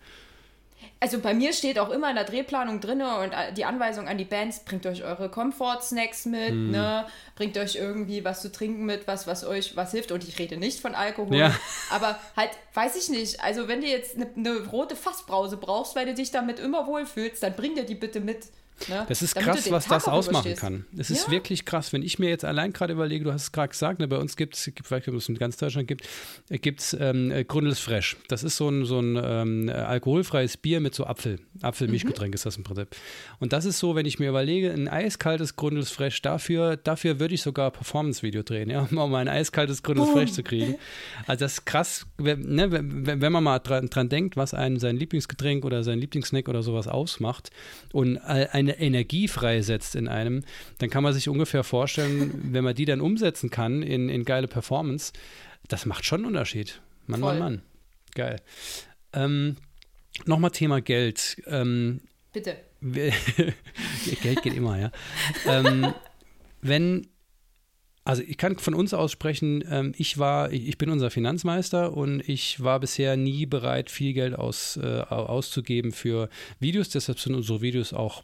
Also 1.00 1.20
bei 1.20 1.34
mir 1.34 1.54
steht 1.54 1.80
auch 1.80 1.90
immer 1.90 2.10
in 2.10 2.16
der 2.16 2.26
Drehplanung 2.26 2.82
drin 2.82 3.02
und 3.02 3.32
äh, 3.32 3.54
die 3.54 3.66
Anweisung 3.66 4.08
an 4.08 4.18
die 4.18 4.26
Bands, 4.26 4.62
bringt 4.66 4.86
euch 4.86 5.04
eure 5.04 5.30
Comfort-Snacks 5.30 6.26
mit, 6.26 6.54
mm. 6.54 6.72
ne? 6.72 7.06
bringt 7.36 7.58
euch 7.58 7.76
irgendwie 7.76 8.24
was 8.24 8.42
zu 8.42 8.52
trinken 8.52 8.86
mit, 8.86 9.08
was, 9.08 9.28
was 9.28 9.46
euch 9.46 9.76
was 9.76 9.92
hilft. 9.92 10.12
Und 10.12 10.28
ich 10.28 10.38
rede 10.40 10.58
nicht 10.58 10.80
von 10.80 10.96
Alkohol, 10.96 11.36
ja. 11.36 11.56
aber 11.90 12.20
halt, 12.36 12.52
weiß 12.74 12.96
ich 12.96 13.10
nicht, 13.10 13.42
also 13.42 13.68
wenn 13.68 13.82
du 13.82 13.88
jetzt 13.88 14.16
eine 14.16 14.30
ne 14.36 14.66
rote 14.72 14.96
Fassbrause 14.96 15.58
brauchst, 15.58 15.96
weil 15.96 16.06
du 16.06 16.14
dich 16.14 16.32
damit 16.32 16.60
immer 16.60 16.88
wohlfühlst, 16.88 17.44
dann 17.44 17.54
bring 17.54 17.76
dir 17.76 17.86
die 17.86 17.96
bitte 17.96 18.20
mit. 18.20 18.48
Ne? 18.90 19.06
Das 19.08 19.22
ist 19.22 19.36
Damit 19.36 19.50
krass, 19.50 19.72
was 19.72 19.88
das 19.88 20.08
ausmachen 20.08 20.56
kann. 20.56 20.86
Es 20.98 21.10
ist 21.10 21.28
ja. 21.28 21.32
wirklich 21.32 21.66
krass, 21.66 21.94
wenn 21.94 22.04
ich 22.04 22.20
mir 22.20 22.30
jetzt 22.30 22.46
allein 22.46 22.74
gerade 22.74 22.94
überlege, 22.94 23.24
du 23.24 23.32
hast 23.32 23.44
es 23.44 23.52
gerade 23.52 23.70
gesagt, 23.70 24.00
ne, 24.00 24.08
bei 24.08 24.18
uns 24.18 24.36
gibt 24.36 24.56
es, 24.56 24.72
vielleicht 24.84 25.08
ob 25.08 25.16
es 25.16 25.30
in 25.30 25.38
ganz 25.38 25.58
Deutschland 25.58 25.88
gibt, 25.88 26.08
äh, 26.50 26.60
gibt 26.60 26.82
es 26.82 26.98
ähm, 27.00 27.32
äh, 27.32 27.44
Grundels 27.46 27.80
Fresh. 27.80 28.18
Das 28.28 28.44
ist 28.44 28.58
so 28.58 28.70
ein, 28.70 28.86
so 28.86 29.00
ein 29.00 29.20
ähm, 29.22 29.70
alkoholfreies 29.70 30.58
Bier 30.58 30.82
mit 30.82 30.94
so 30.94 31.06
Apfel, 31.06 31.40
Apfelmilchgetränk 31.62 32.32
mhm. 32.32 32.36
ist 32.36 32.46
das 32.46 32.58
im 32.58 32.64
Prinzip. 32.64 32.96
Und 33.40 33.54
das 33.54 33.66
ist 33.66 33.80
so, 33.80 33.96
wenn 33.96 34.06
ich 34.06 34.20
mir 34.20 34.30
überlege, 34.30 34.72
ein 34.72 34.88
eiskaltes 34.88 35.56
Grundels 35.56 35.92
Fresh, 35.92 36.22
dafür, 36.22 36.78
dafür 36.78 37.20
würde 37.20 37.34
ich 37.34 37.42
sogar 37.42 37.68
ein 37.68 37.74
Performance-Video 37.74 38.44
drehen, 38.44 38.70
ja, 38.70 38.88
um 38.92 39.12
mal 39.12 39.20
ein 39.20 39.30
eiskaltes 39.30 39.84
Grundels 39.84 40.10
Fresh 40.10 40.34
zu 40.34 40.44
kriegen. 40.44 40.76
Also 41.28 41.46
das 41.46 41.54
ist 41.54 41.66
krass, 41.66 42.06
ne, 42.18 42.72
wenn, 42.72 43.22
wenn 43.22 43.32
man 43.32 43.44
mal 43.44 43.60
dran, 43.60 43.88
dran 43.90 44.10
denkt, 44.10 44.38
was 44.38 44.54
einen 44.54 44.80
sein 44.80 44.98
Lieblingsgetränk 44.98 45.66
oder 45.66 45.84
sein 45.84 46.00
Lieblingssnack 46.00 46.50
oder 46.50 46.62
sowas 46.62 46.88
ausmacht 46.88 47.50
und 47.94 48.18
ein 48.18 48.65
eine 48.66 48.80
Energie 48.80 49.28
freisetzt 49.28 49.96
in 49.96 50.08
einem, 50.08 50.44
dann 50.80 50.90
kann 50.90 51.04
man 51.04 51.14
sich 51.14 51.30
ungefähr 51.30 51.64
vorstellen, 51.64 52.32
wenn 52.54 52.64
man 52.64 52.76
die 52.76 52.86
dann 52.86 53.02
umsetzen 53.02 53.50
kann 53.50 53.82
in, 53.82 54.10
in 54.10 54.26
geile 54.26 54.48
Performance, 54.48 55.14
das 55.68 55.86
macht 55.86 56.06
schon 56.06 56.20
einen 56.20 56.28
Unterschied. 56.28 56.82
Mann, 57.08 57.22
Voll. 57.22 57.40
Mann, 57.40 57.40
Mann. 57.40 57.62
Geil. 58.14 58.42
Ähm, 59.14 59.58
Nochmal 60.26 60.52
Thema 60.52 60.82
Geld. 60.82 61.42
Ähm, 61.46 62.02
Bitte. 62.32 62.58
Geld 62.82 64.44
geht 64.44 64.54
immer, 64.54 64.80
ja. 64.80 64.92
ähm, 65.48 65.94
wenn 66.62 67.08
also 68.06 68.22
ich 68.22 68.38
kann 68.38 68.56
von 68.58 68.76
uns 68.76 68.94
aus 68.94 69.12
sprechen, 69.12 69.64
ähm, 69.68 69.94
ich 69.98 70.20
war, 70.20 70.52
ich 70.52 70.78
bin 70.78 70.92
unser 70.92 71.10
Finanzmeister 71.10 71.98
und 71.98 72.28
ich 72.30 72.64
war 72.64 72.80
bisher 72.80 73.18
nie 73.18 73.48
bereit, 73.48 73.90
viel 73.90 74.14
Geld 74.14 74.36
aus, 74.36 74.78
äh, 74.78 75.02
auszugeben 75.10 75.92
für 75.92 76.30
Videos. 76.60 76.90
Deshalb 76.90 77.20
sind 77.20 77.34
unsere 77.34 77.62
Videos 77.62 77.94
auch 77.94 78.24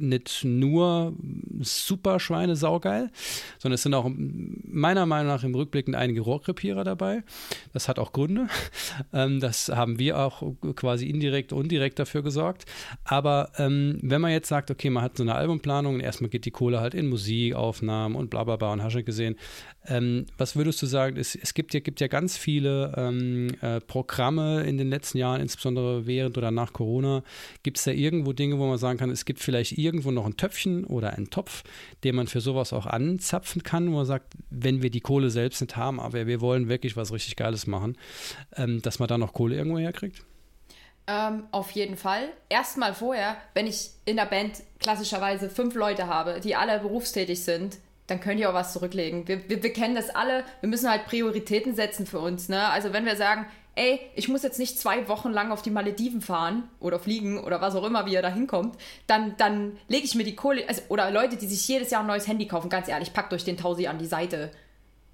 nicht 0.00 0.44
nur 0.44 1.14
super 1.60 2.20
Schweine 2.20 2.56
saugeil, 2.56 3.10
sondern 3.58 3.74
es 3.74 3.82
sind 3.82 3.94
auch 3.94 4.10
meiner 4.14 5.06
Meinung 5.06 5.28
nach 5.28 5.44
im 5.44 5.54
Rückblick 5.54 5.94
einige 5.94 6.22
Rohrkrepierer 6.22 6.84
dabei. 6.84 7.22
Das 7.72 7.88
hat 7.88 7.98
auch 7.98 8.12
Gründe. 8.12 8.46
Ähm, 9.12 9.40
das 9.40 9.68
haben 9.68 9.98
wir 9.98 10.18
auch 10.18 10.42
quasi 10.76 11.06
indirekt 11.06 11.52
und 11.52 11.72
direkt 11.72 11.98
dafür 11.98 12.22
gesorgt. 12.22 12.66
Aber 13.04 13.50
ähm, 13.56 13.98
wenn 14.02 14.20
man 14.20 14.30
jetzt 14.30 14.48
sagt, 14.48 14.70
okay, 14.70 14.90
man 14.90 15.02
hat 15.02 15.16
so 15.16 15.22
eine 15.22 15.34
Albumplanung 15.34 15.94
und 15.94 16.00
erstmal 16.00 16.30
geht 16.30 16.44
die 16.44 16.50
Kohle 16.50 16.80
halt 16.80 16.94
in 16.94 17.08
Musikaufnahmen 17.08 18.16
und 18.16 18.30
bla 18.30 18.44
bla 18.44 18.56
bla 18.56 18.72
und 18.72 18.82
hast 18.82 18.94
du 18.94 19.02
gesehen, 19.02 19.36
ähm, 19.86 20.26
was 20.36 20.56
würdest 20.56 20.82
du 20.82 20.86
sagen? 20.86 21.16
Es, 21.16 21.34
es 21.34 21.54
gibt, 21.54 21.72
ja, 21.72 21.80
gibt 21.80 22.00
ja 22.00 22.08
ganz 22.08 22.36
viele 22.36 22.92
ähm, 22.96 23.48
äh, 23.62 23.80
Programme 23.80 24.62
in 24.64 24.76
den 24.76 24.90
letzten 24.90 25.18
Jahren, 25.18 25.40
insbesondere 25.40 26.06
während 26.06 26.36
oder 26.36 26.50
nach 26.50 26.72
Corona. 26.72 27.22
Gibt 27.62 27.78
es 27.78 27.84
da 27.84 27.90
irgendwo 27.90 28.32
Dinge, 28.32 28.58
wo 28.58 28.66
man 28.66 28.76
sagen 28.76 28.98
kann, 28.98 29.10
es 29.10 29.24
gibt 29.24 29.40
vielleicht 29.40 29.78
irgendwo 29.78 30.10
noch 30.10 30.26
ein 30.26 30.36
Töpfchen 30.36 30.84
oder 30.84 31.14
einen 31.14 31.30
Topf, 31.30 31.64
den 32.04 32.14
man 32.14 32.26
für 32.26 32.40
sowas 32.40 32.72
auch 32.72 32.86
anzapfen 32.86 33.62
kann, 33.62 33.90
wo 33.90 33.96
man 33.96 34.06
sagt, 34.06 34.34
wenn 34.50 34.82
wir 34.82 34.90
die 34.90 35.00
Kohle 35.00 35.30
selbst 35.30 35.60
nicht 35.62 35.76
haben, 35.76 35.98
aber 35.98 36.26
wir 36.26 36.40
wollen 36.40 36.68
wirklich 36.68 36.96
was 36.96 37.12
richtig 37.12 37.36
Geiles 37.36 37.66
machen, 37.66 37.96
ähm, 38.56 38.82
dass 38.82 38.98
man 38.98 39.08
da 39.08 39.16
noch 39.16 39.32
Kohle 39.32 39.56
irgendwo 39.56 39.78
herkriegt? 39.78 40.24
Ähm, 41.06 41.44
auf 41.50 41.70
jeden 41.72 41.96
Fall. 41.96 42.28
Erstmal 42.50 42.94
vorher, 42.94 43.36
wenn 43.54 43.66
ich 43.66 43.90
in 44.04 44.16
der 44.16 44.26
Band 44.26 44.62
klassischerweise 44.78 45.48
fünf 45.48 45.74
Leute 45.74 46.06
habe, 46.06 46.40
die 46.40 46.54
alle 46.54 46.78
berufstätig 46.78 47.42
sind, 47.42 47.78
dann 48.10 48.20
könnt 48.20 48.40
ihr 48.40 48.50
auch 48.50 48.54
was 48.54 48.72
zurücklegen. 48.72 49.26
Wir, 49.28 49.48
wir, 49.48 49.62
wir 49.62 49.72
kennen 49.72 49.94
das 49.94 50.10
alle. 50.10 50.44
Wir 50.60 50.68
müssen 50.68 50.90
halt 50.90 51.06
Prioritäten 51.06 51.74
setzen 51.74 52.06
für 52.06 52.18
uns. 52.18 52.48
Ne? 52.48 52.68
Also 52.68 52.92
wenn 52.92 53.06
wir 53.06 53.16
sagen, 53.16 53.46
ey, 53.76 54.00
ich 54.14 54.28
muss 54.28 54.42
jetzt 54.42 54.58
nicht 54.58 54.78
zwei 54.78 55.08
Wochen 55.08 55.30
lang 55.30 55.52
auf 55.52 55.62
die 55.62 55.70
Malediven 55.70 56.20
fahren 56.20 56.64
oder 56.80 56.98
fliegen 56.98 57.38
oder 57.38 57.60
was 57.60 57.74
auch 57.74 57.84
immer, 57.84 58.06
wie 58.06 58.12
ihr 58.12 58.22
da 58.22 58.28
hinkommt, 58.28 58.76
dann, 59.06 59.36
dann 59.38 59.78
lege 59.88 60.04
ich 60.04 60.14
mir 60.14 60.24
die 60.24 60.34
Kohle, 60.34 60.68
also, 60.68 60.82
oder 60.88 61.10
Leute, 61.10 61.36
die 61.36 61.46
sich 61.46 61.66
jedes 61.66 61.90
Jahr 61.90 62.02
ein 62.02 62.06
neues 62.06 62.26
Handy 62.26 62.46
kaufen, 62.46 62.68
ganz 62.68 62.88
ehrlich, 62.88 63.12
packt 63.12 63.32
euch 63.32 63.44
den 63.44 63.56
Tausi 63.56 63.86
an 63.86 63.98
die 63.98 64.06
Seite 64.06 64.50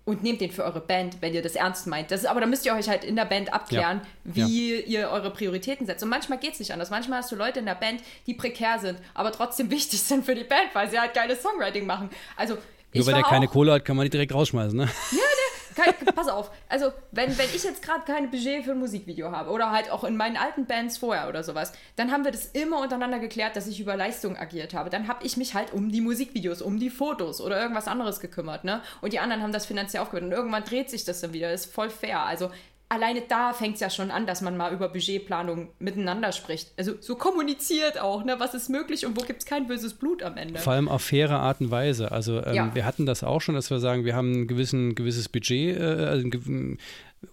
und 0.07 0.23
nehmt 0.23 0.41
den 0.41 0.53
für 0.53 0.65
eure 0.65 0.81
Band, 0.81 1.21
wenn 1.21 1.35
ihr 1.35 1.43
das 1.43 1.57
ernst 1.57 1.89
meint. 1.89 2.13
Das 2.13 2.25
aber 2.25 2.41
da 2.41 2.47
müsst 2.47 2.65
ihr 2.65 2.73
euch 2.75 2.89
halt 2.89 3.05
in 3.05 3.17
der 3.17 3.25
Band 3.25 3.53
abklären, 3.53 4.01
ja. 4.25 4.47
wie 4.47 4.75
ja. 4.75 4.87
ihr 4.87 5.11
eure 5.11 5.33
Prioritäten 5.33 5.85
setzt. 5.85 6.03
Und 6.05 6.11
manchmal 6.11 6.39
geht 6.39 6.53
es 6.53 6.61
nicht 6.61 6.73
anders. 6.73 6.91
Manchmal 6.91 7.19
hast 7.19 7.33
du 7.33 7.37
Leute 7.37 7.59
in 7.59 7.67
der 7.67 7.75
Band, 7.75 8.03
die 8.29 8.35
prekär 8.35 8.79
sind, 8.79 8.99
aber 9.15 9.33
trotzdem 9.33 9.69
wichtig 9.73 10.01
sind 10.01 10.25
für 10.25 10.37
die 10.37 10.45
Band, 10.45 10.75
weil 10.75 10.89
sie 10.89 10.99
halt 10.99 11.13
geiles 11.13 11.43
Songwriting 11.43 11.87
machen. 11.87 12.09
Also 12.37 12.57
nur 12.99 13.07
weil 13.07 13.15
der 13.15 13.23
keine 13.23 13.49
Kohle 13.49 13.73
hat, 13.73 13.85
kann 13.85 13.97
man 13.97 14.05
die 14.05 14.11
direkt 14.11 14.35
rausschmeißen, 14.35 14.77
ne? 14.77 14.89
Ja, 15.13 15.17
ne, 15.19 15.57
kein, 15.77 16.15
pass 16.15 16.29
auf. 16.29 16.51
Also, 16.69 16.93
wenn, 17.13 17.37
wenn 17.39 17.49
ich 17.55 17.63
jetzt 17.63 17.83
gerade 17.83 18.05
kein 18.05 18.31
Budget 18.31 18.65
für 18.65 18.73
ein 18.73 18.79
Musikvideo 18.79 19.31
habe 19.31 19.51
oder 19.51 19.71
halt 19.71 19.91
auch 19.91 20.05
in 20.05 20.17
meinen 20.17 20.37
alten 20.37 20.67
Bands 20.67 20.99
vorher 20.99 21.29
oder 21.29 21.43
sowas, 21.45 21.73
dann 21.97 22.11
haben 22.11 22.25
wir 22.25 22.33
das 22.33 22.47
immer 22.47 22.81
untereinander 22.81 23.19
geklärt, 23.19 23.57
dass 23.57 23.67
ich 23.67 23.79
über 23.79 23.97
Leistung 23.97 24.37
agiert 24.37 24.75
habe. 24.75 24.91
Dann 24.91 25.09
habe 25.09 25.25
ich 25.25 25.37
mich 25.37 25.55
halt 25.55 25.73
um 25.73 25.91
die 25.91 26.01
Musikvideos, 26.01 26.63
um 26.63 26.79
die 26.79 26.91
Fotos 26.91 27.41
oder 27.41 27.61
irgendwas 27.61 27.89
anderes 27.89 28.21
gekümmert, 28.21 28.65
ne? 28.65 28.81
Und 29.03 29.13
die 29.13 29.19
anderen 29.19 29.43
haben 29.43 29.53
das 29.53 29.67
finanziell 29.67 30.03
aufgehört. 30.03 30.25
Und 30.25 30.33
irgendwann 30.33 30.65
dreht 30.65 30.91
sich 30.91 31.05
das 31.05 31.21
dann 31.21 31.33
wieder. 31.33 31.51
Das 31.51 31.67
ist 31.67 31.75
voll 31.75 31.91
fair. 31.91 32.21
Also, 32.21 32.51
alleine 32.89 33.23
da 33.23 33.53
fängt 33.53 33.75
es 33.75 33.81
ja 33.81 33.91
schon 33.91 34.11
an, 34.11 34.27
dass 34.27 34.41
man 34.43 34.57
mal 34.57 34.73
über 34.73 34.89
Budgetplanung 34.89 35.69
miteinander 35.79 36.33
spricht. 36.33 36.73
Also 36.77 36.95
so 37.01 37.17
kommuniziert 37.17 38.01
auch, 38.01 38.25
ne? 38.25 38.37
was 38.39 38.55
ist 38.55 38.69
möglich 38.69 39.07
und 39.07 39.21
wo 39.21 39.25
gibt 39.25 39.41
es 39.41 39.47
kein 39.47 39.67
böses 39.67 39.95
Blut 39.95 40.23
am 40.23 40.37
Ende. 40.37 40.61
Vor 40.61 40.73
allem 40.73 40.89
auf 40.89 41.03
faire 41.03 41.41
Art 41.41 41.61
und 41.61 41.71
Weise. 41.71 42.13
Also 42.13 42.45
ähm, 42.45 42.55
ja. 42.55 42.75
wir 42.75 42.85
hatten 42.85 43.07
das 43.07 43.25
auch 43.25 43.41
schon, 43.41 43.55
dass 43.55 43.71
wir 43.71 43.81
sagen, 43.81 44.05
wir 44.05 44.15
haben 44.15 44.43
ein 44.43 44.47
gewissen, 44.47 44.95
gewisses 44.95 45.29
Budget, 45.29 45.79
äh, 45.79 45.83
also 45.83 46.27
ein, 46.27 46.79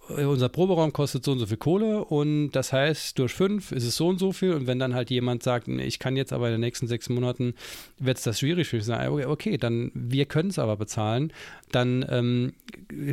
unser 0.08 0.48
Proberaum 0.48 0.92
kostet 0.92 1.24
so 1.24 1.32
und 1.32 1.38
so 1.38 1.46
viel 1.46 1.56
Kohle 1.56 2.04
und 2.04 2.52
das 2.52 2.72
heißt, 2.72 3.18
durch 3.18 3.32
fünf 3.32 3.72
ist 3.72 3.84
es 3.84 3.96
so 3.96 4.08
und 4.08 4.18
so 4.18 4.32
viel 4.32 4.52
und 4.52 4.66
wenn 4.66 4.78
dann 4.78 4.94
halt 4.94 5.10
jemand 5.10 5.42
sagt, 5.42 5.68
ich 5.68 5.98
kann 5.98 6.16
jetzt 6.16 6.32
aber 6.32 6.46
in 6.46 6.52
den 6.52 6.60
nächsten 6.60 6.86
sechs 6.86 7.08
Monaten, 7.08 7.54
wird 7.98 8.18
es 8.18 8.24
das 8.24 8.40
schwierig 8.40 8.68
für 8.68 8.76
mich 8.76 8.84
sein, 8.84 9.08
okay, 9.08 9.56
dann 9.56 9.90
wir 9.94 10.26
können 10.26 10.50
es 10.50 10.58
aber 10.58 10.76
bezahlen, 10.76 11.32
dann 11.72 12.04
ähm, 12.08 12.52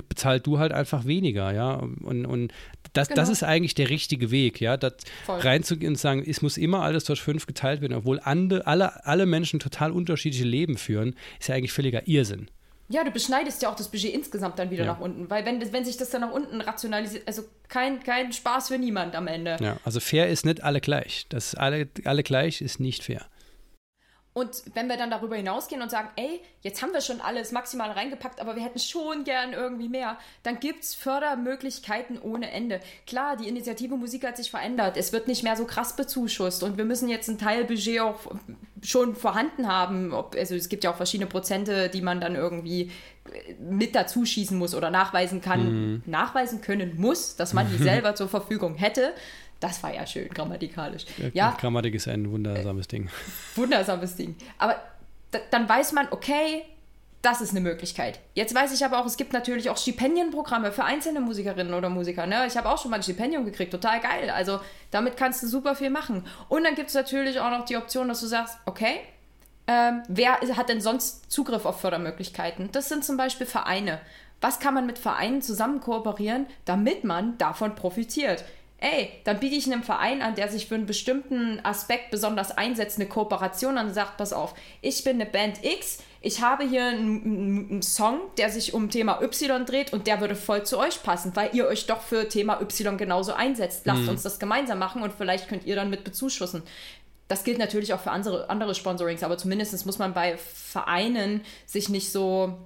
bezahlt 0.10 0.46
du 0.46 0.60
halt 0.60 0.72
einfach 0.72 1.06
weniger, 1.06 1.54
ja, 1.54 1.76
und, 1.76 2.26
und 2.26 2.54
das, 2.94 3.08
genau. 3.08 3.22
das 3.22 3.30
ist 3.30 3.44
eigentlich 3.44 3.76
der 3.76 3.90
richtige 3.90 4.32
Weg, 4.32 4.60
ja, 4.60 4.78
das 4.78 4.94
reinzugehen 5.28 5.94
und 5.94 5.98
zu 5.98 6.02
sagen, 6.02 6.24
es 6.26 6.42
muss 6.42 6.58
immer 6.58 6.82
alles 6.82 7.06
durch 7.06 7.22
fünf 7.22 7.46
geteilt 7.46 7.82
werden, 7.82 7.94
obwohl 7.94 8.20
ande, 8.24 8.68
alle, 8.68 9.06
alle 9.06 9.26
Menschen 9.26 9.60
total 9.60 9.92
unterschiedliche 9.92 10.46
Leben 10.46 10.78
führen, 10.78 11.16
ist 11.40 11.50
ja 11.50 11.56
eigentlich 11.56 11.72
völliger 11.72 12.08
Irrsinn. 12.08 12.48
Ja, 12.92 13.04
du 13.04 13.12
beschneidest 13.12 13.62
ja 13.62 13.70
auch 13.70 13.76
das 13.76 13.90
Budget 13.90 14.14
insgesamt 14.14 14.60
dann 14.60 14.70
wieder 14.70 14.86
ja. 14.86 14.94
nach 14.94 15.00
unten, 15.00 15.30
weil 15.30 15.46
wenn, 15.46 15.72
wenn 15.74 15.86
sich 15.86 15.98
das 15.98 16.10
dann 16.10 16.22
nach 16.22 16.32
unten 16.32 16.62
rationalisiert, 16.62 17.28
also 17.28 17.44
kein, 17.68 18.04
kein 18.04 18.34
Spaß 18.34 18.68
für 18.68 18.78
niemand 18.78 19.16
am 19.16 19.28
Ende. 19.28 19.58
Ja, 19.62 19.78
also 19.84 20.00
fair 20.00 20.28
ist 20.28 20.46
nicht 20.46 20.64
alle 20.64 20.82
gleich. 20.82 21.26
Das 21.30 21.56
alle, 21.56 21.88
alle 22.06 22.24
gleich 22.24 22.62
ist 22.62 22.80
nicht 22.80 23.04
fair. 23.04 23.26
Und 24.34 24.64
wenn 24.76 24.88
wir 24.88 24.96
dann 24.96 25.12
darüber 25.12 25.36
hinausgehen 25.36 25.82
und 25.82 25.92
sagen, 25.92 26.10
ey, 26.16 26.40
jetzt 26.62 26.82
haben 26.82 26.94
wir 26.94 27.02
schon 27.02 27.20
alles 27.20 27.52
maximal 27.52 27.92
reingepackt, 27.92 28.40
aber 28.40 28.56
wir 28.56 28.64
hätten 28.64 28.80
schon 28.80 29.26
gern 29.26 29.52
irgendwie 29.52 29.90
mehr, 29.90 30.18
dann 30.44 30.60
gibt's 30.62 30.96
Fördermöglichkeiten 30.96 32.18
ohne 32.22 32.50
Ende. 32.50 32.80
Klar, 33.06 33.36
die 33.36 33.50
Initiative 33.50 33.98
Musik 33.98 34.26
hat 34.26 34.38
sich 34.38 34.50
verändert. 34.50 34.96
Es 34.96 35.12
wird 35.12 35.28
nicht 35.28 35.44
mehr 35.44 35.58
so 35.58 35.66
krass 35.66 35.98
bezuschusst 35.98 36.64
und 36.64 36.78
wir 36.78 36.86
müssen 36.86 37.10
jetzt 37.10 37.28
ein 37.28 37.40
Teilbudget 37.40 38.00
auch 38.00 38.20
schon 38.82 39.16
vorhanden 39.16 39.68
haben. 39.68 40.14
also 40.14 40.56
es 40.56 40.70
gibt 40.70 40.86
ja 40.86 40.92
auch 40.92 40.98
verschiedene 40.98 41.30
Prozente, 41.30 41.90
die 41.90 42.02
man 42.02 42.22
dann 42.22 42.36
irgendwie 42.36 42.90
mit 43.60 43.96
dazu 43.96 44.26
schießen 44.26 44.58
muss 44.58 44.74
oder 44.74 44.90
nachweisen 44.90 45.42
kann, 45.42 45.94
mhm. 45.94 46.04
nachweisen 46.06 46.62
können 46.62 46.94
muss, 46.98 47.36
dass 47.36 47.54
man 47.54 47.70
die 47.70 47.78
selber 47.84 48.16
zur 48.16 48.30
Verfügung 48.30 48.76
hätte. 48.76 49.14
Das 49.62 49.82
war 49.84 49.94
ja 49.94 50.06
schön 50.06 50.28
grammatikalisch. 50.28 51.06
Ja, 51.18 51.30
ja. 51.34 51.58
Grammatik 51.60 51.94
ist 51.94 52.08
ein 52.08 52.30
wundersames 52.30 52.88
Ding. 52.90 53.10
Wundersames 53.56 54.16
Ding. 54.16 54.36
Aber 54.58 54.76
dann 55.52 55.70
weiß 55.70 55.94
man, 55.94 56.08
okay, 56.12 56.64
das 57.22 57.40
ist 57.40 57.52
eine 57.52 57.62
Möglichkeit. 57.62 58.20
Jetzt 58.34 58.56
weiß 58.56 58.74
ich 58.74 58.84
aber 58.84 59.00
auch, 59.00 59.06
es 59.06 59.16
gibt 59.16 59.34
natürlich 59.34 59.70
auch 59.70 59.78
Stipendienprogramme 59.78 60.72
für 60.72 60.84
einzelne 60.84 61.22
Musikerinnen 61.22 61.74
oder 61.74 61.90
Musiker. 61.90 62.26
Ne? 62.26 62.48
Ich 62.48 62.58
habe 62.58 62.70
auch 62.70 62.82
schon 62.82 62.90
mal 62.90 62.98
ein 62.98 63.04
Stipendium 63.04 63.46
gekriegt, 63.46 63.72
total 63.72 64.00
geil. 64.00 64.32
Also 64.32 64.60
damit 64.90 65.18
kannst 65.18 65.44
du 65.44 65.48
super 65.48 65.76
viel 65.76 65.92
machen. 65.92 66.26
Und 66.50 66.64
dann 66.64 66.74
gibt 66.74 66.90
es 66.90 66.96
natürlich 66.96 67.40
auch 67.40 67.52
noch 67.52 67.66
die 67.66 67.78
Option, 67.78 68.08
dass 68.08 68.22
du 68.22 68.26
sagst, 68.28 68.58
okay, 68.66 69.02
ähm, 69.68 70.02
wer 70.08 70.40
hat 70.40 70.70
denn 70.70 70.82
sonst 70.82 71.32
Zugriff 71.32 71.66
auf 71.66 71.80
Fördermöglichkeiten? 71.80 72.70
Das 72.72 72.90
sind 72.90 73.06
zum 73.06 73.18
Beispiel 73.18 73.46
Vereine. 73.46 74.00
Was 74.42 74.60
kann 74.60 74.74
man 74.74 74.88
mit 74.88 74.98
Vereinen 74.98 75.44
zusammen 75.44 75.80
kooperieren, 75.82 76.48
damit 76.66 77.04
man 77.04 77.38
davon 77.38 77.76
profitiert? 77.76 78.44
Ey, 78.82 79.10
dann 79.24 79.40
biete 79.40 79.56
ich 79.56 79.72
einem 79.72 79.84
Verein 79.84 80.22
an, 80.22 80.36
der 80.36 80.50
sich 80.50 80.68
für 80.68 80.76
einen 80.76 80.88
bestimmten 80.88 81.64
Aspekt 81.64 82.12
besonders 82.12 82.52
einsetzt, 82.52 83.00
eine 83.00 83.08
Kooperation 83.08 83.78
an 83.78 83.88
und 83.88 83.94
sagt, 83.94 84.18
pass 84.18 84.34
auf, 84.34 84.54
ich 84.82 85.04
bin 85.04 85.22
eine 85.22 85.28
Band 85.30 85.64
X, 85.64 86.00
ich 86.20 86.42
habe 86.42 86.68
hier 86.68 86.86
einen, 86.86 87.70
einen, 87.70 87.82
Song, 87.82 88.20
der 88.38 88.50
sich 88.50 88.74
um 88.74 88.90
Thema 88.90 89.22
Y 89.22 89.66
dreht 89.66 89.94
und 89.94 90.08
der 90.08 90.20
würde 90.20 90.36
voll 90.36 90.64
zu 90.64 90.78
euch 90.78 91.02
passen, 91.04 91.32
weil 91.36 91.52
ihr 91.54 91.68
euch 91.68 91.86
doch 91.86 92.02
für 92.02 92.28
Thema 92.28 92.60
Y 92.60 92.98
genauso 92.98 93.34
einsetzt. 93.34 93.86
Lasst 93.86 94.04
mhm. 94.04 94.10
uns 94.10 94.24
das 94.24 94.40
gemeinsam 94.40 94.78
machen 94.78 95.02
und 95.02 95.14
vielleicht 95.14 95.48
könnt 95.48 95.66
ihr 95.66 95.76
dann 95.76 95.90
mit 95.90 96.04
bezuschussen. 96.04 96.64
Das 97.28 97.44
gilt 97.44 97.60
natürlich 97.60 97.94
auch 97.94 98.02
für 98.02 98.12
andere, 98.12 98.50
andere 98.50 98.76
Sponsorings, 98.76 99.24
aber 99.24 99.38
zumindest 99.38 99.86
muss 99.86 100.00
man 100.00 100.14
bei 100.14 100.38
Vereinen 100.38 101.42
sich 101.66 101.88
nicht 101.90 102.12
so 102.12 102.58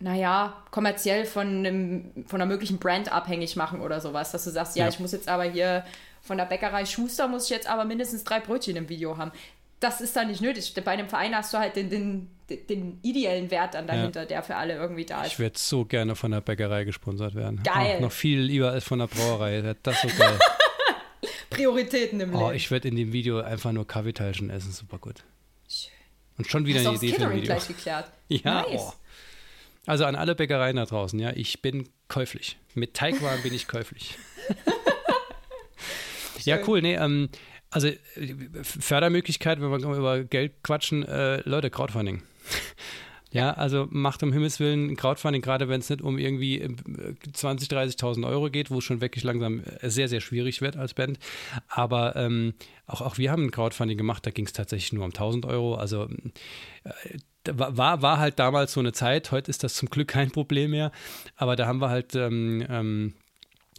naja, 0.00 0.56
kommerziell 0.70 1.26
von, 1.26 1.46
einem, 1.46 2.10
von 2.26 2.40
einer 2.40 2.50
möglichen 2.50 2.78
Brand 2.78 3.12
abhängig 3.12 3.54
machen 3.56 3.80
oder 3.80 4.00
sowas, 4.00 4.32
dass 4.32 4.44
du 4.44 4.50
sagst, 4.50 4.76
ja, 4.76 4.84
ja, 4.84 4.88
ich 4.88 4.98
muss 4.98 5.12
jetzt 5.12 5.28
aber 5.28 5.44
hier 5.44 5.84
von 6.22 6.38
der 6.38 6.46
Bäckerei 6.46 6.86
Schuster 6.86 7.28
muss 7.28 7.44
ich 7.44 7.50
jetzt 7.50 7.68
aber 7.68 7.84
mindestens 7.84 8.24
drei 8.24 8.40
Brötchen 8.40 8.76
im 8.76 8.88
Video 8.88 9.16
haben. 9.16 9.30
Das 9.78 10.00
ist 10.00 10.14
dann 10.16 10.28
nicht 10.28 10.42
nötig. 10.42 10.74
Bei 10.84 10.90
einem 10.90 11.08
Verein 11.08 11.34
hast 11.34 11.54
du 11.54 11.58
halt 11.58 11.76
den, 11.76 11.88
den, 11.88 12.28
den 12.68 12.98
ideellen 13.02 13.50
Wert 13.50 13.74
dann 13.74 13.86
dahinter, 13.86 14.20
ja. 14.20 14.26
der 14.26 14.42
für 14.42 14.56
alle 14.56 14.74
irgendwie 14.74 15.06
da 15.06 15.22
ist. 15.22 15.32
Ich 15.32 15.38
würde 15.38 15.58
so 15.58 15.84
gerne 15.86 16.14
von 16.16 16.30
der 16.30 16.42
Bäckerei 16.42 16.84
gesponsert 16.84 17.34
werden. 17.34 17.62
Geil. 17.62 17.96
Auch 17.96 18.00
noch 18.00 18.12
viel 18.12 18.40
lieber 18.40 18.70
als 18.70 18.84
von 18.84 18.98
der 18.98 19.06
Brauerei. 19.06 19.74
Das 19.82 20.04
ist 20.04 20.16
so 20.16 20.18
geil. 20.18 20.38
Prioritäten 21.50 22.20
im 22.20 22.34
oh, 22.34 22.38
Leben. 22.38 22.50
Oh, 22.50 22.52
ich 22.52 22.70
werde 22.70 22.88
in 22.88 22.96
dem 22.96 23.12
Video 23.12 23.40
einfach 23.40 23.72
nur 23.72 23.86
Kaffeeteilchen 23.86 24.50
essen. 24.50 24.72
Super 24.72 24.98
gut. 24.98 25.24
Schön. 25.68 25.92
Und 26.38 26.48
schon 26.48 26.66
wieder 26.66 26.80
Hast 26.80 26.86
eine 26.86 26.96
Idee 26.96 27.12
für 27.12 27.26
ein 27.26 27.32
Video. 27.32 27.44
gleich 27.44 27.68
geklärt. 27.68 28.10
Ja, 28.28 28.62
nice. 28.62 28.80
oh. 28.80 28.92
Also 29.86 30.04
an 30.04 30.14
alle 30.14 30.34
Bäckereien 30.34 30.76
da 30.76 30.84
draußen, 30.84 31.18
ja, 31.18 31.30
ich 31.34 31.62
bin 31.62 31.88
käuflich. 32.08 32.58
Mit 32.74 32.94
Teigwaren 32.94 33.42
bin 33.42 33.54
ich 33.54 33.66
käuflich. 33.66 34.18
ja, 36.44 36.58
cool. 36.66 36.82
Nee, 36.82 36.96
ähm, 36.96 37.28
also 37.70 37.88
äh, 37.88 37.98
Fördermöglichkeit, 38.62 39.60
wenn 39.60 39.70
wir 39.70 39.96
über 39.96 40.24
Geld 40.24 40.62
quatschen, 40.62 41.04
äh, 41.04 41.40
Leute, 41.48 41.70
Crowdfunding. 41.70 42.22
Ja, 43.32 43.52
also 43.52 43.86
macht 43.90 44.24
um 44.24 44.32
Himmels 44.32 44.58
Willen 44.58 44.96
Crowdfunding, 44.96 45.40
gerade 45.40 45.68
wenn 45.68 45.78
es 45.80 45.88
nicht 45.88 46.02
um 46.02 46.18
irgendwie 46.18 46.68
20, 47.32 47.70
äh, 47.70 47.74
30.000 47.76 48.26
Euro 48.26 48.50
geht, 48.50 48.72
wo 48.72 48.78
es 48.78 48.84
schon 48.84 49.00
wirklich 49.00 49.22
langsam 49.22 49.62
äh, 49.80 49.88
sehr, 49.88 50.08
sehr 50.08 50.20
schwierig 50.20 50.60
wird 50.60 50.76
als 50.76 50.94
Band. 50.94 51.20
Aber 51.68 52.16
ähm, 52.16 52.54
auch, 52.86 53.00
auch 53.00 53.18
wir 53.18 53.30
haben 53.30 53.44
ein 53.44 53.50
Crowdfunding 53.52 53.96
gemacht, 53.96 54.26
da 54.26 54.32
ging 54.32 54.46
es 54.46 54.52
tatsächlich 54.52 54.92
nur 54.92 55.04
um 55.04 55.12
1.000 55.12 55.46
Euro. 55.46 55.76
Also 55.76 56.08
äh, 56.82 57.18
war, 57.46 58.02
war 58.02 58.18
halt 58.18 58.38
damals 58.38 58.72
so 58.72 58.80
eine 58.80 58.92
Zeit, 58.92 59.32
heute 59.32 59.50
ist 59.50 59.64
das 59.64 59.74
zum 59.74 59.88
Glück 59.88 60.08
kein 60.08 60.30
Problem 60.30 60.70
mehr, 60.72 60.92
aber 61.36 61.56
da 61.56 61.66
haben 61.66 61.80
wir 61.80 61.88
halt 61.88 62.14
ähm, 62.14 62.64
ähm, 62.68 63.14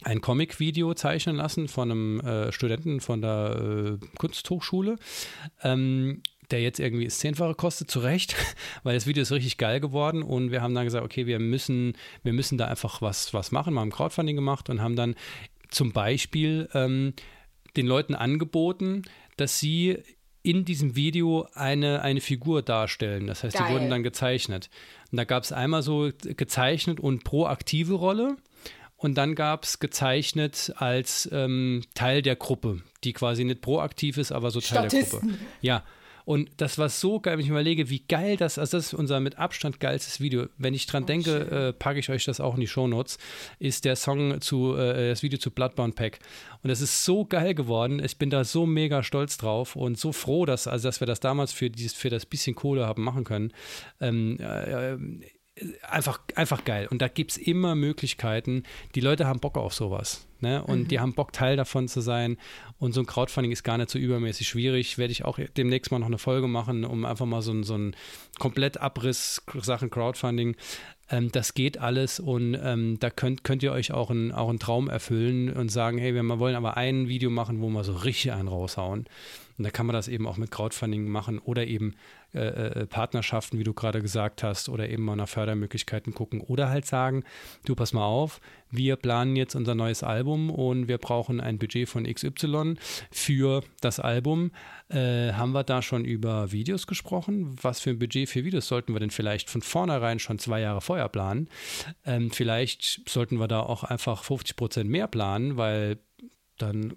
ein 0.04 0.20
Comic-Video 0.20 0.94
zeichnen 0.94 1.36
lassen 1.36 1.68
von 1.68 1.90
einem 1.90 2.20
äh, 2.20 2.52
Studenten 2.52 3.00
von 3.00 3.22
der 3.22 3.98
äh, 4.02 4.06
Kunsthochschule. 4.18 4.96
Ähm, 5.62 6.22
der 6.50 6.60
jetzt 6.60 6.80
irgendwie 6.80 7.06
das 7.06 7.18
Zehnfache 7.18 7.54
kostet, 7.54 7.90
zu 7.90 8.00
Recht, 8.00 8.36
weil 8.82 8.94
das 8.94 9.06
Video 9.06 9.22
ist 9.22 9.32
richtig 9.32 9.56
geil 9.56 9.80
geworden 9.80 10.22
und 10.22 10.50
wir 10.50 10.60
haben 10.60 10.74
dann 10.74 10.84
gesagt, 10.84 11.04
okay, 11.04 11.26
wir 11.26 11.38
müssen, 11.38 11.94
wir 12.22 12.34
müssen 12.34 12.58
da 12.58 12.66
einfach 12.66 13.00
was, 13.00 13.32
was 13.32 13.52
machen. 13.52 13.72
Wir 13.72 13.80
haben 13.80 13.90
Crowdfunding 13.90 14.36
gemacht 14.36 14.68
und 14.68 14.82
haben 14.82 14.94
dann 14.94 15.14
zum 15.70 15.92
Beispiel 15.92 16.68
ähm, 16.74 17.14
den 17.76 17.86
Leuten 17.86 18.14
angeboten, 18.14 19.02
dass 19.36 19.58
sie 19.58 19.98
in 20.42 20.64
diesem 20.64 20.96
Video 20.96 21.46
eine, 21.54 22.02
eine 22.02 22.20
Figur 22.20 22.62
darstellen. 22.62 23.26
Das 23.26 23.44
heißt, 23.44 23.56
Geil. 23.56 23.66
die 23.68 23.74
wurden 23.74 23.90
dann 23.90 24.02
gezeichnet. 24.02 24.70
Und 25.10 25.16
da 25.18 25.24
gab 25.24 25.44
es 25.44 25.52
einmal 25.52 25.82
so 25.82 26.10
gezeichnet 26.22 27.00
und 27.00 27.24
proaktive 27.24 27.94
Rolle. 27.94 28.36
Und 28.96 29.16
dann 29.16 29.34
gab 29.34 29.64
es 29.64 29.78
gezeichnet 29.80 30.72
als 30.76 31.28
ähm, 31.32 31.82
Teil 31.94 32.22
der 32.22 32.36
Gruppe, 32.36 32.82
die 33.04 33.12
quasi 33.12 33.44
nicht 33.44 33.60
proaktiv 33.60 34.16
ist, 34.16 34.30
aber 34.30 34.50
so 34.50 34.60
Teil 34.60 34.88
der 34.88 35.02
Gruppe. 35.02 35.28
Ja. 35.60 35.82
Und 36.24 36.50
das 36.56 36.78
war 36.78 36.88
so 36.88 37.20
geil, 37.20 37.34
wenn 37.34 37.40
ich 37.40 37.48
mir 37.48 37.54
überlege, 37.54 37.90
wie 37.90 38.00
geil 38.00 38.36
das, 38.36 38.58
also 38.58 38.76
das 38.76 38.86
ist 38.86 38.94
unser 38.94 39.20
mit 39.20 39.38
Abstand 39.38 39.80
geilstes 39.80 40.20
Video. 40.20 40.46
Wenn 40.58 40.74
ich 40.74 40.86
dran 40.86 41.04
oh, 41.04 41.06
denke, 41.06 41.38
äh, 41.50 41.72
packe 41.72 41.98
ich 41.98 42.10
euch 42.10 42.24
das 42.24 42.40
auch 42.40 42.54
in 42.54 42.60
die 42.60 42.66
Shownotes, 42.66 43.18
ist 43.58 43.84
der 43.84 43.96
Song 43.96 44.40
zu, 44.40 44.76
äh, 44.76 45.10
das 45.10 45.22
Video 45.22 45.38
zu 45.38 45.50
Bloodbound 45.50 45.96
Pack. 45.96 46.20
Und 46.62 46.70
es 46.70 46.80
ist 46.80 47.04
so 47.04 47.24
geil 47.24 47.54
geworden. 47.54 48.02
Ich 48.04 48.18
bin 48.18 48.30
da 48.30 48.44
so 48.44 48.66
mega 48.66 49.02
stolz 49.02 49.36
drauf 49.36 49.76
und 49.76 49.98
so 49.98 50.12
froh, 50.12 50.46
dass, 50.46 50.66
also 50.66 50.88
dass 50.88 51.00
wir 51.00 51.06
das 51.06 51.20
damals 51.20 51.52
für, 51.52 51.70
dieses, 51.70 51.94
für 51.94 52.10
das 52.10 52.26
bisschen 52.26 52.54
Kohle 52.54 52.86
haben 52.86 53.02
machen 53.02 53.24
können. 53.24 53.52
Ähm, 54.00 54.38
äh, 54.40 54.96
einfach, 55.82 56.20
einfach 56.34 56.64
geil. 56.64 56.88
Und 56.90 57.02
da 57.02 57.08
gibt 57.08 57.32
es 57.32 57.36
immer 57.36 57.74
Möglichkeiten. 57.74 58.62
Die 58.94 59.00
Leute 59.00 59.26
haben 59.26 59.40
Bock 59.40 59.58
auf 59.58 59.74
sowas. 59.74 60.26
Ne? 60.40 60.62
Und 60.64 60.80
mhm. 60.80 60.88
die 60.88 60.98
haben 60.98 61.14
Bock, 61.14 61.32
Teil 61.32 61.56
davon 61.56 61.88
zu 61.88 62.00
sein. 62.00 62.38
Und 62.78 62.92
so 62.92 63.00
ein 63.00 63.06
Crowdfunding 63.06 63.52
ist 63.52 63.62
gar 63.62 63.78
nicht 63.78 63.90
so 63.90 63.98
übermäßig 63.98 64.48
schwierig. 64.48 64.98
Werde 64.98 65.12
ich 65.12 65.24
auch 65.24 65.38
demnächst 65.56 65.92
mal 65.92 65.98
noch 65.98 66.06
eine 66.06 66.18
Folge 66.18 66.48
machen, 66.48 66.84
um 66.84 67.04
einfach 67.04 67.26
mal 67.26 67.42
so, 67.42 67.62
so 67.62 67.74
einen 67.74 67.94
Komplettabriss 68.38 69.42
Sachen 69.60 69.90
Crowdfunding. 69.90 70.56
Ähm, 71.10 71.30
das 71.30 71.54
geht 71.54 71.78
alles 71.78 72.18
und 72.18 72.58
ähm, 72.60 72.98
da 72.98 73.10
könnt, 73.10 73.44
könnt 73.44 73.62
ihr 73.62 73.72
euch 73.72 73.92
auch, 73.92 74.10
ein, 74.10 74.32
auch 74.32 74.48
einen 74.48 74.58
Traum 74.58 74.88
erfüllen 74.88 75.52
und 75.52 75.68
sagen, 75.70 75.98
hey, 75.98 76.14
wir 76.14 76.26
wollen 76.38 76.56
aber 76.56 76.76
ein 76.76 77.08
Video 77.08 77.30
machen, 77.30 77.60
wo 77.60 77.68
wir 77.68 77.84
so 77.84 77.92
richtig 77.92 78.32
einen 78.32 78.48
raushauen. 78.48 79.04
Und 79.58 79.64
da 79.64 79.70
kann 79.70 79.86
man 79.86 79.94
das 79.94 80.08
eben 80.08 80.26
auch 80.26 80.36
mit 80.36 80.50
Crowdfunding 80.50 81.08
machen 81.08 81.38
oder 81.38 81.66
eben 81.66 81.94
äh, 82.34 82.46
äh, 82.46 82.86
Partnerschaften, 82.86 83.58
wie 83.58 83.64
du 83.64 83.74
gerade 83.74 84.00
gesagt 84.00 84.42
hast, 84.42 84.70
oder 84.70 84.88
eben 84.88 85.04
mal 85.04 85.16
nach 85.16 85.28
Fördermöglichkeiten 85.28 86.14
gucken. 86.14 86.40
Oder 86.40 86.70
halt 86.70 86.86
sagen, 86.86 87.24
du 87.66 87.74
pass 87.74 87.92
mal 87.92 88.06
auf, 88.06 88.40
wir 88.70 88.96
planen 88.96 89.36
jetzt 89.36 89.54
unser 89.54 89.74
neues 89.74 90.02
Album 90.02 90.48
und 90.48 90.88
wir 90.88 90.96
brauchen 90.96 91.42
ein 91.42 91.58
Budget 91.58 91.90
von 91.90 92.04
XY 92.04 92.76
für 93.10 93.62
das 93.82 94.00
Album. 94.00 94.50
Äh, 94.88 95.32
haben 95.34 95.52
wir 95.52 95.62
da 95.62 95.82
schon 95.82 96.06
über 96.06 96.52
Videos 96.52 96.86
gesprochen? 96.86 97.54
Was 97.60 97.80
für 97.80 97.90
ein 97.90 97.98
Budget 97.98 98.30
für 98.30 98.44
Videos 98.44 98.66
sollten 98.66 98.94
wir 98.94 99.00
denn 99.00 99.10
vielleicht 99.10 99.50
von 99.50 99.60
vornherein 99.60 100.18
schon 100.18 100.38
zwei 100.38 100.60
Jahre 100.60 100.80
vorher 100.80 101.10
planen? 101.10 101.50
Ähm, 102.06 102.30
vielleicht 102.30 103.06
sollten 103.06 103.38
wir 103.38 103.48
da 103.48 103.60
auch 103.60 103.84
einfach 103.84 104.24
50 104.24 104.56
Prozent 104.56 104.88
mehr 104.88 105.06
planen, 105.06 105.58
weil 105.58 105.98
dann 106.56 106.94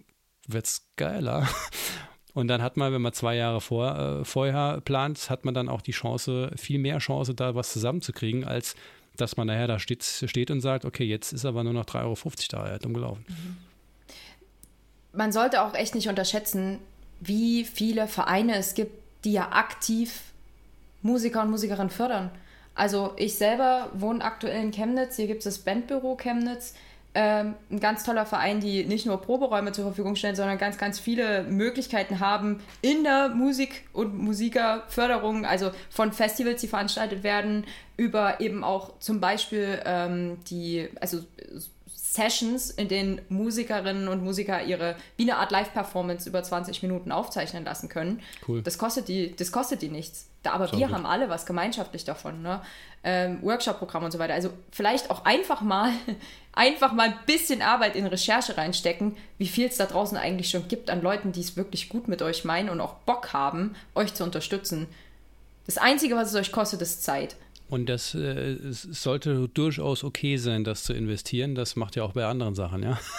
wird 0.48 0.66
es 0.66 0.92
geiler. 0.96 1.48
Und 2.36 2.50
dann 2.50 2.62
hat 2.62 2.76
man, 2.76 2.92
wenn 2.92 3.02
man 3.02 3.14
zwei 3.14 3.38
Jahre 3.38 3.62
vor, 3.62 3.98
äh, 3.98 4.26
vorher 4.26 4.82
plant, 4.82 5.30
hat 5.30 5.46
man 5.46 5.54
dann 5.54 5.70
auch 5.70 5.82
die 5.82 5.94
Chance, 5.94 6.52
viel 6.58 6.80
mehr 6.80 7.00
Chance, 7.00 7.34
da 7.34 7.56
was 7.56 7.72
zusammenzukriegen, 7.72 8.44
als 8.44 8.76
dass 9.16 9.38
man 9.38 9.48
nachher 9.48 9.68
da 9.68 9.80
steht, 9.80 10.04
steht 10.04 10.52
und 10.52 10.60
sagt, 10.60 10.84
okay, 10.84 11.06
jetzt 11.06 11.32
ist 11.32 11.46
aber 11.46 11.64
nur 11.64 11.72
noch 11.72 11.86
3,50 11.86 12.54
Euro 12.58 12.68
da 12.68 12.78
dumm 12.78 12.94
gelaufen. 12.94 13.26
Mhm. 13.30 13.58
Man 15.14 15.32
sollte 15.32 15.62
auch 15.62 15.74
echt 15.76 15.96
nicht 15.96 16.10
unterschätzen, 16.10 16.80
wie 17.22 17.64
viele 17.64 18.06
Vereine 18.06 18.58
es 18.58 18.74
gibt, 18.74 18.92
die 19.24 19.32
ja 19.32 19.54
aktiv 19.54 20.22
Musiker 21.02 21.42
und 21.42 21.52
Musikerinnen 21.52 21.90
fördern. 21.90 22.32
Also 22.74 23.14
ich 23.16 23.36
selber 23.36 23.90
wohne 23.94 24.22
aktuell 24.22 24.62
in 24.62 24.72
Chemnitz, 24.72 25.16
hier 25.16 25.28
gibt 25.28 25.40
es 25.40 25.46
das 25.46 25.60
Bandbüro 25.60 26.18
Chemnitz 26.18 26.74
ähm, 27.16 27.56
ein 27.72 27.80
ganz 27.80 28.04
toller 28.04 28.26
Verein, 28.26 28.60
die 28.60 28.86
nicht 28.86 29.06
nur 29.06 29.22
Proberäume 29.22 29.72
zur 29.72 29.86
Verfügung 29.86 30.16
stellen, 30.16 30.36
sondern 30.36 30.58
ganz, 30.58 30.78
ganz 30.78 31.00
viele 31.00 31.44
Möglichkeiten 31.44 32.20
haben 32.20 32.60
in 32.82 33.04
der 33.04 33.30
Musik- 33.30 33.86
und 33.94 34.18
Musikerförderung, 34.18 35.46
also 35.46 35.72
von 35.90 36.12
Festivals, 36.12 36.62
die 36.62 36.68
veranstaltet 36.68 37.24
werden, 37.24 37.66
über 37.98 38.42
eben 38.42 38.64
auch 38.64 39.00
zum 39.00 39.22
Beispiel 39.22 39.82
ähm, 39.86 40.38
die, 40.50 40.90
also 41.00 41.20
Sessions, 42.16 42.72
in 42.72 42.88
denen 42.88 43.22
Musikerinnen 43.30 44.08
und 44.08 44.24
Musiker 44.24 44.64
ihre, 44.64 44.96
wie 45.18 45.24
eine 45.24 45.38
Art 45.38 45.52
Live-Performance 45.52 46.28
über 46.28 46.42
20 46.42 46.82
Minuten 46.82 47.12
aufzeichnen 47.12 47.66
lassen 47.66 47.90
können. 47.90 48.22
Cool. 48.48 48.62
Das 48.62 48.78
kostet 48.78 49.08
die, 49.08 49.36
das 49.36 49.52
kostet 49.52 49.82
die 49.82 49.90
nichts. 49.90 50.28
Da, 50.44 50.52
aber 50.52 50.68
Schau 50.68 50.78
wir 50.78 50.88
gut. 50.88 50.96
haben 50.96 51.06
alle 51.06 51.30
was 51.30 51.46
gemeinschaftlich 51.46 52.06
davon. 52.06 52.42
Ne? 52.42 52.62
Ähm, 53.04 53.40
Workshop-Programm 53.42 54.04
und 54.04 54.12
so 54.12 54.20
weiter. 54.20 54.34
Also 54.34 54.50
vielleicht 54.72 55.10
auch 55.10 55.26
einfach 55.26 55.62
mal, 55.62 55.92
einfach 56.54 56.94
mal 56.94 57.10
ein 57.10 57.20
bisschen 57.26 57.62
Arbeit 57.62 57.96
in 57.96 58.06
Recherche 58.06 58.58
reinstecken, 58.58 59.18
wie 59.38 59.48
viel 59.48 59.68
es 59.68 59.78
da 59.78 59.86
draußen 59.86 60.18
eigentlich 60.18 60.50
schon 60.50 60.68
gibt 60.68 60.90
an 60.90 61.02
Leuten, 61.02 61.32
die 61.32 61.42
es 61.42 61.58
wirklich 61.58 61.90
gut 61.90 62.08
mit 62.08 62.22
euch 62.22 62.46
meinen 62.46 62.70
und 62.70 62.80
auch 62.82 62.94
Bock 63.06 63.34
haben, 63.34 63.76
euch 63.96 64.14
zu 64.14 64.24
unterstützen. 64.24 64.88
Das 65.66 65.78
Einzige, 65.78 66.16
was 66.16 66.30
es 66.30 66.36
euch 66.36 66.52
kostet, 66.52 66.82
ist 66.82 67.04
Zeit. 67.04 67.36
Und 67.68 67.88
das 67.88 68.14
äh, 68.14 68.58
sollte 68.70 69.50
durchaus 69.50 70.04
okay 70.04 70.38
sein, 70.38 70.64
das 70.64 70.84
zu 70.84 70.94
investieren. 70.94 71.56
Das 71.56 71.76
macht 71.76 71.96
ja 71.96 72.04
auch 72.04 72.14
bei 72.14 72.26
anderen 72.26 72.56
Sachen, 72.56 72.84
ja. 72.84 73.00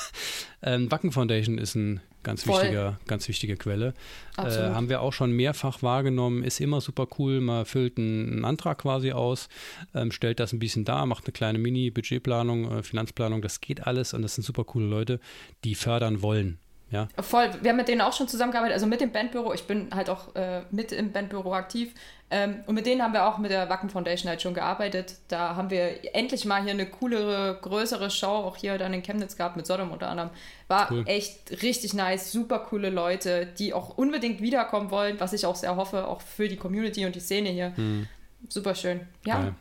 Ähm, 0.63 0.91
Wacken 0.91 1.13
Foundation 1.13 1.59
ist 1.59 1.77
ein 1.77 2.01
ganz 2.27 2.45
wichtiger, 2.47 2.99
ganz 3.07 3.29
wichtige 3.29 3.57
Quelle. 3.57 3.95
Äh, 4.37 4.51
haben 4.51 4.89
wir 4.89 5.01
auch 5.01 5.13
schon 5.13 5.31
mehrfach 5.31 5.83
wahrgenommen, 5.83 6.43
ist 6.43 6.61
immer 6.61 6.81
super 6.81 7.07
cool. 7.19 7.41
Man 7.41 7.67
füllt 7.67 7.99
einen, 7.99 8.33
einen 8.33 8.45
Antrag 8.45 8.79
quasi 8.79 9.13
aus, 9.13 9.49
ähm, 9.95 10.11
stellt 10.11 10.41
das 10.41 10.53
ein 10.53 10.59
bisschen 10.59 10.85
dar, 10.85 11.07
macht 11.07 11.27
eine 11.27 11.33
kleine 11.33 11.59
Mini-Budgetplanung, 11.59 12.79
äh, 12.79 12.83
Finanzplanung, 12.83 13.43
das 13.43 13.61
geht 13.61 13.87
alles 13.87 14.13
und 14.13 14.23
das 14.23 14.35
sind 14.35 14.43
super 14.43 14.65
coole 14.65 14.87
Leute, 14.87 15.21
die 15.63 15.77
fördern 15.77 16.21
wollen. 16.21 16.59
Ja. 16.91 17.09
Voll. 17.21 17.51
Wir 17.63 17.71
haben 17.71 17.77
mit 17.77 17.89
denen 17.89 18.01
auch 18.01 18.13
schon 18.13 18.29
zusammengearbeitet, 18.29 18.75
also 18.75 18.87
mit 18.87 19.01
dem 19.01 19.11
Bandbüro. 19.11 19.53
Ich 19.53 19.67
bin 19.67 19.89
halt 19.95 20.09
auch 20.09 20.35
äh, 20.37 20.63
mit 20.71 20.93
im 20.93 21.13
Bandbüro 21.13 21.53
aktiv. 21.53 21.93
Ähm, 22.29 22.65
und 22.67 22.75
mit 22.75 22.87
denen 22.87 23.03
haben 23.03 23.13
wir 23.13 23.27
auch 23.27 23.39
mit 23.39 23.53
der 23.53 23.69
Wacken 23.69 23.89
Foundation 23.89 24.29
halt 24.29 24.43
schon 24.43 24.55
gearbeitet. 24.55 25.15
Da 25.29 25.55
haben 25.55 25.71
wir 25.71 26.15
endlich 26.15 26.45
mal 26.45 26.63
hier 26.63 26.73
eine 26.73 26.87
coolere, 26.87 27.59
größere 27.61 28.11
Show, 28.11 28.27
auch 28.27 28.57
hier 28.57 28.79
dann 28.79 28.95
in 28.95 29.03
Chemnitz 29.03 29.37
gehabt, 29.37 29.57
mit 29.57 29.67
Sodom 29.67 29.93
unter 29.93 30.09
anderem. 30.09 30.31
War 30.67 30.91
cool. 30.91 31.05
echt 31.07 31.63
richtig 31.63 31.95
nice, 31.95 32.33
super 32.33 32.61
coole 32.61 32.91
Leute, 32.91 33.47
die 33.47 33.75
auch 33.75 33.97
unbedingt 33.97 34.41
wiederkommen 34.41 34.91
wollen, 34.91 35.21
was 35.21 35.33
ich 35.33 35.47
auch 35.47 35.55
sehr 35.55 35.77
hoffe, 35.77 36.09
auch 36.09 36.21
für 36.21 36.49
die 36.49 36.57
Community 36.57 37.07
und 37.07 37.15
die 37.15 37.21
Szene 37.21 37.51
hier. 37.51 37.77
Hm. 37.77 38.09
Super 38.49 38.75
schön. 38.75 39.07
Ja. 39.25 39.43
Geil. 39.43 39.55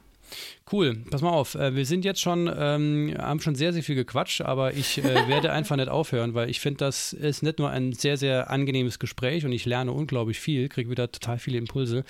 Cool, 0.71 0.95
pass 1.11 1.21
mal 1.21 1.29
auf. 1.29 1.53
Äh, 1.53 1.75
wir 1.75 1.85
sind 1.85 2.05
jetzt 2.05 2.19
schon, 2.19 2.51
ähm, 2.57 3.13
haben 3.19 3.39
schon 3.39 3.53
sehr, 3.53 3.71
sehr 3.71 3.83
viel 3.83 3.93
gequatscht, 3.93 4.41
aber 4.41 4.73
ich 4.73 4.97
äh, 4.97 5.03
werde 5.27 5.51
einfach 5.51 5.75
nicht 5.75 5.89
aufhören, 5.89 6.33
weil 6.33 6.49
ich 6.49 6.59
finde, 6.59 6.79
das 6.79 7.13
ist 7.13 7.43
nicht 7.43 7.59
nur 7.59 7.69
ein 7.69 7.93
sehr, 7.93 8.17
sehr 8.17 8.49
angenehmes 8.49 8.97
Gespräch 8.97 9.45
und 9.45 9.51
ich 9.51 9.65
lerne 9.65 9.91
unglaublich 9.91 10.39
viel, 10.39 10.67
kriege 10.67 10.89
wieder 10.89 11.11
total 11.11 11.37
viele 11.37 11.59
Impulse. 11.59 12.03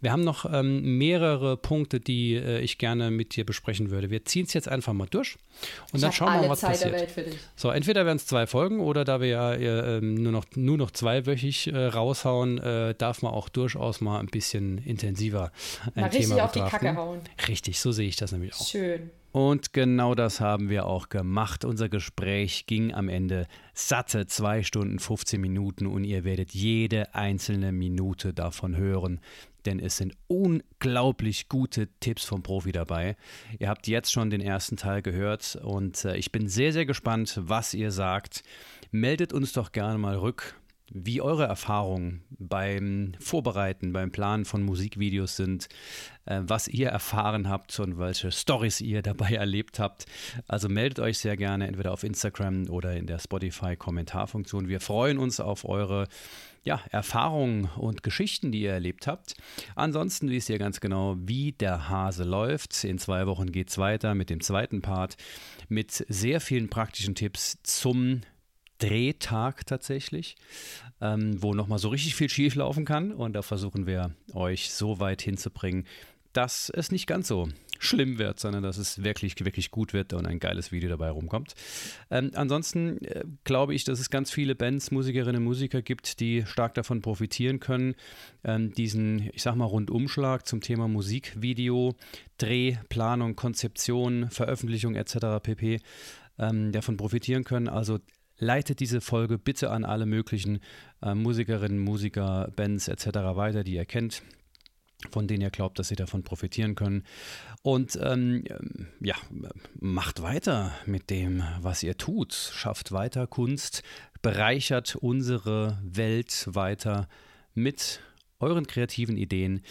Wir 0.00 0.12
haben 0.12 0.22
noch 0.22 0.44
ähm, 0.52 0.98
mehrere 0.98 1.56
Punkte, 1.56 1.98
die 1.98 2.34
äh, 2.34 2.60
ich 2.60 2.78
gerne 2.78 3.10
mit 3.10 3.34
dir 3.34 3.44
besprechen 3.44 3.90
würde. 3.90 4.10
Wir 4.10 4.24
ziehen 4.24 4.44
es 4.44 4.52
jetzt 4.52 4.68
einfach 4.68 4.92
mal 4.92 5.08
durch 5.10 5.36
und 5.92 5.96
ich 5.96 6.00
dann 6.02 6.12
schauen 6.12 6.34
wir 6.34 6.42
mal, 6.42 6.50
was 6.50 6.60
Zeit 6.60 6.80
passiert. 6.80 7.36
So, 7.56 7.70
entweder 7.70 8.04
werden 8.04 8.18
es 8.18 8.26
zwei 8.26 8.46
Folgen 8.46 8.78
oder 8.78 9.04
da 9.04 9.20
wir 9.20 9.28
ja 9.28 9.54
äh, 9.54 10.00
nur, 10.00 10.30
noch, 10.32 10.44
nur 10.54 10.76
noch 10.76 10.90
zweiwöchig 10.90 11.68
äh, 11.68 11.86
raushauen, 11.86 12.58
äh, 12.58 12.94
darf 12.94 13.22
man 13.22 13.32
auch 13.32 13.48
durchaus 13.48 14.00
mal 14.00 14.20
ein 14.20 14.26
bisschen 14.26 14.78
intensiver 14.78 15.50
ein 15.94 16.02
mal 16.02 16.10
Thema 16.10 16.34
richtig 16.34 16.42
auf 16.42 16.52
die 16.52 16.60
Kacke 16.60 16.94
hauen. 16.94 17.20
Richtig, 17.48 17.80
so 17.80 17.90
sehe 17.96 18.08
ich 18.08 18.16
das 18.16 18.32
nämlich 18.32 18.54
auch. 18.54 18.66
Schön. 18.66 19.10
Und 19.36 19.74
genau 19.74 20.14
das 20.14 20.40
haben 20.40 20.70
wir 20.70 20.86
auch 20.86 21.10
gemacht. 21.10 21.66
Unser 21.66 21.90
Gespräch 21.90 22.64
ging 22.64 22.94
am 22.94 23.10
Ende 23.10 23.46
satte 23.74 24.26
2 24.26 24.62
Stunden 24.62 24.98
15 24.98 25.38
Minuten 25.38 25.86
und 25.86 26.04
ihr 26.04 26.24
werdet 26.24 26.52
jede 26.54 27.14
einzelne 27.14 27.70
Minute 27.70 28.32
davon 28.32 28.78
hören, 28.78 29.20
denn 29.66 29.78
es 29.78 29.98
sind 29.98 30.14
unglaublich 30.26 31.50
gute 31.50 31.88
Tipps 32.00 32.24
vom 32.24 32.42
Profi 32.42 32.72
dabei. 32.72 33.14
Ihr 33.58 33.68
habt 33.68 33.86
jetzt 33.88 34.10
schon 34.10 34.30
den 34.30 34.40
ersten 34.40 34.78
Teil 34.78 35.02
gehört 35.02 35.58
und 35.62 36.02
äh, 36.06 36.16
ich 36.16 36.32
bin 36.32 36.48
sehr, 36.48 36.72
sehr 36.72 36.86
gespannt, 36.86 37.38
was 37.42 37.74
ihr 37.74 37.90
sagt. 37.90 38.42
Meldet 38.90 39.34
uns 39.34 39.52
doch 39.52 39.70
gerne 39.70 39.98
mal 39.98 40.16
rück 40.16 40.54
wie 40.92 41.20
eure 41.20 41.44
Erfahrungen 41.44 42.22
beim 42.30 43.12
Vorbereiten, 43.18 43.92
beim 43.92 44.12
Planen 44.12 44.44
von 44.44 44.62
Musikvideos 44.62 45.36
sind, 45.36 45.68
äh, 46.26 46.40
was 46.42 46.68
ihr 46.68 46.88
erfahren 46.88 47.48
habt 47.48 47.78
und 47.80 47.98
welche 47.98 48.30
Stories 48.30 48.80
ihr 48.80 49.02
dabei 49.02 49.30
erlebt 49.34 49.78
habt. 49.78 50.06
Also 50.46 50.68
meldet 50.68 51.00
euch 51.00 51.18
sehr 51.18 51.36
gerne 51.36 51.66
entweder 51.66 51.92
auf 51.92 52.04
Instagram 52.04 52.68
oder 52.68 52.96
in 52.96 53.06
der 53.06 53.18
Spotify-Kommentarfunktion. 53.18 54.68
Wir 54.68 54.80
freuen 54.80 55.18
uns 55.18 55.40
auf 55.40 55.64
eure 55.64 56.06
ja, 56.62 56.80
Erfahrungen 56.90 57.70
und 57.76 58.02
Geschichten, 58.02 58.50
die 58.50 58.62
ihr 58.62 58.72
erlebt 58.72 59.06
habt. 59.06 59.36
Ansonsten 59.76 60.28
wisst 60.28 60.50
ihr 60.50 60.58
ganz 60.58 60.80
genau, 60.80 61.16
wie 61.18 61.52
der 61.52 61.88
Hase 61.88 62.24
läuft. 62.24 62.82
In 62.82 62.98
zwei 62.98 63.26
Wochen 63.28 63.52
geht 63.52 63.70
es 63.70 63.78
weiter 63.78 64.14
mit 64.14 64.30
dem 64.30 64.40
zweiten 64.40 64.82
Part 64.82 65.16
mit 65.68 66.04
sehr 66.08 66.40
vielen 66.40 66.68
praktischen 66.68 67.14
Tipps 67.14 67.58
zum 67.62 68.22
Drehtag 68.78 69.66
tatsächlich, 69.66 70.36
ähm, 71.00 71.42
wo 71.42 71.54
nochmal 71.54 71.78
so 71.78 71.88
richtig 71.88 72.14
viel 72.14 72.28
schief 72.28 72.54
laufen 72.54 72.84
kann. 72.84 73.12
Und 73.12 73.34
da 73.34 73.42
versuchen 73.42 73.86
wir 73.86 74.14
euch 74.32 74.70
so 74.70 75.00
weit 75.00 75.22
hinzubringen, 75.22 75.86
dass 76.32 76.70
es 76.70 76.92
nicht 76.92 77.06
ganz 77.06 77.28
so 77.28 77.48
schlimm 77.78 78.18
wird, 78.18 78.40
sondern 78.40 78.62
dass 78.62 78.78
es 78.78 79.02
wirklich, 79.02 79.38
wirklich 79.44 79.70
gut 79.70 79.92
wird 79.92 80.12
und 80.12 80.26
ein 80.26 80.38
geiles 80.38 80.72
Video 80.72 80.88
dabei 80.88 81.10
rumkommt. 81.10 81.54
Ähm, 82.10 82.30
ansonsten 82.34 83.02
äh, 83.04 83.24
glaube 83.44 83.74
ich, 83.74 83.84
dass 83.84 84.00
es 84.00 84.10
ganz 84.10 84.30
viele 84.30 84.54
Bands, 84.54 84.90
Musikerinnen 84.90 85.36
und 85.36 85.44
Musiker 85.44 85.82
gibt, 85.82 86.20
die 86.20 86.44
stark 86.46 86.74
davon 86.74 87.02
profitieren 87.02 87.60
können, 87.60 87.94
ähm, 88.44 88.72
diesen, 88.72 89.30
ich 89.32 89.42
sag 89.42 89.56
mal, 89.56 89.64
Rundumschlag 89.64 90.46
zum 90.46 90.60
Thema 90.60 90.88
Musikvideo, 90.88 91.94
Dreh, 92.38 92.76
Planung, 92.88 93.36
Konzeption, 93.36 94.30
Veröffentlichung 94.30 94.94
etc. 94.94 95.42
pp. 95.42 95.80
Ähm, 96.38 96.70
davon 96.72 96.98
profitieren 96.98 97.44
können. 97.44 97.68
Also 97.68 97.98
leitet 98.38 98.80
diese 98.80 99.00
Folge 99.00 99.38
bitte 99.38 99.70
an 99.70 99.84
alle 99.84 100.06
möglichen 100.06 100.60
äh, 101.02 101.14
Musikerinnen, 101.14 101.78
Musiker, 101.78 102.50
Bands 102.54 102.88
etc. 102.88 103.06
weiter, 103.36 103.64
die 103.64 103.74
ihr 103.74 103.84
kennt, 103.84 104.22
von 105.10 105.26
denen 105.26 105.42
ihr 105.42 105.50
glaubt, 105.50 105.78
dass 105.78 105.88
sie 105.88 105.96
davon 105.96 106.22
profitieren 106.22 106.74
können. 106.74 107.04
Und 107.62 107.98
ähm, 108.02 108.44
ja, 109.00 109.16
macht 109.78 110.22
weiter 110.22 110.72
mit 110.86 111.10
dem, 111.10 111.42
was 111.60 111.82
ihr 111.82 111.96
tut. 111.96 112.32
Schafft 112.32 112.92
weiter 112.92 113.26
Kunst, 113.26 113.82
bereichert 114.22 114.96
unsere 114.96 115.78
Welt 115.82 116.48
weiter 116.52 117.08
mit 117.54 118.00
euren 118.38 118.66
kreativen 118.66 119.16
Ideen. 119.16 119.62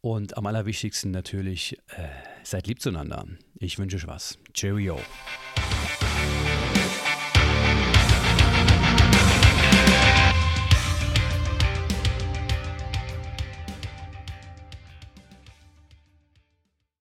Und 0.00 0.36
am 0.36 0.46
allerwichtigsten 0.46 1.12
natürlich, 1.12 1.78
äh, 1.96 2.08
seid 2.42 2.66
lieb 2.66 2.80
zueinander. 2.80 3.24
Ich 3.58 3.78
wünsche 3.78 3.96
euch 3.96 4.06
was. 4.08 4.38
Cheerio. 4.52 4.98